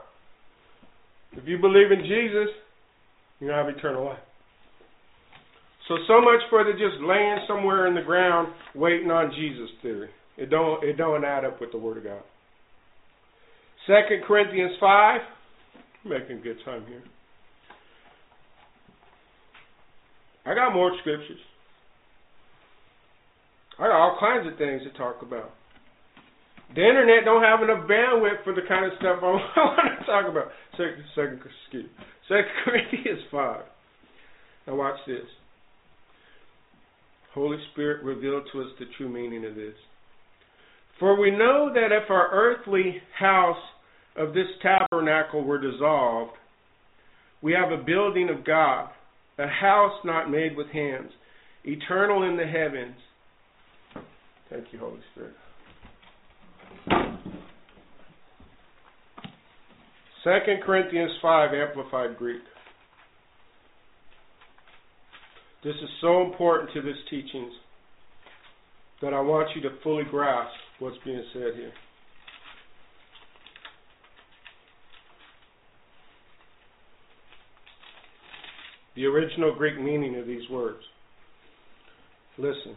If 1.34 1.48
you 1.48 1.60
believe 1.60 1.92
in 1.92 2.02
Jesus, 2.02 2.50
you're 3.40 3.52
gonna 3.52 3.64
have 3.64 3.78
eternal 3.78 4.06
life. 4.06 4.20
So 5.88 5.96
so 6.08 6.22
much 6.22 6.42
for 6.50 6.64
the 6.64 6.72
just 6.72 7.02
laying 7.02 7.38
somewhere 7.48 7.86
in 7.88 7.94
the 7.94 8.02
ground 8.02 8.54
waiting 8.74 9.12
on 9.12 9.32
Jesus 9.36 9.70
theory. 9.82 10.10
It 10.38 10.50
don't 10.50 10.84
it 10.84 10.98
don't 10.98 11.24
add 11.24 11.46
up 11.46 11.62
with 11.62 11.72
the 11.72 11.78
Word 11.78 11.98
of 11.98 12.04
God. 12.04 12.22
Second 13.86 14.24
Corinthians 14.28 14.74
five, 14.80 15.22
making 16.04 16.42
good 16.42 16.58
time 16.66 16.84
here. 16.88 17.04
I 20.48 20.56
got 20.56 20.74
more 20.74 20.92
scriptures. 21.02 21.40
I 23.78 23.84
got 23.84 23.92
all 23.92 24.18
kinds 24.20 24.48
of 24.48 24.58
things 24.58 24.82
to 24.84 24.98
talk 24.98 25.22
about. 25.22 25.52
The 26.74 26.82
internet 26.82 27.26
don't 27.26 27.44
have 27.44 27.62
enough 27.62 27.88
bandwidth 27.88 28.44
for 28.44 28.54
the 28.56 28.66
kind 28.68 28.86
of 28.86 28.98
stuff 28.98 29.20
I 29.22 29.26
want 29.28 30.00
to 30.00 30.06
talk 30.06 30.26
about. 30.30 30.48
Second, 30.72 31.04
second, 31.16 31.40
excuse, 31.44 31.90
Second 32.28 32.52
Corinthians 32.66 33.22
five. 33.32 33.64
Now 34.66 34.76
watch 34.76 35.00
this. 35.06 35.28
Holy 37.34 37.58
Spirit 37.72 38.04
revealed 38.04 38.44
to 38.52 38.62
us 38.62 38.68
the 38.80 38.86
true 38.98 39.10
meaning 39.10 39.46
of 39.46 39.56
this. 39.56 39.76
For 41.00 41.20
we 41.20 41.30
know 41.30 41.72
that 41.74 41.92
if 41.92 42.10
our 42.10 42.30
earthly 42.32 43.02
house 43.18 43.62
of 44.16 44.34
this 44.34 44.48
tabernacle 44.62 45.44
were 45.44 45.62
dissolved, 45.62 46.32
we 47.42 47.54
have 47.54 47.72
a 47.72 47.84
building 47.84 48.30
of 48.30 48.44
God, 48.44 48.90
a 49.38 49.48
house 49.48 49.94
not 50.04 50.32
made 50.32 50.56
with 50.58 50.68
hands, 50.68 51.12
eternal 51.64 52.24
in 52.24 52.38
the 52.38 52.46
heavens. 52.46 52.96
Thank 54.50 54.66
you, 54.72 54.80
Holy 54.80 55.00
Spirit. 55.14 55.34
Second 60.24 60.64
Corinthians 60.66 61.12
five 61.22 61.52
amplified 61.54 62.18
Greek. 62.18 62.42
This 65.64 65.76
is 65.76 65.90
so 66.02 66.22
important 66.24 66.72
to 66.74 66.82
this 66.82 66.98
teachings 67.10 67.54
that 69.02 69.14
I 69.14 69.20
want 69.22 69.50
you 69.56 69.62
to 69.64 69.70
fully 69.84 70.04
grasp 70.10 70.54
what's 70.80 70.98
being 71.06 71.24
said 71.34 71.54
here. 71.56 71.72
The 78.98 79.06
original 79.06 79.54
Greek 79.56 79.80
meaning 79.80 80.20
of 80.20 80.26
these 80.26 80.50
words. 80.50 80.82
Listen. 82.40 82.76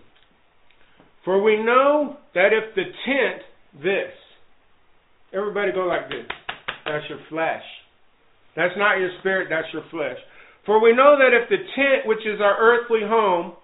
For 1.24 1.42
we 1.42 1.56
know 1.56 2.18
that 2.34 2.50
if 2.52 2.74
the 2.74 2.84
tent, 2.84 3.42
this, 3.82 4.12
everybody 5.32 5.72
go 5.72 5.86
like 5.86 6.08
this. 6.10 6.26
That's 6.84 7.04
your 7.08 7.20
flesh. 7.30 7.62
That's 8.54 8.74
not 8.76 8.98
your 8.98 9.10
spirit, 9.20 9.48
that's 9.48 9.72
your 9.72 9.84
flesh. 9.90 10.18
For 10.66 10.82
we 10.82 10.94
know 10.94 11.16
that 11.18 11.32
if 11.32 11.48
the 11.48 11.56
tent, 11.56 12.06
which 12.06 12.26
is 12.26 12.38
our 12.40 12.56
earthly 12.58 13.00
home, 13.02 13.54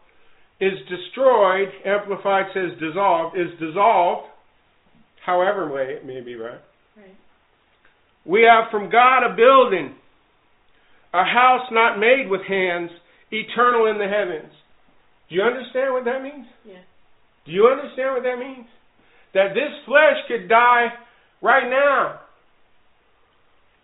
is 0.58 0.72
destroyed, 0.88 1.68
Amplified 1.84 2.46
says 2.54 2.78
dissolved, 2.80 3.36
is 3.36 3.52
dissolved, 3.60 4.28
however 5.26 5.70
way 5.70 5.88
it 5.90 6.06
may 6.06 6.22
be, 6.22 6.36
right? 6.36 6.60
Right. 6.96 7.16
We 8.24 8.48
have 8.50 8.70
from 8.70 8.90
God 8.90 9.24
a 9.30 9.36
building, 9.36 9.94
a 11.16 11.24
house 11.24 11.66
not 11.72 11.98
made 11.98 12.28
with 12.28 12.42
hands, 12.46 12.90
eternal 13.32 13.86
in 13.86 13.96
the 13.96 14.04
heavens. 14.06 14.52
Do 15.28 15.34
you 15.34 15.42
understand 15.42 15.94
what 15.94 16.04
that 16.04 16.22
means? 16.22 16.46
Yeah. 16.64 16.84
Do 17.46 17.52
you 17.52 17.66
understand 17.66 18.14
what 18.14 18.22
that 18.22 18.38
means? 18.38 18.66
That 19.34 19.54
this 19.54 19.72
flesh 19.86 20.20
could 20.28 20.48
die 20.48 20.88
right 21.40 21.68
now. 21.68 22.20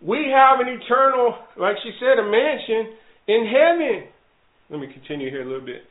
We 0.05 0.29
have 0.35 0.61
an 0.61 0.69
eternal, 0.69 1.39
like 1.59 1.77
she 1.83 1.93
said, 2.01 2.19
a 2.19 2.29
mansion 2.29 2.95
in 3.29 3.47
heaven. 3.47 4.09
Let 4.69 4.81
me 4.81 4.93
continue 4.93 5.31
here 5.31 5.43
a 5.43 5.47
little 5.47 5.65
bit. 5.65 5.83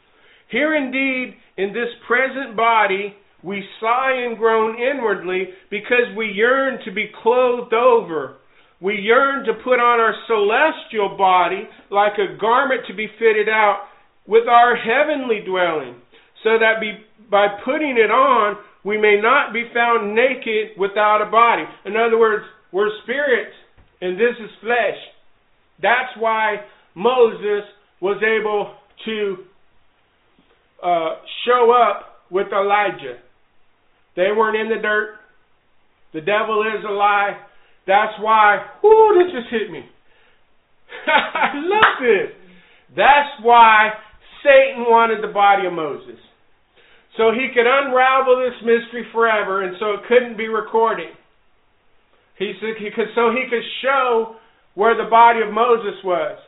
Here 0.49 0.75
indeed, 0.75 1.35
in 1.57 1.69
this 1.69 1.89
present 2.07 2.57
body, 2.57 3.15
we 3.43 3.63
sigh 3.79 4.25
and 4.27 4.37
groan 4.37 4.77
inwardly 4.79 5.47
because 5.69 6.15
we 6.15 6.27
yearn 6.27 6.79
to 6.85 6.91
be 6.91 7.09
clothed 7.23 7.73
over. 7.73 8.35
We 8.81 8.95
yearn 8.95 9.45
to 9.45 9.53
put 9.63 9.79
on 9.79 9.99
our 9.99 10.15
celestial 10.25 11.15
body 11.15 11.69
like 11.91 12.13
a 12.17 12.35
garment 12.39 12.81
to 12.87 12.95
be 12.95 13.07
fitted 13.19 13.47
out 13.47 13.85
with 14.27 14.47
our 14.47 14.75
heavenly 14.75 15.41
dwelling, 15.45 15.95
so 16.43 16.57
that 16.59 16.79
be, 16.79 16.93
by 17.29 17.47
putting 17.63 17.97
it 17.97 18.09
on, 18.09 18.57
we 18.83 18.97
may 18.97 19.19
not 19.21 19.53
be 19.53 19.69
found 19.73 20.15
naked 20.15 20.77
without 20.77 21.21
a 21.21 21.29
body. 21.29 21.63
In 21.85 21.95
other 21.95 22.17
words, 22.17 22.43
we're 22.71 22.89
spirits 23.03 23.53
and 24.01 24.19
this 24.19 24.33
is 24.43 24.49
flesh. 24.61 24.97
That's 25.81 26.17
why 26.19 26.57
Moses 26.95 27.63
was 28.01 28.21
able 28.23 28.73
to 29.05 29.37
uh, 30.83 31.15
show 31.45 31.71
up 31.71 32.23
with 32.31 32.47
Elijah. 32.51 33.19
They 34.15 34.29
weren't 34.35 34.57
in 34.57 34.75
the 34.75 34.81
dirt. 34.81 35.15
The 36.13 36.21
devil 36.21 36.63
is 36.63 36.83
a 36.87 36.91
lie. 36.91 37.37
That's 37.87 38.13
why, 38.19 38.65
ooh, 38.85 39.17
this 39.17 39.33
just 39.33 39.49
hit 39.51 39.71
me. 39.71 39.81
I 41.07 41.53
love 41.55 41.97
this. 41.99 42.31
That's 42.95 43.41
why 43.41 43.91
Satan 44.43 44.85
wanted 44.87 45.23
the 45.23 45.33
body 45.33 45.65
of 45.67 45.73
Moses. 45.73 46.19
So 47.17 47.31
he 47.31 47.49
could 47.53 47.67
unravel 47.67 48.39
this 48.39 48.59
mystery 48.61 49.05
forever, 49.11 49.63
and 49.63 49.75
so 49.79 49.91
it 49.91 50.01
couldn't 50.07 50.37
be 50.37 50.47
recorded. 50.47 51.09
He, 52.37 52.53
said 52.59 52.75
he 52.79 52.89
could, 52.89 53.07
so 53.15 53.31
he 53.31 53.45
could 53.49 53.63
show 53.81 54.35
where 54.75 54.95
the 54.95 55.09
body 55.09 55.41
of 55.45 55.53
Moses 55.53 55.99
was. 56.03 56.39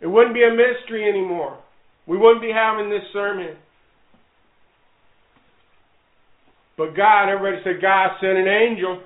It 0.00 0.06
wouldn't 0.06 0.34
be 0.34 0.42
a 0.42 0.50
mystery 0.50 1.08
anymore. 1.08 1.58
We 2.06 2.16
wouldn't 2.16 2.42
be 2.42 2.50
having 2.52 2.90
this 2.90 3.04
sermon. 3.12 3.56
But 6.76 6.96
God, 6.96 7.28
everybody 7.28 7.62
said, 7.62 7.82
God 7.82 8.16
sent 8.20 8.38
an 8.38 8.48
angel. 8.48 9.02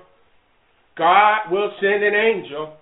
God 0.97 1.51
will 1.51 1.71
send 1.81 2.03
an 2.03 2.15
angel. 2.15 2.73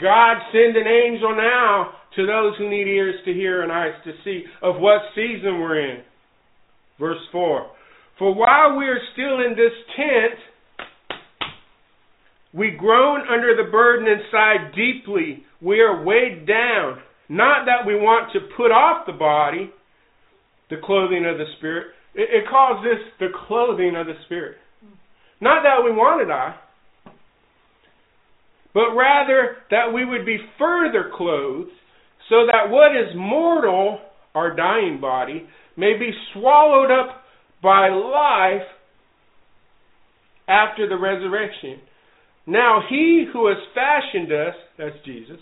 God 0.00 0.36
send 0.52 0.76
an 0.76 0.86
angel 0.86 1.34
now 1.34 1.92
to 2.16 2.26
those 2.26 2.56
who 2.58 2.68
need 2.68 2.86
ears 2.86 3.16
to 3.24 3.32
hear 3.32 3.62
and 3.62 3.72
eyes 3.72 3.94
to 4.04 4.12
see 4.24 4.44
of 4.62 4.76
what 4.76 5.00
season 5.14 5.60
we're 5.60 5.80
in. 5.80 6.02
Verse 6.98 7.20
4. 7.32 7.70
For 8.18 8.34
while 8.34 8.76
we 8.76 8.86
are 8.86 8.98
still 9.12 9.40
in 9.40 9.52
this 9.56 9.72
tent, 9.96 10.40
we 12.52 12.70
groan 12.72 13.20
under 13.30 13.54
the 13.56 13.70
burden 13.70 14.08
inside 14.08 14.74
deeply. 14.74 15.44
We 15.62 15.80
are 15.80 16.02
weighed 16.02 16.46
down. 16.46 16.98
Not 17.28 17.66
that 17.66 17.86
we 17.86 17.94
want 17.94 18.32
to 18.32 18.40
put 18.56 18.72
off 18.72 19.06
the 19.06 19.12
body, 19.12 19.70
the 20.70 20.76
clothing 20.82 21.26
of 21.26 21.38
the 21.38 21.44
Spirit. 21.58 21.88
It, 22.14 22.48
calls 22.50 22.82
this 22.82 22.98
the 23.20 23.28
clothing 23.46 23.94
of 23.96 24.06
the 24.06 24.14
Spirit. 24.24 24.56
Not 25.40 25.62
that 25.62 25.84
we 25.84 25.92
want 25.92 26.22
to 26.22 26.26
die, 26.26 26.56
but 28.74 28.94
rather 28.96 29.56
that 29.70 29.92
we 29.92 30.04
would 30.04 30.26
be 30.26 30.38
further 30.58 31.10
clothed, 31.14 31.70
so 32.28 32.46
that 32.46 32.70
what 32.70 32.92
is 32.92 33.14
mortal, 33.16 33.98
our 34.34 34.54
dying 34.54 35.00
body, 35.00 35.46
may 35.76 35.98
be 35.98 36.10
swallowed 36.32 36.90
up 36.90 37.22
by 37.62 37.88
life 37.88 38.66
after 40.48 40.88
the 40.88 40.96
resurrection. 40.96 41.80
Now 42.46 42.80
he 42.88 43.26
who 43.32 43.48
has 43.48 43.58
fashioned 43.74 44.32
us, 44.32 44.54
that's 44.78 45.04
Jesus, 45.04 45.38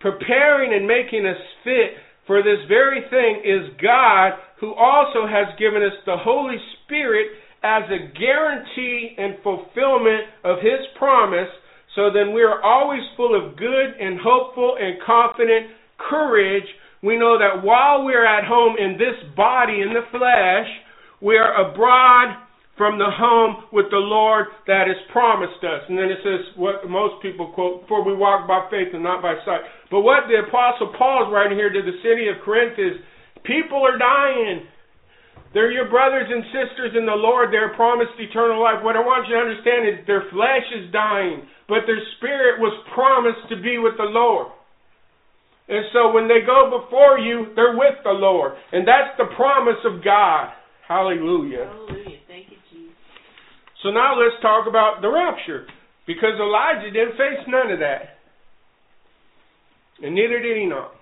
preparing 0.00 0.74
and 0.74 0.86
making 0.86 1.26
us 1.26 1.36
fit 1.64 1.96
for 2.26 2.42
this 2.42 2.58
very 2.68 3.02
thing 3.08 3.42
is 3.44 3.76
God 3.80 4.32
who 4.60 4.74
also 4.74 5.26
has 5.26 5.46
given 5.58 5.82
us 5.82 5.92
the 6.06 6.16
Holy 6.18 6.56
Spirit 6.84 7.28
as 7.62 7.84
a 7.88 8.18
guarantee 8.18 9.14
and 9.16 9.36
fulfillment 9.42 10.24
of 10.44 10.58
his 10.58 10.82
promise 10.98 11.48
so 11.96 12.12
then 12.12 12.32
we 12.32 12.42
are 12.42 12.62
always 12.62 13.00
full 13.16 13.34
of 13.34 13.56
good 13.56 13.96
and 13.98 14.20
hopeful 14.22 14.76
and 14.78 15.00
confident 15.00 15.72
courage. 15.96 16.68
We 17.02 17.18
know 17.18 17.38
that 17.40 17.64
while 17.64 18.04
we're 18.04 18.26
at 18.26 18.44
home 18.44 18.76
in 18.78 19.00
this 19.00 19.16
body, 19.34 19.80
in 19.80 19.96
the 19.96 20.04
flesh, 20.12 20.68
we 21.24 21.36
are 21.36 21.56
abroad 21.56 22.36
from 22.76 23.00
the 23.00 23.08
home 23.08 23.64
with 23.72 23.88
the 23.88 23.96
Lord 23.96 24.52
that 24.68 24.84
is 24.84 25.00
promised 25.10 25.64
us. 25.64 25.88
And 25.88 25.96
then 25.96 26.12
it 26.12 26.20
says 26.20 26.44
what 26.60 26.84
most 26.84 27.24
people 27.24 27.48
quote, 27.56 27.88
for 27.88 28.04
we 28.04 28.12
walk 28.12 28.46
by 28.46 28.68
faith 28.68 28.92
and 28.92 29.02
not 29.02 29.24
by 29.24 29.32
sight. 29.48 29.64
But 29.90 30.04
what 30.04 30.28
the 30.28 30.44
apostle 30.44 30.92
Paul 30.92 31.24
is 31.24 31.32
writing 31.32 31.56
here 31.56 31.72
to 31.72 31.80
the 31.80 31.96
city 32.04 32.28
of 32.28 32.44
Corinth 32.44 32.76
is 32.76 33.00
people 33.48 33.80
are 33.80 33.96
dying. 33.96 34.68
They're 35.56 35.72
your 35.72 35.88
brothers 35.88 36.28
and 36.28 36.44
sisters 36.52 36.92
in 36.92 37.08
the 37.08 37.16
Lord. 37.16 37.48
They're 37.48 37.72
promised 37.80 38.12
eternal 38.20 38.60
life. 38.60 38.84
What 38.84 38.92
I 38.92 39.00
want 39.00 39.24
you 39.24 39.40
to 39.40 39.40
understand 39.40 39.88
is 39.88 40.04
their 40.04 40.28
flesh 40.28 40.68
is 40.76 40.92
dying, 40.92 41.48
but 41.64 41.88
their 41.88 42.04
spirit 42.20 42.60
was 42.60 42.76
promised 42.92 43.48
to 43.48 43.56
be 43.56 43.80
with 43.80 43.96
the 43.96 44.04
Lord. 44.04 44.52
And 45.72 45.88
so 45.96 46.12
when 46.12 46.28
they 46.28 46.44
go 46.44 46.68
before 46.68 47.16
you, 47.16 47.56
they're 47.56 47.72
with 47.72 47.96
the 48.04 48.12
Lord. 48.12 48.52
And 48.68 48.84
that's 48.84 49.16
the 49.16 49.32
promise 49.32 49.80
of 49.88 50.04
God. 50.04 50.52
Hallelujah. 50.84 51.72
Hallelujah. 51.72 52.20
Thank 52.28 52.52
you, 52.52 52.60
Jesus. 52.68 52.92
So 53.80 53.88
now 53.96 54.12
let's 54.12 54.36
talk 54.44 54.68
about 54.68 55.00
the 55.00 55.08
rapture. 55.08 55.64
Because 56.04 56.36
Elijah 56.36 56.92
didn't 56.92 57.16
face 57.16 57.40
none 57.48 57.72
of 57.72 57.80
that. 57.80 58.20
And 60.04 60.14
neither 60.14 60.36
did 60.36 60.68
Enoch. 60.68 60.92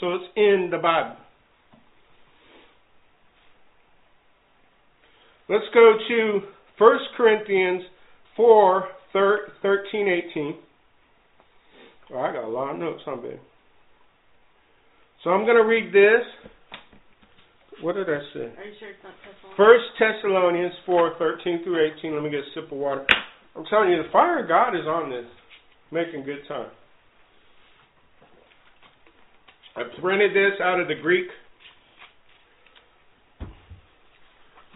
So 0.00 0.16
it's 0.16 0.32
in 0.40 0.72
the 0.72 0.80
Bible. 0.80 1.20
Let's 5.48 5.64
go 5.72 5.94
to 6.08 6.40
1 6.76 6.98
Corinthians 7.16 7.82
4 8.36 8.88
13, 9.12 10.22
18. 10.30 10.54
Oh, 12.12 12.18
I 12.18 12.32
got 12.32 12.44
a 12.44 12.48
lot 12.48 12.72
of 12.72 12.78
notes 12.78 13.02
on 13.06 13.24
it. 13.24 13.40
So 15.24 15.30
I'm 15.30 15.44
going 15.44 15.56
to 15.56 15.64
read 15.64 15.92
this. 15.92 16.22
What 17.80 17.94
did 17.94 18.08
I 18.08 18.18
say? 18.34 18.40
Are 18.40 18.64
you 18.64 18.74
sure 18.78 18.90
it's 18.90 18.98
not 19.02 19.14
Thessalonians? 19.24 19.56
First 19.56 19.84
Thessalonians 19.98 20.72
4 20.86 21.14
13 21.18 21.64
through 21.64 21.90
18. 21.98 22.14
Let 22.14 22.22
me 22.22 22.30
get 22.30 22.40
a 22.40 22.50
sip 22.54 22.70
of 22.70 22.78
water. 22.78 23.06
I'm 23.56 23.64
telling 23.70 23.90
you, 23.90 24.02
the 24.02 24.10
fire 24.12 24.42
of 24.42 24.48
God 24.48 24.74
is 24.74 24.86
on 24.86 25.10
this. 25.10 25.26
Making 25.90 26.24
good 26.24 26.46
time. 26.46 26.70
I 29.76 29.82
printed 30.00 30.32
this 30.32 30.60
out 30.62 30.80
of 30.80 30.88
the 30.88 30.94
Greek 31.00 31.28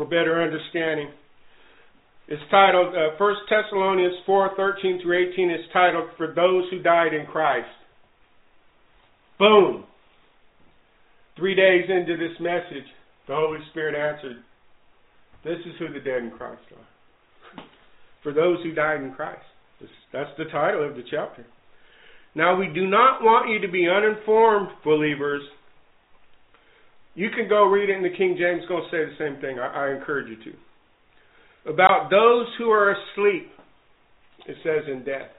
for 0.03 0.09
better 0.09 0.43
understanding. 0.43 1.09
It's 2.29 2.43
titled 2.51 2.95
uh, 2.95 3.17
First 3.19 3.41
Thessalonians 3.49 4.15
four 4.27 4.51
thirteen 4.57 5.01
through 5.03 5.31
eighteen. 5.31 5.51
Is 5.51 5.61
titled 5.73 6.09
"For 6.17 6.33
Those 6.35 6.65
Who 6.71 6.83
Died 6.83 7.15
in 7.15 7.27
Christ." 7.27 7.69
Boom. 9.39 9.85
Three 11.37 11.55
days 11.55 11.85
into 11.89 12.17
this 12.17 12.39
message, 12.41 12.87
the 13.27 13.35
Holy 13.35 13.59
Spirit 13.71 13.95
answered, 13.95 14.43
"This 15.45 15.59
is 15.67 15.75
who 15.79 15.93
the 15.93 16.01
dead 16.01 16.23
in 16.23 16.31
Christ 16.31 16.63
are. 16.73 17.65
For 18.23 18.33
those 18.33 18.59
who 18.63 18.75
died 18.75 19.03
in 19.03 19.13
Christ." 19.15 19.43
That's 20.13 20.31
the 20.39 20.45
title 20.45 20.89
of 20.89 20.95
the 20.95 21.03
chapter. 21.11 21.45
Now 22.35 22.57
we 22.57 22.69
do 22.69 22.87
not 22.87 23.23
want 23.23 23.51
you 23.51 23.59
to 23.61 23.73
be 23.73 23.89
uninformed, 23.89 24.69
believers 24.85 25.43
you 27.15 27.29
can 27.31 27.49
go 27.49 27.65
read 27.65 27.91
it 27.91 27.97
in 27.97 28.03
the 28.03 28.17
King 28.17 28.37
James, 28.39 28.63
going 28.69 28.85
to 28.85 28.91
say 28.91 29.05
the 29.05 29.17
same 29.19 29.41
thing. 29.41 29.59
I, 29.59 29.89
I 29.89 29.97
encourage 29.97 30.29
you 30.29 30.53
to. 30.53 31.71
About 31.71 32.11
those 32.11 32.47
who 32.59 32.71
are 32.71 32.91
asleep, 32.91 33.53
it 34.47 34.57
says 34.65 34.89
in 34.91 35.05
death. 35.05 35.31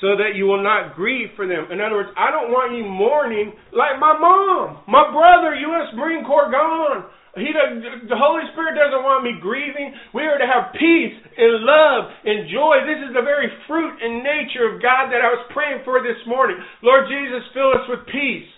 So 0.00 0.14
that 0.14 0.38
you 0.38 0.46
will 0.46 0.62
not 0.62 0.94
grieve 0.94 1.34
for 1.34 1.48
them. 1.48 1.74
In 1.74 1.82
other 1.82 1.98
words, 1.98 2.14
I 2.14 2.30
don't 2.30 2.54
want 2.54 2.70
you 2.70 2.86
mourning 2.86 3.50
like 3.74 3.98
my 3.98 4.14
mom, 4.14 4.86
my 4.86 5.10
brother, 5.10 5.58
U.S. 5.58 5.90
Marine 5.98 6.22
Corps 6.22 6.54
gone. 6.54 7.10
He 7.34 7.50
the 7.50 8.18
Holy 8.18 8.46
Spirit 8.54 8.78
doesn't 8.78 9.02
want 9.02 9.26
me 9.26 9.38
grieving. 9.42 9.94
We 10.14 10.22
are 10.22 10.38
to 10.38 10.46
have 10.46 10.74
peace 10.74 11.14
and 11.14 11.66
love 11.66 12.10
and 12.26 12.50
joy. 12.50 12.82
This 12.86 13.02
is 13.10 13.12
the 13.14 13.26
very 13.26 13.50
fruit 13.66 13.98
and 13.98 14.22
nature 14.22 14.70
of 14.70 14.82
God 14.82 15.10
that 15.10 15.22
I 15.22 15.34
was 15.34 15.46
praying 15.50 15.82
for 15.82 16.02
this 16.02 16.18
morning. 16.26 16.58
Lord 16.82 17.10
Jesus, 17.10 17.42
fill 17.54 17.74
us 17.74 17.86
with 17.90 18.06
peace. 18.10 18.48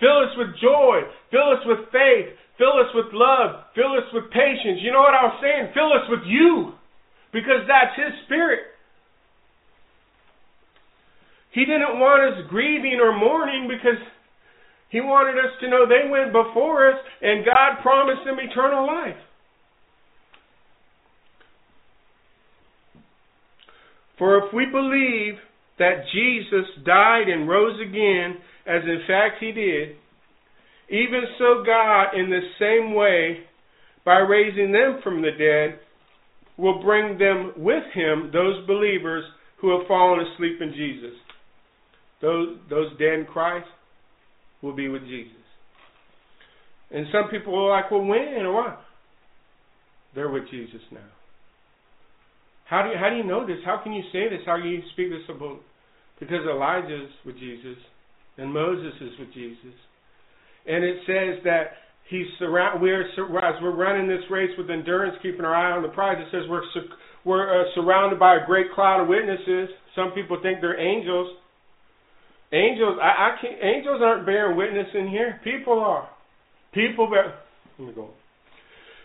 Fill 0.00 0.18
us 0.22 0.34
with 0.38 0.54
joy. 0.62 1.02
Fill 1.30 1.50
us 1.50 1.62
with 1.66 1.90
faith. 1.90 2.34
Fill 2.56 2.78
us 2.78 2.90
with 2.94 3.10
love. 3.12 3.66
Fill 3.74 3.94
us 3.98 4.06
with 4.12 4.30
patience. 4.30 4.82
You 4.82 4.92
know 4.92 5.02
what 5.02 5.14
I 5.14 5.30
was 5.30 5.38
saying? 5.42 5.74
Fill 5.74 5.92
us 5.94 6.06
with 6.10 6.26
you. 6.26 6.74
Because 7.32 7.66
that's 7.66 7.94
His 7.98 8.14
Spirit. 8.26 8.60
He 11.52 11.64
didn't 11.64 11.98
want 11.98 12.22
us 12.22 12.46
grieving 12.48 13.00
or 13.02 13.16
mourning 13.16 13.68
because 13.68 13.98
He 14.90 15.00
wanted 15.00 15.38
us 15.38 15.52
to 15.60 15.68
know 15.68 15.86
they 15.86 16.08
went 16.08 16.32
before 16.32 16.90
us 16.90 16.98
and 17.22 17.44
God 17.44 17.82
promised 17.82 18.24
them 18.24 18.38
eternal 18.38 18.86
life. 18.86 19.18
For 24.18 24.38
if 24.38 24.52
we 24.52 24.66
believe 24.66 25.34
that 25.78 26.04
Jesus 26.12 26.66
died 26.84 27.28
and 27.28 27.48
rose 27.48 27.78
again, 27.80 28.36
as 28.68 28.82
in 28.84 29.00
fact 29.06 29.36
he 29.40 29.52
did, 29.52 29.96
even 30.90 31.22
so 31.38 31.62
God, 31.64 32.14
in 32.14 32.30
the 32.30 32.40
same 32.58 32.94
way, 32.94 33.38
by 34.04 34.18
raising 34.18 34.72
them 34.72 35.00
from 35.02 35.22
the 35.22 35.30
dead, 35.30 35.80
will 36.56 36.82
bring 36.82 37.18
them 37.18 37.52
with 37.56 37.84
him, 37.94 38.30
those 38.32 38.66
believers 38.66 39.24
who 39.60 39.76
have 39.76 39.86
fallen 39.86 40.26
asleep 40.26 40.60
in 40.60 40.72
Jesus. 40.72 41.16
Those, 42.20 42.58
those 42.68 42.90
dead 42.98 43.20
in 43.20 43.26
Christ 43.26 43.68
will 44.62 44.74
be 44.74 44.88
with 44.88 45.02
Jesus. 45.02 45.32
And 46.90 47.06
some 47.12 47.30
people 47.30 47.54
are 47.54 47.70
like, 47.70 47.90
well, 47.90 48.04
when 48.04 48.44
or 48.44 48.52
what? 48.52 48.80
They're 50.14 50.30
with 50.30 50.50
Jesus 50.50 50.80
now. 50.90 51.00
How 52.64 52.82
do 52.82 52.90
you, 52.90 52.96
how 52.98 53.10
do 53.10 53.16
you 53.16 53.24
know 53.24 53.46
this? 53.46 53.58
How 53.64 53.80
can 53.82 53.92
you 53.92 54.02
say 54.12 54.28
this? 54.28 54.40
How 54.44 54.56
can 54.56 54.68
you 54.68 54.82
speak 54.92 55.10
this 55.10 55.34
about? 55.34 55.60
Because 56.18 56.44
Elijah's 56.50 57.10
with 57.24 57.38
Jesus 57.38 57.76
and 58.38 58.52
Moses 58.52 58.94
is 59.00 59.10
with 59.18 59.34
Jesus. 59.34 59.74
And 60.66 60.84
it 60.84 60.96
says 61.06 61.42
that 61.44 61.72
he's 62.08 62.26
surround. 62.38 62.80
We're 62.80 63.02
as 63.02 63.62
we're 63.62 63.74
running 63.74 64.08
this 64.08 64.24
race 64.30 64.50
with 64.56 64.70
endurance, 64.70 65.16
keeping 65.22 65.44
our 65.44 65.54
eye 65.54 65.76
on 65.76 65.82
the 65.82 65.88
prize. 65.88 66.16
It 66.18 66.28
says 66.30 66.48
we're 66.48 66.62
we're 67.24 67.62
uh, 67.62 67.64
surrounded 67.74 68.18
by 68.18 68.36
a 68.36 68.46
great 68.46 68.72
cloud 68.74 69.02
of 69.02 69.08
witnesses. 69.08 69.68
Some 69.94 70.12
people 70.12 70.38
think 70.42 70.60
they're 70.60 70.80
angels. 70.80 71.36
Angels, 72.52 72.96
I, 73.02 73.34
I 73.34 73.36
can't. 73.40 73.58
Angels 73.62 74.00
aren't 74.02 74.24
bearing 74.24 74.56
witness 74.56 74.86
in 74.94 75.08
here. 75.08 75.40
People 75.44 75.80
are. 75.80 76.08
People 76.72 77.10
bear. 77.10 77.34
Let 77.78 77.88
me 77.88 77.94
go. 77.94 78.10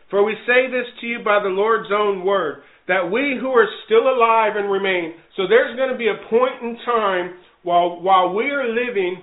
For 0.09 0.23
we 0.23 0.35
say 0.45 0.69
this 0.69 0.85
to 1.01 1.07
you 1.07 1.19
by 1.25 1.41
the 1.41 1.49
Lord's 1.49 1.89
own 1.91 2.23
word, 2.23 2.61
that 2.87 3.09
we 3.11 3.35
who 3.39 3.49
are 3.49 3.67
still 3.85 4.07
alive 4.07 4.53
and 4.55 4.71
remain. 4.71 5.15
So 5.35 5.43
there's 5.49 5.75
going 5.75 5.91
to 5.91 5.97
be 5.97 6.07
a 6.07 6.29
point 6.29 6.61
in 6.61 6.77
time 6.85 7.33
while, 7.63 8.01
while 8.01 8.33
we 8.33 8.45
are 8.45 8.67
living, 8.67 9.21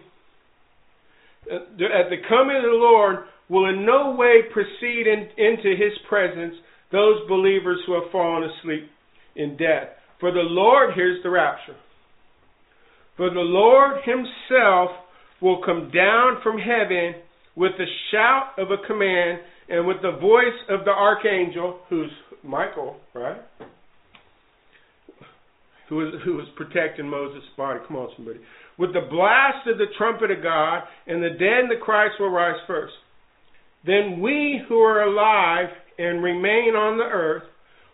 uh, 1.50 1.56
at 1.56 2.10
the 2.10 2.16
coming 2.28 2.56
of 2.56 2.62
the 2.62 2.76
Lord, 2.76 3.16
will 3.48 3.68
in 3.68 3.84
no 3.84 4.14
way 4.16 4.42
proceed 4.52 5.06
in, 5.06 5.28
into 5.36 5.70
his 5.70 5.92
presence 6.08 6.54
those 6.92 7.26
believers 7.28 7.80
who 7.86 7.94
have 7.94 8.10
fallen 8.10 8.48
asleep 8.50 8.88
in 9.36 9.56
death. 9.56 9.88
For 10.18 10.30
the 10.32 10.40
Lord, 10.40 10.94
here's 10.94 11.22
the 11.22 11.30
rapture. 11.30 11.76
For 13.16 13.30
the 13.30 13.40
Lord 13.40 13.98
himself 14.04 14.90
will 15.40 15.62
come 15.64 15.90
down 15.92 16.40
from 16.42 16.58
heaven 16.58 17.14
with 17.56 17.72
the 17.78 17.86
shout 18.10 18.58
of 18.58 18.70
a 18.70 18.86
command 18.86 19.40
and 19.68 19.86
with 19.86 19.98
the 20.02 20.18
voice 20.20 20.58
of 20.68 20.84
the 20.84 20.90
archangel, 20.90 21.80
who's 21.88 22.10
Michael, 22.42 22.96
right? 23.14 23.40
Who 25.90 25.96
was, 25.96 26.14
who 26.24 26.36
was 26.36 26.46
protecting 26.56 27.08
Moses' 27.08 27.42
body. 27.56 27.80
Come 27.86 27.96
on, 27.96 28.08
somebody. 28.16 28.38
With 28.78 28.94
the 28.94 29.06
blast 29.10 29.66
of 29.66 29.76
the 29.76 29.92
trumpet 29.98 30.30
of 30.30 30.42
God, 30.42 30.84
and 31.06 31.22
the 31.22 31.30
dead 31.30 31.68
the 31.68 31.82
Christ 31.82 32.14
will 32.18 32.30
rise 32.30 32.58
first. 32.66 32.94
Then 33.84 34.20
we 34.22 34.62
who 34.68 34.78
are 34.78 35.02
alive 35.02 35.68
and 35.98 36.22
remain 36.22 36.74
on 36.74 36.96
the 36.96 37.04
earth 37.04 37.42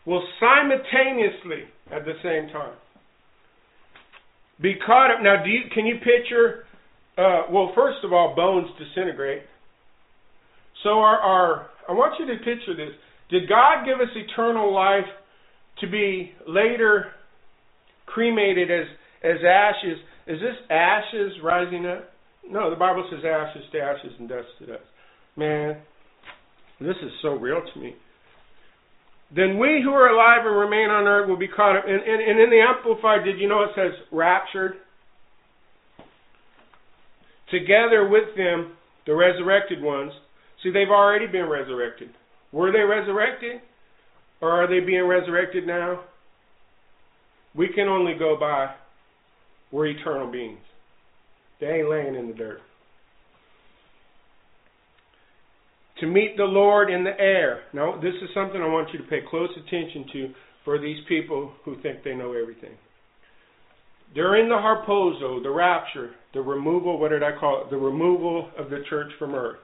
will 0.05 0.23
simultaneously, 0.39 1.65
at 1.91 2.05
the 2.05 2.13
same 2.23 2.53
time, 2.53 2.75
be 4.61 4.75
caught 4.87 5.11
up. 5.11 5.23
Now, 5.23 5.43
do 5.43 5.51
you, 5.51 5.63
can 5.75 5.87
you 5.87 5.97
picture? 5.97 6.65
Uh, 7.19 7.51
well, 7.51 7.73
first 7.75 7.99
of 8.05 8.13
all, 8.13 8.35
bones 8.37 8.69
disintegrate. 8.79 9.43
So, 10.83 10.91
our, 11.01 11.19
our 11.19 11.67
I 11.89 11.93
want 11.93 12.15
you 12.21 12.27
to 12.27 12.37
picture 12.45 12.77
this. 12.77 12.95
Did 13.31 13.49
God 13.49 13.85
give 13.87 14.01
us 14.01 14.15
eternal 14.15 14.73
life 14.73 15.09
to 15.81 15.91
be 15.91 16.33
later 16.47 17.07
cremated 18.07 18.71
as 18.71 18.87
as 19.23 19.39
ashes. 19.47 19.99
Is 20.27 20.41
this 20.41 20.57
ashes 20.71 21.33
rising 21.43 21.87
up? 21.87 22.11
No, 22.49 22.71
the 22.71 22.77
Bible 22.77 23.07
says 23.11 23.21
ashes 23.25 23.65
to 23.73 23.81
ashes 23.81 24.13
and 24.19 24.29
dust 24.29 24.49
to 24.61 24.67
dust. 24.67 24.85
Man, 25.37 25.77
this 26.81 26.97
is 27.03 27.13
so 27.23 27.31
real 27.31 27.61
to 27.75 27.81
me. 27.81 27.95
Then 29.35 29.59
we 29.59 29.81
who 29.83 29.91
are 29.91 30.09
alive 30.09 30.47
and 30.47 30.57
remain 30.57 30.89
on 30.89 31.07
earth 31.07 31.29
will 31.29 31.39
be 31.39 31.49
caught 31.49 31.77
up. 31.77 31.85
And, 31.87 32.01
and, 32.01 32.23
and 32.23 32.41
in 32.41 32.51
the 32.51 32.61
Amplified, 32.63 33.25
did 33.25 33.41
you 33.41 33.49
know 33.49 33.65
it 33.65 33.71
says 33.75 33.93
raptured? 34.13 34.75
Together 37.51 38.09
with 38.09 38.37
them, 38.37 38.77
the 39.07 39.15
resurrected 39.15 39.83
ones. 39.83 40.13
See, 40.63 40.71
they've 40.71 40.89
already 40.89 41.27
been 41.27 41.49
resurrected. 41.49 42.11
Were 42.53 42.73
they 42.73 42.81
resurrected? 42.81 43.61
Or 44.41 44.51
are 44.51 44.69
they 44.69 44.85
being 44.85 45.07
resurrected 45.07 45.67
now? 45.67 46.05
We 47.57 47.69
can 47.69 47.89
only 47.89 48.15
go 48.19 48.37
by 48.39 48.75
we're 49.73 49.87
eternal 49.87 50.31
beings. 50.31 50.61
They 51.61 51.67
ain't 51.67 51.91
laying 51.91 52.15
in 52.15 52.29
the 52.29 52.35
dirt. 52.35 52.61
To 56.01 56.07
meet 56.07 56.37
the 56.37 56.45
Lord 56.45 56.91
in 56.91 57.05
the 57.05 57.19
air. 57.19 57.63
Now, 57.73 57.97
this 57.97 58.15
is 58.23 58.29
something 58.35 58.61
I 58.61 58.67
want 58.67 58.89
you 58.93 58.99
to 58.99 59.05
pay 59.07 59.21
close 59.29 59.49
attention 59.57 60.05
to 60.13 60.29
for 60.65 60.79
these 60.79 60.99
people 61.09 61.53
who 61.65 61.81
think 61.81 62.05
they 62.05 62.15
know 62.15 62.33
everything. 62.33 62.77
During 64.15 64.49
the 64.49 64.55
harpazo, 64.55 65.43
the 65.43 65.51
rapture, 65.51 66.11
the 66.35 66.41
removal, 66.41 66.99
what 66.99 67.11
did 67.11 67.23
I 67.23 67.39
call 67.39 67.63
it? 67.63 67.71
The 67.71 67.77
removal 67.77 68.51
of 68.59 68.71
the 68.71 68.83
church 68.89 69.11
from 69.19 69.35
earth. 69.35 69.59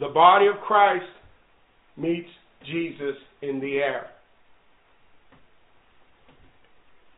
The 0.00 0.08
body 0.08 0.46
of 0.46 0.56
Christ 0.66 1.04
meets 1.96 2.28
Jesus 2.64 3.16
in 3.42 3.60
the 3.60 3.76
air. 3.78 4.10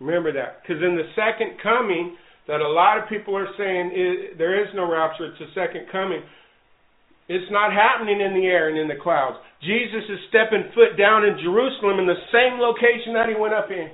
Remember 0.01 0.33
that. 0.33 0.63
Because 0.63 0.83
in 0.83 0.97
the 0.97 1.09
second 1.15 1.61
coming, 1.63 2.17
that 2.49 2.61
a 2.61 2.69
lot 2.69 2.99
of 2.99 3.09
people 3.09 3.37
are 3.37 3.47
saying 3.55 4.35
there 4.39 4.59
is 4.59 4.69
no 4.75 4.91
rapture, 4.91 5.31
it's 5.31 5.41
a 5.41 5.55
second 5.55 5.87
coming. 5.93 6.19
It's 7.31 7.47
not 7.53 7.71
happening 7.71 8.19
in 8.19 8.35
the 8.35 8.51
air 8.51 8.69
and 8.69 8.77
in 8.77 8.89
the 8.89 8.99
clouds. 8.99 9.39
Jesus 9.63 10.03
is 10.11 10.19
stepping 10.35 10.67
foot 10.75 10.99
down 10.99 11.23
in 11.23 11.39
Jerusalem 11.39 12.03
in 12.03 12.11
the 12.11 12.19
same 12.35 12.59
location 12.59 13.15
that 13.15 13.31
he 13.31 13.39
went 13.39 13.55
up 13.55 13.71
in. 13.71 13.87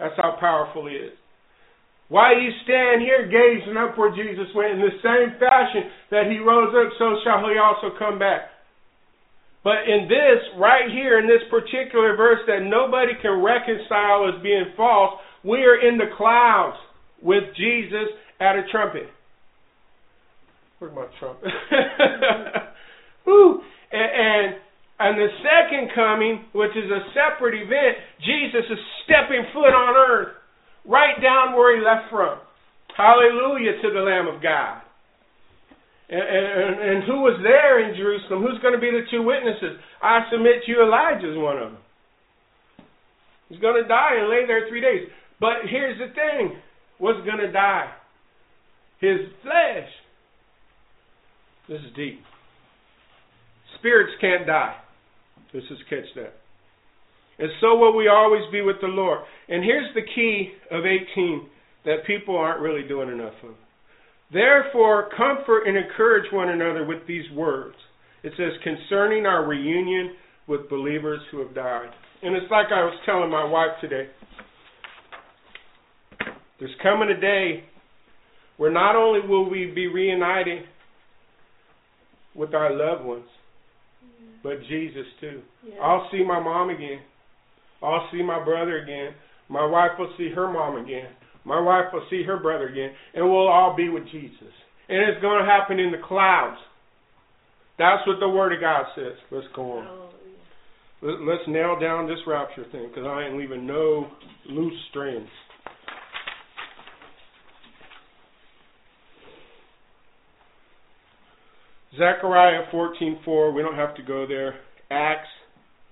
That's 0.00 0.16
how 0.16 0.34
powerful 0.40 0.90
he 0.90 0.96
is. 0.96 1.14
Why 2.08 2.34
you 2.34 2.50
stand 2.66 3.02
here 3.02 3.30
gazing 3.30 3.76
up 3.76 3.98
where 3.98 4.10
Jesus 4.10 4.50
went 4.54 4.74
in 4.74 4.82
the 4.82 4.98
same 5.02 5.38
fashion 5.38 5.86
that 6.10 6.26
he 6.26 6.42
rose 6.42 6.74
up, 6.74 6.90
so 6.98 7.14
shall 7.22 7.46
he 7.46 7.58
also 7.62 7.94
come 7.98 8.18
back. 8.18 8.50
But 9.66 9.90
in 9.90 10.06
this, 10.06 10.38
right 10.62 10.86
here, 10.94 11.18
in 11.18 11.26
this 11.26 11.42
particular 11.50 12.14
verse 12.14 12.38
that 12.46 12.62
nobody 12.62 13.18
can 13.20 13.42
reconcile 13.42 14.30
as 14.30 14.40
being 14.40 14.70
false, 14.76 15.18
we 15.42 15.58
are 15.66 15.74
in 15.74 15.98
the 15.98 16.06
clouds 16.16 16.76
with 17.20 17.42
Jesus 17.56 18.14
at 18.38 18.54
a 18.54 18.62
trumpet. 18.70 19.10
Where's 20.78 20.94
my 20.94 21.06
trumpet? 21.18 21.50
Woo! 23.26 23.58
And, 23.90 24.10
and 24.14 24.54
and 25.00 25.18
the 25.18 25.34
second 25.42 25.90
coming, 25.96 26.44
which 26.54 26.70
is 26.70 26.86
a 26.86 27.02
separate 27.10 27.58
event, 27.58 27.98
Jesus 28.22 28.70
is 28.70 28.78
stepping 29.02 29.50
foot 29.52 29.74
on 29.74 29.96
earth, 29.98 30.36
right 30.86 31.20
down 31.20 31.58
where 31.58 31.74
he 31.76 31.84
left 31.84 32.08
from. 32.08 32.38
Hallelujah 32.96 33.82
to 33.82 33.90
the 33.90 34.00
Lamb 34.00 34.28
of 34.32 34.40
God. 34.40 34.85
And, 36.08 36.22
and, 36.22 36.74
and 36.80 37.04
who 37.04 37.26
was 37.26 37.40
there 37.42 37.82
in 37.82 37.96
Jerusalem? 37.96 38.42
Who's 38.42 38.62
going 38.62 38.74
to 38.74 38.80
be 38.80 38.90
the 38.90 39.06
two 39.10 39.22
witnesses? 39.22 39.80
I 40.02 40.26
submit 40.30 40.62
to 40.64 40.70
you, 40.70 40.82
Elijah 40.82 41.32
is 41.32 41.38
one 41.38 41.58
of 41.58 41.72
them. 41.72 41.82
He's 43.48 43.60
going 43.60 43.80
to 43.82 43.88
die 43.88 44.18
and 44.18 44.28
lay 44.30 44.46
there 44.46 44.68
three 44.68 44.80
days. 44.80 45.08
But 45.40 45.66
here's 45.68 45.98
the 45.98 46.14
thing 46.14 46.58
what's 46.98 47.24
going 47.24 47.38
to 47.38 47.52
die? 47.52 47.90
His 49.00 49.18
flesh. 49.42 49.88
This 51.68 51.80
is 51.80 51.94
deep. 51.96 52.20
Spirits 53.78 54.12
can't 54.20 54.46
die. 54.46 54.76
This 55.52 55.64
is 55.70 55.78
catch 55.90 56.06
that. 56.14 56.34
And 57.38 57.50
so 57.60 57.76
will 57.76 57.96
we 57.96 58.08
always 58.08 58.42
be 58.50 58.62
with 58.62 58.76
the 58.80 58.88
Lord. 58.88 59.20
And 59.48 59.62
here's 59.62 59.92
the 59.94 60.02
key 60.14 60.52
of 60.70 60.84
18 60.86 61.46
that 61.84 62.06
people 62.06 62.36
aren't 62.36 62.60
really 62.60 62.86
doing 62.86 63.10
enough 63.10 63.34
of. 63.42 63.54
Therefore, 64.32 65.08
comfort 65.16 65.64
and 65.66 65.76
encourage 65.76 66.32
one 66.32 66.48
another 66.48 66.84
with 66.84 67.06
these 67.06 67.30
words. 67.32 67.76
It 68.22 68.32
says, 68.36 68.52
concerning 68.64 69.24
our 69.26 69.46
reunion 69.46 70.14
with 70.48 70.68
believers 70.68 71.20
who 71.30 71.38
have 71.38 71.54
died. 71.54 71.90
And 72.22 72.34
it's 72.34 72.50
like 72.50 72.66
I 72.72 72.84
was 72.84 72.98
telling 73.04 73.30
my 73.30 73.44
wife 73.44 73.80
today. 73.80 74.08
There's 76.58 76.74
coming 76.82 77.10
a 77.10 77.20
day 77.20 77.64
where 78.56 78.72
not 78.72 78.96
only 78.96 79.26
will 79.26 79.48
we 79.48 79.70
be 79.74 79.86
reunited 79.86 80.64
with 82.34 82.54
our 82.54 82.74
loved 82.74 83.04
ones, 83.04 83.26
but 84.42 84.60
Jesus 84.68 85.06
too. 85.20 85.42
Yeah. 85.66 85.80
I'll 85.82 86.08
see 86.10 86.24
my 86.24 86.40
mom 86.40 86.70
again. 86.70 87.00
I'll 87.82 88.08
see 88.10 88.22
my 88.22 88.42
brother 88.44 88.78
again. 88.78 89.12
My 89.48 89.64
wife 89.66 89.92
will 89.98 90.12
see 90.16 90.30
her 90.34 90.50
mom 90.50 90.82
again. 90.82 91.08
My 91.46 91.60
wife 91.60 91.92
will 91.92 92.04
see 92.10 92.24
her 92.24 92.38
brother 92.38 92.66
again, 92.66 92.90
and 93.14 93.24
we'll 93.24 93.46
all 93.46 93.76
be 93.76 93.88
with 93.88 94.04
Jesus. 94.10 94.52
And 94.88 94.98
it's 95.08 95.22
going 95.22 95.38
to 95.38 95.46
happen 95.48 95.78
in 95.78 95.92
the 95.92 95.98
clouds. 96.04 96.58
That's 97.78 98.04
what 98.06 98.18
the 98.18 98.28
Word 98.28 98.52
of 98.52 98.60
God 98.60 98.84
says. 98.96 99.14
Let's 99.30 99.46
go 99.54 99.78
on. 99.78 100.08
Let's 101.02 101.46
nail 101.46 101.78
down 101.78 102.08
this 102.08 102.18
rapture 102.26 102.64
thing 102.72 102.88
because 102.88 103.04
I 103.06 103.26
ain't 103.26 103.38
leaving 103.38 103.64
no 103.64 104.08
loose 104.48 104.74
strings. 104.90 105.28
Zechariah 111.96 112.64
14:4. 112.72 113.54
We 113.54 113.62
don't 113.62 113.76
have 113.76 113.94
to 113.96 114.02
go 114.02 114.26
there. 114.26 114.58
Acts 114.90 115.28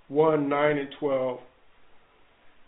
1 0.08 0.48
9 0.48 0.78
and 0.78 0.88
12. 0.98 1.38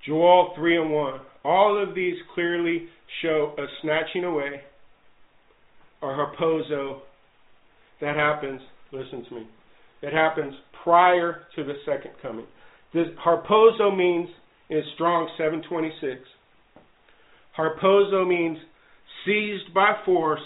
Joel 0.07 0.53
3 0.55 0.83
and 0.83 0.93
1. 0.93 1.21
All 1.47 1.81
of 1.81 1.94
these 1.94 2.16
clearly 2.35 2.89
show 3.23 3.55
a 3.56 3.66
snatching 3.81 4.24
away 4.24 4.62
or 6.02 6.12
harpazo 6.12 7.02
that 8.01 8.16
happens, 8.16 8.60
listen 8.90 9.24
to 9.28 9.35
me, 9.36 9.47
it 10.02 10.12
happens 10.12 10.55
prior 10.82 11.43
to 11.55 11.62
the 11.62 11.74
second 11.86 12.10
coming. 12.20 12.47
This 12.93 13.06
harpazo 13.24 13.97
means 13.97 14.28
in 14.70 14.82
Strong 14.97 15.28
726. 15.39 16.20
Harpazo 17.56 18.27
means 18.27 18.59
seized 19.24 19.73
by 19.73 19.93
force, 20.05 20.40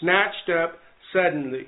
snatched 0.00 0.50
up 0.56 0.78
suddenly, 1.12 1.66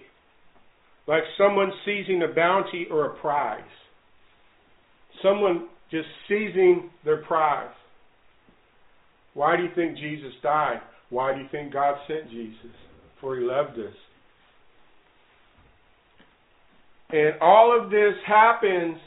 like 1.08 1.24
someone 1.36 1.72
seizing 1.84 2.22
a 2.22 2.32
bounty 2.32 2.86
or 2.88 3.06
a 3.06 3.18
prize. 3.18 3.62
Someone 5.24 5.66
just 5.90 6.06
seizing 6.28 6.90
their 7.04 7.24
prize. 7.24 7.74
Why 9.40 9.56
do 9.56 9.62
you 9.62 9.70
think 9.74 9.96
Jesus 9.96 10.34
died? 10.42 10.82
Why 11.08 11.32
do 11.32 11.40
you 11.40 11.46
think 11.50 11.72
God 11.72 11.94
sent 12.06 12.30
Jesus? 12.30 12.76
For 13.22 13.36
he 13.36 13.42
loved 13.42 13.78
us. 13.78 13.94
And 17.08 17.40
all 17.40 17.74
of 17.74 17.90
this 17.90 18.12
happens 18.26 18.98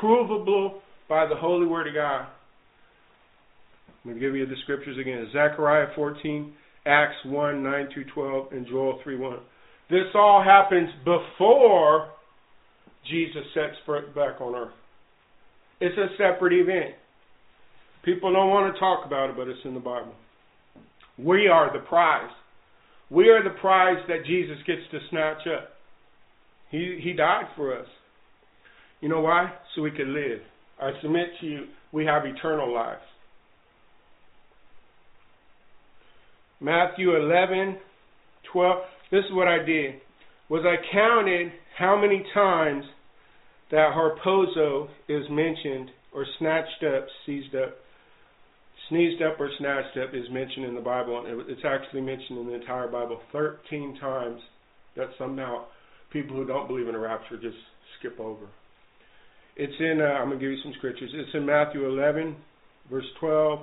provable 0.00 0.82
by 1.08 1.28
the 1.28 1.36
holy 1.36 1.68
word 1.68 1.86
of 1.86 1.94
God. 1.94 2.22
I'm 3.86 4.10
going 4.10 4.16
to 4.16 4.20
give 4.20 4.34
you 4.34 4.46
the 4.46 4.56
scriptures 4.64 4.98
again. 5.00 5.24
Zechariah 5.32 5.94
14, 5.94 6.52
Acts 6.86 7.14
1, 7.24 7.62
9 7.62 7.88
through 7.94 8.06
12, 8.12 8.48
and 8.50 8.66
Joel 8.66 8.98
3, 9.04 9.16
1. 9.16 9.38
This 9.90 10.06
all 10.12 10.42
happens 10.42 10.90
before 11.04 12.08
Jesus 13.08 13.44
sets 13.54 13.76
foot 13.86 14.12
back 14.12 14.40
on 14.40 14.56
earth. 14.56 14.74
It's 15.80 15.96
a 15.96 16.08
separate 16.18 16.52
event. 16.52 16.96
People 18.04 18.32
don't 18.32 18.48
want 18.48 18.72
to 18.72 18.80
talk 18.80 19.04
about 19.06 19.30
it, 19.30 19.36
but 19.36 19.48
it's 19.48 19.60
in 19.64 19.74
the 19.74 19.80
Bible. 19.80 20.14
We 21.18 21.48
are 21.48 21.72
the 21.72 21.84
prize. 21.86 22.30
We 23.10 23.28
are 23.28 23.42
the 23.42 23.58
prize 23.60 23.98
that 24.08 24.24
Jesus 24.26 24.56
gets 24.66 24.80
to 24.90 24.98
snatch 25.10 25.46
up. 25.46 25.70
He 26.70 27.00
he 27.02 27.12
died 27.12 27.46
for 27.56 27.78
us. 27.78 27.86
You 29.00 29.08
know 29.08 29.20
why? 29.20 29.52
So 29.74 29.82
we 29.82 29.90
could 29.90 30.08
live. 30.08 30.40
I 30.80 30.92
submit 31.02 31.26
to 31.40 31.46
you, 31.46 31.66
we 31.92 32.06
have 32.06 32.24
eternal 32.24 32.72
life. 32.72 32.98
Matthew 36.60 37.16
11, 37.16 37.78
12. 38.52 38.78
This 39.10 39.24
is 39.24 39.32
what 39.32 39.48
I 39.48 39.64
did. 39.64 39.94
Was 40.48 40.64
I 40.64 40.76
counted 40.92 41.52
how 41.78 42.00
many 42.00 42.24
times 42.34 42.84
that 43.70 43.92
harpazo 43.94 44.88
is 45.08 45.24
mentioned 45.30 45.90
or 46.12 46.26
snatched 46.38 46.84
up, 46.84 47.06
seized 47.24 47.54
up 47.54 47.76
sneezed 48.90 49.22
up 49.22 49.40
or 49.40 49.48
snatched 49.58 49.96
up 49.96 50.14
is 50.14 50.28
mentioned 50.30 50.66
in 50.66 50.74
the 50.74 50.80
Bible, 50.80 51.24
and 51.26 51.48
it's 51.48 51.64
actually 51.64 52.02
mentioned 52.02 52.38
in 52.38 52.46
the 52.46 52.54
entire 52.54 52.88
Bible 52.88 53.20
13 53.32 53.96
times. 53.98 54.40
That 54.96 55.08
somehow 55.18 55.66
people 56.12 56.36
who 56.36 56.44
don't 56.44 56.66
believe 56.66 56.88
in 56.88 56.94
a 56.96 56.98
rapture 56.98 57.36
just 57.40 57.56
skip 57.98 58.18
over. 58.18 58.46
It's 59.56 59.72
in, 59.78 60.00
uh, 60.00 60.18
I'm 60.18 60.28
going 60.28 60.40
to 60.40 60.44
give 60.44 60.52
you 60.52 60.62
some 60.62 60.74
scriptures. 60.78 61.10
It's 61.14 61.34
in 61.34 61.46
Matthew 61.46 61.86
11, 61.86 62.36
verse 62.90 63.06
12, 63.20 63.60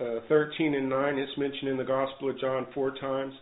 uh, 0.00 0.04
13, 0.28 0.74
and 0.74 0.88
9. 0.88 1.18
It's 1.18 1.38
mentioned 1.38 1.68
in 1.68 1.76
the 1.76 1.84
Gospel 1.84 2.30
of 2.30 2.40
John 2.40 2.66
four 2.74 2.94
times. 2.98 3.34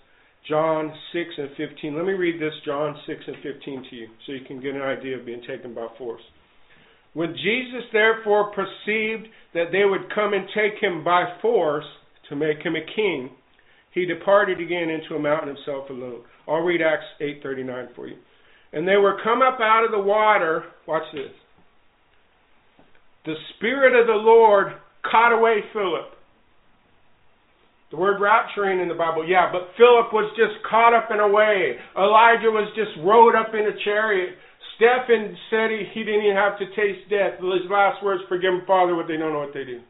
John 0.48 0.92
6 1.12 1.28
and 1.38 1.50
15. 1.56 1.96
Let 1.96 2.04
me 2.04 2.14
read 2.14 2.40
this, 2.40 2.54
John 2.66 2.96
6 3.06 3.20
and 3.28 3.36
15 3.42 3.86
to 3.90 3.96
you, 3.96 4.08
so 4.26 4.32
you 4.32 4.44
can 4.46 4.60
get 4.60 4.74
an 4.74 4.82
idea 4.82 5.18
of 5.18 5.24
being 5.24 5.42
taken 5.46 5.74
by 5.74 5.86
force. 5.96 6.22
When 7.14 7.34
Jesus 7.34 7.84
therefore 7.92 8.52
perceived 8.52 9.28
that 9.54 9.70
they 9.70 9.84
would 9.84 10.12
come 10.14 10.32
and 10.32 10.48
take 10.54 10.82
him 10.82 11.04
by 11.04 11.24
force 11.42 11.84
to 12.28 12.36
make 12.36 12.58
him 12.62 12.74
a 12.74 12.94
king, 12.94 13.30
he 13.92 14.06
departed 14.06 14.60
again 14.60 14.88
into 14.88 15.14
a 15.14 15.18
mountain 15.18 15.54
himself 15.54 15.90
alone. 15.90 16.22
I'll 16.48 16.60
read 16.60 16.80
Acts 16.80 17.04
8:39 17.20 17.88
for 17.94 18.06
you. 18.06 18.16
And 18.72 18.88
they 18.88 18.96
were 18.96 19.20
come 19.22 19.42
up 19.42 19.60
out 19.60 19.84
of 19.84 19.90
the 19.90 19.98
water. 19.98 20.64
Watch 20.86 21.04
this. 21.12 21.30
the 23.24 23.36
Spirit 23.56 23.94
of 23.98 24.06
the 24.06 24.14
Lord 24.14 24.72
caught 25.02 25.32
away 25.32 25.62
Philip. 25.72 26.16
The 27.90 27.96
word 27.98 28.20
rapturing 28.20 28.80
in 28.80 28.88
the 28.88 28.94
Bible, 28.94 29.28
yeah, 29.28 29.52
but 29.52 29.68
Philip 29.76 30.12
was 30.12 30.32
just 30.34 30.64
caught 30.68 30.94
up 30.94 31.10
and 31.10 31.20
away. 31.20 31.76
Elijah 31.96 32.50
was 32.50 32.72
just 32.74 32.90
rode 33.04 33.36
up 33.36 33.54
in 33.54 33.66
a 33.68 33.84
chariot. 33.84 34.34
Stephen 34.76 35.36
said 35.50 35.70
he, 35.70 35.84
he 35.92 36.04
didn't 36.04 36.24
even 36.24 36.36
have 36.36 36.58
to 36.58 36.66
taste 36.74 37.08
death. 37.10 37.38
His 37.38 37.70
last 37.70 38.02
words, 38.02 38.22
forgive 38.28 38.52
them, 38.52 38.62
Father, 38.66 38.94
what 38.96 39.06
they 39.06 39.16
don't 39.16 39.32
know 39.32 39.40
what 39.40 39.54
they 39.54 39.64
do. 39.64 39.80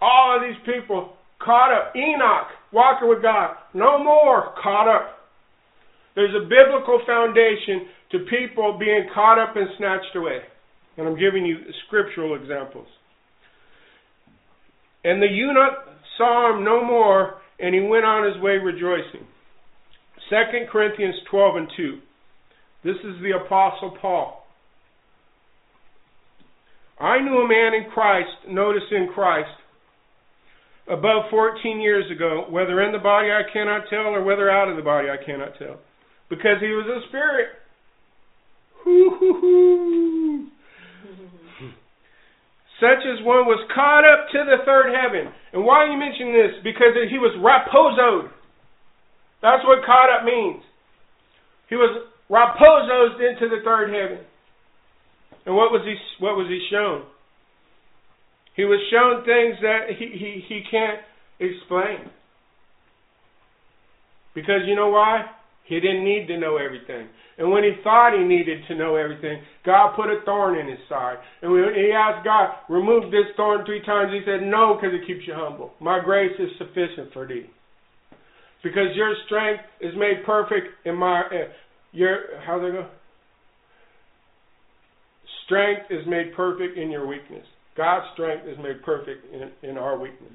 All 0.00 0.36
of 0.36 0.42
these 0.42 0.60
people 0.64 1.16
caught 1.42 1.72
up. 1.72 1.94
Enoch, 1.96 2.48
walking 2.72 3.08
with 3.08 3.22
God, 3.22 3.56
no 3.74 4.02
more 4.02 4.54
caught 4.62 4.88
up. 4.88 5.16
There's 6.14 6.34
a 6.34 6.48
biblical 6.48 7.00
foundation 7.06 7.88
to 8.12 8.18
people 8.30 8.76
being 8.78 9.08
caught 9.14 9.38
up 9.38 9.56
and 9.56 9.68
snatched 9.76 10.16
away. 10.16 10.40
And 10.96 11.06
I'm 11.06 11.18
giving 11.18 11.44
you 11.44 11.58
scriptural 11.86 12.40
examples. 12.40 12.86
And 15.04 15.20
the 15.20 15.26
eunuch 15.26 15.86
saw 16.16 16.56
him 16.56 16.64
no 16.64 16.84
more, 16.84 17.36
and 17.60 17.74
he 17.74 17.80
went 17.80 18.04
on 18.04 18.26
his 18.26 18.42
way 18.42 18.52
rejoicing. 18.52 19.26
2 20.30 20.36
Corinthians 20.72 21.14
12 21.30 21.56
and 21.56 21.68
2. 21.76 21.98
This 22.86 23.02
is 23.02 23.20
the 23.20 23.32
Apostle 23.34 23.98
Paul. 24.00 24.46
I 27.00 27.18
knew 27.18 27.38
a 27.38 27.48
man 27.48 27.74
in 27.74 27.90
Christ, 27.90 28.30
notice 28.48 28.84
in 28.92 29.08
Christ, 29.12 29.50
above 30.86 31.24
14 31.28 31.80
years 31.80 32.08
ago, 32.14 32.46
whether 32.48 32.80
in 32.82 32.92
the 32.92 33.00
body 33.00 33.30
I 33.32 33.42
cannot 33.52 33.90
tell 33.90 34.14
or 34.14 34.22
whether 34.22 34.48
out 34.48 34.68
of 34.68 34.76
the 34.76 34.84
body 34.84 35.08
I 35.10 35.16
cannot 35.18 35.58
tell, 35.58 35.80
because 36.30 36.60
he 36.60 36.68
was 36.68 36.86
a 36.86 37.02
spirit. 37.08 37.48
Such 42.78 43.02
as 43.02 43.18
one 43.26 43.50
was 43.50 43.66
caught 43.74 44.06
up 44.06 44.30
to 44.30 44.44
the 44.46 44.62
third 44.64 44.94
heaven. 44.94 45.32
And 45.52 45.64
why 45.64 45.82
are 45.82 45.90
you 45.90 45.98
mentioning 45.98 46.34
this? 46.34 46.62
Because 46.62 46.94
he 47.10 47.18
was 47.18 47.34
raposoed. 47.42 48.30
That's 49.42 49.64
what 49.66 49.84
caught 49.84 50.14
up 50.14 50.24
means. 50.24 50.62
He 51.68 51.74
was 51.74 52.14
raposoed 52.30 53.20
into 53.20 53.48
the 53.48 53.62
third 53.64 53.88
heaven. 53.92 54.24
And 55.46 55.54
what 55.54 55.70
was 55.70 55.82
he 55.84 55.94
what 56.22 56.36
was 56.36 56.48
he 56.48 56.60
shown? 56.70 57.04
He 58.56 58.64
was 58.64 58.80
shown 58.90 59.22
things 59.24 59.60
that 59.60 59.94
he, 59.98 60.06
he, 60.18 60.42
he 60.48 60.62
can't 60.70 61.00
explain. 61.38 62.10
Because 64.34 64.62
you 64.66 64.74
know 64.74 64.88
why? 64.88 65.26
He 65.66 65.78
didn't 65.80 66.04
need 66.04 66.26
to 66.28 66.38
know 66.38 66.56
everything. 66.56 67.08
And 67.38 67.50
when 67.50 67.64
he 67.64 67.72
thought 67.84 68.16
he 68.16 68.24
needed 68.24 68.62
to 68.68 68.74
know 68.74 68.96
everything, 68.96 69.42
God 69.64 69.94
put 69.94 70.08
a 70.08 70.20
thorn 70.24 70.58
in 70.58 70.68
his 70.68 70.78
side. 70.88 71.16
And 71.42 71.52
when 71.52 71.74
he 71.74 71.92
asked 71.92 72.24
God, 72.24 72.54
remove 72.70 73.10
this 73.10 73.28
thorn 73.36 73.66
three 73.66 73.84
times, 73.84 74.12
he 74.12 74.20
said, 74.24 74.46
no, 74.46 74.74
because 74.74 74.94
it 74.94 75.06
keeps 75.06 75.26
you 75.26 75.34
humble. 75.34 75.72
My 75.80 76.00
grace 76.02 76.32
is 76.38 76.48
sufficient 76.56 77.12
for 77.12 77.26
thee. 77.26 77.50
Because 78.62 78.94
your 78.94 79.14
strength 79.26 79.64
is 79.80 79.92
made 79.96 80.24
perfect 80.24 80.68
in 80.86 80.96
my, 80.96 81.22
your, 81.92 82.18
how's 82.46 82.62
it 82.62 82.72
go? 82.72 82.88
Strength 85.44 85.90
is 85.90 86.06
made 86.06 86.34
perfect 86.34 86.76
in 86.76 86.90
your 86.90 87.06
weakness. 87.06 87.44
God's 87.76 88.06
strength 88.14 88.46
is 88.48 88.56
made 88.58 88.82
perfect 88.82 89.32
in, 89.32 89.68
in 89.68 89.78
our 89.78 89.98
weakness. 89.98 90.32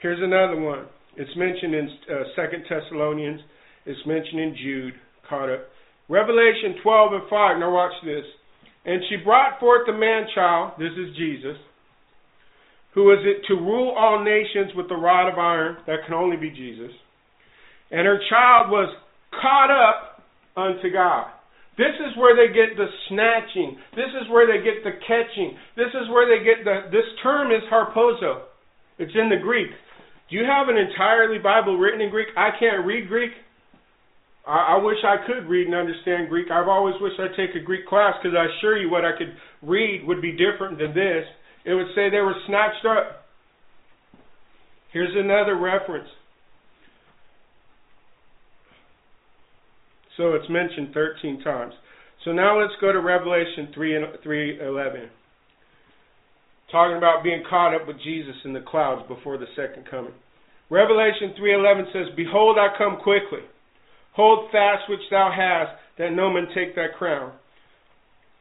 Here's 0.00 0.18
another 0.20 0.60
one. 0.60 0.86
It's 1.16 1.30
mentioned 1.36 1.74
in 1.74 1.88
uh, 2.10 2.22
Second 2.34 2.64
Thessalonians. 2.68 3.40
It's 3.86 4.00
mentioned 4.06 4.40
in 4.40 4.56
Jude. 4.62 4.94
Caught 5.28 5.50
up. 5.50 5.60
Revelation 6.08 6.76
12 6.82 7.12
and 7.12 7.22
5. 7.28 7.58
Now 7.58 7.72
watch 7.72 7.92
this. 8.04 8.24
And 8.84 9.02
she 9.08 9.16
brought 9.22 9.60
forth 9.60 9.82
the 9.86 9.92
man 9.92 10.26
child. 10.34 10.72
This 10.78 10.92
is 10.92 11.14
Jesus. 11.16 11.56
Who 12.94 13.12
is 13.12 13.18
it 13.22 13.46
to 13.48 13.54
rule 13.54 13.94
all 13.96 14.24
nations 14.24 14.72
with 14.74 14.88
the 14.88 14.96
rod 14.96 15.30
of 15.30 15.38
iron? 15.38 15.76
That 15.86 15.98
can 16.06 16.14
only 16.14 16.36
be 16.36 16.50
Jesus. 16.50 16.90
And 17.90 18.06
her 18.06 18.20
child 18.30 18.70
was 18.70 18.94
caught 19.30 19.70
up 19.70 20.22
unto 20.56 20.90
God. 20.92 21.30
This 21.78 21.96
is 21.96 22.16
where 22.18 22.36
they 22.36 22.52
get 22.52 22.76
the 22.76 22.86
snatching. 23.08 23.78
This 23.96 24.12
is 24.20 24.28
where 24.28 24.44
they 24.44 24.62
get 24.62 24.84
the 24.84 25.00
catching. 25.06 25.56
This 25.76 25.88
is 25.96 26.10
where 26.10 26.28
they 26.28 26.44
get 26.44 26.64
the. 26.64 26.90
This 26.92 27.08
term 27.22 27.50
is 27.50 27.62
harpazo. 27.72 28.44
It's 28.98 29.14
in 29.14 29.30
the 29.30 29.40
Greek. 29.40 29.70
Do 30.28 30.36
you 30.36 30.44
have 30.44 30.68
an 30.68 30.76
entirely 30.76 31.38
Bible 31.38 31.78
written 31.78 32.00
in 32.00 32.10
Greek? 32.10 32.28
I 32.36 32.50
can't 32.58 32.84
read 32.84 33.08
Greek. 33.08 33.32
I, 34.46 34.76
I 34.76 34.84
wish 34.84 34.98
I 35.04 35.24
could 35.26 35.48
read 35.48 35.66
and 35.66 35.74
understand 35.74 36.28
Greek. 36.28 36.50
I've 36.50 36.68
always 36.68 36.94
wished 37.00 37.18
I'd 37.18 37.34
take 37.34 37.56
a 37.56 37.64
Greek 37.64 37.86
class 37.86 38.14
because 38.20 38.36
I 38.36 38.46
assure 38.58 38.76
you 38.76 38.90
what 38.90 39.04
I 39.04 39.16
could 39.16 39.32
read 39.62 40.06
would 40.06 40.20
be 40.20 40.32
different 40.32 40.78
than 40.78 40.92
this. 40.92 41.24
It 41.64 41.74
would 41.74 41.88
say 41.94 42.10
they 42.10 42.20
were 42.20 42.36
snatched 42.46 42.84
up. 42.84 43.24
Here's 44.92 45.16
another 45.16 45.56
reference. 45.56 46.08
So 50.20 50.34
it's 50.34 50.50
mentioned 50.50 50.92
13 50.92 51.40
times. 51.40 51.72
So 52.26 52.32
now 52.32 52.60
let's 52.60 52.74
go 52.78 52.92
to 52.92 53.00
Revelation 53.00 53.72
3 53.72 53.96
and 53.96 54.06
3:11. 54.22 55.08
Talking 56.70 56.98
about 56.98 57.24
being 57.24 57.42
caught 57.48 57.74
up 57.74 57.86
with 57.86 57.98
Jesus 58.00 58.36
in 58.44 58.52
the 58.52 58.60
clouds 58.60 59.08
before 59.08 59.38
the 59.38 59.46
second 59.56 59.86
coming. 59.86 60.12
Revelation 60.68 61.32
3:11 61.38 61.90
says, 61.90 62.10
"Behold, 62.10 62.58
I 62.58 62.68
come 62.76 62.98
quickly. 62.98 63.40
Hold 64.12 64.50
fast 64.50 64.90
which 64.90 65.08
thou 65.08 65.30
hast, 65.30 65.72
that 65.96 66.12
no 66.12 66.28
man 66.28 66.48
take 66.52 66.74
thy 66.74 66.88
crown." 66.88 67.32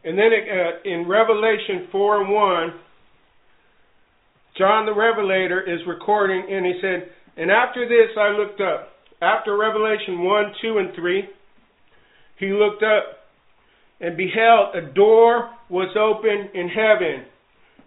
And 0.03 0.19
then 0.19 0.33
uh, 0.33 0.79
in 0.83 1.07
Revelation 1.07 1.87
4 1.93 2.21
and 2.21 2.29
1, 2.29 2.73
John 4.55 4.85
the 4.85 4.93
Revelator 4.93 5.61
is 5.61 5.85
recording, 5.87 6.43
and 6.51 6.65
he 6.65 6.77
said, 6.81 7.09
"And 7.37 7.49
after 7.49 7.87
this 7.87 8.17
I 8.17 8.31
looked 8.31 8.59
up." 8.59 8.97
After 9.21 9.55
Revelation 9.55 10.23
1, 10.23 10.55
2, 10.61 10.77
and 10.77 10.93
3, 10.93 11.29
he 12.39 12.47
looked 12.47 12.83
up 12.83 13.19
and 13.99 14.15
beheld 14.15 14.75
a 14.75 14.93
door 14.93 15.51
was 15.69 15.95
open 15.99 16.49
in 16.53 16.69
heaven. 16.69 17.25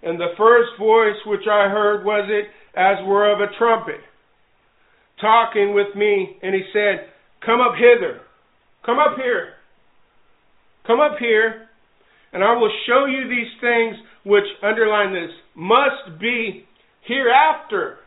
And 0.03 0.21
the 0.21 0.35
first 0.37 0.71
voice 0.79 1.17
which 1.27 1.47
I 1.51 1.69
heard 1.69 2.05
was 2.05 2.29
it 2.29 2.47
as 2.79 3.05
were 3.07 3.33
of 3.33 3.41
a 3.41 3.53
trumpet, 3.59 4.01
talking 5.21 5.75
with 5.75 5.95
me, 5.95 6.37
and 6.43 6.55
he 6.55 6.63
said, 6.73 7.09
Come 7.45 7.61
up 7.61 7.75
hither, 7.75 8.21
come 8.85 8.99
up 8.99 9.17
here, 9.17 9.55
come 10.87 11.01
up 11.01 11.19
here, 11.19 11.69
and 12.33 12.43
I 12.43 12.55
will 12.55 12.73
show 12.87 13.07
you 13.07 13.29
these 13.29 13.53
things 13.61 13.97
which, 14.25 14.45
underline 14.63 15.13
this, 15.13 15.31
must 15.55 16.21
be 16.21 16.65
hereafter. 17.07 17.99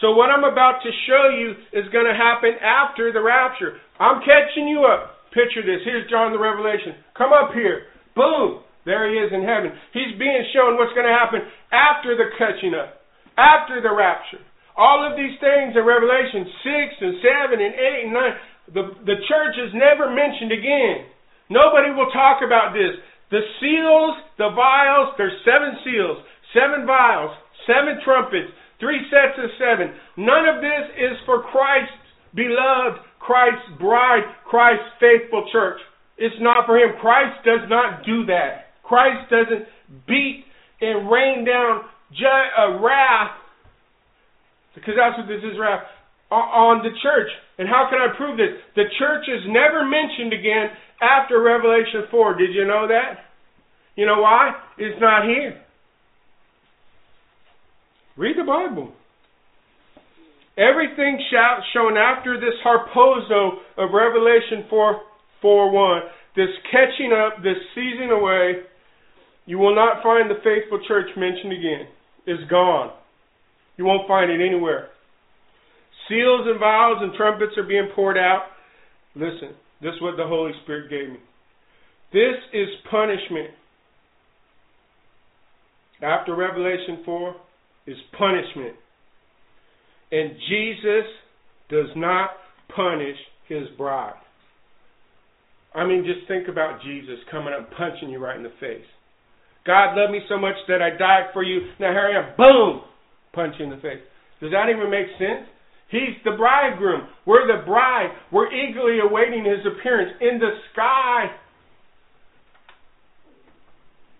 So 0.00 0.12
what 0.12 0.30
I'm 0.30 0.44
about 0.44 0.80
to 0.82 0.90
show 1.06 1.28
you 1.36 1.50
is 1.78 1.90
going 1.92 2.06
to 2.06 2.14
happen 2.14 2.52
after 2.62 3.12
the 3.12 3.20
rapture. 3.20 3.76
I'm 3.98 4.20
catching 4.20 4.66
you 4.66 4.84
up. 4.84 5.19
Picture 5.30 5.62
this. 5.62 5.82
Here's 5.86 6.10
John 6.10 6.34
the 6.34 6.42
Revelation. 6.42 6.98
Come 7.14 7.30
up 7.30 7.54
here. 7.54 7.90
Boom. 8.14 8.66
There 8.84 9.06
he 9.06 9.20
is 9.20 9.30
in 9.30 9.44
heaven. 9.44 9.70
He's 9.92 10.18
being 10.18 10.42
shown 10.56 10.74
what's 10.80 10.94
going 10.96 11.06
to 11.06 11.14
happen 11.14 11.44
after 11.70 12.16
the 12.16 12.32
catching 12.40 12.74
up, 12.74 13.04
after 13.36 13.78
the 13.78 13.92
rapture. 13.92 14.42
All 14.74 15.04
of 15.04 15.14
these 15.14 15.36
things 15.38 15.76
in 15.76 15.84
Revelation 15.84 16.48
6 16.48 17.04
and 17.04 17.14
7 17.52 17.60
and 17.60 17.74
8 17.76 18.06
and 18.08 18.14
9, 18.16 18.74
the, 18.74 18.84
the 19.04 19.18
church 19.28 19.54
is 19.60 19.76
never 19.76 20.08
mentioned 20.08 20.50
again. 20.56 21.10
Nobody 21.52 21.92
will 21.92 22.08
talk 22.14 22.40
about 22.40 22.72
this. 22.72 22.96
The 23.30 23.42
seals, 23.60 24.14
the 24.38 24.50
vials, 24.54 25.14
there's 25.18 25.36
seven 25.44 25.78
seals, 25.84 26.18
seven 26.54 26.86
vials, 26.86 27.30
seven 27.66 28.00
trumpets, 28.02 28.50
three 28.78 29.02
sets 29.10 29.38
of 29.38 29.50
seven. 29.58 29.94
None 30.16 30.46
of 30.50 30.62
this 30.62 30.84
is 30.98 31.14
for 31.26 31.42
Christ's 31.50 31.94
beloved 32.34 33.09
Christ's 33.20 33.78
bride, 33.78 34.24
Christ's 34.48 34.90
faithful 34.98 35.48
church. 35.52 35.78
It's 36.18 36.36
not 36.40 36.66
for 36.66 36.76
him. 36.76 36.96
Christ 37.00 37.44
does 37.44 37.68
not 37.68 38.04
do 38.04 38.26
that. 38.26 38.74
Christ 38.82 39.30
doesn't 39.30 39.64
beat 40.08 40.44
and 40.80 41.10
rain 41.10 41.44
down 41.44 41.84
a 42.10 42.62
uh, 42.62 42.82
wrath, 42.82 43.36
because 44.74 44.94
that's 44.98 45.16
what 45.16 45.28
this 45.28 45.44
is 45.44 45.56
wrath, 45.60 45.84
on 46.30 46.82
the 46.82 46.90
church. 47.02 47.30
And 47.58 47.68
how 47.68 47.88
can 47.90 48.00
I 48.00 48.16
prove 48.16 48.36
this? 48.36 48.56
The 48.74 48.84
church 48.98 49.28
is 49.28 49.44
never 49.46 49.84
mentioned 49.84 50.32
again 50.32 50.74
after 51.00 51.40
Revelation 51.40 52.08
4. 52.10 52.36
Did 52.36 52.54
you 52.54 52.66
know 52.66 52.88
that? 52.88 53.30
You 53.96 54.06
know 54.06 54.20
why? 54.20 54.52
It's 54.78 55.00
not 55.00 55.24
here. 55.24 55.60
Read 58.16 58.36
the 58.36 58.44
Bible. 58.44 58.92
Everything 60.60 61.18
shown 61.72 61.96
after 61.96 62.38
this 62.38 62.54
harpazo 62.62 63.64
of 63.78 63.94
Revelation 63.94 64.68
4, 64.68 65.00
4 65.40 65.70
1, 65.72 66.02
this 66.36 66.48
catching 66.70 67.12
up, 67.12 67.42
this 67.42 67.56
seizing 67.74 68.10
away, 68.10 68.60
you 69.46 69.58
will 69.58 69.74
not 69.74 70.02
find 70.02 70.28
the 70.30 70.38
faithful 70.44 70.78
church 70.86 71.08
mentioned 71.16 71.54
again. 71.54 71.88
It's 72.26 72.50
gone. 72.50 72.92
You 73.78 73.86
won't 73.86 74.06
find 74.06 74.30
it 74.30 74.46
anywhere. 74.46 74.88
Seals 76.08 76.42
and 76.44 76.60
vials 76.60 76.98
and 77.00 77.14
trumpets 77.14 77.56
are 77.56 77.62
being 77.62 77.88
poured 77.94 78.18
out. 78.18 78.42
Listen, 79.14 79.54
this 79.80 79.94
is 79.94 80.02
what 80.02 80.18
the 80.18 80.26
Holy 80.26 80.52
Spirit 80.62 80.90
gave 80.90 81.08
me. 81.08 81.20
This 82.12 82.36
is 82.52 82.68
punishment 82.90 83.50
after 86.02 86.36
Revelation 86.36 87.02
4 87.06 87.34
is 87.86 87.96
punishment. 88.18 88.76
And 90.12 90.32
Jesus 90.48 91.06
does 91.68 91.88
not 91.96 92.30
punish 92.74 93.16
his 93.48 93.68
bride. 93.76 94.14
I 95.74 95.86
mean, 95.86 96.04
just 96.04 96.26
think 96.26 96.48
about 96.48 96.82
Jesus 96.82 97.18
coming 97.30 97.54
up 97.54 97.70
punching 97.76 98.10
you 98.10 98.18
right 98.18 98.36
in 98.36 98.42
the 98.42 98.52
face. 98.58 98.86
God 99.66 99.94
loved 99.94 100.12
me 100.12 100.20
so 100.28 100.38
much 100.38 100.56
that 100.68 100.82
I 100.82 100.90
died 100.90 101.30
for 101.32 101.42
you. 101.42 101.60
Now 101.78 101.92
here 101.92 102.10
I 102.12 102.18
am, 102.18 102.36
boom, 102.36 102.82
punch 103.32 103.54
you 103.58 103.66
in 103.66 103.70
the 103.70 103.76
face. 103.76 104.02
Does 104.40 104.50
that 104.50 104.66
even 104.70 104.90
make 104.90 105.06
sense? 105.18 105.46
He's 105.90 106.16
the 106.24 106.32
bridegroom. 106.32 107.06
We're 107.26 107.46
the 107.46 107.66
bride. 107.66 108.10
We're 108.32 108.50
eagerly 108.52 108.98
awaiting 109.02 109.44
his 109.44 109.60
appearance 109.66 110.16
in 110.20 110.38
the 110.38 110.50
sky. 110.72 111.26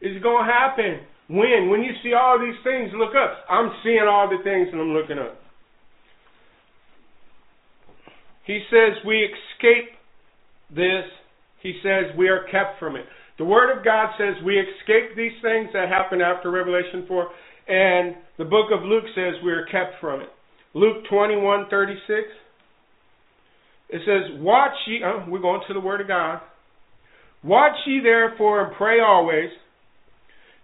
It's 0.00 0.22
going 0.22 0.46
to 0.46 0.52
happen. 0.52 1.06
When? 1.28 1.70
When 1.70 1.82
you 1.82 1.92
see 2.02 2.12
all 2.12 2.38
these 2.38 2.58
things, 2.64 2.90
look 2.94 3.14
up. 3.14 3.44
I'm 3.48 3.70
seeing 3.84 4.06
all 4.08 4.28
the 4.28 4.42
things 4.42 4.68
and 4.72 4.80
I'm 4.80 4.90
looking 4.92 5.18
up. 5.18 5.39
He 8.44 8.62
says 8.70 8.96
we 9.06 9.18
escape 9.18 9.90
this. 10.74 11.04
He 11.62 11.78
says 11.82 12.16
we 12.16 12.28
are 12.28 12.44
kept 12.50 12.78
from 12.78 12.96
it. 12.96 13.04
The 13.38 13.44
Word 13.44 13.76
of 13.76 13.84
God 13.84 14.10
says 14.18 14.34
we 14.44 14.58
escape 14.58 15.16
these 15.16 15.32
things 15.42 15.70
that 15.72 15.88
happen 15.88 16.20
after 16.20 16.50
Revelation 16.50 17.04
4, 17.08 17.28
and 17.68 18.14
the 18.38 18.44
book 18.44 18.66
of 18.72 18.84
Luke 18.84 19.04
says 19.14 19.34
we 19.44 19.52
are 19.52 19.66
kept 19.66 20.00
from 20.00 20.20
it. 20.20 20.28
Luke 20.74 21.04
21 21.10 21.66
36. 21.70 22.28
It 23.92 24.02
says, 24.06 24.40
Watch 24.40 24.74
ye, 24.86 25.00
oh, 25.04 25.24
we're 25.28 25.40
going 25.40 25.62
to 25.66 25.74
the 25.74 25.80
Word 25.80 26.00
of 26.00 26.08
God. 26.08 26.40
Watch 27.42 27.76
ye 27.86 28.00
therefore 28.02 28.66
and 28.66 28.76
pray 28.76 29.00
always, 29.00 29.50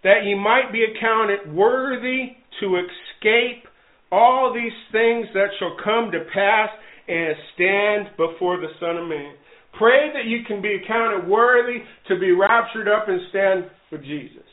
that 0.04 0.24
ye 0.24 0.34
might 0.34 0.72
be 0.72 0.84
accounted 0.84 1.52
worthy 1.52 2.36
to 2.60 2.76
escape 2.76 3.64
all 4.12 4.54
these 4.54 4.72
things 4.92 5.26
that 5.34 5.48
shall 5.58 5.76
come 5.82 6.12
to 6.12 6.20
pass 6.32 6.68
and 7.08 7.36
stand 7.54 8.16
before 8.16 8.60
the 8.60 8.72
Son 8.80 8.96
of 8.96 9.08
Man. 9.08 9.34
Pray 9.78 10.10
that 10.14 10.24
you 10.24 10.40
can 10.46 10.62
be 10.62 10.80
accounted 10.82 11.28
worthy 11.28 11.78
to 12.08 12.18
be 12.18 12.32
raptured 12.32 12.88
up 12.88 13.08
and 13.08 13.20
stand 13.30 13.64
with 13.92 14.02
Jesus. 14.02 14.46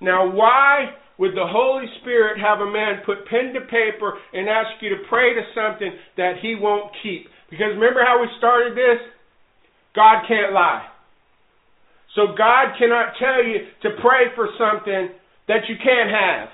Now, 0.00 0.30
why 0.30 0.94
would 1.18 1.32
the 1.32 1.46
Holy 1.46 1.86
Spirit 2.00 2.40
have 2.40 2.60
a 2.60 2.70
man 2.70 3.02
put 3.04 3.26
pen 3.26 3.52
to 3.54 3.60
paper 3.66 4.16
and 4.32 4.48
ask 4.48 4.80
you 4.80 4.90
to 4.90 5.02
pray 5.08 5.34
to 5.34 5.42
something 5.54 5.92
that 6.16 6.34
he 6.40 6.54
won't 6.54 6.92
keep? 7.02 7.26
Because 7.50 7.74
remember 7.74 8.02
how 8.04 8.20
we 8.20 8.28
started 8.38 8.72
this? 8.74 9.02
God 9.94 10.24
can't 10.28 10.52
lie. 10.52 10.86
So 12.14 12.34
God 12.38 12.74
cannot 12.78 13.14
tell 13.18 13.44
you 13.44 13.68
to 13.82 13.90
pray 14.00 14.32
for 14.34 14.48
something 14.56 15.10
that 15.48 15.68
you 15.68 15.76
can't 15.82 16.10
have. 16.10 16.48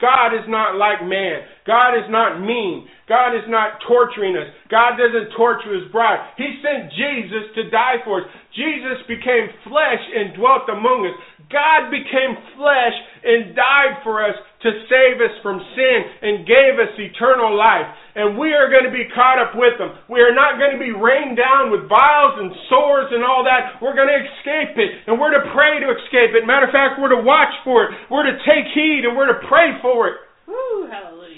God 0.00 0.34
is 0.34 0.44
not 0.48 0.76
like 0.76 1.04
man. 1.06 1.42
God 1.66 1.94
is 1.94 2.08
not 2.08 2.40
mean. 2.40 2.88
God 3.08 3.34
is 3.36 3.44
not 3.48 3.80
torturing 3.86 4.36
us. 4.36 4.48
God 4.70 4.94
doesn't 4.96 5.34
torture 5.34 5.74
his 5.74 5.90
bride. 5.90 6.22
He 6.38 6.46
sent 6.62 6.94
Jesus 6.94 7.50
to 7.58 7.70
die 7.74 7.98
for 8.06 8.22
us. 8.22 8.26
Jesus 8.54 9.02
became 9.10 9.50
flesh 9.66 10.02
and 10.14 10.38
dwelt 10.38 10.70
among 10.70 11.10
us. 11.10 11.18
God 11.50 11.90
became 11.90 12.38
flesh 12.54 12.94
and 13.26 13.58
died 13.58 14.06
for 14.06 14.22
us 14.22 14.38
to 14.62 14.70
save 14.86 15.18
us 15.18 15.34
from 15.42 15.58
sin 15.74 15.98
and 16.22 16.46
gave 16.46 16.78
us 16.78 16.94
eternal 16.94 17.50
life. 17.50 17.90
And 18.14 18.38
we 18.38 18.54
are 18.54 18.70
going 18.70 18.86
to 18.86 18.94
be 18.94 19.10
caught 19.10 19.42
up 19.42 19.58
with 19.58 19.74
him. 19.74 19.90
We 20.06 20.22
are 20.22 20.34
not 20.34 20.62
going 20.62 20.78
to 20.78 20.82
be 20.82 20.94
rained 20.94 21.34
down 21.34 21.74
with 21.74 21.90
vials 21.90 22.38
and 22.38 22.54
sores 22.70 23.10
and 23.10 23.26
all 23.26 23.42
that. 23.42 23.82
We're 23.82 23.98
going 23.98 24.10
to 24.10 24.22
escape 24.22 24.78
it. 24.78 25.10
And 25.10 25.18
we're 25.18 25.34
to 25.34 25.50
pray 25.50 25.82
to 25.82 25.90
escape 25.90 26.38
it. 26.38 26.46
Matter 26.46 26.70
of 26.70 26.74
fact, 26.74 27.02
we're 27.02 27.18
to 27.18 27.26
watch 27.26 27.50
for 27.66 27.90
it. 27.90 27.98
We're 28.06 28.30
to 28.30 28.38
take 28.46 28.70
heed 28.70 29.02
and 29.02 29.18
we're 29.18 29.34
to 29.34 29.42
pray 29.50 29.74
for 29.82 30.14
it. 30.14 30.16
Woo, 30.46 30.86
hallelujah. 30.86 31.29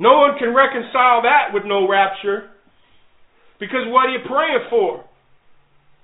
No 0.00 0.16
one 0.18 0.38
can 0.38 0.54
reconcile 0.54 1.22
that 1.22 1.52
with 1.52 1.64
no 1.66 1.86
rapture. 1.86 2.48
Because 3.60 3.84
what 3.86 4.08
are 4.08 4.12
you 4.16 4.24
praying 4.26 4.64
for? 4.70 5.04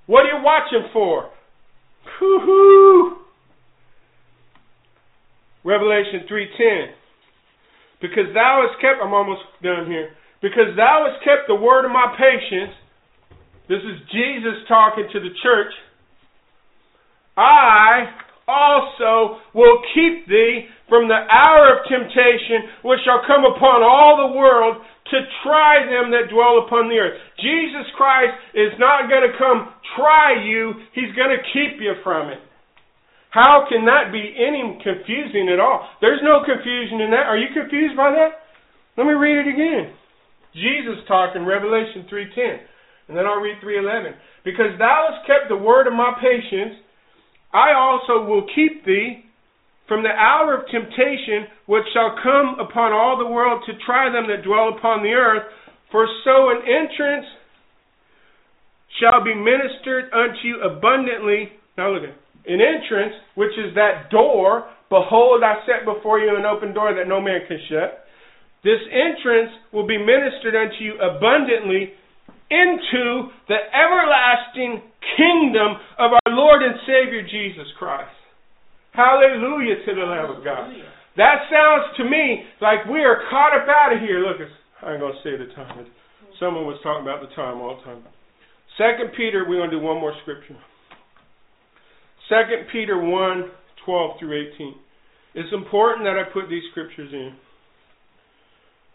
What 0.05 0.27
are 0.27 0.36
you 0.36 0.44
watching 0.44 0.85
for? 0.93 1.31
Whoo-hoo! 2.20 3.16
Revelation 5.64 6.28
3:10. 6.28 6.93
Because 8.01 8.32
thou 8.35 8.68
hast 8.68 8.78
kept 8.81 9.01
I'm 9.02 9.14
almost 9.14 9.43
done 9.62 9.86
here. 9.86 10.14
Because 10.43 10.77
thou 10.77 11.09
hast 11.09 11.24
kept 11.24 11.48
the 11.48 11.56
word 11.56 11.86
of 11.86 11.90
my 11.90 12.14
patience. 12.18 12.77
This 13.66 13.82
is 13.82 13.98
Jesus 14.12 14.62
talking 14.68 15.09
to 15.10 15.18
the 15.18 15.31
church. 15.43 15.73
I 17.36 18.12
also 18.48 19.43
will 19.55 19.82
keep 19.94 20.27
thee 20.27 20.70
from 20.89 21.10
the 21.10 21.18
hour 21.18 21.77
of 21.77 21.86
temptation 21.90 22.70
which 22.86 23.02
shall 23.02 23.27
come 23.27 23.43
upon 23.44 23.82
all 23.82 24.23
the 24.23 24.35
world 24.39 24.82
to 25.10 25.18
try 25.43 25.82
them 25.86 26.10
that 26.10 26.31
dwell 26.31 26.66
upon 26.66 26.90
the 26.90 26.98
earth. 26.98 27.18
Jesus 27.39 27.86
Christ 27.94 28.35
is 28.55 28.74
not 28.78 29.10
going 29.10 29.27
to 29.27 29.39
come 29.39 29.70
try 29.94 30.43
you, 30.43 30.74
he's 30.94 31.14
going 31.14 31.31
to 31.31 31.43
keep 31.55 31.78
you 31.78 31.94
from 32.02 32.31
it. 32.31 32.43
How 33.31 33.66
can 33.68 33.85
that 33.85 34.10
be 34.10 34.23
any 34.32 34.81
confusing 34.81 35.52
at 35.52 35.60
all? 35.60 35.85
There's 36.01 36.23
no 36.24 36.40
confusion 36.40 37.05
in 37.05 37.10
that. 37.12 37.28
Are 37.28 37.36
you 37.36 37.52
confused 37.52 37.93
by 37.93 38.10
that? 38.10 38.47
Let 38.97 39.06
me 39.06 39.12
read 39.12 39.44
it 39.44 39.48
again. 39.52 39.93
Jesus 40.56 41.05
talking 41.06 41.44
Revelation 41.44 42.09
3:10. 42.09 42.60
And 43.09 43.16
then 43.16 43.27
I'll 43.27 43.44
read 43.44 43.60
3:11. 43.60 44.14
Because 44.43 44.73
thou 44.78 45.12
hast 45.12 45.27
kept 45.27 45.48
the 45.48 45.56
word 45.56 45.86
of 45.86 45.93
my 45.93 46.16
patience, 46.18 46.81
I 47.56 47.72
also 47.72 48.28
will 48.28 48.44
keep 48.54 48.84
thee 48.84 49.24
from 49.88 50.02
the 50.02 50.12
hour 50.12 50.52
of 50.52 50.68
temptation 50.68 51.48
which 51.64 51.88
shall 51.94 52.20
come 52.22 52.60
upon 52.60 52.92
all 52.92 53.16
the 53.16 53.32
world 53.32 53.64
to 53.64 53.72
try 53.86 54.12
them 54.12 54.28
that 54.28 54.44
dwell 54.44 54.76
upon 54.76 55.02
the 55.02 55.16
earth, 55.16 55.48
for 55.90 56.06
so 56.22 56.50
an 56.50 56.60
entrance 56.68 57.24
shall 59.00 59.24
be 59.24 59.32
ministered 59.32 60.12
unto 60.12 60.44
you 60.44 60.60
abundantly. 60.60 61.56
Now 61.78 61.92
look 61.92 62.04
at 62.04 62.10
it 62.10 62.20
an 62.46 62.60
entrance, 62.60 63.14
which 63.34 63.52
is 63.58 63.74
that 63.74 64.10
door. 64.10 64.70
Behold, 64.88 65.42
I 65.42 65.66
set 65.66 65.84
before 65.84 66.20
you 66.20 66.36
an 66.36 66.46
open 66.46 66.72
door 66.72 66.94
that 66.94 67.08
no 67.08 67.20
man 67.20 67.40
can 67.48 67.58
shut. 67.68 68.06
This 68.62 68.78
entrance 68.90 69.50
will 69.72 69.86
be 69.86 69.98
ministered 69.98 70.54
unto 70.54 70.78
you 70.78 70.94
abundantly 70.98 71.94
into 72.51 73.31
the 73.48 73.59
everlasting 73.74 74.82
kingdom 75.16 75.77
of 75.98 76.12
our 76.12 76.32
Lord 76.32 76.62
and 76.62 76.74
Savior 76.86 77.23
Jesus 77.23 77.66
Christ. 77.78 78.12
Hallelujah 78.93 79.85
to 79.85 79.94
the 79.94 80.06
Lamb 80.06 80.31
of 80.36 80.44
God. 80.44 80.73
That 81.16 81.48
sounds 81.51 81.97
to 81.97 82.05
me 82.05 82.44
like 82.60 82.85
we 82.86 83.01
are 83.01 83.24
caught 83.31 83.56
up 83.56 83.68
out 83.68 83.93
of 83.93 84.01
here. 84.01 84.20
Look, 84.20 84.36
I 84.82 84.93
ain't 84.93 85.01
going 85.01 85.12
to 85.12 85.23
say 85.24 85.36
the 85.36 85.52
time. 85.55 85.86
Someone 86.39 86.66
was 86.66 86.78
talking 86.82 87.02
about 87.02 87.20
the 87.27 87.35
time 87.35 87.60
all 87.60 87.77
the 87.77 87.85
time. 87.85 88.05
Second 88.77 89.12
Peter, 89.16 89.44
we're 89.48 89.56
going 89.56 89.70
to 89.70 89.77
do 89.78 89.82
one 89.82 90.01
more 90.01 90.14
scripture. 90.23 90.56
2 92.28 92.35
Peter 92.73 92.98
1 92.98 93.51
12 93.85 94.18
through 94.18 94.51
18. 94.55 94.74
It's 95.35 95.52
important 95.52 96.05
that 96.05 96.16
I 96.18 96.24
put 96.32 96.51
these 96.51 96.62
scriptures 96.73 97.10
in. 97.12 97.35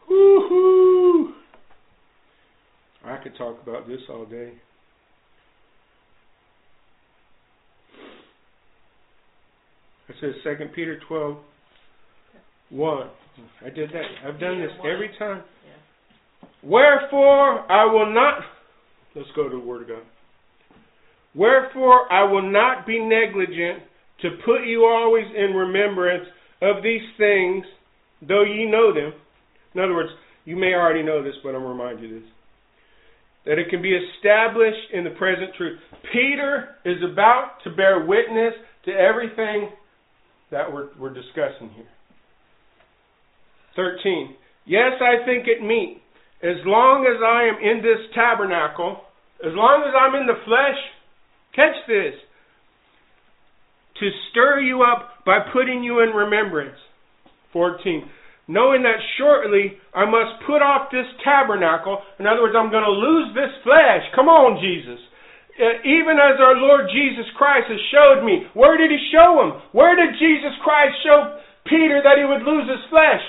Woo-hoo! 0.10 1.34
I 3.04 3.18
could 3.18 3.36
talk 3.38 3.62
about 3.62 3.88
this 3.88 4.00
all 4.10 4.26
day. 4.26 4.54
It 10.10 10.16
says 10.20 10.34
2 10.44 10.66
Peter 10.76 11.00
12 11.08 11.38
1. 12.70 13.10
I 13.66 13.70
did 13.70 13.90
that. 13.92 14.04
I've 14.28 14.40
done 14.40 14.60
this 14.60 14.72
every 14.80 15.10
time. 15.18 15.44
Wherefore 16.64 17.72
I 17.72 17.86
will 17.86 18.14
not. 18.14 18.40
Let's 19.16 19.30
go 19.36 19.44
to 19.44 19.50
the 19.50 19.60
Word 19.60 19.84
of 19.84 19.88
God. 19.90 20.04
Wherefore 21.34 22.12
I 22.12 22.24
will 22.24 22.50
not 22.50 22.86
be 22.86 23.00
negligent 23.00 23.84
to 24.22 24.30
put 24.46 24.66
you 24.66 24.86
always 24.86 25.26
in 25.36 25.56
remembrance 25.56 26.26
of 26.62 26.84
these 26.84 27.02
things, 27.18 27.66
though 28.28 28.44
ye 28.44 28.70
know 28.70 28.94
them. 28.94 29.14
In 29.74 29.82
other 29.82 29.94
words, 29.94 30.10
you 30.46 30.56
may 30.56 30.74
already 30.74 31.04
know 31.04 31.24
this, 31.24 31.34
but 31.44 31.56
I'm 31.56 31.62
going 31.62 31.78
to 31.78 31.84
remind 31.84 32.02
you 32.02 32.20
this. 32.20 32.30
That 33.46 33.58
it 33.58 33.70
can 33.70 33.82
be 33.82 33.98
established 33.98 34.94
in 34.94 35.04
the 35.04 35.10
present 35.12 35.56
truth. 35.58 35.80
Peter 36.14 36.76
is 36.86 36.98
about 37.04 37.58
to 37.64 37.72
bear 37.72 38.06
witness 38.06 38.54
to 38.86 38.92
everything 38.92 39.70
that 40.52 40.72
we're, 40.72 40.90
we're 41.00 41.14
discussing 41.14 41.70
here. 41.76 41.90
13. 43.76 44.36
Yes, 44.66 44.94
I 45.02 45.26
think 45.26 45.48
it 45.48 45.64
meet, 45.66 46.02
as 46.44 46.58
long 46.66 47.08
as 47.10 47.18
I 47.24 47.50
am 47.50 47.58
in 47.64 47.82
this 47.82 48.14
tabernacle, 48.14 49.02
as 49.42 49.54
long 49.54 49.84
as 49.88 49.94
I'm 49.98 50.14
in 50.22 50.28
the 50.28 50.38
flesh, 50.46 50.78
Catch 51.56 51.76
this. 51.88 52.14
To 54.00 54.10
stir 54.32 54.62
you 54.62 54.84
up 54.84 55.26
by 55.26 55.40
putting 55.54 55.84
you 55.84 56.02
in 56.02 56.10
remembrance. 56.10 56.78
14. 57.54 58.10
Knowing 58.48 58.84
that 58.84 59.00
shortly 59.18 59.78
I 59.94 60.06
must 60.06 60.44
put 60.46 60.62
off 60.62 60.92
this 60.92 61.06
tabernacle. 61.24 62.02
In 62.20 62.28
other 62.28 62.42
words, 62.42 62.56
I'm 62.58 62.72
going 62.72 62.84
to 62.84 62.92
lose 62.92 63.34
this 63.34 63.54
flesh. 63.64 64.04
Come 64.16 64.28
on, 64.28 64.60
Jesus. 64.60 65.00
uh, 65.60 65.84
even 65.84 66.16
as 66.18 66.40
our 66.40 66.56
Lord 66.56 66.88
Jesus 66.90 67.28
Christ 67.38 67.68
has 67.70 67.80
showed 67.92 68.24
me. 68.26 68.48
Where 68.54 68.78
did 68.78 68.90
he 68.90 69.00
show 69.12 69.42
him? 69.44 69.62
Where 69.72 69.96
did 69.96 70.16
Jesus 70.18 70.56
Christ 70.64 70.96
show 71.04 71.38
Peter 71.68 72.02
that 72.04 72.18
he 72.18 72.26
would 72.26 72.42
lose 72.44 72.70
his 72.70 72.82
flesh? 72.90 73.22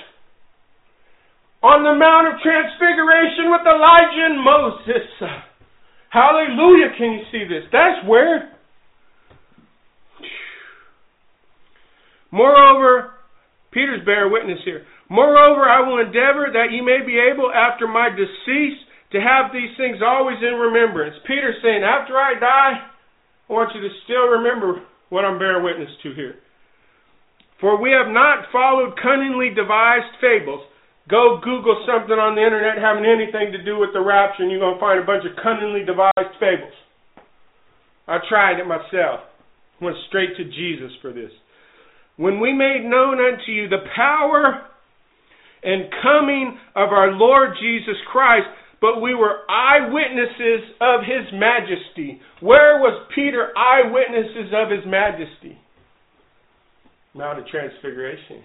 On 1.63 1.83
the 1.85 1.95
Mount 1.95 2.27
of 2.33 2.41
Transfiguration 2.43 3.51
with 3.51 3.63
Elijah 3.67 4.27
and 4.33 4.39
Moses. 4.43 5.07
Hallelujah, 6.11 6.91
can 6.99 7.13
you 7.13 7.25
see 7.31 7.45
this? 7.45 7.65
That's 7.71 8.07
where. 8.07 8.51
Moreover, 12.31 13.13
Peter's 13.73 14.05
bear 14.05 14.29
witness 14.29 14.59
here. 14.65 14.85
Moreover, 15.13 15.69
I 15.69 15.85
will 15.85 16.01
endeavor 16.01 16.49
that 16.57 16.73
you 16.73 16.81
may 16.81 17.05
be 17.05 17.21
able 17.21 17.53
after 17.53 17.85
my 17.85 18.09
decease 18.09 18.81
to 19.13 19.21
have 19.21 19.53
these 19.53 19.77
things 19.77 20.01
always 20.01 20.41
in 20.41 20.57
remembrance. 20.57 21.21
Peter's 21.29 21.61
saying, 21.61 21.85
after 21.85 22.17
I 22.17 22.41
die, 22.41 22.81
I 22.81 23.53
want 23.53 23.77
you 23.77 23.85
to 23.85 23.93
still 24.09 24.41
remember 24.41 24.81
what 25.13 25.29
I'm 25.29 25.37
bearing 25.37 25.61
witness 25.61 25.93
to 26.03 26.17
here. 26.17 26.41
For 27.61 27.77
we 27.77 27.93
have 27.93 28.09
not 28.09 28.49
followed 28.57 28.97
cunningly 28.97 29.53
devised 29.53 30.17
fables. 30.17 30.65
Go 31.13 31.45
Google 31.45 31.85
something 31.85 32.17
on 32.17 32.33
the 32.33 32.41
internet 32.41 32.81
having 32.81 33.05
anything 33.05 33.53
to 33.53 33.61
do 33.61 33.77
with 33.77 33.93
the 33.93 34.01
rapture, 34.01 34.49
and 34.49 34.51
you're 34.51 34.65
going 34.65 34.81
to 34.81 34.81
find 34.81 34.97
a 34.97 35.05
bunch 35.05 35.29
of 35.29 35.37
cunningly 35.37 35.85
devised 35.85 36.41
fables. 36.41 36.73
I 38.09 38.17
tried 38.33 38.65
it 38.65 38.67
myself. 38.67 39.29
Went 39.77 40.01
straight 40.09 40.41
to 40.41 40.45
Jesus 40.49 40.97
for 41.05 41.13
this. 41.13 41.31
When 42.17 42.41
we 42.41 42.57
made 42.57 42.89
known 42.89 43.21
unto 43.21 43.53
you 43.53 43.69
the 43.69 43.85
power 43.93 44.72
and 45.63 45.85
coming 46.03 46.59
of 46.75 46.91
our 46.91 47.13
Lord 47.13 47.51
Jesus 47.61 47.97
Christ, 48.11 48.47
but 48.81 49.01
we 49.01 49.15
were 49.15 49.49
eyewitnesses 49.49 50.75
of 50.81 51.01
his 51.03 51.33
majesty. 51.33 52.21
Where 52.41 52.79
was 52.81 53.07
Peter 53.15 53.51
eyewitnesses 53.57 54.53
of 54.53 54.71
his 54.71 54.85
majesty? 54.87 55.57
Mount 57.15 57.39
of 57.39 57.47
Transfiguration. 57.47 58.43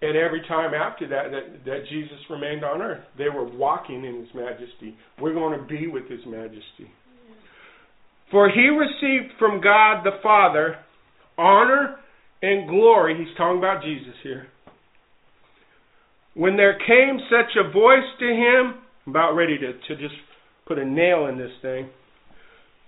And 0.00 0.16
every 0.16 0.42
time 0.46 0.74
after 0.74 1.08
that, 1.08 1.32
that, 1.32 1.64
that 1.64 1.88
Jesus 1.90 2.18
remained 2.30 2.64
on 2.64 2.80
earth, 2.80 3.02
they 3.16 3.28
were 3.28 3.48
walking 3.48 4.04
in 4.04 4.20
his 4.20 4.28
majesty. 4.32 4.96
We're 5.20 5.34
going 5.34 5.58
to 5.58 5.66
be 5.66 5.88
with 5.88 6.08
his 6.08 6.20
majesty. 6.24 6.88
For 8.30 8.48
he 8.48 8.68
received 8.68 9.32
from 9.40 9.60
God 9.60 10.04
the 10.04 10.20
Father 10.22 10.76
honor 11.36 11.96
and 12.42 12.68
glory. 12.68 13.16
He's 13.18 13.36
talking 13.36 13.58
about 13.58 13.82
Jesus 13.82 14.14
here 14.22 14.46
when 16.38 16.56
there 16.56 16.78
came 16.78 17.18
such 17.28 17.56
a 17.58 17.68
voice 17.72 18.06
to 18.20 18.26
him, 18.26 18.74
I'm 19.04 19.10
about 19.10 19.32
ready 19.32 19.58
to, 19.58 19.72
to 19.72 20.00
just 20.00 20.14
put 20.68 20.78
a 20.78 20.84
nail 20.84 21.26
in 21.26 21.36
this 21.36 21.50
thing. 21.60 21.90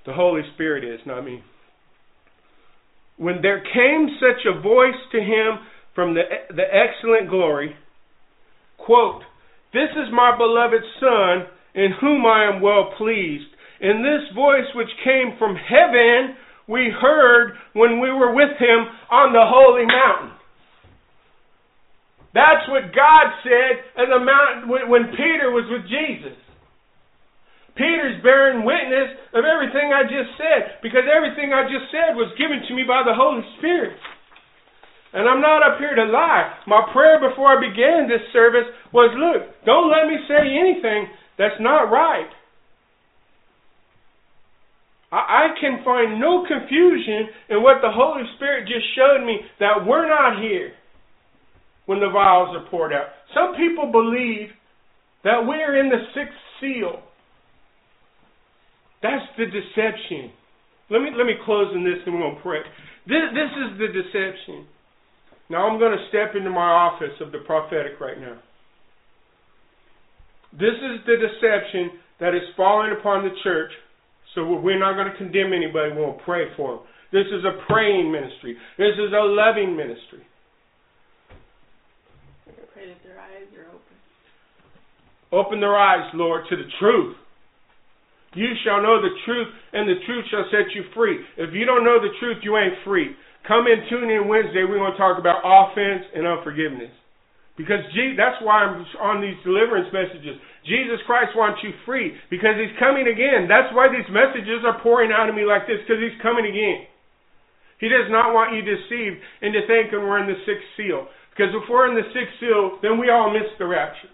The 0.06 0.12
Holy 0.12 0.42
Spirit 0.54 0.84
is, 0.84 1.00
not 1.04 1.24
me. 1.24 1.42
When 3.16 3.42
there 3.42 3.60
came 3.60 4.06
such 4.20 4.46
a 4.46 4.60
voice 4.60 4.94
to 5.10 5.18
him 5.18 5.66
from 5.96 6.14
the, 6.14 6.22
the 6.54 6.62
excellent 6.62 7.28
glory, 7.28 7.74
quote, 8.78 9.22
This 9.72 9.90
is 9.96 10.14
my 10.14 10.36
beloved 10.38 10.84
Son, 11.00 11.46
in 11.74 11.90
whom 12.00 12.24
I 12.26 12.44
am 12.54 12.62
well 12.62 12.94
pleased. 12.96 13.50
In 13.80 14.04
this 14.04 14.32
voice 14.32 14.70
which 14.76 14.90
came 15.02 15.34
from 15.40 15.56
heaven, 15.56 16.36
we 16.68 16.92
heard 17.02 17.54
when 17.72 17.98
we 17.98 18.12
were 18.12 18.32
with 18.32 18.56
him 18.60 18.86
on 19.10 19.32
the 19.32 19.42
holy 19.42 19.86
mountain. 19.86 20.39
That's 22.32 22.62
what 22.70 22.94
God 22.94 23.26
said 23.42 23.82
at 23.98 24.06
the 24.06 24.22
mountain 24.22 24.70
when 24.70 25.10
Peter 25.18 25.50
was 25.50 25.66
with 25.66 25.82
Jesus. 25.90 26.38
Peter's 27.74 28.22
bearing 28.22 28.62
witness 28.62 29.18
of 29.34 29.42
everything 29.42 29.90
I 29.90 30.06
just 30.06 30.36
said 30.38 30.78
because 30.82 31.10
everything 31.10 31.50
I 31.50 31.66
just 31.66 31.90
said 31.90 32.14
was 32.14 32.30
given 32.38 32.62
to 32.68 32.72
me 32.74 32.86
by 32.86 33.02
the 33.02 33.14
Holy 33.14 33.42
Spirit. 33.58 33.98
And 35.12 35.26
I'm 35.26 35.42
not 35.42 35.66
up 35.66 35.82
here 35.82 35.94
to 35.94 36.06
lie. 36.06 36.54
My 36.70 36.86
prayer 36.92 37.18
before 37.18 37.50
I 37.50 37.58
began 37.58 38.06
this 38.06 38.22
service 38.30 38.68
was 38.94 39.10
look, 39.18 39.50
don't 39.66 39.90
let 39.90 40.06
me 40.06 40.22
say 40.30 40.54
anything 40.54 41.10
that's 41.34 41.58
not 41.58 41.90
right. 41.90 42.30
I, 45.10 45.50
I 45.50 45.58
can 45.58 45.82
find 45.82 46.20
no 46.22 46.46
confusion 46.46 47.26
in 47.50 47.62
what 47.62 47.82
the 47.82 47.90
Holy 47.90 48.22
Spirit 48.36 48.70
just 48.70 48.86
showed 48.94 49.26
me 49.26 49.42
that 49.58 49.82
we're 49.82 50.06
not 50.06 50.38
here 50.38 50.78
when 51.90 51.98
the 51.98 52.08
vials 52.08 52.54
are 52.54 52.70
poured 52.70 52.92
out. 52.92 53.10
Some 53.34 53.58
people 53.58 53.90
believe 53.90 54.54
that 55.24 55.42
we're 55.42 55.74
in 55.82 55.90
the 55.90 55.98
sixth 56.14 56.38
seal. 56.62 57.02
That's 59.02 59.26
the 59.34 59.50
deception. 59.50 60.30
Let 60.86 61.02
me 61.02 61.10
let 61.18 61.26
me 61.26 61.34
close 61.44 61.74
in 61.74 61.82
this 61.82 61.98
and 62.06 62.14
we're 62.14 62.30
gonna 62.30 62.46
pray. 62.46 62.62
This 63.10 63.34
this 63.34 63.50
is 63.58 63.70
the 63.82 63.90
deception. 63.90 64.70
Now 65.50 65.66
I'm 65.66 65.80
gonna 65.80 66.06
step 66.14 66.38
into 66.38 66.50
my 66.54 66.70
office 66.70 67.18
of 67.18 67.32
the 67.32 67.42
prophetic 67.42 67.98
right 67.98 68.20
now. 68.20 68.38
This 70.52 70.78
is 70.78 71.02
the 71.10 71.18
deception 71.18 71.98
that 72.20 72.38
is 72.38 72.54
falling 72.56 72.94
upon 73.00 73.24
the 73.26 73.34
church. 73.42 73.72
So 74.36 74.46
we're 74.46 74.78
not 74.78 74.94
going 74.94 75.10
to 75.10 75.18
condemn 75.18 75.52
anybody. 75.52 75.90
We're 75.90 76.06
going 76.06 76.18
to 76.18 76.24
pray 76.24 76.44
for 76.56 76.76
them. 76.76 76.86
This 77.10 77.26
is 77.26 77.42
a 77.42 77.58
praying 77.66 78.12
ministry. 78.12 78.54
This 78.78 78.94
is 78.94 79.10
a 79.10 79.26
loving 79.26 79.74
ministry 79.74 80.22
pray 82.80 82.88
that 82.88 83.02
their 83.04 83.20
eyes 83.20 83.48
are 83.60 83.68
open. 83.68 83.96
Open 85.32 85.60
their 85.60 85.76
eyes, 85.76 86.08
Lord, 86.14 86.48
to 86.48 86.56
the 86.56 86.68
truth. 86.80 87.16
You 88.32 88.48
shall 88.64 88.80
know 88.80 89.02
the 89.02 89.12
truth, 89.26 89.52
and 89.72 89.84
the 89.84 90.00
truth 90.06 90.24
shall 90.30 90.46
set 90.48 90.72
you 90.72 90.88
free. 90.94 91.20
If 91.36 91.52
you 91.52 91.66
don't 91.66 91.84
know 91.84 92.00
the 92.00 92.14
truth, 92.18 92.40
you 92.42 92.56
ain't 92.56 92.80
free. 92.86 93.12
Come 93.46 93.66
in, 93.66 93.84
tune 93.90 94.08
in 94.08 94.28
Wednesday. 94.30 94.64
We're 94.64 94.80
going 94.80 94.94
to 94.94 94.98
talk 94.98 95.18
about 95.18 95.42
offense 95.44 96.06
and 96.14 96.24
unforgiveness. 96.24 96.94
Because 97.58 97.84
that's 98.16 98.40
why 98.40 98.64
I'm 98.64 98.86
on 99.02 99.20
these 99.20 99.36
deliverance 99.44 99.92
messages. 99.92 100.40
Jesus 100.64 101.02
Christ 101.04 101.36
wants 101.36 101.60
you 101.60 101.76
free 101.84 102.16
because 102.30 102.56
He's 102.56 102.72
coming 102.80 103.04
again. 103.04 103.50
That's 103.50 103.68
why 103.74 103.92
these 103.92 104.06
messages 104.08 104.64
are 104.64 104.80
pouring 104.80 105.12
out 105.12 105.28
of 105.28 105.34
me 105.34 105.44
like 105.44 105.68
this 105.68 105.82
because 105.84 106.00
He's 106.00 106.16
coming 106.22 106.48
again. 106.48 106.88
He 107.82 107.88
does 107.88 108.08
not 108.08 108.32
want 108.32 108.56
you 108.56 108.62
deceived 108.64 109.20
into 109.40 109.60
thinking 109.66 110.04
we're 110.04 110.20
in 110.24 110.28
the 110.28 110.40
sixth 110.44 110.68
seal. 110.76 111.08
Because 111.40 111.56
if 111.56 111.70
we're 111.70 111.88
in 111.88 111.96
the 111.96 112.04
sixth 112.12 112.36
seal, 112.38 112.76
then 112.82 113.00
we 113.00 113.08
all 113.08 113.32
miss 113.32 113.48
the 113.58 113.64
rapture. 113.64 114.12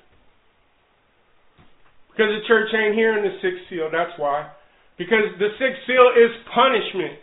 Because 2.12 2.30
the 2.38 2.46
church 2.46 2.68
ain't 2.72 2.94
here 2.94 3.18
in 3.18 3.24
the 3.24 3.34
sixth 3.42 3.66
seal, 3.68 3.90
that's 3.90 4.14
why. 4.16 4.48
Because 4.96 5.34
the 5.40 5.48
sixth 5.58 5.82
seal 5.88 6.14
is 6.14 6.30
punishment. 6.54 7.18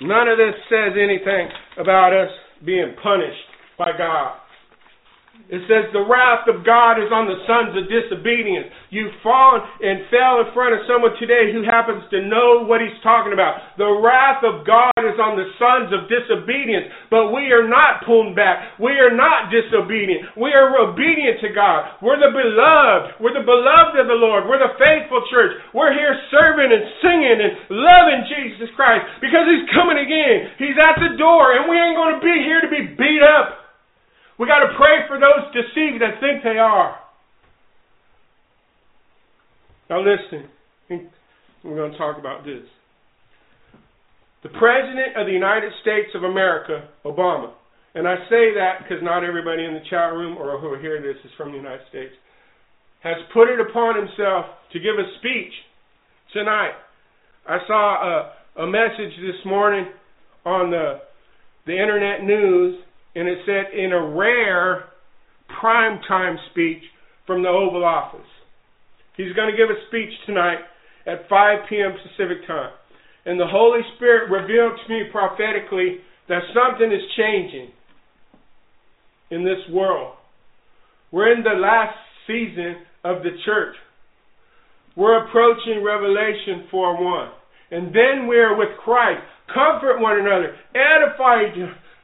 None 0.00 0.28
of 0.28 0.38
this 0.38 0.56
says 0.70 0.96
anything 0.96 1.50
about 1.76 2.16
us 2.16 2.32
being 2.64 2.96
punished 3.02 3.36
by 3.76 3.90
God. 3.92 4.40
It 5.48 5.64
says 5.64 5.88
the 5.96 6.04
wrath 6.04 6.44
of 6.44 6.60
God 6.60 7.00
is 7.00 7.08
on 7.08 7.24
the 7.24 7.40
sons 7.48 7.72
of 7.72 7.88
disobedience. 7.88 8.68
You've 8.92 9.16
fallen 9.24 9.64
and 9.80 10.04
fell 10.12 10.44
in 10.44 10.52
front 10.52 10.76
of 10.76 10.84
someone 10.84 11.16
today 11.16 11.48
who 11.56 11.64
happens 11.64 12.04
to 12.12 12.20
know 12.28 12.68
what 12.68 12.84
he's 12.84 13.00
talking 13.00 13.32
about. 13.32 13.80
The 13.80 13.88
wrath 13.88 14.44
of 14.44 14.68
God 14.68 14.92
is 15.00 15.16
on 15.16 15.40
the 15.40 15.48
sons 15.56 15.88
of 15.96 16.04
disobedience. 16.04 16.92
But 17.08 17.32
we 17.32 17.48
are 17.48 17.64
not 17.64 18.04
pulled 18.04 18.36
back. 18.36 18.76
We 18.76 19.00
are 19.00 19.08
not 19.08 19.48
disobedient. 19.48 20.36
We 20.36 20.52
are 20.52 20.68
obedient 20.84 21.40
to 21.40 21.48
God. 21.56 21.96
We're 22.04 22.20
the 22.20 22.28
beloved. 22.28 23.16
We're 23.16 23.36
the 23.40 23.48
beloved 23.48 23.96
of 23.96 24.04
the 24.04 24.20
Lord. 24.20 24.44
We're 24.44 24.60
the 24.60 24.76
faithful 24.76 25.24
church. 25.32 25.56
We're 25.72 25.96
here 25.96 26.12
serving 26.28 26.68
and 26.68 26.84
singing 27.00 27.38
and 27.40 27.52
loving 27.72 28.20
Jesus 28.28 28.68
Christ 28.76 29.24
because 29.24 29.48
he's 29.48 29.64
coming 29.72 29.96
again. 29.96 30.60
He's 30.60 30.76
at 30.76 31.00
the 31.00 31.16
door 31.16 31.56
and 31.56 31.72
we 31.72 31.80
ain't 31.80 31.96
going 31.96 32.20
to 32.20 32.24
be 32.24 32.36
here 32.44 32.60
to 32.60 32.68
be 32.68 32.92
beat 33.00 33.24
up. 33.24 33.67
We 34.38 34.46
got 34.46 34.60
to 34.60 34.76
pray 34.76 35.06
for 35.08 35.18
those 35.18 35.50
deceived 35.52 36.00
that 36.00 36.20
think 36.20 36.42
they 36.42 36.58
are. 36.58 36.98
Now 39.90 40.00
listen, 40.00 40.48
we're 41.64 41.76
going 41.76 41.92
to 41.92 41.98
talk 41.98 42.18
about 42.18 42.44
this. 42.44 42.62
The 44.42 44.50
President 44.50 45.16
of 45.16 45.26
the 45.26 45.32
United 45.32 45.72
States 45.82 46.10
of 46.14 46.22
America, 46.22 46.88
Obama, 47.04 47.52
and 47.94 48.06
I 48.06 48.14
say 48.30 48.54
that 48.54 48.84
because 48.84 49.02
not 49.02 49.24
everybody 49.24 49.64
in 49.64 49.74
the 49.74 49.82
chat 49.90 50.12
room 50.12 50.36
or 50.38 50.60
who 50.60 50.68
are 50.68 50.78
hearing 50.78 51.02
this 51.02 51.16
is 51.24 51.32
from 51.36 51.50
the 51.50 51.56
United 51.56 51.82
States, 51.88 52.12
has 53.02 53.16
put 53.32 53.48
it 53.48 53.58
upon 53.58 53.96
himself 53.96 54.46
to 54.72 54.78
give 54.78 54.94
a 54.94 55.08
speech 55.18 55.52
tonight. 56.32 56.74
I 57.48 57.58
saw 57.66 58.30
a, 58.58 58.62
a 58.62 58.66
message 58.66 59.16
this 59.20 59.44
morning 59.44 59.86
on 60.44 60.70
the 60.70 61.00
the 61.66 61.72
internet 61.72 62.22
news 62.22 62.78
and 63.18 63.28
it 63.28 63.38
said 63.44 63.76
in 63.76 63.90
a 63.92 64.06
rare 64.14 64.84
primetime 65.60 66.36
speech 66.52 66.82
from 67.26 67.42
the 67.42 67.48
Oval 67.48 67.84
Office. 67.84 68.20
He's 69.16 69.34
going 69.34 69.50
to 69.50 69.56
give 69.56 69.70
a 69.70 69.86
speech 69.88 70.14
tonight 70.24 70.58
at 71.04 71.28
5 71.28 71.58
p.m. 71.68 71.94
Pacific 71.98 72.46
time. 72.46 72.70
And 73.26 73.40
the 73.40 73.46
Holy 73.50 73.80
Spirit 73.96 74.30
revealed 74.30 74.78
to 74.78 74.92
me 74.92 75.02
prophetically 75.10 75.98
that 76.28 76.42
something 76.54 76.92
is 76.92 77.02
changing 77.16 77.72
in 79.32 79.42
this 79.44 79.66
world. 79.72 80.14
We're 81.10 81.32
in 81.32 81.42
the 81.42 81.58
last 81.58 81.98
season 82.24 82.76
of 83.02 83.24
the 83.24 83.34
church. 83.44 83.74
We're 84.94 85.26
approaching 85.26 85.82
Revelation 85.82 86.68
4 86.70 87.04
1. 87.04 87.28
And 87.72 87.88
then 87.88 88.28
we're 88.28 88.56
with 88.56 88.78
Christ. 88.84 89.22
Comfort 89.52 89.98
one 89.98 90.20
another, 90.20 90.54
edify 90.74 91.52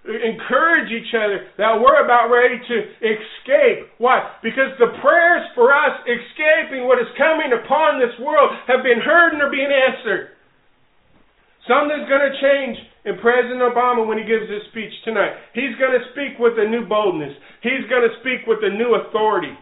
encourage 0.04 0.92
each 0.92 1.16
other 1.16 1.48
that 1.56 1.80
we're 1.80 2.04
about 2.04 2.28
ready 2.28 2.60
to 2.60 2.76
escape. 3.00 3.88
Why? 3.96 4.20
Because 4.44 4.76
the 4.76 4.92
prayers 5.00 5.44
for 5.56 5.72
us 5.72 5.96
escaping 6.04 6.84
what 6.84 7.00
is 7.00 7.08
coming 7.16 7.56
upon 7.56 7.96
this 7.96 8.12
world 8.20 8.52
have 8.68 8.84
been 8.84 9.00
heard 9.00 9.32
and 9.32 9.40
are 9.40 9.50
being 9.50 9.72
answered. 9.72 10.36
Something's 11.64 12.04
going 12.04 12.20
to 12.20 12.36
change 12.44 12.76
in 13.08 13.16
President 13.24 13.64
Obama 13.64 14.04
when 14.04 14.20
he 14.20 14.24
gives 14.28 14.44
his 14.44 14.60
speech 14.68 14.92
tonight. 15.04 15.32
He's 15.56 15.72
going 15.80 15.96
to 15.96 16.04
speak 16.12 16.36
with 16.36 16.60
a 16.60 16.68
new 16.68 16.84
boldness. 16.84 17.32
He's 17.64 17.88
going 17.88 18.04
to 18.04 18.12
speak 18.20 18.44
with 18.44 18.60
a 18.60 18.72
new 18.76 19.00
authority. 19.00 19.56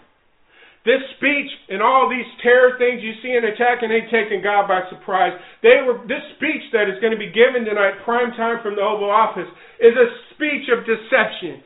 This 0.82 0.98
speech 1.14 1.46
and 1.70 1.78
all 1.78 2.10
these 2.10 2.26
terror 2.42 2.74
things 2.74 2.98
you 3.06 3.14
see 3.22 3.30
in 3.30 3.46
attack 3.46 3.86
and 3.86 3.90
they 3.94 4.02
taking 4.10 4.42
God 4.42 4.66
by 4.66 4.82
surprise. 4.90 5.30
They 5.62 5.78
were 5.86 6.02
this 6.10 6.26
speech 6.34 6.66
that 6.74 6.90
is 6.90 6.98
going 6.98 7.14
to 7.14 7.22
be 7.22 7.30
given 7.30 7.62
tonight, 7.62 8.02
prime 8.02 8.34
time 8.34 8.58
from 8.66 8.74
the 8.74 8.82
Oval 8.82 9.06
Office, 9.06 9.46
is 9.78 9.94
a 9.94 10.08
speech 10.34 10.66
of 10.74 10.82
deception. 10.82 11.62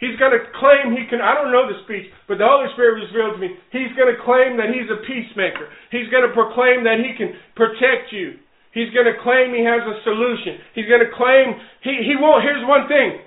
He's 0.00 0.16
going 0.16 0.32
to 0.32 0.44
claim 0.56 0.92
he 0.92 1.08
can, 1.08 1.24
I 1.24 1.36
don't 1.36 1.52
know 1.52 1.68
the 1.68 1.84
speech, 1.88 2.08
but 2.28 2.36
the 2.36 2.48
Holy 2.48 2.68
Spirit 2.76 3.00
revealed 3.00 3.36
to 3.36 3.40
me. 3.40 3.56
He's 3.72 3.92
going 3.96 4.12
to 4.12 4.20
claim 4.24 4.56
that 4.60 4.72
he's 4.72 4.88
a 4.92 5.00
peacemaker. 5.04 5.72
He's 5.88 6.08
going 6.12 6.24
to 6.24 6.32
proclaim 6.36 6.84
that 6.84 7.00
he 7.00 7.16
can 7.16 7.36
protect 7.56 8.12
you. 8.12 8.40
He's 8.76 8.92
going 8.92 9.08
to 9.08 9.16
claim 9.24 9.56
he 9.56 9.64
has 9.64 9.80
a 9.84 9.96
solution. 10.04 10.60
He's 10.76 10.84
going 10.84 11.00
to 11.00 11.12
claim, 11.12 11.56
he, 11.80 12.04
he 12.04 12.12
won't, 12.16 12.44
here's 12.44 12.60
one 12.68 12.88
thing. 12.88 13.24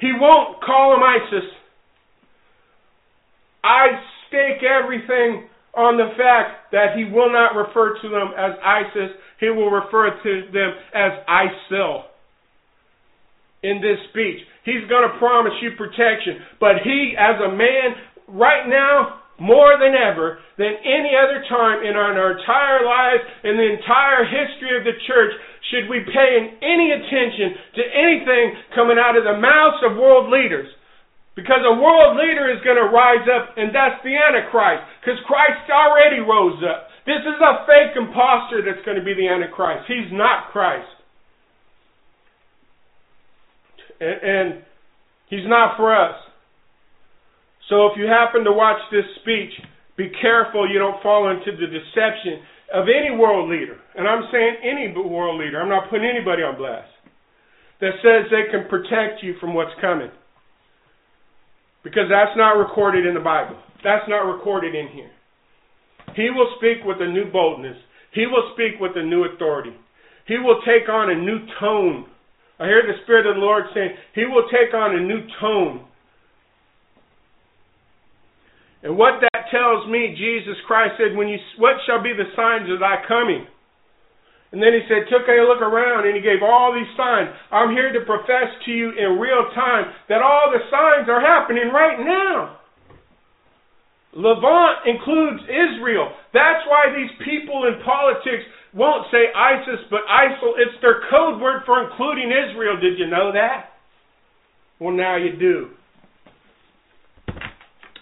He 0.00 0.12
won't 0.12 0.60
call 0.60 0.96
him 0.96 1.04
ISIS. 1.04 1.48
I 3.64 3.96
stake 4.32 4.64
everything 4.64 5.52
on 5.76 6.00
the 6.00 6.16
fact 6.16 6.72
that 6.72 6.96
he 6.96 7.04
will 7.04 7.28
not 7.28 7.52
refer 7.52 8.00
to 8.00 8.08
them 8.08 8.32
as 8.32 8.56
ISIS. 8.64 9.12
He 9.40 9.52
will 9.52 9.68
refer 9.68 10.10
to 10.16 10.32
them 10.52 10.70
as 10.96 11.12
ISIL 11.28 12.08
in 13.62 13.80
this 13.84 14.00
speech. 14.10 14.40
He's 14.64 14.84
going 14.88 15.04
to 15.04 15.14
promise 15.20 15.52
you 15.60 15.76
protection. 15.76 16.40
But 16.60 16.80
he, 16.84 17.14
as 17.16 17.36
a 17.40 17.52
man, 17.52 17.96
right 18.28 18.68
now, 18.68 19.22
more 19.40 19.74
than 19.80 19.96
ever, 19.96 20.38
than 20.58 20.76
any 20.84 21.16
other 21.18 21.42
time 21.48 21.82
in 21.82 21.96
our, 21.96 22.12
in 22.12 22.18
our 22.20 22.38
entire 22.38 22.84
lives, 22.84 23.22
in 23.42 23.56
the 23.56 23.68
entire 23.74 24.22
history 24.28 24.76
of 24.76 24.84
the 24.84 24.94
church, 25.08 25.32
should 25.72 25.88
we 25.88 26.04
pay 26.04 26.58
any 26.62 26.92
attention 26.94 27.80
to 27.80 27.82
anything 27.82 28.46
coming 28.76 29.00
out 29.00 29.16
of 29.16 29.24
the 29.24 29.34
mouths 29.40 29.80
of 29.88 29.96
world 29.96 30.30
leaders. 30.30 30.68
Because 31.34 31.64
a 31.64 31.80
world 31.80 32.20
leader 32.20 32.52
is 32.52 32.60
going 32.60 32.76
to 32.76 32.92
rise 32.92 33.24
up, 33.24 33.56
and 33.56 33.72
that's 33.72 33.96
the 34.04 34.12
Antichrist. 34.12 34.84
Because 35.00 35.16
Christ 35.24 35.64
already 35.72 36.20
rose 36.20 36.60
up. 36.60 36.92
This 37.08 37.24
is 37.24 37.38
a 37.40 37.64
fake 37.64 37.96
impostor 37.96 38.60
that's 38.60 38.84
going 38.84 39.00
to 39.00 39.04
be 39.04 39.16
the 39.16 39.26
Antichrist. 39.26 39.88
He's 39.88 40.12
not 40.12 40.52
Christ. 40.52 40.92
And, 43.98 44.18
and 44.20 44.48
he's 45.32 45.48
not 45.48 45.76
for 45.80 45.96
us. 45.96 46.20
So 47.68 47.86
if 47.86 47.96
you 47.96 48.04
happen 48.04 48.44
to 48.44 48.52
watch 48.52 48.78
this 48.92 49.08
speech, 49.24 49.56
be 49.96 50.12
careful 50.20 50.68
you 50.68 50.78
don't 50.78 51.02
fall 51.02 51.30
into 51.30 51.56
the 51.56 51.66
deception 51.66 52.44
of 52.74 52.86
any 52.92 53.16
world 53.16 53.48
leader. 53.48 53.80
And 53.96 54.06
I'm 54.06 54.28
saying 54.30 54.56
any 54.60 54.92
world 54.92 55.40
leader. 55.40 55.60
I'm 55.60 55.68
not 55.68 55.88
putting 55.88 56.08
anybody 56.08 56.42
on 56.42 56.56
blast. 56.56 56.92
That 57.80 57.96
says 58.04 58.30
they 58.30 58.52
can 58.52 58.68
protect 58.68 59.22
you 59.22 59.34
from 59.40 59.54
what's 59.54 59.72
coming. 59.80 60.10
Because 61.84 62.06
that's 62.10 62.36
not 62.36 62.52
recorded 62.52 63.06
in 63.06 63.14
the 63.14 63.20
Bible. 63.20 63.56
That's 63.82 64.08
not 64.08 64.22
recorded 64.22 64.74
in 64.74 64.88
here. 64.88 65.10
He 66.14 66.30
will 66.30 66.54
speak 66.58 66.84
with 66.84 66.98
a 67.00 67.06
new 67.06 67.30
boldness. 67.30 67.76
He 68.14 68.26
will 68.26 68.52
speak 68.54 68.80
with 68.80 68.92
a 68.96 69.02
new 69.02 69.24
authority. 69.24 69.72
He 70.26 70.38
will 70.38 70.60
take 70.64 70.88
on 70.88 71.10
a 71.10 71.14
new 71.14 71.38
tone. 71.58 72.06
I 72.60 72.66
hear 72.66 72.82
the 72.86 73.02
Spirit 73.02 73.26
of 73.26 73.34
the 73.34 73.40
Lord 73.40 73.64
saying, 73.74 73.90
He 74.14 74.24
will 74.24 74.46
take 74.52 74.74
on 74.74 74.94
a 74.94 75.00
new 75.00 75.26
tone. 75.40 75.86
And 78.82 78.98
what 78.98 79.22
that 79.22 79.46
tells 79.50 79.88
me, 79.88 80.14
Jesus 80.18 80.58
Christ 80.66 80.94
said, 80.98 81.16
when 81.16 81.28
you, 81.28 81.38
what 81.58 81.76
shall 81.86 82.02
be 82.02 82.12
the 82.12 82.30
signs 82.34 82.70
of 82.70 82.80
thy 82.80 82.96
coming? 83.06 83.46
And 84.52 84.60
then 84.60 84.76
he 84.76 84.84
said, 84.84 85.08
took 85.08 85.24
a 85.24 85.48
look 85.48 85.64
around 85.64 86.04
and 86.04 86.12
he 86.14 86.20
gave 86.20 86.44
all 86.44 86.76
these 86.76 86.88
signs. 86.96 87.32
I'm 87.48 87.72
here 87.72 87.88
to 87.92 88.04
profess 88.04 88.52
to 88.68 88.70
you 88.70 88.92
in 88.92 89.16
real 89.16 89.48
time 89.56 89.88
that 90.12 90.20
all 90.20 90.52
the 90.52 90.60
signs 90.68 91.08
are 91.08 91.24
happening 91.24 91.72
right 91.72 91.96
now. 91.96 92.60
Levant 94.12 94.84
includes 94.84 95.40
Israel. 95.48 96.12
That's 96.36 96.60
why 96.68 96.92
these 96.92 97.08
people 97.24 97.64
in 97.64 97.80
politics 97.80 98.44
won't 98.74 99.08
say 99.10 99.32
ISIS 99.32 99.88
but 99.88 100.04
ISIL. 100.04 100.52
It's 100.60 100.76
their 100.82 101.00
code 101.08 101.40
word 101.40 101.62
for 101.64 101.88
including 101.88 102.28
Israel. 102.28 102.76
Did 102.76 102.98
you 102.98 103.08
know 103.08 103.32
that? 103.32 103.72
Well, 104.78 104.92
now 104.92 105.16
you 105.16 105.32
do. 105.38 105.70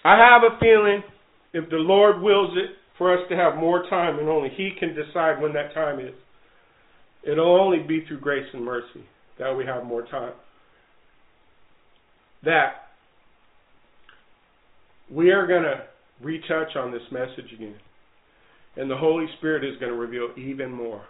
I 0.03 0.17
have 0.17 0.43
a 0.43 0.59
feeling 0.59 1.03
if 1.53 1.69
the 1.69 1.77
Lord 1.77 2.21
wills 2.21 2.57
it 2.57 2.75
for 2.97 3.13
us 3.13 3.23
to 3.29 3.35
have 3.35 3.55
more 3.55 3.83
time, 3.89 4.19
and 4.19 4.27
only 4.27 4.49
He 4.49 4.71
can 4.77 4.95
decide 4.95 5.41
when 5.41 5.53
that 5.53 5.73
time 5.73 5.99
is. 5.99 6.13
It'll 7.23 7.59
only 7.59 7.79
be 7.79 8.05
through 8.07 8.19
grace 8.19 8.47
and 8.53 8.63
mercy 8.63 9.05
that 9.37 9.55
we 9.55 9.65
have 9.65 9.83
more 9.83 10.03
time. 10.07 10.33
That 12.43 12.87
we 15.11 15.31
are 15.31 15.45
going 15.45 15.63
to 15.63 15.83
retouch 16.21 16.75
on 16.75 16.91
this 16.91 17.01
message 17.11 17.51
again. 17.53 17.75
And 18.77 18.89
the 18.89 18.97
Holy 18.97 19.25
Spirit 19.37 19.63
is 19.63 19.77
going 19.79 19.91
to 19.91 19.97
reveal 19.97 20.29
even 20.37 20.71
more. 20.71 21.03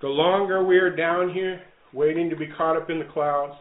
The 0.00 0.08
longer 0.08 0.64
we 0.64 0.78
are 0.78 0.94
down 0.94 1.32
here, 1.32 1.60
waiting 1.92 2.30
to 2.30 2.36
be 2.36 2.46
caught 2.56 2.76
up 2.76 2.90
in 2.90 2.98
the 2.98 3.04
clouds, 3.12 3.54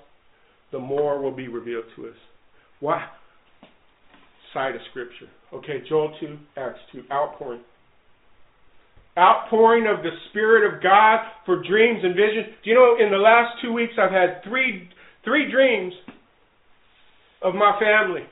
the 0.72 0.80
more 0.80 1.22
will 1.22 1.36
be 1.36 1.48
revealed 1.48 1.86
to 1.96 2.08
us. 2.08 2.16
Why? 2.80 3.06
Side 4.54 4.76
of 4.76 4.82
Scripture. 4.90 5.28
Okay, 5.54 5.84
Joel 5.88 6.16
2, 6.20 6.38
Acts 6.58 6.80
2, 6.92 7.04
outpouring 7.12 7.62
outpouring 9.18 9.86
of 9.88 10.04
the 10.04 10.12
Spirit 10.30 10.74
of 10.74 10.82
God 10.82 11.20
for 11.46 11.62
dreams 11.62 12.00
and 12.04 12.16
visions. 12.16 12.56
Do 12.64 12.70
you 12.70 12.76
know, 12.76 12.98
in 13.04 13.12
the 13.12 13.18
last 13.18 13.62
two 13.62 13.72
weeks, 13.72 13.94
I've 14.00 14.12
had 14.12 14.44
three, 14.44 14.90
three 15.24 15.52
dreams 15.52 15.94
of 17.42 17.54
my 17.54 17.78
family. 17.80 18.26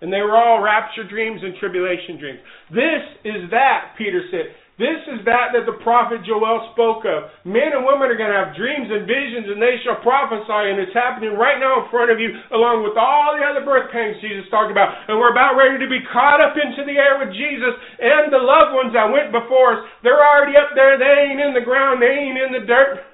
And 0.00 0.12
they 0.12 0.20
were 0.20 0.36
all 0.36 0.60
rapture 0.60 1.06
dreams 1.08 1.40
and 1.44 1.54
tribulation 1.60 2.18
dreams. 2.18 2.40
This 2.70 3.02
is 3.24 3.50
that, 3.50 3.94
Peter 3.96 4.22
said. 4.32 4.50
This 4.82 4.98
is 5.14 5.22
that 5.30 5.54
that 5.54 5.62
the 5.62 5.78
prophet 5.86 6.26
Joel 6.26 6.74
spoke 6.74 7.06
of. 7.06 7.30
Men 7.46 7.70
and 7.70 7.86
women 7.86 8.10
are 8.10 8.18
going 8.18 8.34
to 8.34 8.40
have 8.42 8.58
dreams 8.58 8.90
and 8.90 9.06
visions 9.06 9.46
and 9.46 9.62
they 9.62 9.78
shall 9.86 10.02
prophesy 10.02 10.74
and 10.74 10.82
it's 10.82 10.90
happening 10.90 11.38
right 11.38 11.62
now 11.62 11.86
in 11.86 11.86
front 11.86 12.10
of 12.10 12.18
you 12.18 12.34
along 12.50 12.82
with 12.82 12.98
all 12.98 13.38
the 13.38 13.46
other 13.46 13.62
birth 13.62 13.94
pangs 13.94 14.18
Jesus 14.18 14.42
talked 14.50 14.74
about. 14.74 14.90
And 15.06 15.22
we're 15.22 15.30
about 15.30 15.54
ready 15.54 15.78
to 15.78 15.86
be 15.86 16.02
caught 16.10 16.42
up 16.42 16.58
into 16.58 16.82
the 16.82 16.98
air 16.98 17.14
with 17.22 17.30
Jesus 17.30 17.78
and 18.02 18.34
the 18.34 18.42
loved 18.42 18.74
ones 18.74 18.90
that 18.90 19.06
went 19.06 19.30
before 19.30 19.78
us. 19.78 19.80
They're 20.02 20.18
already 20.18 20.58
up 20.58 20.74
there. 20.74 20.98
They 20.98 21.30
ain't 21.30 21.38
in 21.38 21.54
the 21.54 21.62
ground. 21.62 22.02
They 22.02 22.10
ain't 22.10 22.42
in 22.42 22.50
the 22.50 22.66
dirt. 22.66 23.06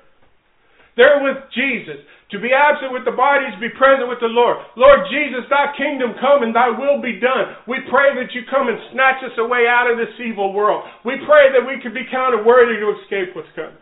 They're 0.96 1.20
with 1.20 1.52
Jesus. 1.52 2.00
To 2.30 2.36
be 2.36 2.52
absent 2.52 2.92
with 2.92 3.08
the 3.08 3.16
body 3.16 3.48
is 3.48 3.56
be 3.56 3.72
present 3.72 4.04
with 4.04 4.20
the 4.20 4.28
Lord. 4.28 4.60
Lord 4.76 5.00
Jesus, 5.08 5.48
thy 5.48 5.72
kingdom 5.80 6.12
come 6.20 6.44
and 6.44 6.52
thy 6.52 6.68
will 6.68 7.00
be 7.00 7.16
done. 7.16 7.56
We 7.64 7.80
pray 7.88 8.12
that 8.20 8.36
you 8.36 8.44
come 8.52 8.68
and 8.68 8.76
snatch 8.92 9.24
us 9.24 9.32
away 9.40 9.64
out 9.64 9.88
of 9.88 9.96
this 9.96 10.12
evil 10.20 10.52
world. 10.52 10.84
We 11.08 11.16
pray 11.24 11.48
that 11.56 11.64
we 11.64 11.80
could 11.80 11.96
be 11.96 12.04
counted 12.12 12.44
worthy 12.44 12.76
to 12.76 12.92
escape 13.00 13.32
what's 13.32 13.48
coming. 13.56 13.80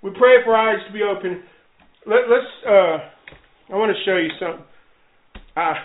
We 0.00 0.16
pray 0.16 0.40
for 0.48 0.56
eyes 0.56 0.80
to 0.88 0.92
be 0.96 1.04
open. 1.04 1.44
Let, 2.08 2.24
us 2.24 2.48
uh, 2.64 2.96
I 3.68 3.76
want 3.76 3.92
to 3.92 4.00
show 4.08 4.16
you 4.16 4.32
something. 4.40 4.64
I, 5.56 5.76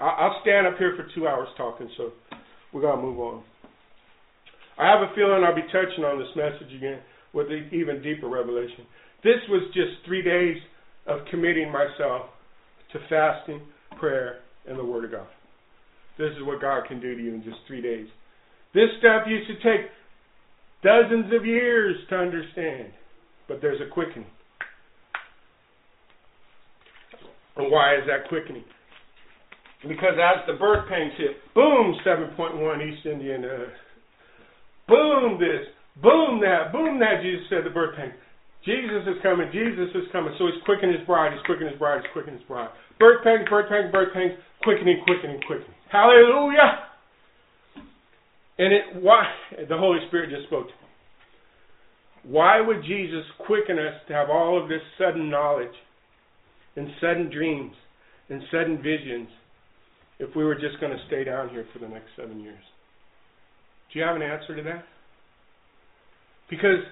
I'll 0.00 0.40
stand 0.40 0.66
up 0.66 0.78
here 0.78 0.96
for 0.96 1.04
two 1.14 1.28
hours 1.28 1.48
talking, 1.56 1.90
so 1.96 2.12
we 2.72 2.80
got 2.80 2.96
to 2.96 3.02
move 3.02 3.20
on. 3.20 3.42
I 4.78 4.88
have 4.88 5.02
a 5.04 5.14
feeling 5.14 5.44
I'll 5.44 5.54
be 5.54 5.68
touching 5.68 6.04
on 6.04 6.18
this 6.18 6.32
message 6.34 6.72
again 6.74 7.00
with 7.32 7.48
even 7.72 8.00
deeper 8.02 8.28
revelation. 8.28 8.86
This 9.22 9.38
was 9.48 9.62
just 9.74 10.04
three 10.04 10.22
days 10.22 10.56
of 11.06 11.20
committing 11.30 11.70
myself 11.70 12.26
to 12.92 12.98
fasting, 13.08 13.60
prayer, 13.98 14.40
and 14.66 14.78
the 14.78 14.84
Word 14.84 15.04
of 15.04 15.12
God. 15.12 15.26
This 16.18 16.30
is 16.32 16.44
what 16.44 16.60
God 16.60 16.86
can 16.86 17.00
do 17.00 17.16
to 17.16 17.22
you 17.22 17.34
in 17.34 17.42
just 17.42 17.56
three 17.66 17.80
days. 17.80 18.06
This 18.74 18.88
stuff 18.98 19.22
used 19.26 19.48
to 19.48 19.54
take 19.56 19.86
dozens 20.82 21.32
of 21.34 21.46
years 21.46 21.96
to 22.10 22.16
understand, 22.16 22.92
but 23.48 23.60
there's 23.60 23.80
a 23.80 23.92
quickening. 23.92 24.26
And 27.56 27.70
why 27.70 27.96
is 27.96 28.02
that 28.06 28.28
quickening? 28.28 28.64
Because 29.82 30.14
as 30.14 30.46
the 30.46 30.54
birth 30.54 30.88
pains 30.88 31.12
hit, 31.18 31.36
boom, 31.54 31.96
7.1 32.06 32.92
East 32.92 33.06
Indian, 33.06 33.44
uh, 33.44 33.64
boom 34.88 35.38
this, 35.38 35.66
boom 36.00 36.40
that, 36.40 36.72
boom 36.72 37.00
that, 37.00 37.22
Jesus 37.22 37.44
said 37.50 37.64
the 37.64 37.70
birth 37.70 37.96
pain. 37.96 38.12
Jesus 38.64 39.02
is 39.10 39.18
coming. 39.22 39.50
Jesus 39.50 39.90
is 39.94 40.06
coming. 40.12 40.34
So 40.38 40.46
he's 40.46 40.62
quickening 40.64 40.96
his 40.96 41.06
bride. 41.06 41.32
He's 41.34 41.42
quickening 41.46 41.70
his 41.70 41.78
bride. 41.78 42.02
He's 42.02 42.12
quickening 42.12 42.38
his 42.38 42.46
bride. 42.46 42.70
Birth 42.98 43.24
pangs, 43.24 43.48
birth 43.50 43.68
pangs, 43.68 43.90
birth 43.90 44.14
pangs. 44.14 44.38
quickening, 44.62 45.02
quickening, 45.04 45.40
quickening. 45.46 45.78
Hallelujah. 45.90 46.86
And 48.58 48.72
it 48.72 49.02
why 49.02 49.24
the 49.68 49.76
Holy 49.76 49.98
Spirit 50.08 50.30
just 50.30 50.46
spoke 50.46 50.66
to 50.66 50.72
me. 50.72 52.32
Why 52.34 52.60
would 52.60 52.84
Jesus 52.84 53.24
quicken 53.46 53.78
us 53.78 53.94
to 54.06 54.14
have 54.14 54.30
all 54.30 54.62
of 54.62 54.68
this 54.68 54.82
sudden 54.96 55.28
knowledge 55.28 55.74
and 56.76 56.88
sudden 57.00 57.30
dreams 57.30 57.74
and 58.28 58.42
sudden 58.52 58.80
visions 58.80 59.28
if 60.20 60.36
we 60.36 60.44
were 60.44 60.54
just 60.54 60.78
going 60.80 60.92
to 60.92 61.04
stay 61.08 61.24
down 61.24 61.48
here 61.48 61.66
for 61.72 61.80
the 61.80 61.88
next 61.88 62.10
seven 62.16 62.40
years? 62.40 62.62
Do 63.92 63.98
you 63.98 64.04
have 64.04 64.14
an 64.14 64.22
answer 64.22 64.54
to 64.54 64.62
that? 64.62 64.84
Because 66.48 66.86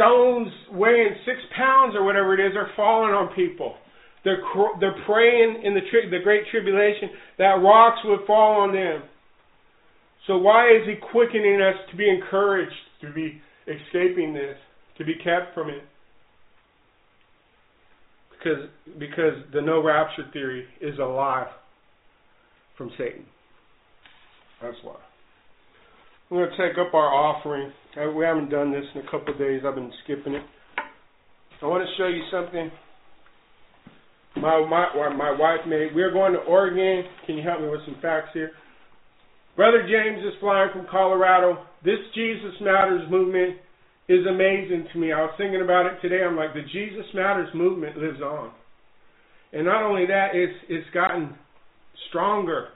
stones 0.00 0.48
weighing 0.72 1.14
six 1.26 1.38
pounds 1.56 1.94
or 1.94 2.04
whatever 2.04 2.32
it 2.34 2.40
is 2.40 2.56
are 2.56 2.70
falling 2.74 3.12
on 3.12 3.34
people. 3.34 3.74
They're 4.24 4.42
they're 4.80 4.96
praying 5.06 5.62
in 5.64 5.74
the 5.74 5.80
tri- 5.90 6.10
the 6.10 6.22
great 6.22 6.44
tribulation 6.50 7.10
that 7.38 7.60
rocks 7.62 7.98
would 8.04 8.26
fall 8.26 8.60
on 8.60 8.72
them. 8.74 9.02
So 10.26 10.38
why 10.38 10.68
is 10.68 10.86
He 10.86 10.94
quickening 11.10 11.60
us 11.60 11.76
to 11.90 11.96
be 11.96 12.08
encouraged 12.08 12.72
to 13.02 13.12
be 13.12 13.40
escaping 13.66 14.34
this, 14.34 14.56
to 14.98 15.04
be 15.04 15.14
kept 15.14 15.54
from 15.54 15.70
it? 15.70 15.82
Because 18.30 18.68
because 18.98 19.34
the 19.52 19.60
no 19.60 19.82
rapture 19.82 20.24
theory 20.32 20.64
is 20.80 20.98
a 20.98 21.04
lie 21.04 21.50
from 22.76 22.90
Satan. 22.98 23.24
That's 24.62 24.76
why. 24.82 24.96
We're 26.30 26.46
going 26.46 26.56
to 26.56 26.68
take 26.68 26.78
up 26.78 26.94
our 26.94 27.12
offering. 27.12 27.72
Uh, 28.00 28.12
we 28.12 28.24
haven't 28.24 28.50
done 28.50 28.70
this 28.70 28.84
in 28.94 29.00
a 29.00 29.10
couple 29.10 29.36
days. 29.36 29.62
I've 29.66 29.74
been 29.74 29.92
skipping 30.04 30.34
it. 30.34 30.42
I 31.60 31.66
want 31.66 31.84
to 31.84 31.94
show 31.98 32.06
you 32.06 32.22
something. 32.30 32.70
My 34.36 34.64
my 34.64 35.08
my 35.16 35.36
wife 35.36 35.66
made. 35.66 35.92
We're 35.92 36.12
going 36.12 36.32
to 36.32 36.38
Oregon. 36.38 37.04
Can 37.26 37.36
you 37.36 37.42
help 37.42 37.60
me 37.60 37.68
with 37.68 37.80
some 37.84 37.96
facts 38.00 38.28
here? 38.32 38.52
Brother 39.56 39.82
James 39.82 40.24
is 40.24 40.38
flying 40.40 40.70
from 40.72 40.86
Colorado. 40.88 41.66
This 41.84 41.98
Jesus 42.14 42.54
Matters 42.60 43.10
movement 43.10 43.58
is 44.08 44.24
amazing 44.26 44.86
to 44.92 44.98
me. 44.98 45.12
I 45.12 45.22
was 45.22 45.34
thinking 45.36 45.62
about 45.62 45.86
it 45.86 46.00
today. 46.00 46.22
I'm 46.24 46.36
like, 46.36 46.54
the 46.54 46.62
Jesus 46.72 47.06
Matters 47.12 47.48
movement 47.54 47.96
lives 47.96 48.20
on. 48.20 48.52
And 49.52 49.66
not 49.66 49.82
only 49.82 50.06
that, 50.06 50.28
it's 50.34 50.56
it's 50.68 50.88
gotten 50.94 51.34
stronger. 52.08 52.68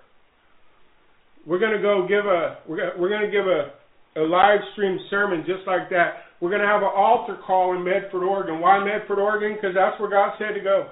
We're 1.47 1.59
going 1.59 1.77
to 1.77 1.83
go 1.83 2.07
give 2.09 2.25
a 2.27 2.59
we're 2.69 2.97
we're 2.99 3.09
going 3.09 3.25
to 3.25 3.31
give 3.31 3.47
a 3.47 3.73
a 4.17 4.25
live 4.25 4.61
stream 4.73 4.99
sermon 5.11 5.45
just 5.47 5.67
like 5.67 5.91
that. 5.91 6.25
We're 6.41 6.51
going 6.51 6.63
to 6.63 6.69
have 6.69 6.83
an 6.83 6.93
altar 6.95 7.37
call 7.47 7.75
in 7.77 7.83
Medford, 7.85 8.23
Oregon. 8.23 8.61
Why 8.61 8.79
Medford, 8.83 9.19
Oregon? 9.19 9.57
Because 9.57 9.75
that's 9.75 9.99
where 9.99 10.11
God 10.11 10.35
said 10.39 10.55
to 10.55 10.61
go. 10.61 10.87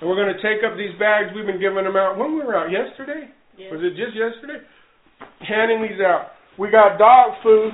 And 0.00 0.08
we're 0.08 0.16
going 0.16 0.30
to 0.34 0.42
take 0.42 0.62
up 0.62 0.76
these 0.76 0.94
bags. 0.98 1.30
We've 1.34 1.46
been 1.46 1.60
giving 1.60 1.82
them 1.82 1.96
out. 1.96 2.16
When 2.18 2.36
we 2.36 2.44
were 2.44 2.54
out 2.54 2.70
yesterday, 2.70 3.28
Yes. 3.58 3.72
was 3.72 3.80
it 3.82 3.96
just 3.98 4.14
yesterday? 4.14 4.62
Handing 5.42 5.82
these 5.82 5.98
out. 6.00 6.38
We 6.58 6.70
got 6.70 6.98
dog 6.98 7.34
food. 7.42 7.72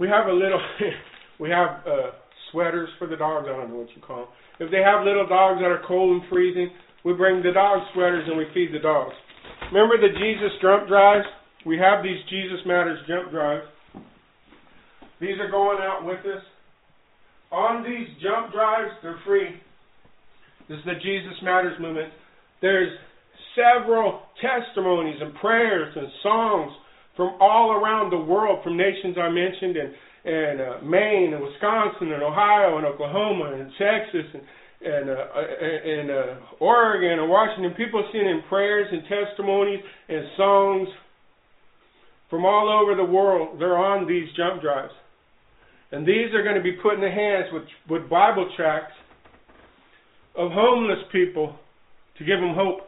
We 0.00 0.08
have 0.08 0.26
a 0.28 0.32
little. 0.32 0.60
we 1.40 1.50
have 1.50 1.84
uh, 1.86 2.10
sweaters 2.52 2.88
for 2.98 3.06
the 3.06 3.16
dogs. 3.16 3.46
I 3.50 3.56
don't 3.56 3.70
know 3.70 3.76
what 3.84 3.88
you 3.94 4.02
call 4.02 4.16
them. 4.16 4.28
If 4.60 4.70
they 4.70 4.80
have 4.80 5.04
little 5.04 5.26
dogs 5.26 5.60
that 5.60 5.68
are 5.68 5.82
cold 5.86 6.20
and 6.20 6.30
freezing, 6.30 6.70
we 7.04 7.12
bring 7.12 7.42
the 7.42 7.52
dog 7.52 7.80
sweaters 7.94 8.24
and 8.28 8.38
we 8.38 8.46
feed 8.54 8.72
the 8.72 8.78
dogs. 8.80 9.14
Remember 9.72 9.96
the 10.00 10.14
Jesus 10.18 10.52
jump 10.62 10.88
drives? 10.88 11.26
We 11.66 11.78
have 11.78 12.02
these 12.02 12.18
Jesus 12.30 12.60
Matters 12.66 12.98
jump 13.06 13.30
drives. 13.30 13.66
These 15.20 15.38
are 15.40 15.50
going 15.50 15.78
out 15.82 16.04
with 16.04 16.20
us. 16.20 16.42
On 17.50 17.82
these 17.82 18.08
jump 18.22 18.52
drives, 18.52 18.92
they're 19.02 19.18
free. 19.26 19.60
This 20.68 20.78
is 20.78 20.84
the 20.84 20.94
Jesus 20.94 21.36
Matters 21.42 21.78
movement. 21.80 22.12
There's 22.62 22.90
several 23.56 24.22
testimonies 24.40 25.16
and 25.20 25.34
prayers 25.36 25.92
and 25.96 26.08
songs 26.22 26.72
from 27.16 27.36
all 27.40 27.72
around 27.72 28.10
the 28.10 28.18
world, 28.18 28.62
from 28.62 28.76
nations 28.76 29.16
I 29.20 29.28
mentioned, 29.28 29.76
and 29.76 29.94
and 30.24 30.60
uh, 30.60 30.78
Maine 30.82 31.32
and 31.32 31.42
Wisconsin 31.42 32.12
and 32.12 32.22
Ohio 32.22 32.76
and 32.76 32.86
Oklahoma 32.86 33.54
and 33.54 33.70
Texas 33.78 34.26
and 34.34 34.42
and 34.80 35.10
uh, 35.10 35.14
and 35.14 36.10
uh, 36.10 36.34
Oregon 36.60 37.18
and 37.18 37.28
Washington. 37.28 37.72
People 37.76 38.08
sending 38.12 38.42
prayers 38.48 38.86
and 38.92 39.02
testimonies 39.08 39.80
and 40.08 40.24
songs 40.36 40.88
from 42.30 42.44
all 42.44 42.68
over 42.68 42.94
the 42.94 43.04
world. 43.04 43.58
They're 43.58 43.76
on 43.76 44.06
these 44.06 44.28
jump 44.36 44.62
drives, 44.62 44.92
and 45.90 46.06
these 46.06 46.32
are 46.34 46.42
going 46.42 46.56
to 46.56 46.62
be 46.62 46.76
put 46.82 46.94
in 46.94 47.00
the 47.00 47.10
hands 47.10 47.46
with 47.52 47.64
with 47.88 48.08
Bible 48.08 48.48
tracts 48.56 48.94
of 50.36 50.52
homeless 50.52 51.00
people 51.10 51.56
to 52.18 52.24
give 52.24 52.38
them 52.38 52.54
hope, 52.54 52.80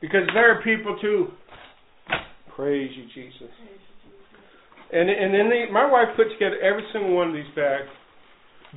because 0.00 0.28
there 0.34 0.56
are 0.56 0.62
people 0.62 0.96
too. 1.00 1.28
Praise 2.54 2.90
you, 2.96 3.04
Jesus. 3.14 3.50
And 4.92 5.08
and 5.08 5.32
then 5.34 5.48
they, 5.48 5.72
my 5.72 5.90
wife 5.90 6.08
put 6.16 6.30
together 6.30 6.58
every 6.60 6.84
single 6.92 7.14
one 7.16 7.28
of 7.28 7.34
these 7.34 7.54
bags, 7.56 7.88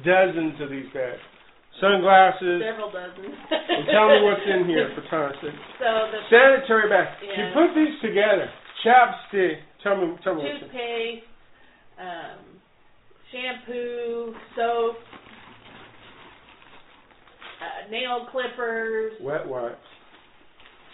dozens 0.06 0.62
of 0.62 0.70
these 0.70 0.86
bags, 0.94 1.20
sunglasses. 1.82 2.62
Several 2.62 2.92
dozen. 2.92 3.26
And 3.26 3.86
tell 3.90 4.08
me 4.10 4.22
what's 4.26 4.46
in 4.46 4.66
here 4.70 4.92
for 4.96 5.02
time's 5.10 5.36
sake. 5.42 5.58
So 5.80 5.90
the 6.12 6.20
Sanitary 6.30 6.90
bags. 6.90 7.18
She 7.22 7.28
Yeah. 7.30 7.54
put 7.54 7.74
these 7.76 7.96
together. 8.02 8.50
Chapstick. 8.86 9.58
Tell 9.82 9.98
me, 9.98 10.16
tell 10.24 10.36
me 10.36 10.44
what's 10.44 10.54
in. 10.56 10.70
toothpaste, 10.70 11.26
um, 12.00 12.40
shampoo, 13.32 14.36
soap, 14.56 14.96
uh, 17.60 17.90
nail 17.92 18.28
clippers, 18.32 19.14
Wet 19.22 19.48
wipes. 19.48 19.76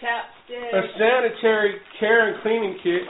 chapstick. 0.02 0.70
A 0.74 0.82
sanitary 0.98 1.76
care 1.98 2.32
and 2.32 2.42
cleaning 2.42 2.78
kit. 2.82 3.02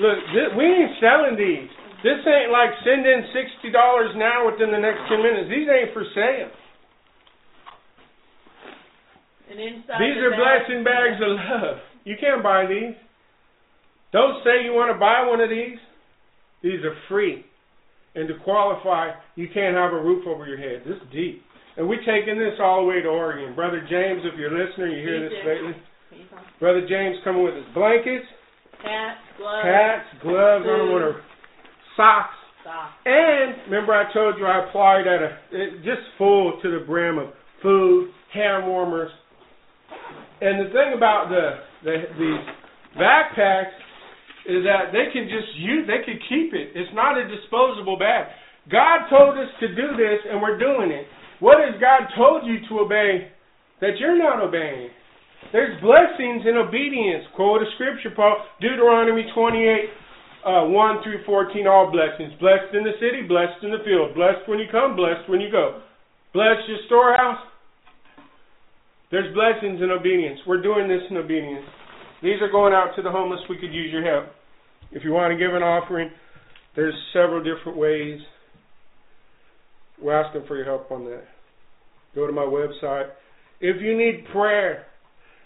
Look, 0.00 0.18
thi- 0.34 0.54
we 0.56 0.64
ain't 0.64 0.94
selling 1.00 1.36
these. 1.36 1.70
This 2.04 2.22
ain't 2.26 2.52
like 2.54 2.70
send 2.84 3.02
in 3.06 3.26
sixty 3.34 3.70
dollars 3.74 4.14
now 4.14 4.46
within 4.46 4.70
the 4.70 4.78
next 4.78 5.02
ten 5.10 5.18
minutes. 5.22 5.50
These 5.50 5.66
ain't 5.66 5.90
for 5.92 6.04
sale. 6.14 6.50
And 9.50 9.58
inside 9.60 9.98
These 10.00 10.16
the 10.20 10.28
are 10.28 10.36
blessing 10.36 10.84
bags 10.84 11.20
of 11.20 11.30
love. 11.36 11.76
You 12.04 12.16
can't 12.20 12.42
buy 12.42 12.66
these. 12.66 12.94
Don't 14.12 14.42
say 14.44 14.64
you 14.64 14.72
want 14.72 14.92
to 14.92 14.98
buy 14.98 15.26
one 15.28 15.40
of 15.40 15.50
these. 15.50 15.78
These 16.62 16.84
are 16.84 16.96
free. 17.08 17.44
And 18.14 18.26
to 18.28 18.34
qualify, 18.42 19.12
you 19.36 19.48
can't 19.52 19.76
have 19.76 19.92
a 19.92 20.00
roof 20.00 20.26
over 20.26 20.46
your 20.46 20.56
head. 20.58 20.82
This 20.86 20.96
is 20.96 21.08
deep. 21.12 21.42
And 21.76 21.88
we're 21.88 22.02
taking 22.02 22.38
this 22.38 22.58
all 22.60 22.82
the 22.82 22.88
way 22.88 23.00
to 23.02 23.08
Oregon. 23.08 23.54
Brother 23.54 23.80
James, 23.88 24.22
if 24.24 24.38
you're 24.38 24.50
listening, 24.50 24.92
you 24.92 25.02
hear 25.04 25.22
He 25.22 25.28
this 25.28 25.38
lately. 25.46 25.74
Brother 26.58 26.86
James 26.88 27.16
coming 27.22 27.44
with 27.44 27.54
his 27.54 27.68
blankets, 27.74 28.24
Hats, 28.82 29.20
gloves, 29.36 29.64
hats, 29.64 30.06
gloves, 30.22 30.64
I 30.66 30.76
don't 30.76 30.90
want 30.90 31.16
to, 31.16 31.22
socks. 31.96 32.34
socks. 32.64 32.94
And 33.04 33.70
remember, 33.70 33.92
I 33.92 34.10
told 34.12 34.38
you 34.38 34.46
I 34.46 34.68
applied 34.68 35.06
at 35.06 35.22
a 35.22 35.38
it, 35.52 35.76
just 35.84 36.02
full 36.16 36.58
to 36.62 36.70
the 36.78 36.84
brim 36.86 37.18
of 37.18 37.28
food, 37.62 38.10
hand 38.32 38.66
warmers, 38.66 39.10
and 40.40 40.66
the 40.66 40.70
thing 40.70 40.94
about 40.96 41.28
the 41.28 41.62
the 41.84 41.94
these 42.18 42.44
backpacks 42.96 43.74
is 44.48 44.64
that 44.64 44.96
they 44.96 45.12
can 45.12 45.28
just 45.28 45.52
use, 45.60 45.84
they 45.84 46.00
can 46.04 46.16
keep 46.28 46.56
it. 46.56 46.72
It's 46.72 46.90
not 46.94 47.18
a 47.20 47.28
disposable 47.28 47.98
bag. 47.98 48.32
God 48.72 49.08
told 49.12 49.36
us 49.36 49.48
to 49.60 49.68
do 49.68 49.96
this, 49.96 50.20
and 50.24 50.40
we're 50.40 50.58
doing 50.58 50.90
it. 50.90 51.04
What 51.40 51.60
has 51.60 51.80
God 51.80 52.08
told 52.16 52.48
you 52.48 52.60
to 52.68 52.80
obey 52.80 53.28
that 53.80 54.00
you're 54.00 54.16
not 54.16 54.40
obeying? 54.40 54.90
There's 55.52 55.80
blessings 55.80 56.44
in 56.44 56.56
obedience. 56.56 57.24
Quote 57.36 57.62
a 57.62 57.68
scripture, 57.76 58.10
Paul, 58.16 58.44
Deuteronomy 58.60 59.24
28, 59.32 59.88
uh, 60.44 60.64
1 60.68 61.02
through 61.04 61.24
14, 61.24 61.66
all 61.66 61.92
blessings. 61.92 62.32
Blessed 62.40 62.74
in 62.74 62.84
the 62.84 62.96
city, 63.00 63.22
blessed 63.28 63.62
in 63.62 63.70
the 63.70 63.84
field. 63.84 64.14
Blessed 64.14 64.48
when 64.48 64.58
you 64.58 64.66
come, 64.70 64.96
blessed 64.96 65.28
when 65.28 65.40
you 65.40 65.50
go. 65.50 65.80
Bless 66.34 66.56
your 66.68 66.78
storehouse. 66.86 67.40
There's 69.10 69.32
blessings 69.34 69.80
in 69.82 69.90
obedience. 69.90 70.38
We're 70.46 70.62
doing 70.62 70.88
this 70.88 71.02
in 71.10 71.16
obedience. 71.16 71.64
These 72.22 72.42
are 72.42 72.50
going 72.50 72.74
out 72.74 72.94
to 72.96 73.02
the 73.02 73.10
homeless. 73.10 73.40
We 73.48 73.56
could 73.56 73.72
use 73.72 73.90
your 73.92 74.04
help. 74.04 74.32
If 74.92 75.04
you 75.04 75.12
want 75.12 75.32
to 75.32 75.38
give 75.38 75.54
an 75.54 75.62
offering, 75.62 76.10
there's 76.76 76.94
several 77.12 77.42
different 77.42 77.78
ways. 77.78 78.20
We're 80.00 80.20
asking 80.20 80.44
for 80.46 80.56
your 80.56 80.64
help 80.64 80.90
on 80.90 81.04
that. 81.04 81.24
Go 82.14 82.26
to 82.26 82.32
my 82.32 82.42
website. 82.42 83.08
If 83.60 83.80
you 83.82 83.96
need 83.96 84.26
prayer, 84.32 84.86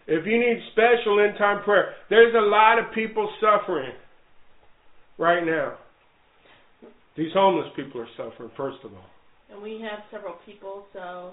if 0.06 0.26
you 0.26 0.38
need 0.38 0.58
special 0.72 1.20
end 1.20 1.38
time 1.38 1.62
prayer, 1.64 1.94
there's 2.10 2.34
a 2.34 2.46
lot 2.46 2.78
of 2.78 2.92
people 2.94 3.30
suffering 3.40 3.92
right 5.18 5.44
now. 5.44 5.74
These 7.16 7.32
homeless 7.34 7.68
people 7.76 8.00
are 8.00 8.08
suffering, 8.16 8.50
first 8.56 8.78
of 8.84 8.92
all. 8.92 9.04
And 9.52 9.62
we 9.62 9.80
have 9.82 10.00
several 10.10 10.36
people, 10.46 10.84
so 10.92 11.32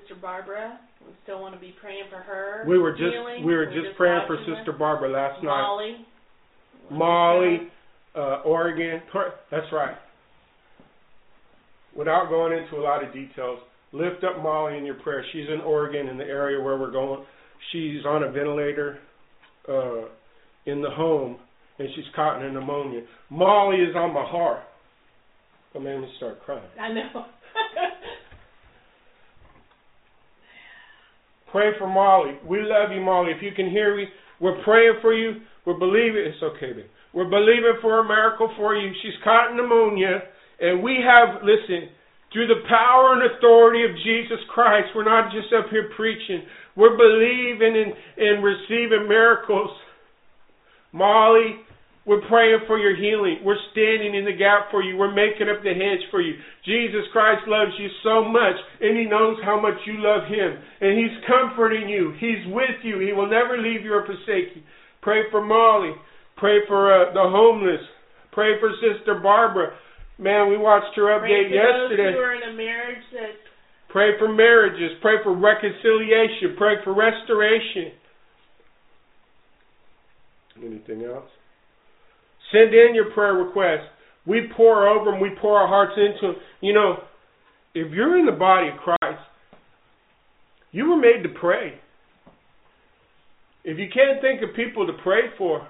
Sister 0.00 0.14
Barbara, 0.20 0.78
we 1.06 1.12
still 1.24 1.40
want 1.40 1.54
to 1.54 1.60
be 1.60 1.74
praying 1.80 2.04
for 2.10 2.16
her. 2.18 2.64
We 2.66 2.78
were 2.78 2.92
just 2.92 3.02
healing. 3.12 3.44
we 3.44 3.54
were 3.54 3.66
just 3.66 3.96
praying 3.96 4.22
for 4.26 4.36
her. 4.36 4.56
Sister 4.56 4.72
Barbara 4.72 5.10
last 5.10 5.42
night. 5.42 5.60
Molly. 5.60 5.96
Molly, 6.90 7.58
uh, 8.14 8.42
Oregon. 8.44 9.02
That's 9.50 9.66
right. 9.72 9.96
Without 11.96 12.28
going 12.28 12.58
into 12.58 12.76
a 12.76 12.82
lot 12.82 13.04
of 13.04 13.12
details, 13.12 13.58
lift 13.92 14.24
up 14.24 14.42
Molly 14.42 14.78
in 14.78 14.84
your 14.86 14.94
prayer. 14.96 15.24
She's 15.32 15.46
in 15.52 15.60
Oregon 15.60 16.08
in 16.08 16.16
the 16.16 16.24
area 16.24 16.62
where 16.62 16.78
we're 16.78 16.90
going. 16.90 17.24
she's 17.72 18.04
on 18.06 18.22
a 18.22 18.30
ventilator 18.30 18.98
uh, 19.68 20.06
in 20.66 20.80
the 20.80 20.90
home, 20.90 21.36
and 21.78 21.88
she's 21.94 22.04
caught 22.16 22.40
in 22.40 22.46
a 22.46 22.52
pneumonia. 22.52 23.02
Molly 23.30 23.76
is 23.76 23.94
on 23.94 24.14
my 24.14 24.24
heart. 24.24 24.60
That 25.74 25.80
made 25.80 26.00
me 26.00 26.08
start 26.16 26.42
crying. 26.44 26.62
I 26.80 26.92
know. 26.92 27.24
Pray 31.52 31.70
for 31.78 31.86
Molly. 31.86 32.38
We 32.48 32.58
love 32.62 32.90
you, 32.90 33.00
Molly. 33.00 33.30
If 33.30 33.42
you 33.42 33.52
can 33.54 33.70
hear 33.70 33.94
me, 33.96 34.06
we're 34.40 34.62
praying 34.64 34.98
for 35.00 35.14
you. 35.14 35.42
We're 35.66 35.78
believing. 35.78 36.24
It's 36.26 36.42
okay, 36.42 36.72
babe. 36.72 36.90
We're 37.12 37.28
believing 37.28 37.76
for 37.82 38.00
a 38.00 38.08
miracle 38.08 38.50
for 38.56 38.74
you. 38.74 38.90
She's 39.02 39.20
caught 39.22 39.54
pneumonia, 39.54 40.22
and 40.60 40.82
we 40.82 40.98
have, 41.04 41.44
listen, 41.44 41.92
through 42.32 42.48
the 42.48 42.64
power 42.68 43.12
and 43.12 43.36
authority 43.36 43.84
of 43.84 43.90
Jesus 44.02 44.40
Christ, 44.48 44.88
we're 44.96 45.04
not 45.04 45.30
just 45.30 45.52
up 45.52 45.66
here 45.70 45.90
preaching. 45.94 46.42
We're 46.74 46.96
believing 46.96 47.76
in, 47.76 47.92
in 48.16 48.42
receiving 48.42 49.06
miracles. 49.06 49.70
Molly, 50.92 51.60
we're 52.04 52.26
praying 52.26 52.66
for 52.66 52.78
your 52.78 52.96
healing. 52.98 53.46
We're 53.46 53.60
standing 53.70 54.14
in 54.14 54.24
the 54.24 54.34
gap 54.34 54.70
for 54.70 54.82
you. 54.82 54.96
We're 54.96 55.14
making 55.14 55.46
up 55.46 55.62
the 55.62 55.70
hedge 55.70 56.02
for 56.10 56.20
you. 56.20 56.34
Jesus 56.66 57.06
Christ 57.12 57.46
loves 57.46 57.72
you 57.78 57.88
so 58.02 58.26
much, 58.26 58.58
and 58.80 58.98
He 58.98 59.06
knows 59.06 59.38
how 59.44 59.60
much 59.60 59.78
you 59.86 60.02
love 60.02 60.26
Him. 60.26 60.58
And 60.82 60.98
He's 60.98 61.14
comforting 61.30 61.88
you. 61.88 62.12
He's 62.18 62.42
with 62.50 62.82
you. 62.82 62.98
He 62.98 63.12
will 63.12 63.30
never 63.30 63.54
leave 63.54 63.86
you 63.86 63.94
or 63.94 64.04
forsake 64.04 64.56
you. 64.58 64.62
Pray 65.00 65.30
for 65.30 65.44
Molly. 65.44 65.94
Pray 66.36 66.66
for 66.66 66.90
uh, 66.90 67.12
the 67.14 67.22
homeless. 67.22 67.82
Pray 68.32 68.58
for 68.58 68.74
Sister 68.82 69.20
Barbara. 69.22 69.78
Man, 70.18 70.50
we 70.50 70.58
watched 70.58 70.96
her 70.96 71.06
update 71.06 71.50
Pray 71.50 71.54
for 71.54 71.54
yesterday. 71.54 72.10
Those 72.10 72.18
who 72.18 72.26
are 72.26 72.34
in 72.34 72.42
a 72.50 72.56
marriage 72.56 73.04
that 73.14 73.38
Pray 73.92 74.18
for 74.18 74.32
marriages. 74.32 74.96
Pray 75.02 75.16
for 75.22 75.36
reconciliation. 75.36 76.56
Pray 76.56 76.76
for 76.82 76.94
restoration. 76.94 77.92
Anything 80.64 81.04
else? 81.04 81.28
Send 82.52 82.74
in 82.74 82.94
your 82.94 83.10
prayer 83.12 83.34
requests. 83.34 83.88
We 84.26 84.48
pore 84.56 84.88
over 84.88 85.10
them. 85.10 85.20
We 85.20 85.30
pour 85.40 85.58
our 85.58 85.66
hearts 85.66 85.94
into 85.96 86.32
them. 86.32 86.42
You 86.60 86.74
know, 86.74 86.96
if 87.74 87.92
you're 87.92 88.18
in 88.18 88.26
the 88.26 88.32
body 88.32 88.68
of 88.68 88.76
Christ, 88.76 89.22
you 90.70 90.88
were 90.88 90.96
made 90.96 91.22
to 91.22 91.28
pray. 91.40 91.74
If 93.64 93.78
you 93.78 93.86
can't 93.92 94.20
think 94.20 94.42
of 94.42 94.54
people 94.54 94.86
to 94.86 94.92
pray 95.02 95.30
for, 95.38 95.66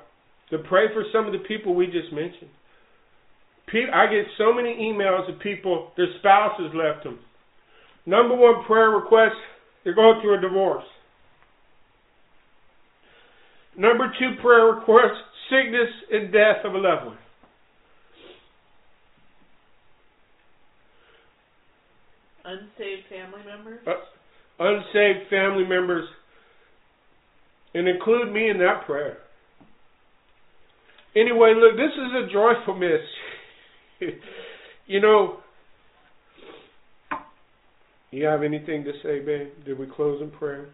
to 0.51 0.59
pray 0.59 0.87
for 0.93 1.05
some 1.13 1.27
of 1.27 1.33
the 1.33 1.47
people 1.47 1.75
we 1.75 1.87
just 1.87 2.13
mentioned. 2.13 2.51
I 3.75 4.07
get 4.07 4.27
so 4.37 4.53
many 4.53 4.75
emails 4.75 5.33
of 5.33 5.41
people, 5.41 5.93
their 5.97 6.09
spouses 6.19 6.73
left 6.75 7.05
them. 7.05 7.19
Number 8.05 8.35
one 8.35 8.65
prayer 8.67 8.91
request, 8.91 9.37
they're 9.83 9.95
going 9.95 10.21
through 10.21 10.39
a 10.39 10.41
divorce. 10.41 10.85
Number 13.77 14.13
two 14.19 14.35
prayer 14.43 14.67
request, 14.67 15.15
sickness 15.51 15.89
and 16.11 16.33
death 16.33 16.65
of 16.65 16.75
a 16.75 16.79
loved 16.79 17.07
one. 17.07 17.19
unsaved 22.45 23.09
family 23.09 23.41
members. 23.47 23.81
Uh, 23.87 24.65
unsaved 24.65 25.29
family 25.31 25.65
members, 25.65 26.09
and 27.75 27.89
include 27.89 28.33
me 28.33 28.51
in 28.51 28.59
that 28.59 28.85
prayer. 28.87 29.19
Anyway, 31.15 31.55
look, 31.57 31.77
this 31.77 31.93
is 31.93 32.29
a 32.29 32.33
joyful 32.33 32.75
miss. 32.75 34.11
you 34.87 35.01
know, 35.01 35.39
you 38.11 38.25
have 38.25 38.43
anything 38.43 38.85
to 38.85 38.93
say, 39.03 39.21
babe? 39.21 39.49
Did 39.65 39.79
we 39.79 39.87
close 39.87 40.21
in 40.23 40.31
prayer? 40.31 40.69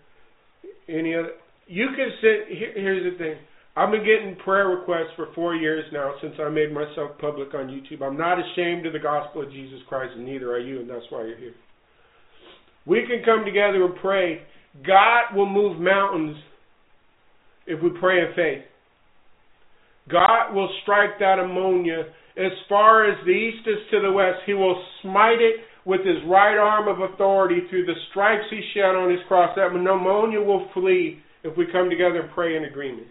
Any 0.88 1.14
other? 1.14 1.30
You 1.66 1.88
can 1.96 2.10
sit. 2.20 2.56
Here, 2.56 2.72
here's 2.74 3.12
the 3.12 3.18
thing. 3.18 3.36
I've 3.78 3.92
been 3.92 4.04
getting 4.04 4.34
prayer 4.42 4.66
requests 4.66 5.14
for 5.14 5.28
four 5.36 5.54
years 5.54 5.84
now 5.92 6.14
since 6.20 6.34
I 6.40 6.48
made 6.48 6.72
myself 6.72 7.12
public 7.20 7.54
on 7.54 7.68
YouTube. 7.68 8.02
I'm 8.02 8.18
not 8.18 8.36
ashamed 8.36 8.86
of 8.86 8.92
the 8.92 8.98
gospel 8.98 9.42
of 9.42 9.52
Jesus 9.52 9.78
Christ, 9.88 10.14
and 10.16 10.26
neither 10.26 10.50
are 10.50 10.58
you, 10.58 10.80
and 10.80 10.90
that's 10.90 11.04
why 11.10 11.26
you're 11.26 11.38
here. 11.38 11.54
We 12.86 13.06
can 13.06 13.22
come 13.24 13.44
together 13.44 13.84
and 13.84 13.94
pray. 14.02 14.40
God 14.84 15.36
will 15.36 15.48
move 15.48 15.80
mountains 15.80 16.36
if 17.68 17.80
we 17.80 17.90
pray 18.00 18.18
in 18.18 18.34
faith. 18.34 18.64
God 20.10 20.54
will 20.54 20.70
strike 20.82 21.20
that 21.20 21.36
pneumonia 21.36 22.02
as 22.36 22.50
far 22.68 23.08
as 23.08 23.16
the 23.24 23.30
east 23.30 23.64
is 23.68 23.78
to 23.92 24.00
the 24.00 24.10
west. 24.10 24.38
He 24.44 24.54
will 24.54 24.82
smite 25.02 25.40
it 25.40 25.60
with 25.84 26.00
his 26.00 26.16
right 26.26 26.58
arm 26.58 26.88
of 26.88 27.12
authority 27.12 27.60
through 27.70 27.86
the 27.86 27.94
stripes 28.10 28.46
he 28.50 28.60
shed 28.74 28.96
on 28.96 29.08
his 29.08 29.20
cross. 29.28 29.54
That 29.54 29.72
pneumonia 29.72 30.40
will 30.40 30.68
flee 30.74 31.20
if 31.44 31.56
we 31.56 31.66
come 31.70 31.88
together 31.88 32.22
and 32.22 32.30
pray 32.32 32.56
in 32.56 32.64
agreement. 32.64 33.06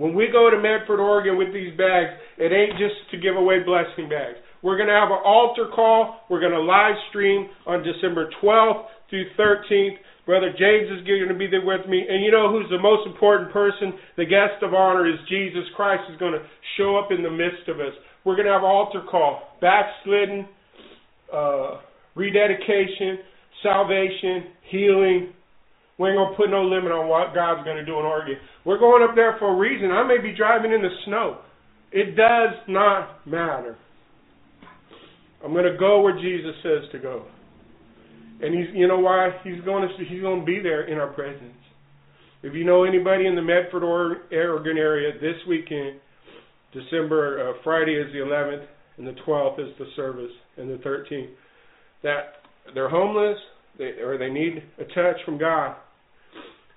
When 0.00 0.16
we 0.16 0.32
go 0.32 0.48
to 0.48 0.56
Medford, 0.56 0.96
Oregon 0.96 1.36
with 1.36 1.52
these 1.52 1.76
bags, 1.76 2.16
it 2.40 2.56
ain't 2.56 2.80
just 2.80 2.96
to 3.12 3.20
give 3.20 3.36
away 3.36 3.60
blessing 3.60 4.08
bags. 4.08 4.40
We're 4.64 4.80
going 4.80 4.88
to 4.88 4.96
have 4.96 5.12
an 5.12 5.20
altar 5.20 5.68
call. 5.68 6.24
We're 6.32 6.40
going 6.40 6.56
to 6.56 6.64
live 6.64 6.96
stream 7.10 7.50
on 7.66 7.84
December 7.84 8.32
12th 8.40 8.88
through 9.10 9.28
13th. 9.36 10.00
Brother 10.24 10.56
James 10.56 10.88
is 10.88 11.04
going 11.04 11.28
to 11.28 11.36
be 11.36 11.52
there 11.52 11.60
with 11.60 11.84
me. 11.84 12.00
And 12.08 12.24
you 12.24 12.32
know 12.32 12.48
who's 12.48 12.64
the 12.70 12.80
most 12.80 13.06
important 13.06 13.52
person? 13.52 13.92
The 14.16 14.24
guest 14.24 14.64
of 14.64 14.72
honor 14.72 15.06
is 15.06 15.20
Jesus 15.28 15.68
Christ 15.76 16.08
is 16.10 16.16
going 16.16 16.32
to 16.32 16.48
show 16.78 16.96
up 16.96 17.12
in 17.12 17.22
the 17.22 17.30
midst 17.30 17.68
of 17.68 17.76
us. 17.76 17.92
We're 18.24 18.36
going 18.36 18.48
to 18.48 18.56
have 18.56 18.64
altar 18.64 19.04
call, 19.04 19.52
backslidden, 19.60 20.48
uh, 21.28 21.84
rededication, 22.16 23.20
salvation, 23.62 24.48
healing. 24.70 25.34
We 26.00 26.08
ain't 26.08 26.16
to 26.32 26.36
put 26.36 26.48
no 26.48 26.64
limit 26.64 26.92
on 26.92 27.08
what 27.08 27.34
God's 27.34 27.62
to 27.76 27.84
do 27.84 27.98
in 28.00 28.06
Oregon. 28.06 28.36
We're 28.64 28.78
going 28.78 29.06
up 29.06 29.14
there 29.14 29.36
for 29.38 29.52
a 29.52 29.58
reason. 29.58 29.90
I 29.90 30.02
may 30.02 30.16
be 30.16 30.34
driving 30.34 30.72
in 30.72 30.80
the 30.80 30.88
snow. 31.04 31.40
It 31.92 32.16
does 32.16 32.56
not 32.68 33.26
matter. 33.26 33.76
I'm 35.44 35.52
to 35.70 35.76
go 35.78 36.00
where 36.00 36.16
Jesus 36.16 36.56
says 36.62 36.88
to 36.92 36.98
go. 36.98 37.26
And 38.40 38.54
he's, 38.54 38.74
you 38.74 38.88
know 38.88 38.98
why? 39.00 39.28
He's 39.44 39.62
to, 39.86 40.04
he's 40.08 40.22
to 40.40 40.46
be 40.46 40.60
there 40.62 40.88
in 40.88 40.96
our 40.96 41.12
presence. 41.12 41.52
If 42.42 42.54
you 42.54 42.64
know 42.64 42.84
anybody 42.84 43.26
in 43.26 43.34
the 43.34 43.42
Medford, 43.42 43.84
or 43.84 44.22
Oregon 44.32 44.78
area, 44.78 45.12
this 45.20 45.36
weekend, 45.46 46.00
December, 46.72 47.50
uh, 47.50 47.62
Friday 47.62 47.92
is 47.92 48.10
the 48.14 48.20
11th, 48.20 48.64
and 48.96 49.06
the 49.06 49.20
12th 49.26 49.60
is 49.60 49.76
the 49.78 49.84
service, 49.96 50.32
and 50.56 50.70
the 50.70 50.82
13th, 50.82 51.28
that 52.02 52.40
they're 52.72 52.88
homeless, 52.88 53.36
they, 53.76 54.00
or 54.00 54.16
they 54.16 54.30
need 54.30 54.62
a 54.78 54.84
touch 54.84 55.20
from 55.26 55.36
God, 55.36 55.76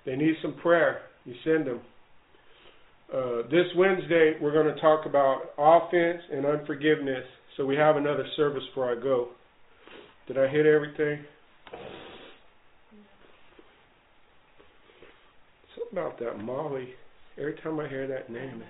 they 0.06 0.16
need 0.16 0.34
some 0.42 0.54
prayer, 0.62 1.00
you 1.24 1.34
send 1.44 1.66
them. 1.66 1.80
Uh, 3.12 3.42
this 3.50 3.66
Wednesday, 3.76 4.34
we're 4.40 4.52
going 4.52 4.74
to 4.74 4.80
talk 4.80 5.06
about 5.06 5.52
offense 5.58 6.20
and 6.32 6.44
unforgiveness. 6.46 7.24
So 7.56 7.64
we 7.64 7.76
have 7.76 7.96
another 7.96 8.26
service 8.36 8.62
before 8.70 8.90
I 8.90 9.00
go. 9.00 9.28
Did 10.26 10.38
I 10.38 10.48
hit 10.48 10.66
everything? 10.66 11.24
Something 15.76 15.98
about 15.98 16.18
that 16.18 16.38
Molly. 16.42 16.88
Every 17.38 17.54
time 17.62 17.78
I 17.80 17.88
hear 17.88 18.06
that 18.08 18.30
name. 18.30 18.62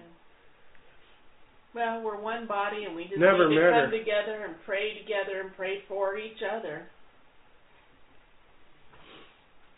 Well, 1.74 2.02
we're 2.02 2.20
one 2.20 2.46
body, 2.46 2.84
and 2.84 2.94
we 2.94 3.04
just 3.04 3.18
Never 3.18 3.48
need 3.48 3.56
to 3.56 3.60
come 3.62 3.90
her. 3.90 3.90
together 3.90 4.44
and 4.46 4.54
pray 4.64 4.98
together 5.00 5.40
and 5.40 5.54
pray 5.56 5.78
for 5.88 6.16
each 6.16 6.38
other. 6.42 6.86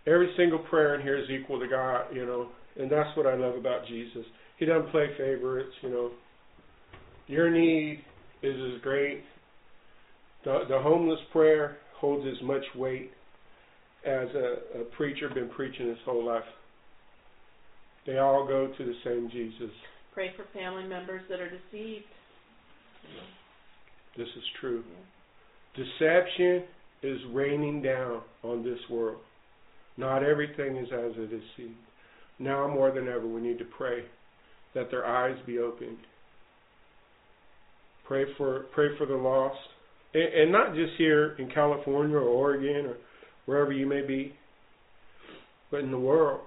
Every 0.06 0.32
single 0.36 0.60
prayer 0.60 0.94
in 0.94 1.02
here 1.02 1.18
is 1.18 1.28
equal 1.30 1.58
to 1.58 1.66
God, 1.66 2.06
you 2.14 2.24
know, 2.24 2.48
and 2.78 2.90
that's 2.90 3.16
what 3.16 3.26
I 3.26 3.34
love 3.34 3.56
about 3.56 3.86
Jesus. 3.86 4.24
He 4.58 4.64
doesn't 4.64 4.90
play 4.90 5.08
favorites, 5.18 5.72
you 5.82 5.90
know. 5.90 6.10
Your 7.26 7.50
need 7.50 8.04
is 8.42 8.54
as 8.74 8.80
great. 8.82 9.24
The, 10.44 10.60
the 10.68 10.78
homeless 10.78 11.18
prayer 11.32 11.78
holds 11.98 12.24
as 12.26 12.40
much 12.46 12.62
weight 12.76 13.10
as 14.06 14.28
a, 14.34 14.80
a 14.80 14.84
preacher 14.96 15.28
been 15.34 15.48
preaching 15.48 15.88
his 15.88 15.98
whole 16.04 16.24
life. 16.24 16.44
They 18.06 18.18
all 18.18 18.46
go 18.46 18.72
to 18.78 18.84
the 18.84 18.94
same 19.04 19.28
Jesus. 19.32 19.74
Pray 20.14 20.30
for 20.36 20.44
family 20.56 20.84
members 20.84 21.22
that 21.28 21.40
are 21.40 21.50
deceived. 21.50 22.04
This 24.16 24.28
is 24.28 24.44
true. 24.60 24.84
Deception 25.74 26.64
is 27.02 27.18
raining 27.32 27.82
down 27.82 28.22
on 28.44 28.62
this 28.62 28.78
world. 28.88 29.18
Not 29.96 30.22
everything 30.22 30.76
is 30.76 30.88
as 30.92 31.12
it 31.16 31.32
is 31.32 31.42
seen. 31.56 31.74
Now 32.38 32.68
more 32.68 32.90
than 32.90 33.08
ever, 33.08 33.26
we 33.26 33.40
need 33.40 33.58
to 33.58 33.64
pray 33.64 34.04
that 34.74 34.90
their 34.90 35.06
eyes 35.06 35.36
be 35.46 35.58
opened. 35.58 35.96
Pray 38.06 38.24
for 38.36 38.66
pray 38.74 38.88
for 38.98 39.06
the 39.06 39.14
lost, 39.14 39.58
and, 40.14 40.22
and 40.22 40.52
not 40.52 40.74
just 40.74 40.92
here 40.98 41.34
in 41.38 41.50
California 41.50 42.16
or 42.16 42.20
Oregon 42.20 42.86
or 42.86 42.96
wherever 43.46 43.72
you 43.72 43.86
may 43.86 44.06
be, 44.06 44.34
but 45.70 45.80
in 45.80 45.90
the 45.90 45.98
world, 45.98 46.40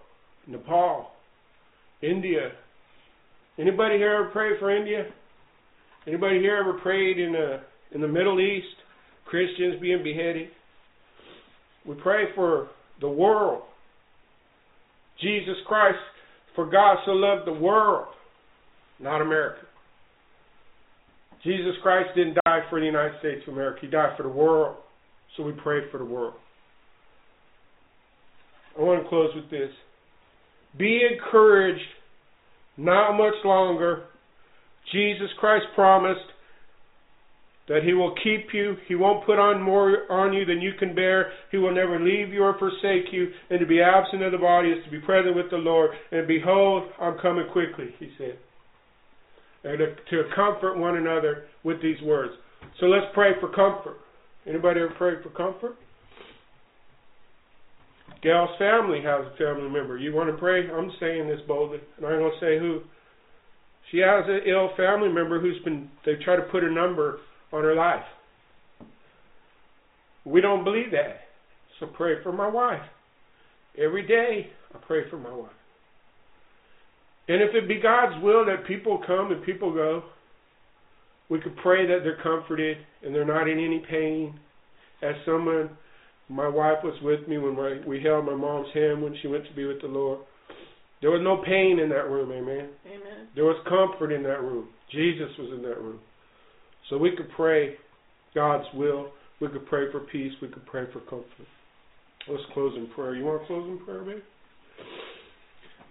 Nepal, 0.47 1.11
India. 2.01 2.51
Anybody 3.57 3.97
here 3.97 4.13
ever 4.13 4.29
prayed 4.29 4.59
for 4.59 4.73
India? 4.75 5.05
Anybody 6.07 6.39
here 6.39 6.57
ever 6.57 6.79
prayed 6.79 7.19
in 7.19 7.33
the 7.33 7.59
in 7.91 7.99
the 7.99 8.07
Middle 8.07 8.39
East? 8.39 8.67
Christians 9.25 9.79
being 9.81 10.03
beheaded. 10.03 10.49
We 11.85 11.95
pray 11.95 12.25
for 12.35 12.69
the 13.01 13.09
world. 13.09 13.63
Jesus 15.21 15.55
Christ, 15.67 15.97
for 16.55 16.69
God 16.69 16.97
so 17.05 17.11
loved 17.11 17.47
the 17.47 17.53
world, 17.53 18.07
not 18.99 19.21
America. 19.21 19.61
Jesus 21.43 21.73
Christ 21.81 22.09
didn't 22.15 22.37
die 22.45 22.59
for 22.69 22.79
the 22.79 22.85
United 22.85 23.19
States 23.19 23.41
of 23.47 23.53
America, 23.53 23.79
He 23.81 23.87
died 23.87 24.15
for 24.17 24.23
the 24.23 24.29
world. 24.29 24.77
So 25.37 25.43
we 25.43 25.53
pray 25.63 25.81
for 25.91 25.97
the 25.99 26.05
world. 26.05 26.33
I 28.77 28.81
want 28.81 29.03
to 29.03 29.09
close 29.09 29.29
with 29.35 29.49
this. 29.49 29.69
Be 30.77 31.01
encouraged, 31.11 31.81
not 32.77 33.13
much 33.17 33.33
longer. 33.45 34.03
Jesus 34.91 35.29
Christ 35.39 35.65
promised 35.75 36.19
that 37.69 37.83
he 37.83 37.93
will 37.93 38.13
keep 38.23 38.47
you. 38.51 38.75
He 38.87 38.95
won't 38.95 39.25
put 39.25 39.37
on 39.37 39.61
more 39.61 40.11
on 40.11 40.33
you 40.33 40.43
than 40.43 40.59
you 40.59 40.73
can 40.77 40.95
bear. 40.95 41.31
He 41.51 41.57
will 41.57 41.73
never 41.73 41.99
leave 41.99 42.33
you 42.33 42.43
or 42.43 42.57
forsake 42.57 43.13
you. 43.13 43.29
And 43.51 43.59
to 43.59 43.65
be 43.65 43.79
absent 43.79 44.23
of 44.23 44.31
the 44.31 44.39
body 44.39 44.69
is 44.69 44.83
to 44.83 44.91
be 44.91 44.99
present 44.99 45.35
with 45.35 45.51
the 45.51 45.57
Lord. 45.57 45.91
And 46.11 46.27
behold, 46.27 46.89
I'm 46.99 47.19
coming 47.19 47.45
quickly, 47.53 47.93
he 47.99 48.09
said. 48.17 48.37
And 49.63 49.77
to, 49.77 49.85
to 49.95 50.29
comfort 50.35 50.79
one 50.79 50.97
another 50.97 51.45
with 51.63 51.81
these 51.81 52.01
words. 52.01 52.33
So 52.79 52.87
let's 52.87 53.05
pray 53.13 53.33
for 53.39 53.49
comfort. 53.49 53.97
Anybody 54.47 54.81
ever 54.81 54.93
pray 54.97 55.21
for 55.21 55.29
comfort? 55.29 55.75
Gal's 58.23 58.49
family 58.57 59.01
has 59.03 59.25
a 59.25 59.37
family 59.37 59.69
member. 59.69 59.97
You 59.97 60.13
want 60.13 60.29
to 60.29 60.37
pray? 60.37 60.69
I'm 60.69 60.91
saying 60.99 61.27
this 61.27 61.39
boldly, 61.47 61.79
and 61.97 62.05
I'm 62.05 62.19
going 62.19 62.31
to 62.31 62.45
say 62.45 62.57
who. 62.57 62.81
She 63.91 63.99
has 63.99 64.25
an 64.27 64.41
ill 64.47 64.71
family 64.75 65.09
member 65.09 65.39
who's 65.39 65.61
been, 65.63 65.89
they 66.05 66.13
try 66.23 66.35
to 66.35 66.41
put 66.43 66.63
a 66.63 66.71
number 66.71 67.19
on 67.51 67.63
her 67.63 67.75
life. 67.75 68.03
We 70.25 70.41
don't 70.41 70.63
believe 70.63 70.91
that. 70.91 71.21
So 71.79 71.87
pray 71.87 72.21
for 72.23 72.31
my 72.31 72.47
wife. 72.47 72.81
Every 73.77 74.05
day, 74.05 74.47
I 74.73 74.77
pray 74.85 75.09
for 75.09 75.17
my 75.17 75.33
wife. 75.33 75.51
And 77.27 77.41
if 77.41 77.53
it 77.53 77.67
be 77.67 77.79
God's 77.79 78.21
will 78.23 78.45
that 78.45 78.67
people 78.67 79.01
come 79.05 79.31
and 79.31 79.43
people 79.45 79.73
go, 79.73 80.03
we 81.29 81.39
could 81.39 81.55
pray 81.57 81.85
that 81.87 81.99
they're 82.03 82.21
comforted 82.21 82.77
and 83.03 83.13
they're 83.13 83.25
not 83.25 83.47
in 83.47 83.59
any 83.59 83.83
pain. 83.89 84.39
As 85.01 85.15
someone, 85.25 85.69
my 86.27 86.47
wife 86.47 86.79
was 86.83 86.99
with 87.01 87.27
me 87.27 87.37
when 87.37 87.55
we 87.87 88.01
held 88.01 88.25
my 88.25 88.35
mom's 88.35 88.73
hand 88.73 89.01
when 89.01 89.15
she 89.21 89.27
went 89.27 89.45
to 89.45 89.53
be 89.53 89.65
with 89.65 89.81
the 89.81 89.87
Lord. 89.87 90.19
There 91.01 91.11
was 91.11 91.21
no 91.23 91.37
pain 91.45 91.79
in 91.79 91.87
that 91.89 92.09
room, 92.09 92.31
amen. 92.31 92.69
Amen. 92.85 93.27
There 93.35 93.45
was 93.45 93.55
comfort 93.69 94.11
in 94.13 94.23
that 94.23 94.41
room. 94.41 94.67
Jesus 94.91 95.29
was 95.37 95.53
in 95.55 95.61
that 95.61 95.79
room. 95.79 95.99
So 96.89 96.97
we 96.97 97.15
could 97.15 97.29
pray 97.35 97.75
God's 98.33 98.65
will. 98.73 99.11
We 99.41 99.47
could 99.47 99.65
pray 99.67 99.91
for 99.91 100.01
peace. 100.01 100.33
We 100.41 100.49
could 100.49 100.65
pray 100.65 100.85
for 100.91 100.99
comfort. 101.01 101.47
Let's 102.27 102.43
close 102.53 102.73
in 102.75 102.87
prayer. 102.93 103.15
You 103.15 103.25
want 103.25 103.41
to 103.41 103.47
close 103.47 103.69
in 103.69 103.85
prayer, 103.85 104.01
baby? 104.01 104.21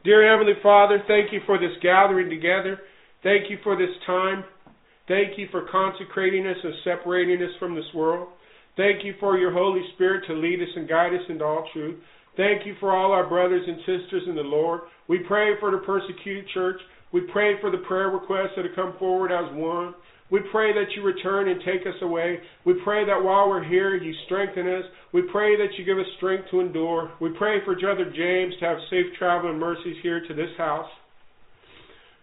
Dear 0.04 0.30
Heavenly 0.30 0.60
Father, 0.62 1.02
thank 1.08 1.32
you 1.32 1.40
for 1.46 1.58
this 1.58 1.76
gathering 1.82 2.30
together. 2.30 2.78
Thank 3.22 3.50
you 3.50 3.58
for 3.64 3.76
this 3.76 3.94
time. 4.06 4.44
Thank 5.08 5.38
you 5.38 5.48
for 5.50 5.66
consecrating 5.70 6.46
us 6.46 6.56
and 6.62 6.74
separating 6.84 7.42
us 7.42 7.50
from 7.58 7.74
this 7.74 7.84
world. 7.94 8.28
Thank 8.76 9.04
you 9.04 9.14
for 9.18 9.38
your 9.38 9.52
Holy 9.52 9.82
Spirit 9.94 10.24
to 10.28 10.34
lead 10.34 10.60
us 10.60 10.68
and 10.76 10.88
guide 10.88 11.14
us 11.14 11.22
into 11.28 11.44
all 11.44 11.68
truth. 11.72 11.98
Thank 12.36 12.64
you 12.64 12.76
for 12.78 12.94
all 12.94 13.10
our 13.10 13.28
brothers 13.28 13.64
and 13.66 13.78
sisters 13.78 14.22
in 14.28 14.36
the 14.36 14.42
Lord. 14.42 14.82
We 15.08 15.18
pray 15.26 15.58
for 15.58 15.72
the 15.72 15.78
persecuted 15.78 16.46
church. 16.54 16.80
We 17.12 17.22
pray 17.32 17.60
for 17.60 17.70
the 17.70 17.78
prayer 17.78 18.10
requests 18.10 18.52
that 18.54 18.66
have 18.66 18.76
come 18.76 18.94
forward 18.98 19.32
as 19.32 19.52
one. 19.56 19.94
We 20.30 20.40
pray 20.52 20.74
that 20.74 20.92
you 20.94 21.02
return 21.02 21.48
and 21.48 21.60
take 21.64 21.86
us 21.86 21.94
away. 22.02 22.40
We 22.66 22.74
pray 22.84 23.06
that 23.06 23.22
while 23.22 23.48
we're 23.48 23.64
here, 23.64 23.96
you 23.96 24.12
strengthen 24.26 24.68
us. 24.68 24.84
We 25.12 25.22
pray 25.22 25.56
that 25.56 25.78
you 25.78 25.84
give 25.84 25.98
us 25.98 26.06
strength 26.18 26.50
to 26.50 26.60
endure. 26.60 27.12
We 27.20 27.30
pray 27.30 27.64
for 27.64 27.74
Brother 27.78 28.12
James 28.14 28.54
to 28.60 28.66
have 28.66 28.78
safe 28.90 29.06
travel 29.18 29.50
and 29.50 29.58
mercies 29.58 29.96
here 30.02 30.20
to 30.28 30.34
this 30.34 30.50
house. 30.58 30.86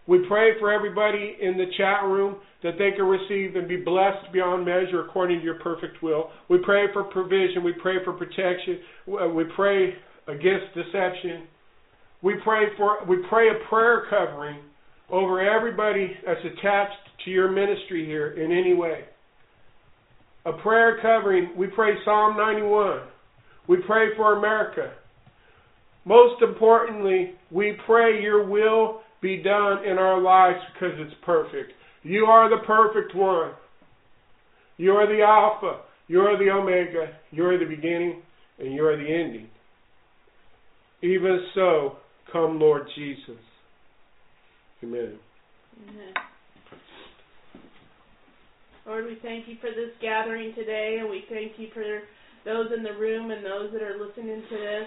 We 0.06 0.20
pray 0.28 0.56
for 0.60 0.70
everybody 0.70 1.36
in 1.40 1.56
the 1.56 1.66
chat 1.76 2.04
room 2.04 2.36
that 2.62 2.74
they 2.78 2.92
can 2.92 3.06
receive 3.06 3.56
and 3.56 3.66
be 3.66 3.76
blessed 3.76 4.32
beyond 4.32 4.64
measure 4.64 5.00
according 5.00 5.40
to 5.40 5.44
your 5.44 5.54
perfect 5.54 6.00
will. 6.00 6.28
We 6.48 6.58
pray 6.58 6.84
for 6.92 7.02
provision. 7.02 7.64
We 7.64 7.72
pray 7.72 7.96
for 8.04 8.12
protection. 8.12 8.78
We 9.06 9.44
pray 9.56 9.94
against 10.28 10.66
deception. 10.74 11.42
We 12.22 12.34
pray 12.44 12.66
for 12.76 12.98
we 13.08 13.18
pray 13.28 13.48
a 13.50 13.68
prayer 13.68 14.04
covering 14.08 14.60
over 15.10 15.40
everybody 15.40 16.16
that's 16.24 16.40
attached 16.40 16.96
to 17.24 17.30
your 17.30 17.50
ministry 17.50 18.04
here 18.04 18.32
in 18.32 18.52
any 18.52 18.74
way. 18.74 19.04
A 20.44 20.52
prayer 20.52 20.98
covering, 21.02 21.50
we 21.56 21.66
pray 21.68 21.94
Psalm 22.04 22.36
91. 22.36 23.00
We 23.68 23.78
pray 23.86 24.14
for 24.16 24.38
America. 24.38 24.92
Most 26.04 26.40
importantly, 26.42 27.32
we 27.50 27.76
pray 27.84 28.22
your 28.22 28.46
will 28.46 29.00
be 29.20 29.42
done 29.42 29.84
in 29.84 29.98
our 29.98 30.20
lives 30.20 30.60
because 30.72 30.94
it's 30.98 31.14
perfect. 31.24 31.72
You 32.04 32.26
are 32.26 32.48
the 32.48 32.64
perfect 32.64 33.14
one. 33.14 33.52
You 34.76 34.92
are 34.92 35.06
the 35.06 35.22
Alpha. 35.22 35.80
You 36.06 36.20
are 36.20 36.38
the 36.38 36.50
Omega. 36.50 37.12
You 37.32 37.46
are 37.46 37.58
the 37.58 37.64
beginning 37.64 38.22
and 38.58 38.72
you 38.72 38.86
are 38.86 38.96
the 38.96 39.02
ending. 39.02 39.48
Even 41.02 41.40
so, 41.54 41.96
come 42.32 42.60
Lord 42.60 42.86
Jesus. 42.94 43.42
Amen. 44.86 45.18
Amen. 45.82 46.14
Mm-hmm. 46.14 46.14
Lord, 48.88 49.04
we 49.06 49.18
thank 49.20 49.48
you 49.48 49.56
for 49.60 49.70
this 49.70 49.90
gathering 50.00 50.54
today, 50.54 50.98
and 51.00 51.10
we 51.10 51.24
thank 51.28 51.58
you 51.58 51.68
for 51.74 52.02
those 52.44 52.70
in 52.76 52.84
the 52.84 52.94
room 52.94 53.32
and 53.32 53.44
those 53.44 53.72
that 53.72 53.82
are 53.82 53.98
listening 53.98 54.42
to 54.48 54.56
this 54.56 54.86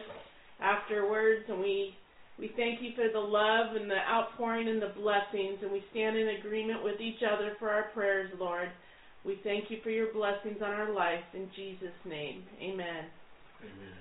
afterwards. 0.62 1.44
And 1.50 1.60
we 1.60 1.94
we 2.40 2.52
thank 2.56 2.82
you 2.82 2.92
for 2.96 3.12
the 3.12 3.20
love 3.20 3.76
and 3.76 3.92
the 3.92 4.00
outpouring 4.10 4.70
and 4.70 4.82
the 4.82 4.94
blessings, 4.96 5.60
and 5.62 5.70
we 5.70 5.84
stand 5.92 6.16
in 6.16 6.40
agreement 6.40 6.82
with 6.82 7.02
each 7.02 7.20
other 7.28 7.58
for 7.60 7.70
our 7.70 7.90
prayers, 7.94 8.32
Lord. 8.40 8.70
We 9.26 9.42
thank 9.44 9.70
you 9.70 9.80
for 9.84 9.90
your 9.90 10.14
blessings 10.14 10.62
on 10.64 10.72
our 10.72 10.94
life 10.94 11.28
in 11.34 11.50
Jesus' 11.54 11.92
name. 12.06 12.44
Amen. 12.62 13.04
Amen. 13.60 14.00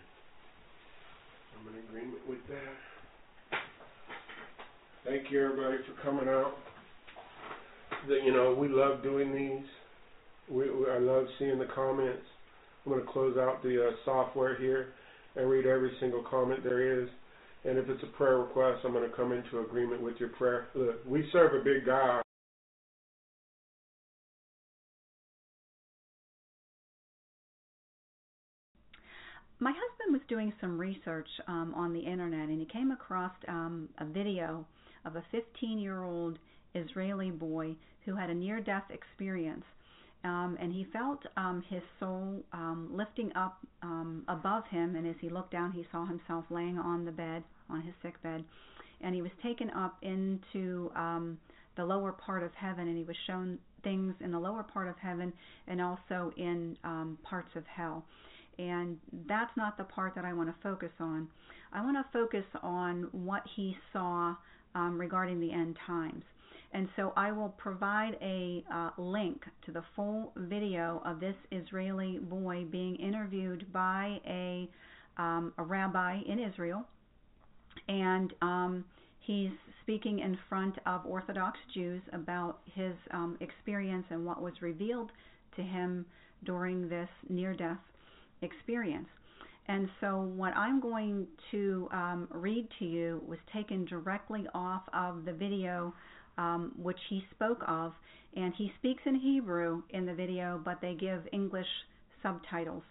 I'm 1.58 1.74
in 1.74 1.82
agreement 1.90 2.22
with 2.28 2.46
that. 2.46 2.97
Thank 5.04 5.30
you, 5.30 5.44
everybody, 5.44 5.78
for 5.86 6.02
coming 6.02 6.28
out. 6.28 6.54
That 8.08 8.24
you 8.24 8.32
know, 8.32 8.54
we 8.54 8.68
love 8.68 9.02
doing 9.02 9.32
these. 9.32 9.66
We, 10.50 10.70
we, 10.70 10.90
I 10.90 10.98
love 10.98 11.26
seeing 11.38 11.58
the 11.58 11.68
comments. 11.74 12.22
I'm 12.84 12.92
going 12.92 13.04
to 13.04 13.12
close 13.12 13.36
out 13.38 13.62
the 13.62 13.88
uh, 13.88 13.90
software 14.04 14.56
here 14.58 14.88
and 15.36 15.48
read 15.48 15.66
every 15.66 15.92
single 16.00 16.24
comment 16.28 16.64
there 16.64 17.02
is. 17.02 17.08
And 17.64 17.78
if 17.78 17.88
it's 17.88 18.02
a 18.02 18.16
prayer 18.16 18.38
request, 18.38 18.80
I'm 18.84 18.92
going 18.92 19.08
to 19.08 19.16
come 19.16 19.32
into 19.32 19.60
agreement 19.60 20.02
with 20.02 20.16
your 20.18 20.30
prayer. 20.30 20.68
Look, 20.74 20.96
we 21.06 21.28
serve 21.32 21.54
a 21.54 21.64
big 21.64 21.86
God. 21.86 22.22
My 29.60 29.72
husband 29.72 30.12
was 30.12 30.22
doing 30.28 30.52
some 30.60 30.78
research 30.78 31.28
um, 31.48 31.74
on 31.74 31.92
the 31.92 31.98
internet 31.98 32.48
and 32.48 32.60
he 32.60 32.66
came 32.66 32.92
across 32.92 33.32
um, 33.48 33.88
a 33.98 34.04
video 34.04 34.64
of 35.08 35.16
a 35.16 35.24
15 35.32 35.78
year 35.78 36.04
old 36.04 36.38
Israeli 36.74 37.30
boy 37.30 37.74
who 38.04 38.14
had 38.14 38.30
a 38.30 38.34
near 38.34 38.60
death 38.60 38.84
experience 38.90 39.64
um, 40.24 40.56
and 40.60 40.72
he 40.72 40.86
felt 40.92 41.20
um, 41.36 41.62
his 41.68 41.82
soul 42.00 42.42
um, 42.52 42.90
lifting 42.92 43.30
up 43.36 43.58
um, 43.82 44.24
above 44.28 44.64
him. 44.68 44.96
And 44.96 45.06
as 45.06 45.14
he 45.20 45.28
looked 45.28 45.52
down, 45.52 45.72
he 45.72 45.86
saw 45.92 46.06
himself 46.06 46.44
laying 46.50 46.78
on 46.78 47.04
the 47.04 47.12
bed, 47.12 47.44
on 47.70 47.82
his 47.82 47.94
sick 48.02 48.20
bed, 48.22 48.44
and 49.00 49.14
he 49.14 49.22
was 49.22 49.30
taken 49.42 49.70
up 49.70 49.96
into 50.02 50.90
um, 50.96 51.38
the 51.76 51.84
lower 51.84 52.12
part 52.12 52.42
of 52.42 52.50
heaven, 52.54 52.88
and 52.88 52.98
he 52.98 53.04
was 53.04 53.16
shown 53.26 53.58
things 53.84 54.14
in 54.20 54.32
the 54.32 54.38
lower 54.38 54.64
part 54.64 54.88
of 54.88 54.96
heaven 55.00 55.32
and 55.68 55.80
also 55.80 56.32
in 56.36 56.76
um, 56.82 57.16
parts 57.22 57.50
of 57.54 57.62
hell. 57.66 58.04
And 58.58 58.98
that's 59.28 59.56
not 59.56 59.78
the 59.78 59.84
part 59.84 60.16
that 60.16 60.24
I 60.24 60.32
want 60.32 60.48
to 60.48 60.54
focus 60.64 60.90
on. 60.98 61.28
I 61.72 61.80
want 61.80 61.96
to 61.96 62.04
focus 62.12 62.44
on 62.60 63.06
what 63.12 63.44
he 63.54 63.76
saw 63.92 64.34
um, 64.78 64.98
regarding 64.98 65.40
the 65.40 65.52
end 65.52 65.76
times. 65.86 66.22
And 66.72 66.88
so 66.96 67.12
I 67.16 67.32
will 67.32 67.48
provide 67.56 68.16
a 68.20 68.62
uh, 68.72 68.90
link 68.98 69.42
to 69.64 69.72
the 69.72 69.82
full 69.96 70.32
video 70.36 71.02
of 71.04 71.18
this 71.18 71.34
Israeli 71.50 72.18
boy 72.18 72.66
being 72.70 72.96
interviewed 72.96 73.72
by 73.72 74.20
a, 74.26 74.68
um, 75.16 75.52
a 75.58 75.62
rabbi 75.62 76.20
in 76.26 76.38
Israel. 76.38 76.84
And 77.88 78.34
um, 78.42 78.84
he's 79.20 79.50
speaking 79.82 80.18
in 80.18 80.38
front 80.48 80.76
of 80.84 81.06
Orthodox 81.06 81.58
Jews 81.72 82.02
about 82.12 82.58
his 82.74 82.92
um, 83.12 83.38
experience 83.40 84.04
and 84.10 84.26
what 84.26 84.42
was 84.42 84.52
revealed 84.60 85.10
to 85.56 85.62
him 85.62 86.04
during 86.44 86.88
this 86.88 87.08
near 87.30 87.54
death 87.54 87.78
experience. 88.42 89.08
And 89.68 89.88
so, 90.00 90.22
what 90.34 90.56
I'm 90.56 90.80
going 90.80 91.26
to 91.50 91.88
um, 91.92 92.28
read 92.30 92.66
to 92.78 92.86
you 92.86 93.22
was 93.26 93.38
taken 93.52 93.84
directly 93.84 94.46
off 94.54 94.82
of 94.94 95.26
the 95.26 95.32
video 95.32 95.92
um, 96.38 96.72
which 96.80 96.98
he 97.10 97.22
spoke 97.34 97.62
of. 97.66 97.92
And 98.36 98.54
he 98.56 98.72
speaks 98.78 99.02
in 99.04 99.16
Hebrew 99.16 99.82
in 99.90 100.06
the 100.06 100.14
video, 100.14 100.60
but 100.64 100.80
they 100.80 100.94
give 100.94 101.22
English 101.32 101.66
subtitles. 102.22 102.82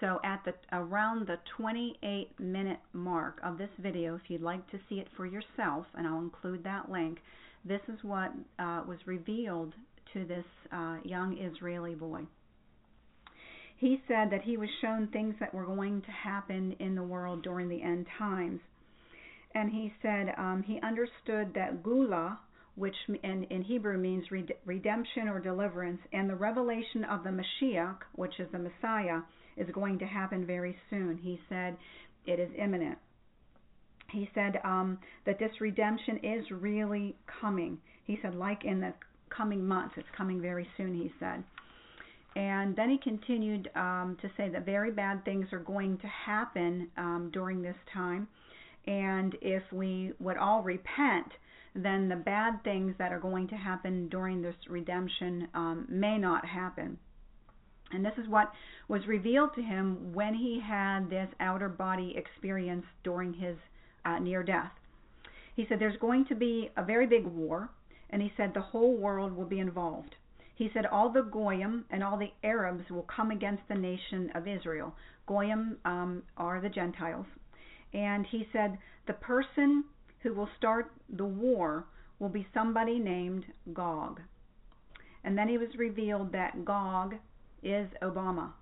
So 0.00 0.20
at 0.24 0.44
the 0.44 0.54
around 0.72 1.26
the 1.26 1.36
28 1.56 2.38
minute 2.38 2.80
mark 2.92 3.38
of 3.42 3.58
this 3.58 3.70
video, 3.78 4.14
if 4.14 4.22
you'd 4.28 4.42
like 4.42 4.68
to 4.70 4.78
see 4.88 4.96
it 4.96 5.08
for 5.16 5.26
yourself, 5.26 5.86
and 5.94 6.06
I'll 6.06 6.20
include 6.20 6.64
that 6.64 6.90
link, 6.90 7.18
this 7.64 7.80
is 7.88 7.98
what 8.02 8.32
uh, 8.58 8.82
was 8.86 8.98
revealed 9.06 9.72
to 10.12 10.24
this 10.24 10.44
uh, 10.72 10.98
young 11.04 11.38
Israeli 11.38 11.94
boy. 11.94 12.22
He 13.76 14.00
said 14.08 14.30
that 14.30 14.42
he 14.42 14.56
was 14.56 14.68
shown 14.80 15.08
things 15.08 15.34
that 15.40 15.52
were 15.52 15.66
going 15.66 16.02
to 16.02 16.10
happen 16.10 16.76
in 16.78 16.94
the 16.94 17.02
world 17.02 17.42
during 17.42 17.68
the 17.68 17.82
end 17.82 18.06
times. 18.18 18.60
And 19.54 19.70
he 19.70 19.92
said 20.02 20.34
um, 20.36 20.64
he 20.66 20.80
understood 20.80 21.52
that 21.54 21.82
Geula, 21.82 22.38
which 22.76 22.96
in, 23.22 23.44
in 23.44 23.62
Hebrew 23.62 23.98
means 23.98 24.24
redemption 24.64 25.28
or 25.28 25.38
deliverance, 25.38 26.00
and 26.12 26.28
the 26.28 26.34
revelation 26.34 27.04
of 27.04 27.22
the 27.22 27.30
Mashiach, 27.30 27.98
which 28.14 28.40
is 28.40 28.48
the 28.52 28.58
Messiah, 28.58 29.20
is 29.56 29.68
going 29.72 29.98
to 30.00 30.06
happen 30.06 30.46
very 30.46 30.76
soon. 30.90 31.18
He 31.22 31.40
said 31.48 31.76
it 32.26 32.40
is 32.40 32.50
imminent. 32.58 32.98
He 34.10 34.28
said 34.34 34.60
um, 34.64 34.98
that 35.26 35.38
this 35.38 35.60
redemption 35.60 36.18
is 36.22 36.44
really 36.50 37.16
coming. 37.40 37.78
He 38.04 38.18
said, 38.22 38.34
like 38.34 38.64
in 38.64 38.80
the 38.80 38.92
coming 39.28 39.66
months, 39.66 39.94
it's 39.96 40.08
coming 40.16 40.40
very 40.40 40.66
soon, 40.76 40.94
he 40.94 41.12
said. 41.18 41.42
And 42.36 42.74
then 42.74 42.90
he 42.90 42.98
continued 42.98 43.70
um, 43.76 44.16
to 44.20 44.28
say 44.36 44.48
that 44.48 44.66
very 44.66 44.90
bad 44.90 45.24
things 45.24 45.46
are 45.52 45.60
going 45.60 45.98
to 45.98 46.06
happen 46.08 46.88
um, 46.96 47.30
during 47.32 47.62
this 47.62 47.76
time. 47.92 48.26
And 48.86 49.36
if 49.40 49.62
we 49.72 50.12
would 50.18 50.36
all 50.36 50.62
repent, 50.62 51.26
then 51.74 52.08
the 52.08 52.16
bad 52.16 52.62
things 52.64 52.94
that 52.98 53.12
are 53.12 53.20
going 53.20 53.48
to 53.48 53.56
happen 53.56 54.08
during 54.08 54.42
this 54.42 54.54
redemption 54.68 55.48
um, 55.54 55.86
may 55.88 56.18
not 56.18 56.44
happen. 56.44 56.98
And 57.92 58.04
this 58.04 58.12
is 58.16 58.28
what 58.28 58.52
was 58.88 59.06
revealed 59.06 59.50
to 59.54 59.62
him 59.62 60.12
when 60.12 60.34
he 60.34 60.60
had 60.60 61.08
this 61.08 61.28
outer 61.38 61.68
body 61.68 62.14
experience 62.16 62.84
during 63.04 63.32
his 63.34 63.56
uh, 64.04 64.18
near 64.18 64.42
death. 64.42 64.72
He 65.54 65.66
said 65.68 65.78
there's 65.78 65.98
going 66.00 66.26
to 66.26 66.34
be 66.34 66.70
a 66.76 66.84
very 66.84 67.06
big 67.06 67.26
war, 67.26 67.70
and 68.10 68.20
he 68.20 68.32
said 68.36 68.52
the 68.54 68.60
whole 68.60 68.96
world 68.96 69.32
will 69.36 69.44
be 69.46 69.60
involved. 69.60 70.16
He 70.54 70.70
said 70.72 70.86
all 70.86 71.10
the 71.10 71.22
Goyim 71.22 71.84
and 71.90 72.04
all 72.04 72.16
the 72.16 72.32
Arabs 72.44 72.88
will 72.90 73.06
come 73.14 73.30
against 73.30 73.66
the 73.68 73.74
nation 73.74 74.30
of 74.34 74.46
Israel. 74.46 74.94
Goyim 75.26 75.78
um, 75.84 76.22
are 76.36 76.60
the 76.60 76.68
Gentiles. 76.68 77.26
And 77.92 78.26
he 78.26 78.48
said 78.52 78.78
the 79.06 79.14
person 79.14 79.84
who 80.20 80.32
will 80.34 80.48
start 80.56 80.92
the 81.08 81.24
war 81.24 81.86
will 82.18 82.28
be 82.28 82.46
somebody 82.54 82.98
named 82.98 83.44
Gog. 83.72 84.20
And 85.24 85.36
then 85.36 85.48
he 85.48 85.58
was 85.58 85.74
revealed 85.76 86.32
that 86.32 86.64
Gog 86.64 87.16
is 87.62 87.88
Obama. 88.02 88.52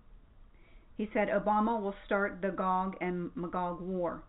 He 0.97 1.09
said 1.13 1.29
Obama 1.29 1.81
will 1.81 1.95
start 2.07 2.41
the 2.41 2.51
Gog 2.51 2.97
and 3.01 3.31
Magog 3.35 3.81
war, 3.81 4.23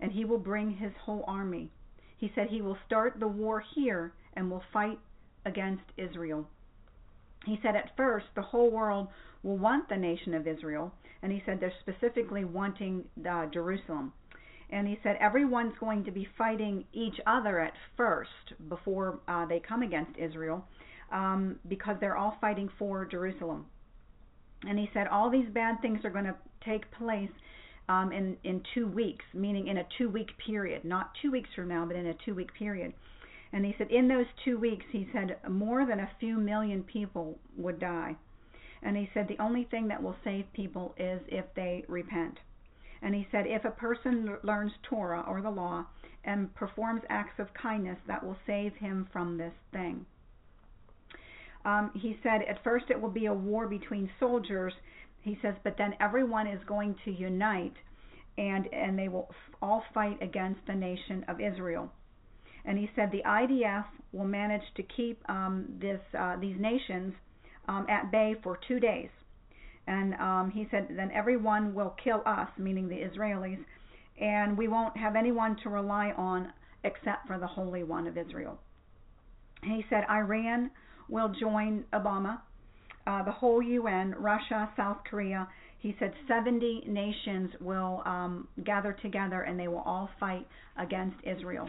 and 0.00 0.12
he 0.12 0.24
will 0.24 0.38
bring 0.38 0.70
his 0.70 0.92
whole 1.04 1.24
army. 1.26 1.70
He 2.16 2.32
said 2.34 2.48
he 2.48 2.62
will 2.62 2.78
start 2.86 3.20
the 3.20 3.28
war 3.28 3.62
here 3.74 4.14
and 4.34 4.50
will 4.50 4.62
fight 4.72 4.98
against 5.44 5.84
Israel. 5.96 6.48
He 7.44 7.58
said 7.62 7.76
at 7.76 7.96
first 7.96 8.26
the 8.34 8.42
whole 8.42 8.70
world 8.70 9.08
will 9.42 9.58
want 9.58 9.88
the 9.88 9.96
nation 9.96 10.34
of 10.34 10.46
Israel, 10.46 10.92
and 11.22 11.30
he 11.30 11.42
said 11.44 11.60
they're 11.60 11.72
specifically 11.80 12.44
wanting 12.44 13.04
uh, 13.28 13.46
Jerusalem. 13.46 14.12
And 14.70 14.88
he 14.88 14.98
said 15.02 15.16
everyone's 15.20 15.74
going 15.78 16.04
to 16.04 16.10
be 16.10 16.26
fighting 16.36 16.84
each 16.92 17.16
other 17.26 17.60
at 17.60 17.74
first 17.96 18.30
before 18.68 19.20
uh, 19.28 19.46
they 19.46 19.60
come 19.60 19.82
against 19.82 20.18
Israel 20.18 20.64
um, 21.12 21.56
because 21.68 21.96
they're 22.00 22.16
all 22.16 22.36
fighting 22.40 22.68
for 22.78 23.04
Jerusalem. 23.04 23.66
And 24.66 24.78
he 24.78 24.88
said 24.94 25.06
all 25.06 25.30
these 25.30 25.48
bad 25.52 25.80
things 25.82 26.00
are 26.04 26.10
going 26.10 26.24
to 26.24 26.34
take 26.64 26.90
place 26.92 27.30
um, 27.88 28.12
in 28.12 28.36
in 28.44 28.62
two 28.74 28.86
weeks, 28.86 29.24
meaning 29.34 29.68
in 29.68 29.76
a 29.76 29.86
two 29.98 30.08
week 30.08 30.30
period, 30.46 30.84
not 30.84 31.10
two 31.20 31.30
weeks 31.30 31.50
from 31.54 31.68
now, 31.68 31.84
but 31.84 31.96
in 31.96 32.06
a 32.06 32.14
two 32.24 32.34
week 32.34 32.52
period. 32.54 32.94
And 33.54 33.64
he 33.64 33.72
said 33.78 33.92
in 33.92 34.08
those 34.08 34.26
two 34.44 34.58
weeks, 34.58 34.84
he 34.90 35.08
said 35.12 35.36
more 35.48 35.86
than 35.86 36.00
a 36.00 36.10
few 36.18 36.38
million 36.38 36.82
people 36.82 37.38
would 37.56 37.78
die. 37.78 38.16
And 38.82 38.96
he 38.96 39.08
said 39.14 39.28
the 39.28 39.40
only 39.40 39.62
thing 39.70 39.86
that 39.86 40.02
will 40.02 40.16
save 40.24 40.52
people 40.52 40.92
is 40.98 41.20
if 41.28 41.44
they 41.54 41.84
repent. 41.86 42.40
And 43.00 43.14
he 43.14 43.28
said 43.30 43.46
if 43.46 43.64
a 43.64 43.70
person 43.70 44.36
learns 44.42 44.72
Torah 44.82 45.24
or 45.28 45.40
the 45.40 45.50
law 45.50 45.86
and 46.24 46.52
performs 46.56 47.02
acts 47.08 47.38
of 47.38 47.54
kindness, 47.54 47.98
that 48.08 48.26
will 48.26 48.36
save 48.44 48.74
him 48.74 49.08
from 49.12 49.38
this 49.38 49.54
thing. 49.72 50.04
Um, 51.64 51.92
he 51.94 52.18
said 52.24 52.42
at 52.42 52.64
first 52.64 52.86
it 52.90 53.00
will 53.00 53.08
be 53.08 53.26
a 53.26 53.32
war 53.32 53.68
between 53.68 54.10
soldiers. 54.18 54.74
He 55.20 55.38
says, 55.40 55.54
but 55.62 55.76
then 55.78 55.94
everyone 56.00 56.48
is 56.48 56.60
going 56.66 56.96
to 57.04 57.12
unite, 57.12 57.76
and 58.36 58.66
and 58.72 58.98
they 58.98 59.08
will 59.08 59.30
all 59.62 59.84
fight 59.94 60.20
against 60.20 60.66
the 60.66 60.74
nation 60.74 61.24
of 61.28 61.40
Israel. 61.40 61.92
And 62.64 62.78
he 62.78 62.90
said 62.96 63.10
the 63.12 63.22
IDF 63.26 63.84
will 64.12 64.24
manage 64.24 64.62
to 64.76 64.82
keep 64.82 65.20
um, 65.28 65.66
this 65.80 66.00
uh, 66.18 66.36
these 66.40 66.56
nations 66.58 67.12
um, 67.68 67.86
at 67.88 68.10
bay 68.10 68.34
for 68.42 68.58
two 68.66 68.80
days. 68.80 69.10
And 69.86 70.14
um, 70.14 70.50
he 70.54 70.66
said 70.70 70.88
then 70.96 71.10
everyone 71.12 71.74
will 71.74 71.94
kill 72.02 72.22
us, 72.24 72.48
meaning 72.58 72.88
the 72.88 72.96
Israelis, 72.96 73.58
and 74.20 74.56
we 74.56 74.68
won't 74.68 74.96
have 74.96 75.16
anyone 75.16 75.56
to 75.62 75.68
rely 75.68 76.12
on 76.16 76.52
except 76.84 77.26
for 77.26 77.38
the 77.38 77.46
Holy 77.46 77.82
One 77.82 78.06
of 78.06 78.16
Israel. 78.16 78.58
He 79.62 79.84
said 79.90 80.04
Iran 80.10 80.70
will 81.08 81.32
join 81.40 81.84
Obama, 81.92 82.40
uh, 83.06 83.22
the 83.24 83.32
whole 83.32 83.62
UN, 83.62 84.14
Russia, 84.18 84.70
South 84.76 84.98
Korea. 85.08 85.48
He 85.78 85.94
said 85.98 86.12
70 86.28 86.84
nations 86.86 87.50
will 87.60 88.02
um, 88.06 88.48
gather 88.64 88.96
together 89.02 89.42
and 89.42 89.58
they 89.58 89.68
will 89.68 89.82
all 89.84 90.08
fight 90.18 90.46
against 90.78 91.16
Israel. 91.24 91.68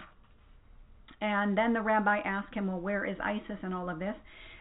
And 1.22 1.58
then 1.58 1.74
the 1.74 1.82
rabbi 1.82 2.20
asked 2.20 2.54
him, 2.54 2.68
Well, 2.68 2.80
where 2.80 3.06
is 3.06 3.18
ISIS 3.24 3.58
and 3.64 3.74
all 3.74 3.90
of 3.90 4.00
this? 4.00 4.16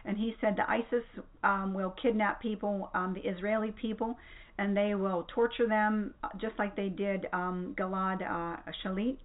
And 0.05 0.17
he 0.17 0.35
said 0.39 0.55
the 0.55 0.69
ISIS 0.69 1.03
um, 1.43 1.73
will 1.73 1.93
kidnap 2.01 2.41
people, 2.41 2.89
um, 2.93 3.13
the 3.13 3.27
Israeli 3.27 3.71
people, 3.71 4.17
and 4.57 4.75
they 4.75 4.95
will 4.95 5.27
torture 5.33 5.67
them 5.67 6.13
uh, 6.23 6.29
just 6.39 6.53
like 6.57 6.75
they 6.75 6.89
did 6.89 7.27
um, 7.33 7.75
Gilad 7.77 8.21
uh, 8.21 8.57
Shalit. 8.83 9.17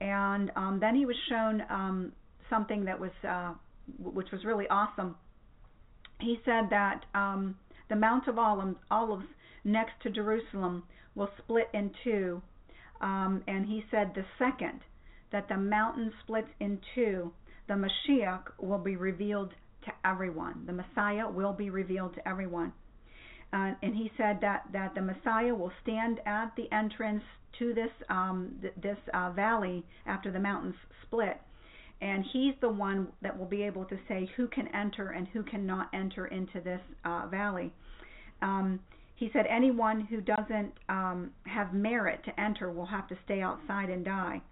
And 0.00 0.50
um, 0.56 0.78
then 0.80 0.94
he 0.94 1.06
was 1.06 1.16
shown 1.28 1.62
um, 1.68 2.12
something 2.48 2.84
that 2.84 2.98
was 2.98 3.10
uh, 3.28 3.52
which 3.98 4.30
was 4.32 4.44
really 4.44 4.66
awesome. 4.68 5.16
He 6.20 6.38
said 6.44 6.70
that 6.70 7.04
um, 7.14 7.56
the 7.88 7.96
Mount 7.96 8.26
of 8.28 8.38
Olives, 8.38 8.76
Olives 8.90 9.26
next 9.64 9.92
to 10.02 10.10
Jerusalem 10.10 10.84
will 11.14 11.28
split 11.38 11.68
in 11.72 11.90
two, 12.02 12.42
um, 13.00 13.42
and 13.46 13.66
he 13.66 13.84
said 13.90 14.12
the 14.14 14.24
second 14.38 14.80
that 15.32 15.48
the 15.48 15.56
mountain 15.56 16.12
splits 16.22 16.48
in 16.60 16.80
two, 16.94 17.32
the 17.68 17.74
Mashiach 17.74 18.44
will 18.58 18.78
be 18.78 18.96
revealed 18.96 19.52
to 19.84 19.92
everyone. 20.04 20.64
The 20.66 20.72
Messiah 20.72 21.28
will 21.28 21.52
be 21.52 21.70
revealed 21.70 22.14
to 22.14 22.28
everyone. 22.28 22.72
Uh, 23.52 23.72
and 23.82 23.94
he 23.94 24.10
said 24.16 24.38
that, 24.40 24.64
that 24.72 24.94
the 24.94 25.00
Messiah 25.02 25.54
will 25.54 25.72
stand 25.82 26.20
at 26.26 26.54
the 26.56 26.70
entrance 26.72 27.22
to 27.58 27.72
this 27.72 27.90
um, 28.08 28.56
th- 28.60 28.74
this 28.82 28.98
uh, 29.14 29.30
valley 29.30 29.84
after 30.06 30.30
the 30.30 30.38
mountains 30.38 30.74
split, 31.06 31.40
and 32.00 32.24
he's 32.32 32.54
the 32.60 32.68
one 32.68 33.08
that 33.22 33.36
will 33.36 33.46
be 33.46 33.62
able 33.62 33.84
to 33.86 33.96
say 34.08 34.28
who 34.36 34.46
can 34.48 34.68
enter 34.74 35.10
and 35.10 35.26
who 35.28 35.42
cannot 35.42 35.88
enter 35.94 36.26
into 36.26 36.60
this 36.60 36.80
uh, 37.04 37.26
valley. 37.30 37.72
Um, 38.42 38.80
he 39.14 39.30
said 39.32 39.46
anyone 39.48 40.02
who 40.02 40.20
doesn't 40.20 40.72
um, 40.88 41.30
have 41.44 41.72
merit 41.72 42.20
to 42.26 42.40
enter 42.40 42.70
will 42.70 42.86
have 42.86 43.08
to 43.08 43.16
stay 43.24 43.40
outside 43.40 43.88
and 43.88 44.04
die. 44.04 44.42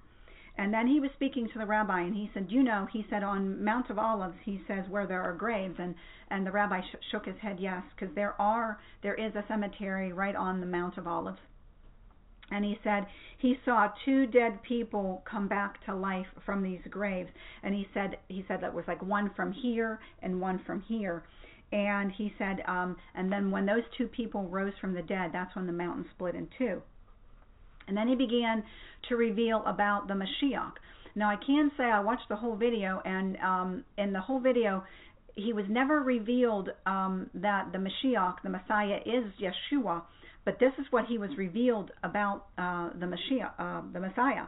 And 0.56 0.72
then 0.72 0.86
he 0.86 1.00
was 1.00 1.10
speaking 1.12 1.48
to 1.48 1.58
the 1.58 1.66
rabbi, 1.66 2.02
and 2.02 2.14
he 2.14 2.30
said, 2.32 2.52
"You 2.52 2.62
know," 2.62 2.86
he 2.86 3.04
said, 3.10 3.24
"on 3.24 3.64
Mount 3.64 3.90
of 3.90 3.98
Olives, 3.98 4.38
he 4.44 4.62
says 4.68 4.88
where 4.88 5.06
there 5.06 5.22
are 5.22 5.34
graves." 5.34 5.80
And 5.80 5.96
and 6.28 6.46
the 6.46 6.52
rabbi 6.52 6.80
sh- 6.80 6.96
shook 7.10 7.26
his 7.26 7.38
head, 7.38 7.58
yes, 7.58 7.82
because 7.90 8.14
there 8.14 8.40
are 8.40 8.78
there 9.02 9.14
is 9.14 9.34
a 9.34 9.44
cemetery 9.48 10.12
right 10.12 10.36
on 10.36 10.60
the 10.60 10.66
Mount 10.66 10.96
of 10.96 11.08
Olives. 11.08 11.40
And 12.52 12.64
he 12.64 12.78
said 12.84 13.06
he 13.36 13.58
saw 13.64 13.90
two 14.04 14.26
dead 14.26 14.62
people 14.62 15.22
come 15.24 15.48
back 15.48 15.82
to 15.86 15.94
life 15.94 16.28
from 16.44 16.62
these 16.62 16.82
graves. 16.88 17.30
And 17.64 17.74
he 17.74 17.88
said 17.92 18.18
he 18.28 18.44
said 18.46 18.60
that 18.60 18.74
was 18.74 18.86
like 18.86 19.02
one 19.02 19.30
from 19.30 19.50
here 19.50 19.98
and 20.22 20.40
one 20.40 20.60
from 20.60 20.82
here. 20.82 21.24
And 21.72 22.12
he 22.12 22.32
said 22.38 22.62
um 22.66 22.96
and 23.14 23.32
then 23.32 23.50
when 23.50 23.66
those 23.66 23.84
two 23.96 24.06
people 24.06 24.46
rose 24.48 24.74
from 24.80 24.94
the 24.94 25.02
dead 25.02 25.32
that's 25.32 25.56
when 25.56 25.66
the 25.66 25.72
mountain 25.72 26.06
split 26.14 26.36
in 26.36 26.48
two 26.56 26.82
and 27.88 27.96
then 27.96 28.08
he 28.08 28.14
began 28.14 28.62
to 29.08 29.16
reveal 29.16 29.62
about 29.66 30.08
the 30.08 30.14
Mashiach 30.14 30.72
now 31.14 31.30
I 31.30 31.36
can 31.44 31.70
say 31.76 31.84
I 31.84 32.00
watched 32.00 32.28
the 32.28 32.36
whole 32.36 32.56
video 32.56 33.00
and 33.04 33.36
um 33.38 33.84
in 33.98 34.12
the 34.12 34.20
whole 34.20 34.40
video 34.40 34.84
he 35.36 35.52
was 35.52 35.64
never 35.68 36.00
revealed 36.00 36.70
um 36.86 37.30
that 37.34 37.72
the 37.72 37.78
Mashiach 37.78 38.36
the 38.42 38.50
Messiah 38.50 38.98
is 39.04 39.24
Yeshua 39.40 40.02
but 40.44 40.58
this 40.60 40.72
is 40.78 40.86
what 40.90 41.06
he 41.06 41.18
was 41.18 41.30
revealed 41.38 41.90
about 42.02 42.46
uh, 42.58 42.90
the 43.00 43.06
Mashiach, 43.06 43.52
uh, 43.58 43.82
the 43.92 44.00
Messiah. 44.00 44.46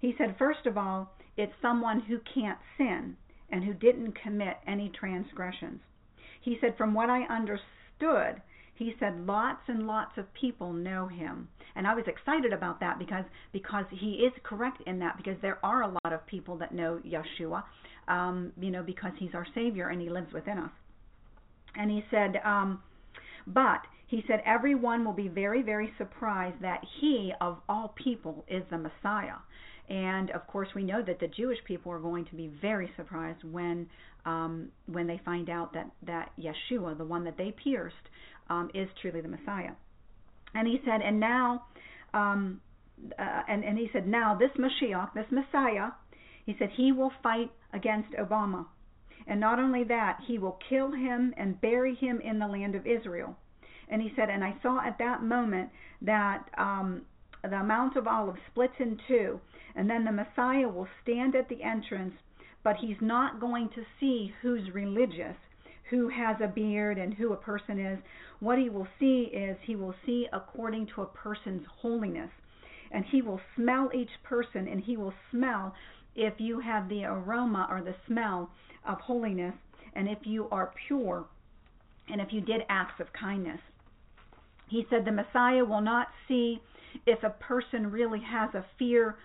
He 0.00 0.14
said, 0.18 0.36
first 0.38 0.66
of 0.66 0.76
all, 0.76 1.12
it's 1.36 1.52
someone 1.62 2.00
who 2.00 2.18
can't 2.34 2.58
sin 2.76 3.16
and 3.50 3.64
who 3.64 3.72
didn't 3.72 4.12
commit 4.22 4.56
any 4.66 4.90
transgressions. 4.98 5.80
He 6.42 6.58
said, 6.60 6.76
from 6.76 6.92
what 6.92 7.08
I 7.08 7.22
understood, 7.22 8.42
he 8.82 8.94
said 8.98 9.26
lots 9.26 9.62
and 9.68 9.86
lots 9.86 10.12
of 10.16 10.32
people 10.34 10.72
know 10.72 11.06
him. 11.06 11.48
And 11.74 11.86
I 11.86 11.94
was 11.94 12.04
excited 12.06 12.52
about 12.52 12.80
that 12.80 12.98
because 12.98 13.24
because 13.52 13.84
he 13.90 14.24
is 14.26 14.32
correct 14.42 14.82
in 14.86 14.98
that 14.98 15.16
because 15.16 15.36
there 15.40 15.58
are 15.64 15.82
a 15.82 15.88
lot 15.88 16.12
of 16.12 16.26
people 16.26 16.56
that 16.58 16.74
know 16.74 17.00
Yeshua, 17.06 17.64
um, 18.08 18.52
you 18.60 18.70
know, 18.70 18.82
because 18.82 19.12
he's 19.18 19.34
our 19.34 19.46
Savior 19.54 19.88
and 19.88 20.00
he 20.00 20.10
lives 20.10 20.32
within 20.32 20.58
us. 20.58 20.70
And 21.74 21.90
he 21.90 22.04
said, 22.10 22.36
um, 22.44 22.82
but 23.46 23.80
he 24.06 24.22
said 24.28 24.42
everyone 24.44 25.04
will 25.04 25.14
be 25.14 25.28
very, 25.28 25.62
very 25.62 25.90
surprised 25.96 26.60
that 26.60 26.82
he, 27.00 27.32
of 27.40 27.58
all 27.68 27.94
people, 27.96 28.44
is 28.48 28.62
the 28.70 28.76
Messiah. 28.76 29.36
And 29.88 30.30
of 30.30 30.46
course, 30.46 30.68
we 30.74 30.84
know 30.84 31.02
that 31.02 31.18
the 31.18 31.28
Jewish 31.28 31.58
people 31.66 31.92
are 31.92 31.98
going 31.98 32.24
to 32.26 32.34
be 32.34 32.50
very 32.60 32.90
surprised 32.96 33.42
when 33.44 33.88
um, 34.24 34.68
when 34.86 35.06
they 35.06 35.20
find 35.24 35.50
out 35.50 35.72
that 35.72 35.90
that 36.06 36.30
Yeshua, 36.38 36.96
the 36.96 37.04
one 37.04 37.24
that 37.24 37.36
they 37.36 37.52
pierced, 37.64 37.96
um, 38.52 38.70
is 38.74 38.88
truly 39.00 39.20
the 39.26 39.28
Messiah. 39.36 39.74
And 40.54 40.64
he 40.68 40.78
said, 40.84 41.00
and 41.08 41.18
now, 41.18 41.44
um, 42.12 42.60
uh, 43.18 43.42
and 43.48 43.60
and 43.68 43.76
he 43.78 43.88
said, 43.92 44.06
now 44.06 44.28
this 44.42 44.54
Mashiach, 44.64 45.08
this 45.14 45.30
Messiah, 45.30 45.88
he 46.46 46.54
said 46.58 46.68
he 46.76 46.92
will 46.92 47.12
fight 47.22 47.50
against 47.72 48.12
Obama, 48.24 48.66
and 49.26 49.38
not 49.40 49.58
only 49.64 49.84
that, 49.84 50.14
he 50.28 50.38
will 50.38 50.58
kill 50.68 50.90
him 50.92 51.32
and 51.40 51.60
bury 51.60 51.94
him 51.94 52.20
in 52.20 52.38
the 52.38 52.46
land 52.46 52.74
of 52.74 52.86
Israel. 52.86 53.36
And 53.88 54.02
he 54.02 54.10
said, 54.16 54.28
and 54.30 54.42
I 54.44 54.54
saw 54.62 54.74
at 54.86 54.98
that 54.98 55.22
moment 55.22 55.68
that 56.02 56.42
um, 56.58 57.02
the 57.42 57.62
Mount 57.62 57.96
of 57.96 58.06
Olives 58.06 58.38
splits 58.50 58.78
in 58.78 58.98
two, 59.08 59.40
and 59.76 59.88
then 59.90 60.04
the 60.04 60.12
Messiah 60.12 60.68
will 60.68 60.88
stand 61.02 61.34
at 61.34 61.48
the 61.48 61.62
entrance, 61.62 62.14
but 62.64 62.76
he's 62.80 63.00
not 63.00 63.40
going 63.40 63.68
to 63.74 63.82
see 63.98 64.32
who's 64.40 64.66
religious, 64.72 65.36
who 65.92 66.08
has 66.08 66.38
a 66.40 66.48
beard, 66.48 66.96
and 66.96 67.12
who 67.12 67.34
a 67.34 67.36
person 67.36 67.78
is. 67.78 67.98
What 68.40 68.58
he 68.58 68.70
will 68.70 68.88
see 68.98 69.24
is 69.24 69.58
he 69.62 69.76
will 69.76 69.94
see 70.06 70.26
according 70.32 70.86
to 70.94 71.02
a 71.02 71.06
person's 71.06 71.66
holiness. 71.82 72.30
And 72.90 73.04
he 73.04 73.20
will 73.20 73.40
smell 73.54 73.90
each 73.94 74.08
person, 74.22 74.68
and 74.68 74.80
he 74.80 74.96
will 74.96 75.12
smell 75.30 75.74
if 76.16 76.32
you 76.38 76.60
have 76.60 76.88
the 76.88 77.04
aroma 77.04 77.66
or 77.70 77.82
the 77.82 77.94
smell 78.06 78.50
of 78.88 79.00
holiness, 79.00 79.54
and 79.94 80.08
if 80.08 80.18
you 80.22 80.48
are 80.50 80.72
pure, 80.86 81.26
and 82.08 82.22
if 82.22 82.32
you 82.32 82.40
did 82.40 82.62
acts 82.70 82.98
of 82.98 83.12
kindness. 83.12 83.60
He 84.68 84.86
said 84.88 85.04
the 85.04 85.12
Messiah 85.12 85.64
will 85.64 85.82
not 85.82 86.08
see 86.26 86.62
if 87.04 87.22
a 87.22 87.30
person 87.30 87.90
really 87.90 88.20
has 88.20 88.54
a 88.54 88.64
fear 88.78 89.16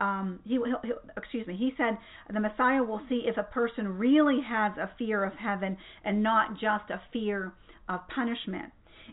um, 0.00 0.40
he, 0.44 0.54
he'll, 0.54 0.80
he'll, 0.82 0.98
excuse 1.16 1.46
me, 1.46 1.56
he 1.56 1.72
said 1.76 1.98
the 2.32 2.40
Messiah 2.40 2.82
will 2.82 3.00
see 3.08 3.22
if 3.26 3.36
a 3.36 3.42
person 3.42 3.98
really 3.98 4.40
has 4.46 4.72
a 4.76 4.90
fear 4.98 5.24
of 5.24 5.34
heaven 5.34 5.76
and 6.04 6.22
not 6.22 6.54
just 6.54 6.90
a 6.90 7.00
fear 7.12 7.52
of 7.88 8.00
punishment. 8.08 8.72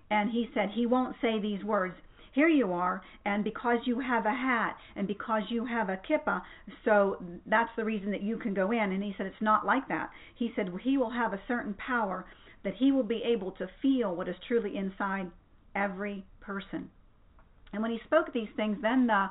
And 0.10 0.32
he 0.32 0.50
said 0.53 0.69
he 0.74 0.85
won't 0.85 1.16
say 1.22 1.40
these 1.40 1.64
words. 1.64 1.95
Here 2.34 2.48
you 2.48 2.72
are, 2.72 3.01
and 3.26 3.43
because 3.43 3.80
you 3.84 4.00
have 4.00 4.26
a 4.26 4.30
hat 4.30 4.77
and 4.95 5.06
because 5.06 5.43
you 5.50 5.66
have 5.66 5.90
a 5.90 5.98
kippah, 5.98 6.42
so 6.85 7.22
that's 7.45 7.72
the 7.76 7.84
reason 7.84 8.10
that 8.11 8.24
you 8.24 8.38
can 8.38 8.53
go 8.53 8.72
in. 8.72 8.93
And 8.93 9.03
he 9.03 9.14
said 9.18 9.26
it's 9.26 9.42
not 9.42 9.66
like 9.66 9.88
that. 9.90 10.11
He 10.35 10.51
said 10.56 10.72
he 10.82 10.98
will 10.98 11.10
have 11.10 11.34
a 11.34 11.42
certain 11.45 11.74
power 11.74 12.26
that 12.64 12.76
he 12.76 12.93
will 12.93 13.03
be 13.03 13.22
able 13.26 13.51
to 13.51 13.68
feel 13.82 14.16
what 14.16 14.30
is 14.30 14.35
truly 14.48 14.77
inside 14.77 15.30
every 15.76 16.24
person. 16.40 16.90
And 17.74 17.82
when 17.82 17.92
he 17.92 18.00
spoke 18.06 18.32
these 18.34 18.50
things, 18.56 18.77
then 18.82 19.08
the 19.08 19.30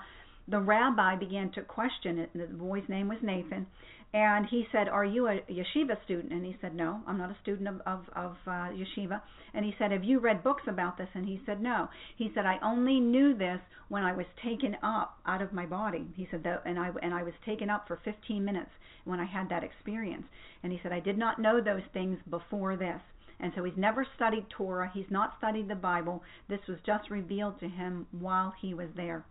the 0.49 0.59
rabbi 0.59 1.17
began 1.17 1.51
to 1.53 1.63
question 1.63 2.19
it. 2.19 2.31
The 2.35 2.47
boy's 2.47 2.89
name 2.89 3.09
was 3.09 3.19
Nathan, 3.23 3.67
and 4.13 4.47
he 4.47 4.67
said, 4.73 4.89
"Are 4.89 5.05
you 5.05 5.29
a 5.29 5.41
yeshiva 5.43 6.03
student?" 6.03 6.33
And 6.33 6.45
he 6.45 6.57
said, 6.61 6.75
"No, 6.75 7.01
I'm 7.07 7.19
not 7.19 7.31
a 7.31 7.37
student 7.43 7.69
of 7.69 7.81
of, 7.87 8.09
of 8.17 8.37
uh, 8.47 8.71
yeshiva." 8.73 9.23
And 9.55 9.65
he 9.65 9.75
said, 9.79 9.93
"Have 9.93 10.03
you 10.03 10.19
read 10.19 10.43
books 10.43 10.65
about 10.67 10.99
this?" 10.99 11.09
And 11.15 11.27
he 11.27 11.41
said, 11.47 11.61
"No." 11.61 11.89
He 12.17 12.33
said, 12.35 12.47
"I 12.47 12.59
only 12.63 12.99
knew 12.99 13.35
this 13.35 13.61
when 13.89 14.03
I 14.03 14.13
was 14.13 14.27
taken 14.43 14.77
up 14.83 15.19
out 15.27 15.43
of 15.43 15.53
my 15.53 15.67
body." 15.67 16.09
He 16.17 16.27
said, 16.31 16.43
that, 16.43 16.63
"And 16.65 16.79
I 16.79 16.91
and 17.03 17.15
I 17.15 17.23
was 17.23 17.35
taken 17.45 17.71
up 17.71 17.87
for 17.87 17.97
15 18.05 18.45
minutes 18.45 18.71
when 19.05 19.21
I 19.21 19.27
had 19.27 19.49
that 19.51 19.63
experience." 19.63 20.27
And 20.63 20.73
he 20.73 20.81
said, 20.83 20.93
"I 20.93 21.01
did 21.01 21.17
not 21.17 21.39
know 21.39 21.61
those 21.61 21.87
things 21.93 22.19
before 22.29 22.77
this." 22.77 23.01
And 23.39 23.53
so 23.55 23.65
he's 23.65 23.77
never 23.77 24.05
studied 24.17 24.51
Torah. 24.51 24.91
He's 24.93 25.11
not 25.11 25.39
studied 25.39 25.69
the 25.69 25.75
Bible. 25.75 26.23
This 26.49 26.67
was 26.69 26.79
just 26.85 27.11
revealed 27.11 27.59
to 27.61 27.69
him 27.69 28.07
while 28.11 28.55
he 28.61 28.75
was 28.75 28.89
there. 28.97 29.25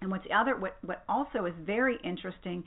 And 0.00 0.10
what's 0.10 0.26
other 0.34 0.56
what 0.56 0.76
what 0.82 1.04
also 1.08 1.46
is 1.46 1.54
very 1.64 1.98
interesting 2.02 2.64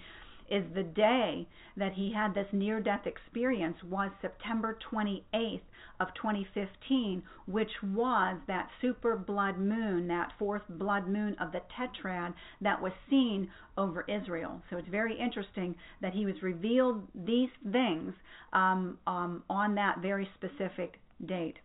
is 0.49 0.63
the 0.75 0.83
day 0.83 1.47
that 1.77 1.93
he 1.93 2.11
had 2.13 2.33
this 2.33 2.47
near 2.51 2.79
death 2.79 3.07
experience 3.07 3.77
was 3.83 4.11
September 4.21 4.77
28th 4.91 5.61
of 5.99 6.07
2015 6.15 7.23
which 7.47 7.71
was 7.81 8.37
that 8.47 8.69
super 8.81 9.15
blood 9.15 9.57
moon 9.57 10.07
that 10.07 10.31
fourth 10.37 10.61
blood 10.69 11.07
moon 11.07 11.35
of 11.39 11.51
the 11.51 11.61
tetrad 11.77 12.33
that 12.61 12.81
was 12.81 12.91
seen 13.09 13.49
over 13.77 14.05
Israel. 14.07 14.61
So 14.69 14.77
it's 14.77 14.87
very 14.89 15.17
interesting 15.17 15.75
that 16.01 16.13
he 16.13 16.25
was 16.25 16.35
revealed 16.41 17.07
these 17.15 17.49
things 17.71 18.13
um, 18.51 18.97
um, 19.07 19.43
on 19.49 19.75
that 19.75 19.99
very 20.01 20.29
specific 20.35 20.99
date. 21.25 21.57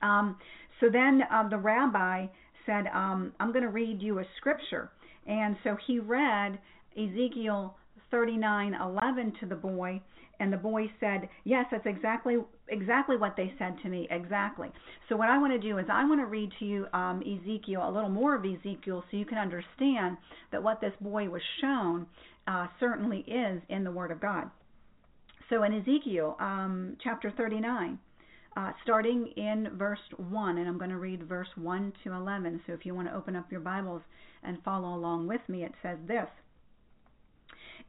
Um, 0.00 0.36
so 0.80 0.88
then 0.90 1.22
uh, 1.30 1.48
the 1.48 1.58
rabbi 1.58 2.26
said, 2.66 2.86
um, 2.94 3.32
I'm 3.40 3.52
going 3.52 3.64
to 3.64 3.70
read 3.70 4.00
you 4.00 4.18
a 4.18 4.24
scripture. 4.36 4.90
And 5.26 5.56
so 5.64 5.76
he 5.86 5.98
read 5.98 6.58
Ezekiel 6.96 7.76
39:11 8.12 9.40
to 9.40 9.46
the 9.46 9.56
boy, 9.56 10.00
and 10.38 10.52
the 10.52 10.56
boy 10.56 10.90
said, 11.00 11.28
"Yes, 11.44 11.66
that's 11.70 11.86
exactly 11.86 12.38
exactly 12.68 13.16
what 13.16 13.34
they 13.36 13.52
said 13.58 13.76
to 13.82 13.88
me, 13.88 14.06
exactly." 14.10 14.70
So 15.08 15.16
what 15.16 15.28
I 15.28 15.38
want 15.38 15.52
to 15.52 15.58
do 15.58 15.78
is 15.78 15.86
I 15.90 16.04
want 16.04 16.20
to 16.20 16.26
read 16.26 16.52
to 16.58 16.64
you 16.64 16.86
um, 16.92 17.22
Ezekiel, 17.22 17.88
a 17.88 17.90
little 17.90 18.10
more 18.10 18.34
of 18.34 18.44
Ezekiel, 18.44 19.04
so 19.10 19.16
you 19.16 19.24
can 19.24 19.38
understand 19.38 20.16
that 20.52 20.62
what 20.62 20.80
this 20.80 20.92
boy 21.00 21.28
was 21.28 21.42
shown 21.60 22.06
uh, 22.46 22.68
certainly 22.78 23.20
is 23.20 23.62
in 23.68 23.82
the 23.82 23.90
Word 23.90 24.10
of 24.10 24.20
God. 24.20 24.50
So 25.50 25.62
in 25.64 25.74
Ezekiel 25.74 26.36
um, 26.40 26.96
chapter 27.02 27.30
39, 27.30 27.98
uh, 28.56 28.72
starting 28.82 29.26
in 29.36 29.70
verse 29.76 29.98
1, 30.16 30.58
and 30.58 30.68
I'm 30.68 30.78
going 30.78 30.90
to 30.90 30.98
read 30.98 31.28
verse 31.28 31.48
1 31.56 31.92
to 32.04 32.12
11. 32.12 32.60
So 32.66 32.72
if 32.72 32.86
you 32.86 32.94
want 32.94 33.08
to 33.08 33.14
open 33.14 33.36
up 33.36 33.50
your 33.50 33.60
Bibles 33.60 34.02
and 34.42 34.62
follow 34.62 34.94
along 34.94 35.26
with 35.26 35.40
me, 35.48 35.64
it 35.64 35.72
says 35.82 35.98
this 36.06 36.28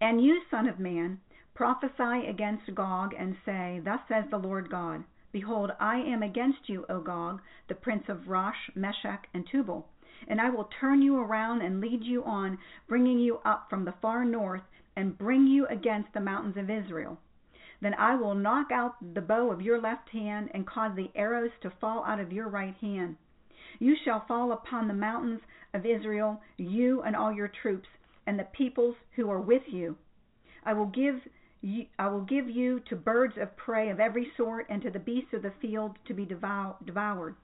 And 0.01 0.23
you, 0.23 0.41
Son 0.49 0.67
of 0.67 0.79
Man, 0.79 1.19
prophesy 1.53 2.27
against 2.27 2.73
Gog, 2.73 3.13
and 3.17 3.35
say, 3.45 3.81
Thus 3.83 3.99
says 4.07 4.25
the 4.31 4.37
Lord 4.37 4.69
God 4.69 5.03
Behold, 5.31 5.71
I 5.81 5.97
am 5.97 6.23
against 6.23 6.69
you, 6.69 6.85
O 6.87 7.01
Gog, 7.01 7.41
the 7.67 7.75
prince 7.75 8.05
of 8.07 8.29
Rosh, 8.29 8.69
Meshech, 8.73 9.27
and 9.33 9.45
Tubal. 9.51 9.85
And 10.29 10.39
I 10.39 10.49
will 10.49 10.69
turn 10.79 11.01
you 11.01 11.17
around 11.17 11.61
and 11.61 11.81
lead 11.81 12.03
you 12.03 12.23
on, 12.23 12.57
bringing 12.87 13.19
you 13.19 13.39
up 13.43 13.69
from 13.69 13.83
the 13.83 13.93
far 14.01 14.23
north, 14.23 14.63
and 14.95 15.17
bring 15.17 15.45
you 15.45 15.67
against 15.67 16.13
the 16.13 16.21
mountains 16.21 16.55
of 16.55 16.69
Israel. 16.69 17.19
Then 17.85 17.93
I 17.99 18.15
will 18.15 18.33
knock 18.33 18.71
out 18.71 18.95
the 19.13 19.21
bow 19.21 19.51
of 19.51 19.61
your 19.61 19.79
left 19.79 20.09
hand, 20.09 20.49
and 20.55 20.65
cause 20.65 20.95
the 20.95 21.11
arrows 21.13 21.51
to 21.61 21.69
fall 21.69 22.03
out 22.03 22.19
of 22.19 22.33
your 22.33 22.47
right 22.47 22.73
hand. 22.81 23.15
You 23.77 23.95
shall 24.03 24.25
fall 24.25 24.51
upon 24.51 24.87
the 24.87 24.95
mountains 24.95 25.41
of 25.71 25.85
Israel, 25.85 26.41
you 26.57 27.03
and 27.03 27.15
all 27.15 27.31
your 27.31 27.47
troops, 27.47 27.87
and 28.25 28.39
the 28.39 28.45
peoples 28.45 28.95
who 29.15 29.29
are 29.29 29.39
with 29.39 29.61
you. 29.67 29.97
I 30.63 30.73
will 30.73 30.87
give 30.87 31.27
you, 31.61 31.85
I 31.99 32.07
will 32.07 32.21
give 32.21 32.49
you 32.49 32.79
to 32.89 32.95
birds 32.95 33.37
of 33.37 33.55
prey 33.55 33.91
of 33.91 33.99
every 33.99 34.31
sort, 34.35 34.65
and 34.67 34.81
to 34.81 34.89
the 34.89 34.97
beasts 34.97 35.35
of 35.35 35.43
the 35.43 35.53
field 35.61 35.99
to 36.07 36.15
be 36.15 36.25
devoured. 36.25 37.35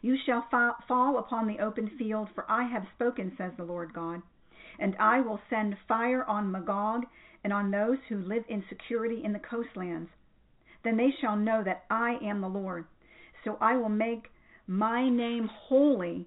You 0.00 0.16
shall 0.26 0.48
fall 0.50 1.18
upon 1.18 1.46
the 1.46 1.60
open 1.60 1.90
field, 1.96 2.28
for 2.34 2.44
I 2.50 2.64
have 2.64 2.88
spoken, 2.96 3.36
says 3.38 3.52
the 3.56 3.62
Lord 3.62 3.92
God. 3.92 4.22
And 4.80 4.96
I 4.98 5.20
will 5.20 5.40
send 5.48 5.76
fire 5.86 6.24
on 6.24 6.50
Magog 6.50 7.04
and 7.44 7.52
on 7.52 7.70
those 7.70 7.98
who 8.08 8.18
live 8.18 8.44
in 8.48 8.64
security 8.68 9.22
in 9.24 9.32
the 9.32 9.38
coastlands. 9.38 10.10
Then 10.84 10.96
they 10.96 11.10
shall 11.20 11.36
know 11.36 11.62
that 11.64 11.84
I 11.90 12.18
am 12.22 12.40
the 12.40 12.48
Lord. 12.48 12.86
So 13.44 13.56
I 13.60 13.76
will 13.76 13.88
make 13.88 14.30
my 14.66 15.08
name 15.08 15.48
holy, 15.48 16.26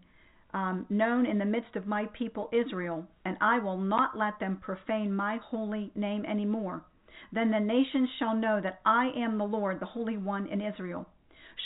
um, 0.54 0.86
known 0.90 1.26
in 1.26 1.38
the 1.38 1.46
midst 1.46 1.76
of 1.76 1.88
my 1.88 2.06
people 2.08 2.50
Israel, 2.52 3.06
and 3.24 3.38
I 3.42 3.60
will 3.60 3.78
not 3.78 4.18
let 4.18 4.40
them 4.40 4.58
profane 4.58 5.14
my 5.14 5.38
holy 5.38 5.92
name 5.96 6.26
any 6.28 6.46
more. 6.46 6.84
Then 7.32 7.52
the 7.52 7.60
nations 7.60 8.10
shall 8.20 8.36
know 8.36 8.62
that 8.62 8.82
I 8.86 9.10
am 9.16 9.38
the 9.38 9.46
Lord, 9.46 9.80
the 9.80 9.86
Holy 9.86 10.18
One 10.18 10.48
in 10.48 10.62
Israel. 10.62 11.08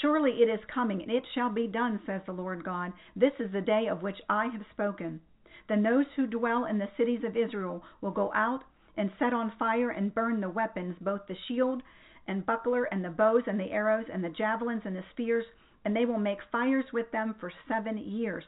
Surely 0.01 0.41
it 0.41 0.49
is 0.49 0.63
coming, 0.73 1.01
and 1.01 1.11
it 1.11 1.25
shall 1.33 1.49
be 1.49 1.67
done, 1.67 1.99
says 2.05 2.21
the 2.25 2.31
Lord 2.31 2.63
God. 2.63 2.93
This 3.15 3.33
is 3.39 3.51
the 3.51 3.61
day 3.61 3.87
of 3.87 4.03
which 4.03 4.21
I 4.29 4.47
have 4.47 4.65
spoken. 4.71 5.21
Then 5.67 5.83
those 5.83 6.05
who 6.15 6.27
dwell 6.27 6.65
in 6.65 6.77
the 6.77 6.89
cities 6.97 7.23
of 7.23 7.35
Israel 7.35 7.83
will 8.01 8.11
go 8.11 8.31
out 8.33 8.63
and 8.99 9.09
set 9.17 9.33
on 9.33 9.53
fire 9.57 9.91
and 9.91 10.13
burn 10.13 10.41
the 10.41 10.49
weapons, 10.49 10.93
both 10.99 11.21
the 11.27 11.37
shield 11.47 11.81
and 12.27 12.45
buckler, 12.45 12.83
and 12.83 13.03
the 13.03 13.09
bows 13.09 13.43
and 13.47 13.59
the 13.59 13.71
arrows, 13.71 14.05
and 14.13 14.23
the 14.23 14.29
javelins 14.29 14.81
and 14.85 14.95
the 14.95 15.03
spears, 15.11 15.45
and 15.85 15.95
they 15.95 16.05
will 16.05 16.19
make 16.19 16.39
fires 16.51 16.85
with 16.91 17.09
them 17.11 17.33
for 17.39 17.51
seven 17.67 17.97
years. 17.97 18.43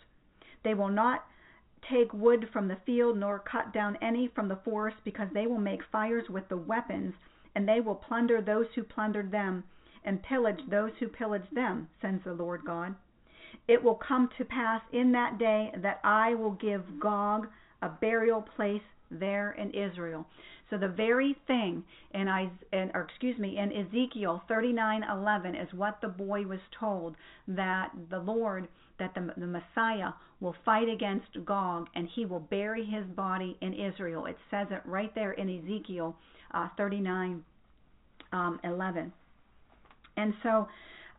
They 0.64 0.74
will 0.74 0.90
not 0.90 1.26
take 1.90 2.14
wood 2.14 2.50
from 2.52 2.68
the 2.68 2.76
field, 2.86 3.18
nor 3.18 3.40
cut 3.40 3.74
down 3.74 3.98
any 4.02 4.28
from 4.28 4.50
the 4.50 4.58
forest, 4.58 4.98
because 5.06 5.30
they 5.34 5.48
will 5.48 5.58
make 5.58 5.82
fires 5.90 6.30
with 6.30 6.48
the 6.50 6.58
weapons, 6.58 7.16
and 7.56 7.68
they 7.68 7.80
will 7.80 7.96
plunder 7.96 8.42
those 8.42 8.68
who 8.76 8.84
plundered 8.84 9.32
them, 9.32 9.64
and 10.04 10.22
pillage 10.22 10.60
those 10.70 10.92
who 11.00 11.08
pillage 11.08 11.50
them, 11.54 11.88
says 12.02 12.20
the 12.26 12.34
Lord 12.34 12.62
God. 12.66 12.94
It 13.68 13.82
will 13.82 13.96
come 13.96 14.30
to 14.38 14.46
pass 14.46 14.82
in 14.92 15.14
that 15.14 15.38
day 15.40 15.72
that 15.78 16.02
I 16.04 16.36
will 16.36 16.52
give 16.52 17.00
Gog 17.00 17.48
a 17.82 17.90
burial 17.90 18.42
place 18.42 18.82
there 19.12 19.52
in 19.54 19.72
Israel. 19.72 20.26
So 20.70 20.78
the 20.78 20.88
very 20.88 21.36
thing 21.48 21.84
in, 22.14 22.28
in 22.72 22.92
or 22.94 23.02
excuse 23.02 23.38
me 23.38 23.58
in 23.58 23.72
Ezekiel 23.72 24.42
39:11 24.50 25.62
is 25.62 25.74
what 25.74 26.00
the 26.02 26.08
boy 26.08 26.44
was 26.44 26.60
told 26.80 27.16
that 27.48 27.92
the 28.10 28.20
Lord 28.20 28.68
that 28.98 29.14
the, 29.14 29.34
the 29.38 29.48
Messiah 29.48 30.14
will 30.40 30.56
fight 30.64 30.88
against 30.88 31.46
Gog 31.46 31.88
and 31.96 32.08
he 32.16 32.26
will 32.26 32.40
bury 32.40 32.86
his 32.86 33.06
body 33.16 33.58
in 33.62 33.74
Israel. 33.74 34.26
It 34.26 34.38
says 34.50 34.68
it 34.72 34.82
right 34.86 35.14
there 35.14 35.34
in 35.34 35.50
Ezekiel 35.50 36.16
uh, 36.54 36.70
39:11. 36.80 37.42
Um, 38.32 39.14
and 40.18 40.34
so 40.42 40.68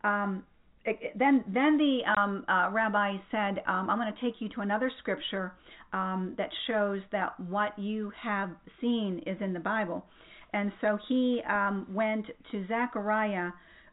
um, 0.03 0.43
then 1.15 1.43
then 1.47 1.77
the 1.77 1.99
um, 2.17 2.45
uh, 2.47 2.69
rabbi 2.71 3.15
said, 3.31 3.63
um, 3.67 3.89
"I'm 3.89 3.97
going 3.97 4.13
to 4.13 4.21
take 4.21 4.41
you 4.41 4.49
to 4.49 4.61
another 4.61 4.91
scripture 4.99 5.53
um, 5.93 6.33
that 6.37 6.49
shows 6.67 7.01
that 7.11 7.39
what 7.39 7.77
you 7.79 8.11
have 8.21 8.49
seen 8.81 9.21
is 9.25 9.37
in 9.41 9.53
the 9.53 9.59
Bible." 9.59 10.05
And 10.51 10.71
so 10.81 10.99
he 11.07 11.41
um, 11.49 11.87
went 11.89 12.25
to 12.51 12.67
Zechariah 12.67 13.49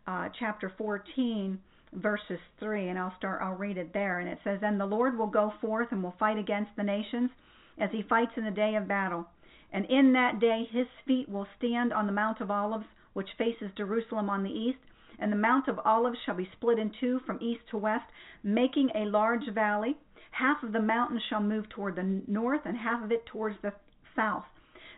uh, 0.07 0.29
chapter 0.39 0.73
14, 0.77 1.59
verses 1.95 2.39
3, 2.59 2.89
and 2.89 2.99
I'll 2.99 3.15
start. 3.17 3.41
I'll 3.43 3.55
read 3.55 3.79
it 3.79 3.93
there, 3.93 4.19
and 4.19 4.29
it 4.29 4.39
says, 4.43 4.59
"And 4.63 4.81
the 4.81 4.87
Lord 4.87 5.17
will 5.17 5.29
go 5.29 5.53
forth 5.61 5.89
and 5.93 6.03
will 6.03 6.17
fight 6.19 6.39
against 6.39 6.73
the 6.77 6.83
nations, 6.83 7.31
as 7.79 7.91
he 7.93 8.03
fights 8.09 8.33
in 8.37 8.45
the 8.45 8.51
day 8.51 8.75
of 8.75 8.89
battle. 8.89 9.27
And 9.73 9.85
in 9.87 10.13
that 10.15 10.41
day 10.41 10.69
his 10.73 10.89
feet 11.07 11.29
will 11.29 11.47
stand 11.57 11.93
on 11.93 12.07
the 12.07 12.13
Mount 12.13 12.41
of 12.41 12.51
Olives, 12.51 12.87
which 13.13 13.29
faces 13.39 13.71
Jerusalem 13.77 14.29
on 14.29 14.43
the 14.43 14.51
east." 14.51 14.79
And 15.21 15.31
the 15.31 15.37
Mount 15.37 15.69
of 15.69 15.79
Olives 15.85 16.19
shall 16.25 16.35
be 16.35 16.49
split 16.53 16.79
in 16.79 16.91
two 17.01 17.21
from 17.27 17.39
east 17.41 17.61
to 17.71 17.79
west, 17.79 18.07
making 18.43 18.91
a 18.95 19.05
large 19.07 19.47
valley. 19.55 19.97
Half 20.33 20.63
of 20.63 20.73
the 20.73 20.81
mountain 20.81 21.21
shall 21.29 21.43
move 21.43 21.69
toward 21.69 21.97
the 21.97 22.23
north, 22.27 22.63
and 22.65 22.77
half 22.77 23.03
of 23.05 23.13
it 23.13 23.27
towards 23.27 23.57
the 23.63 23.73
south. 24.17 24.47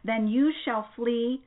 Then 0.05 0.29
you 0.29 0.53
shall 0.65 0.89
flee 0.97 1.43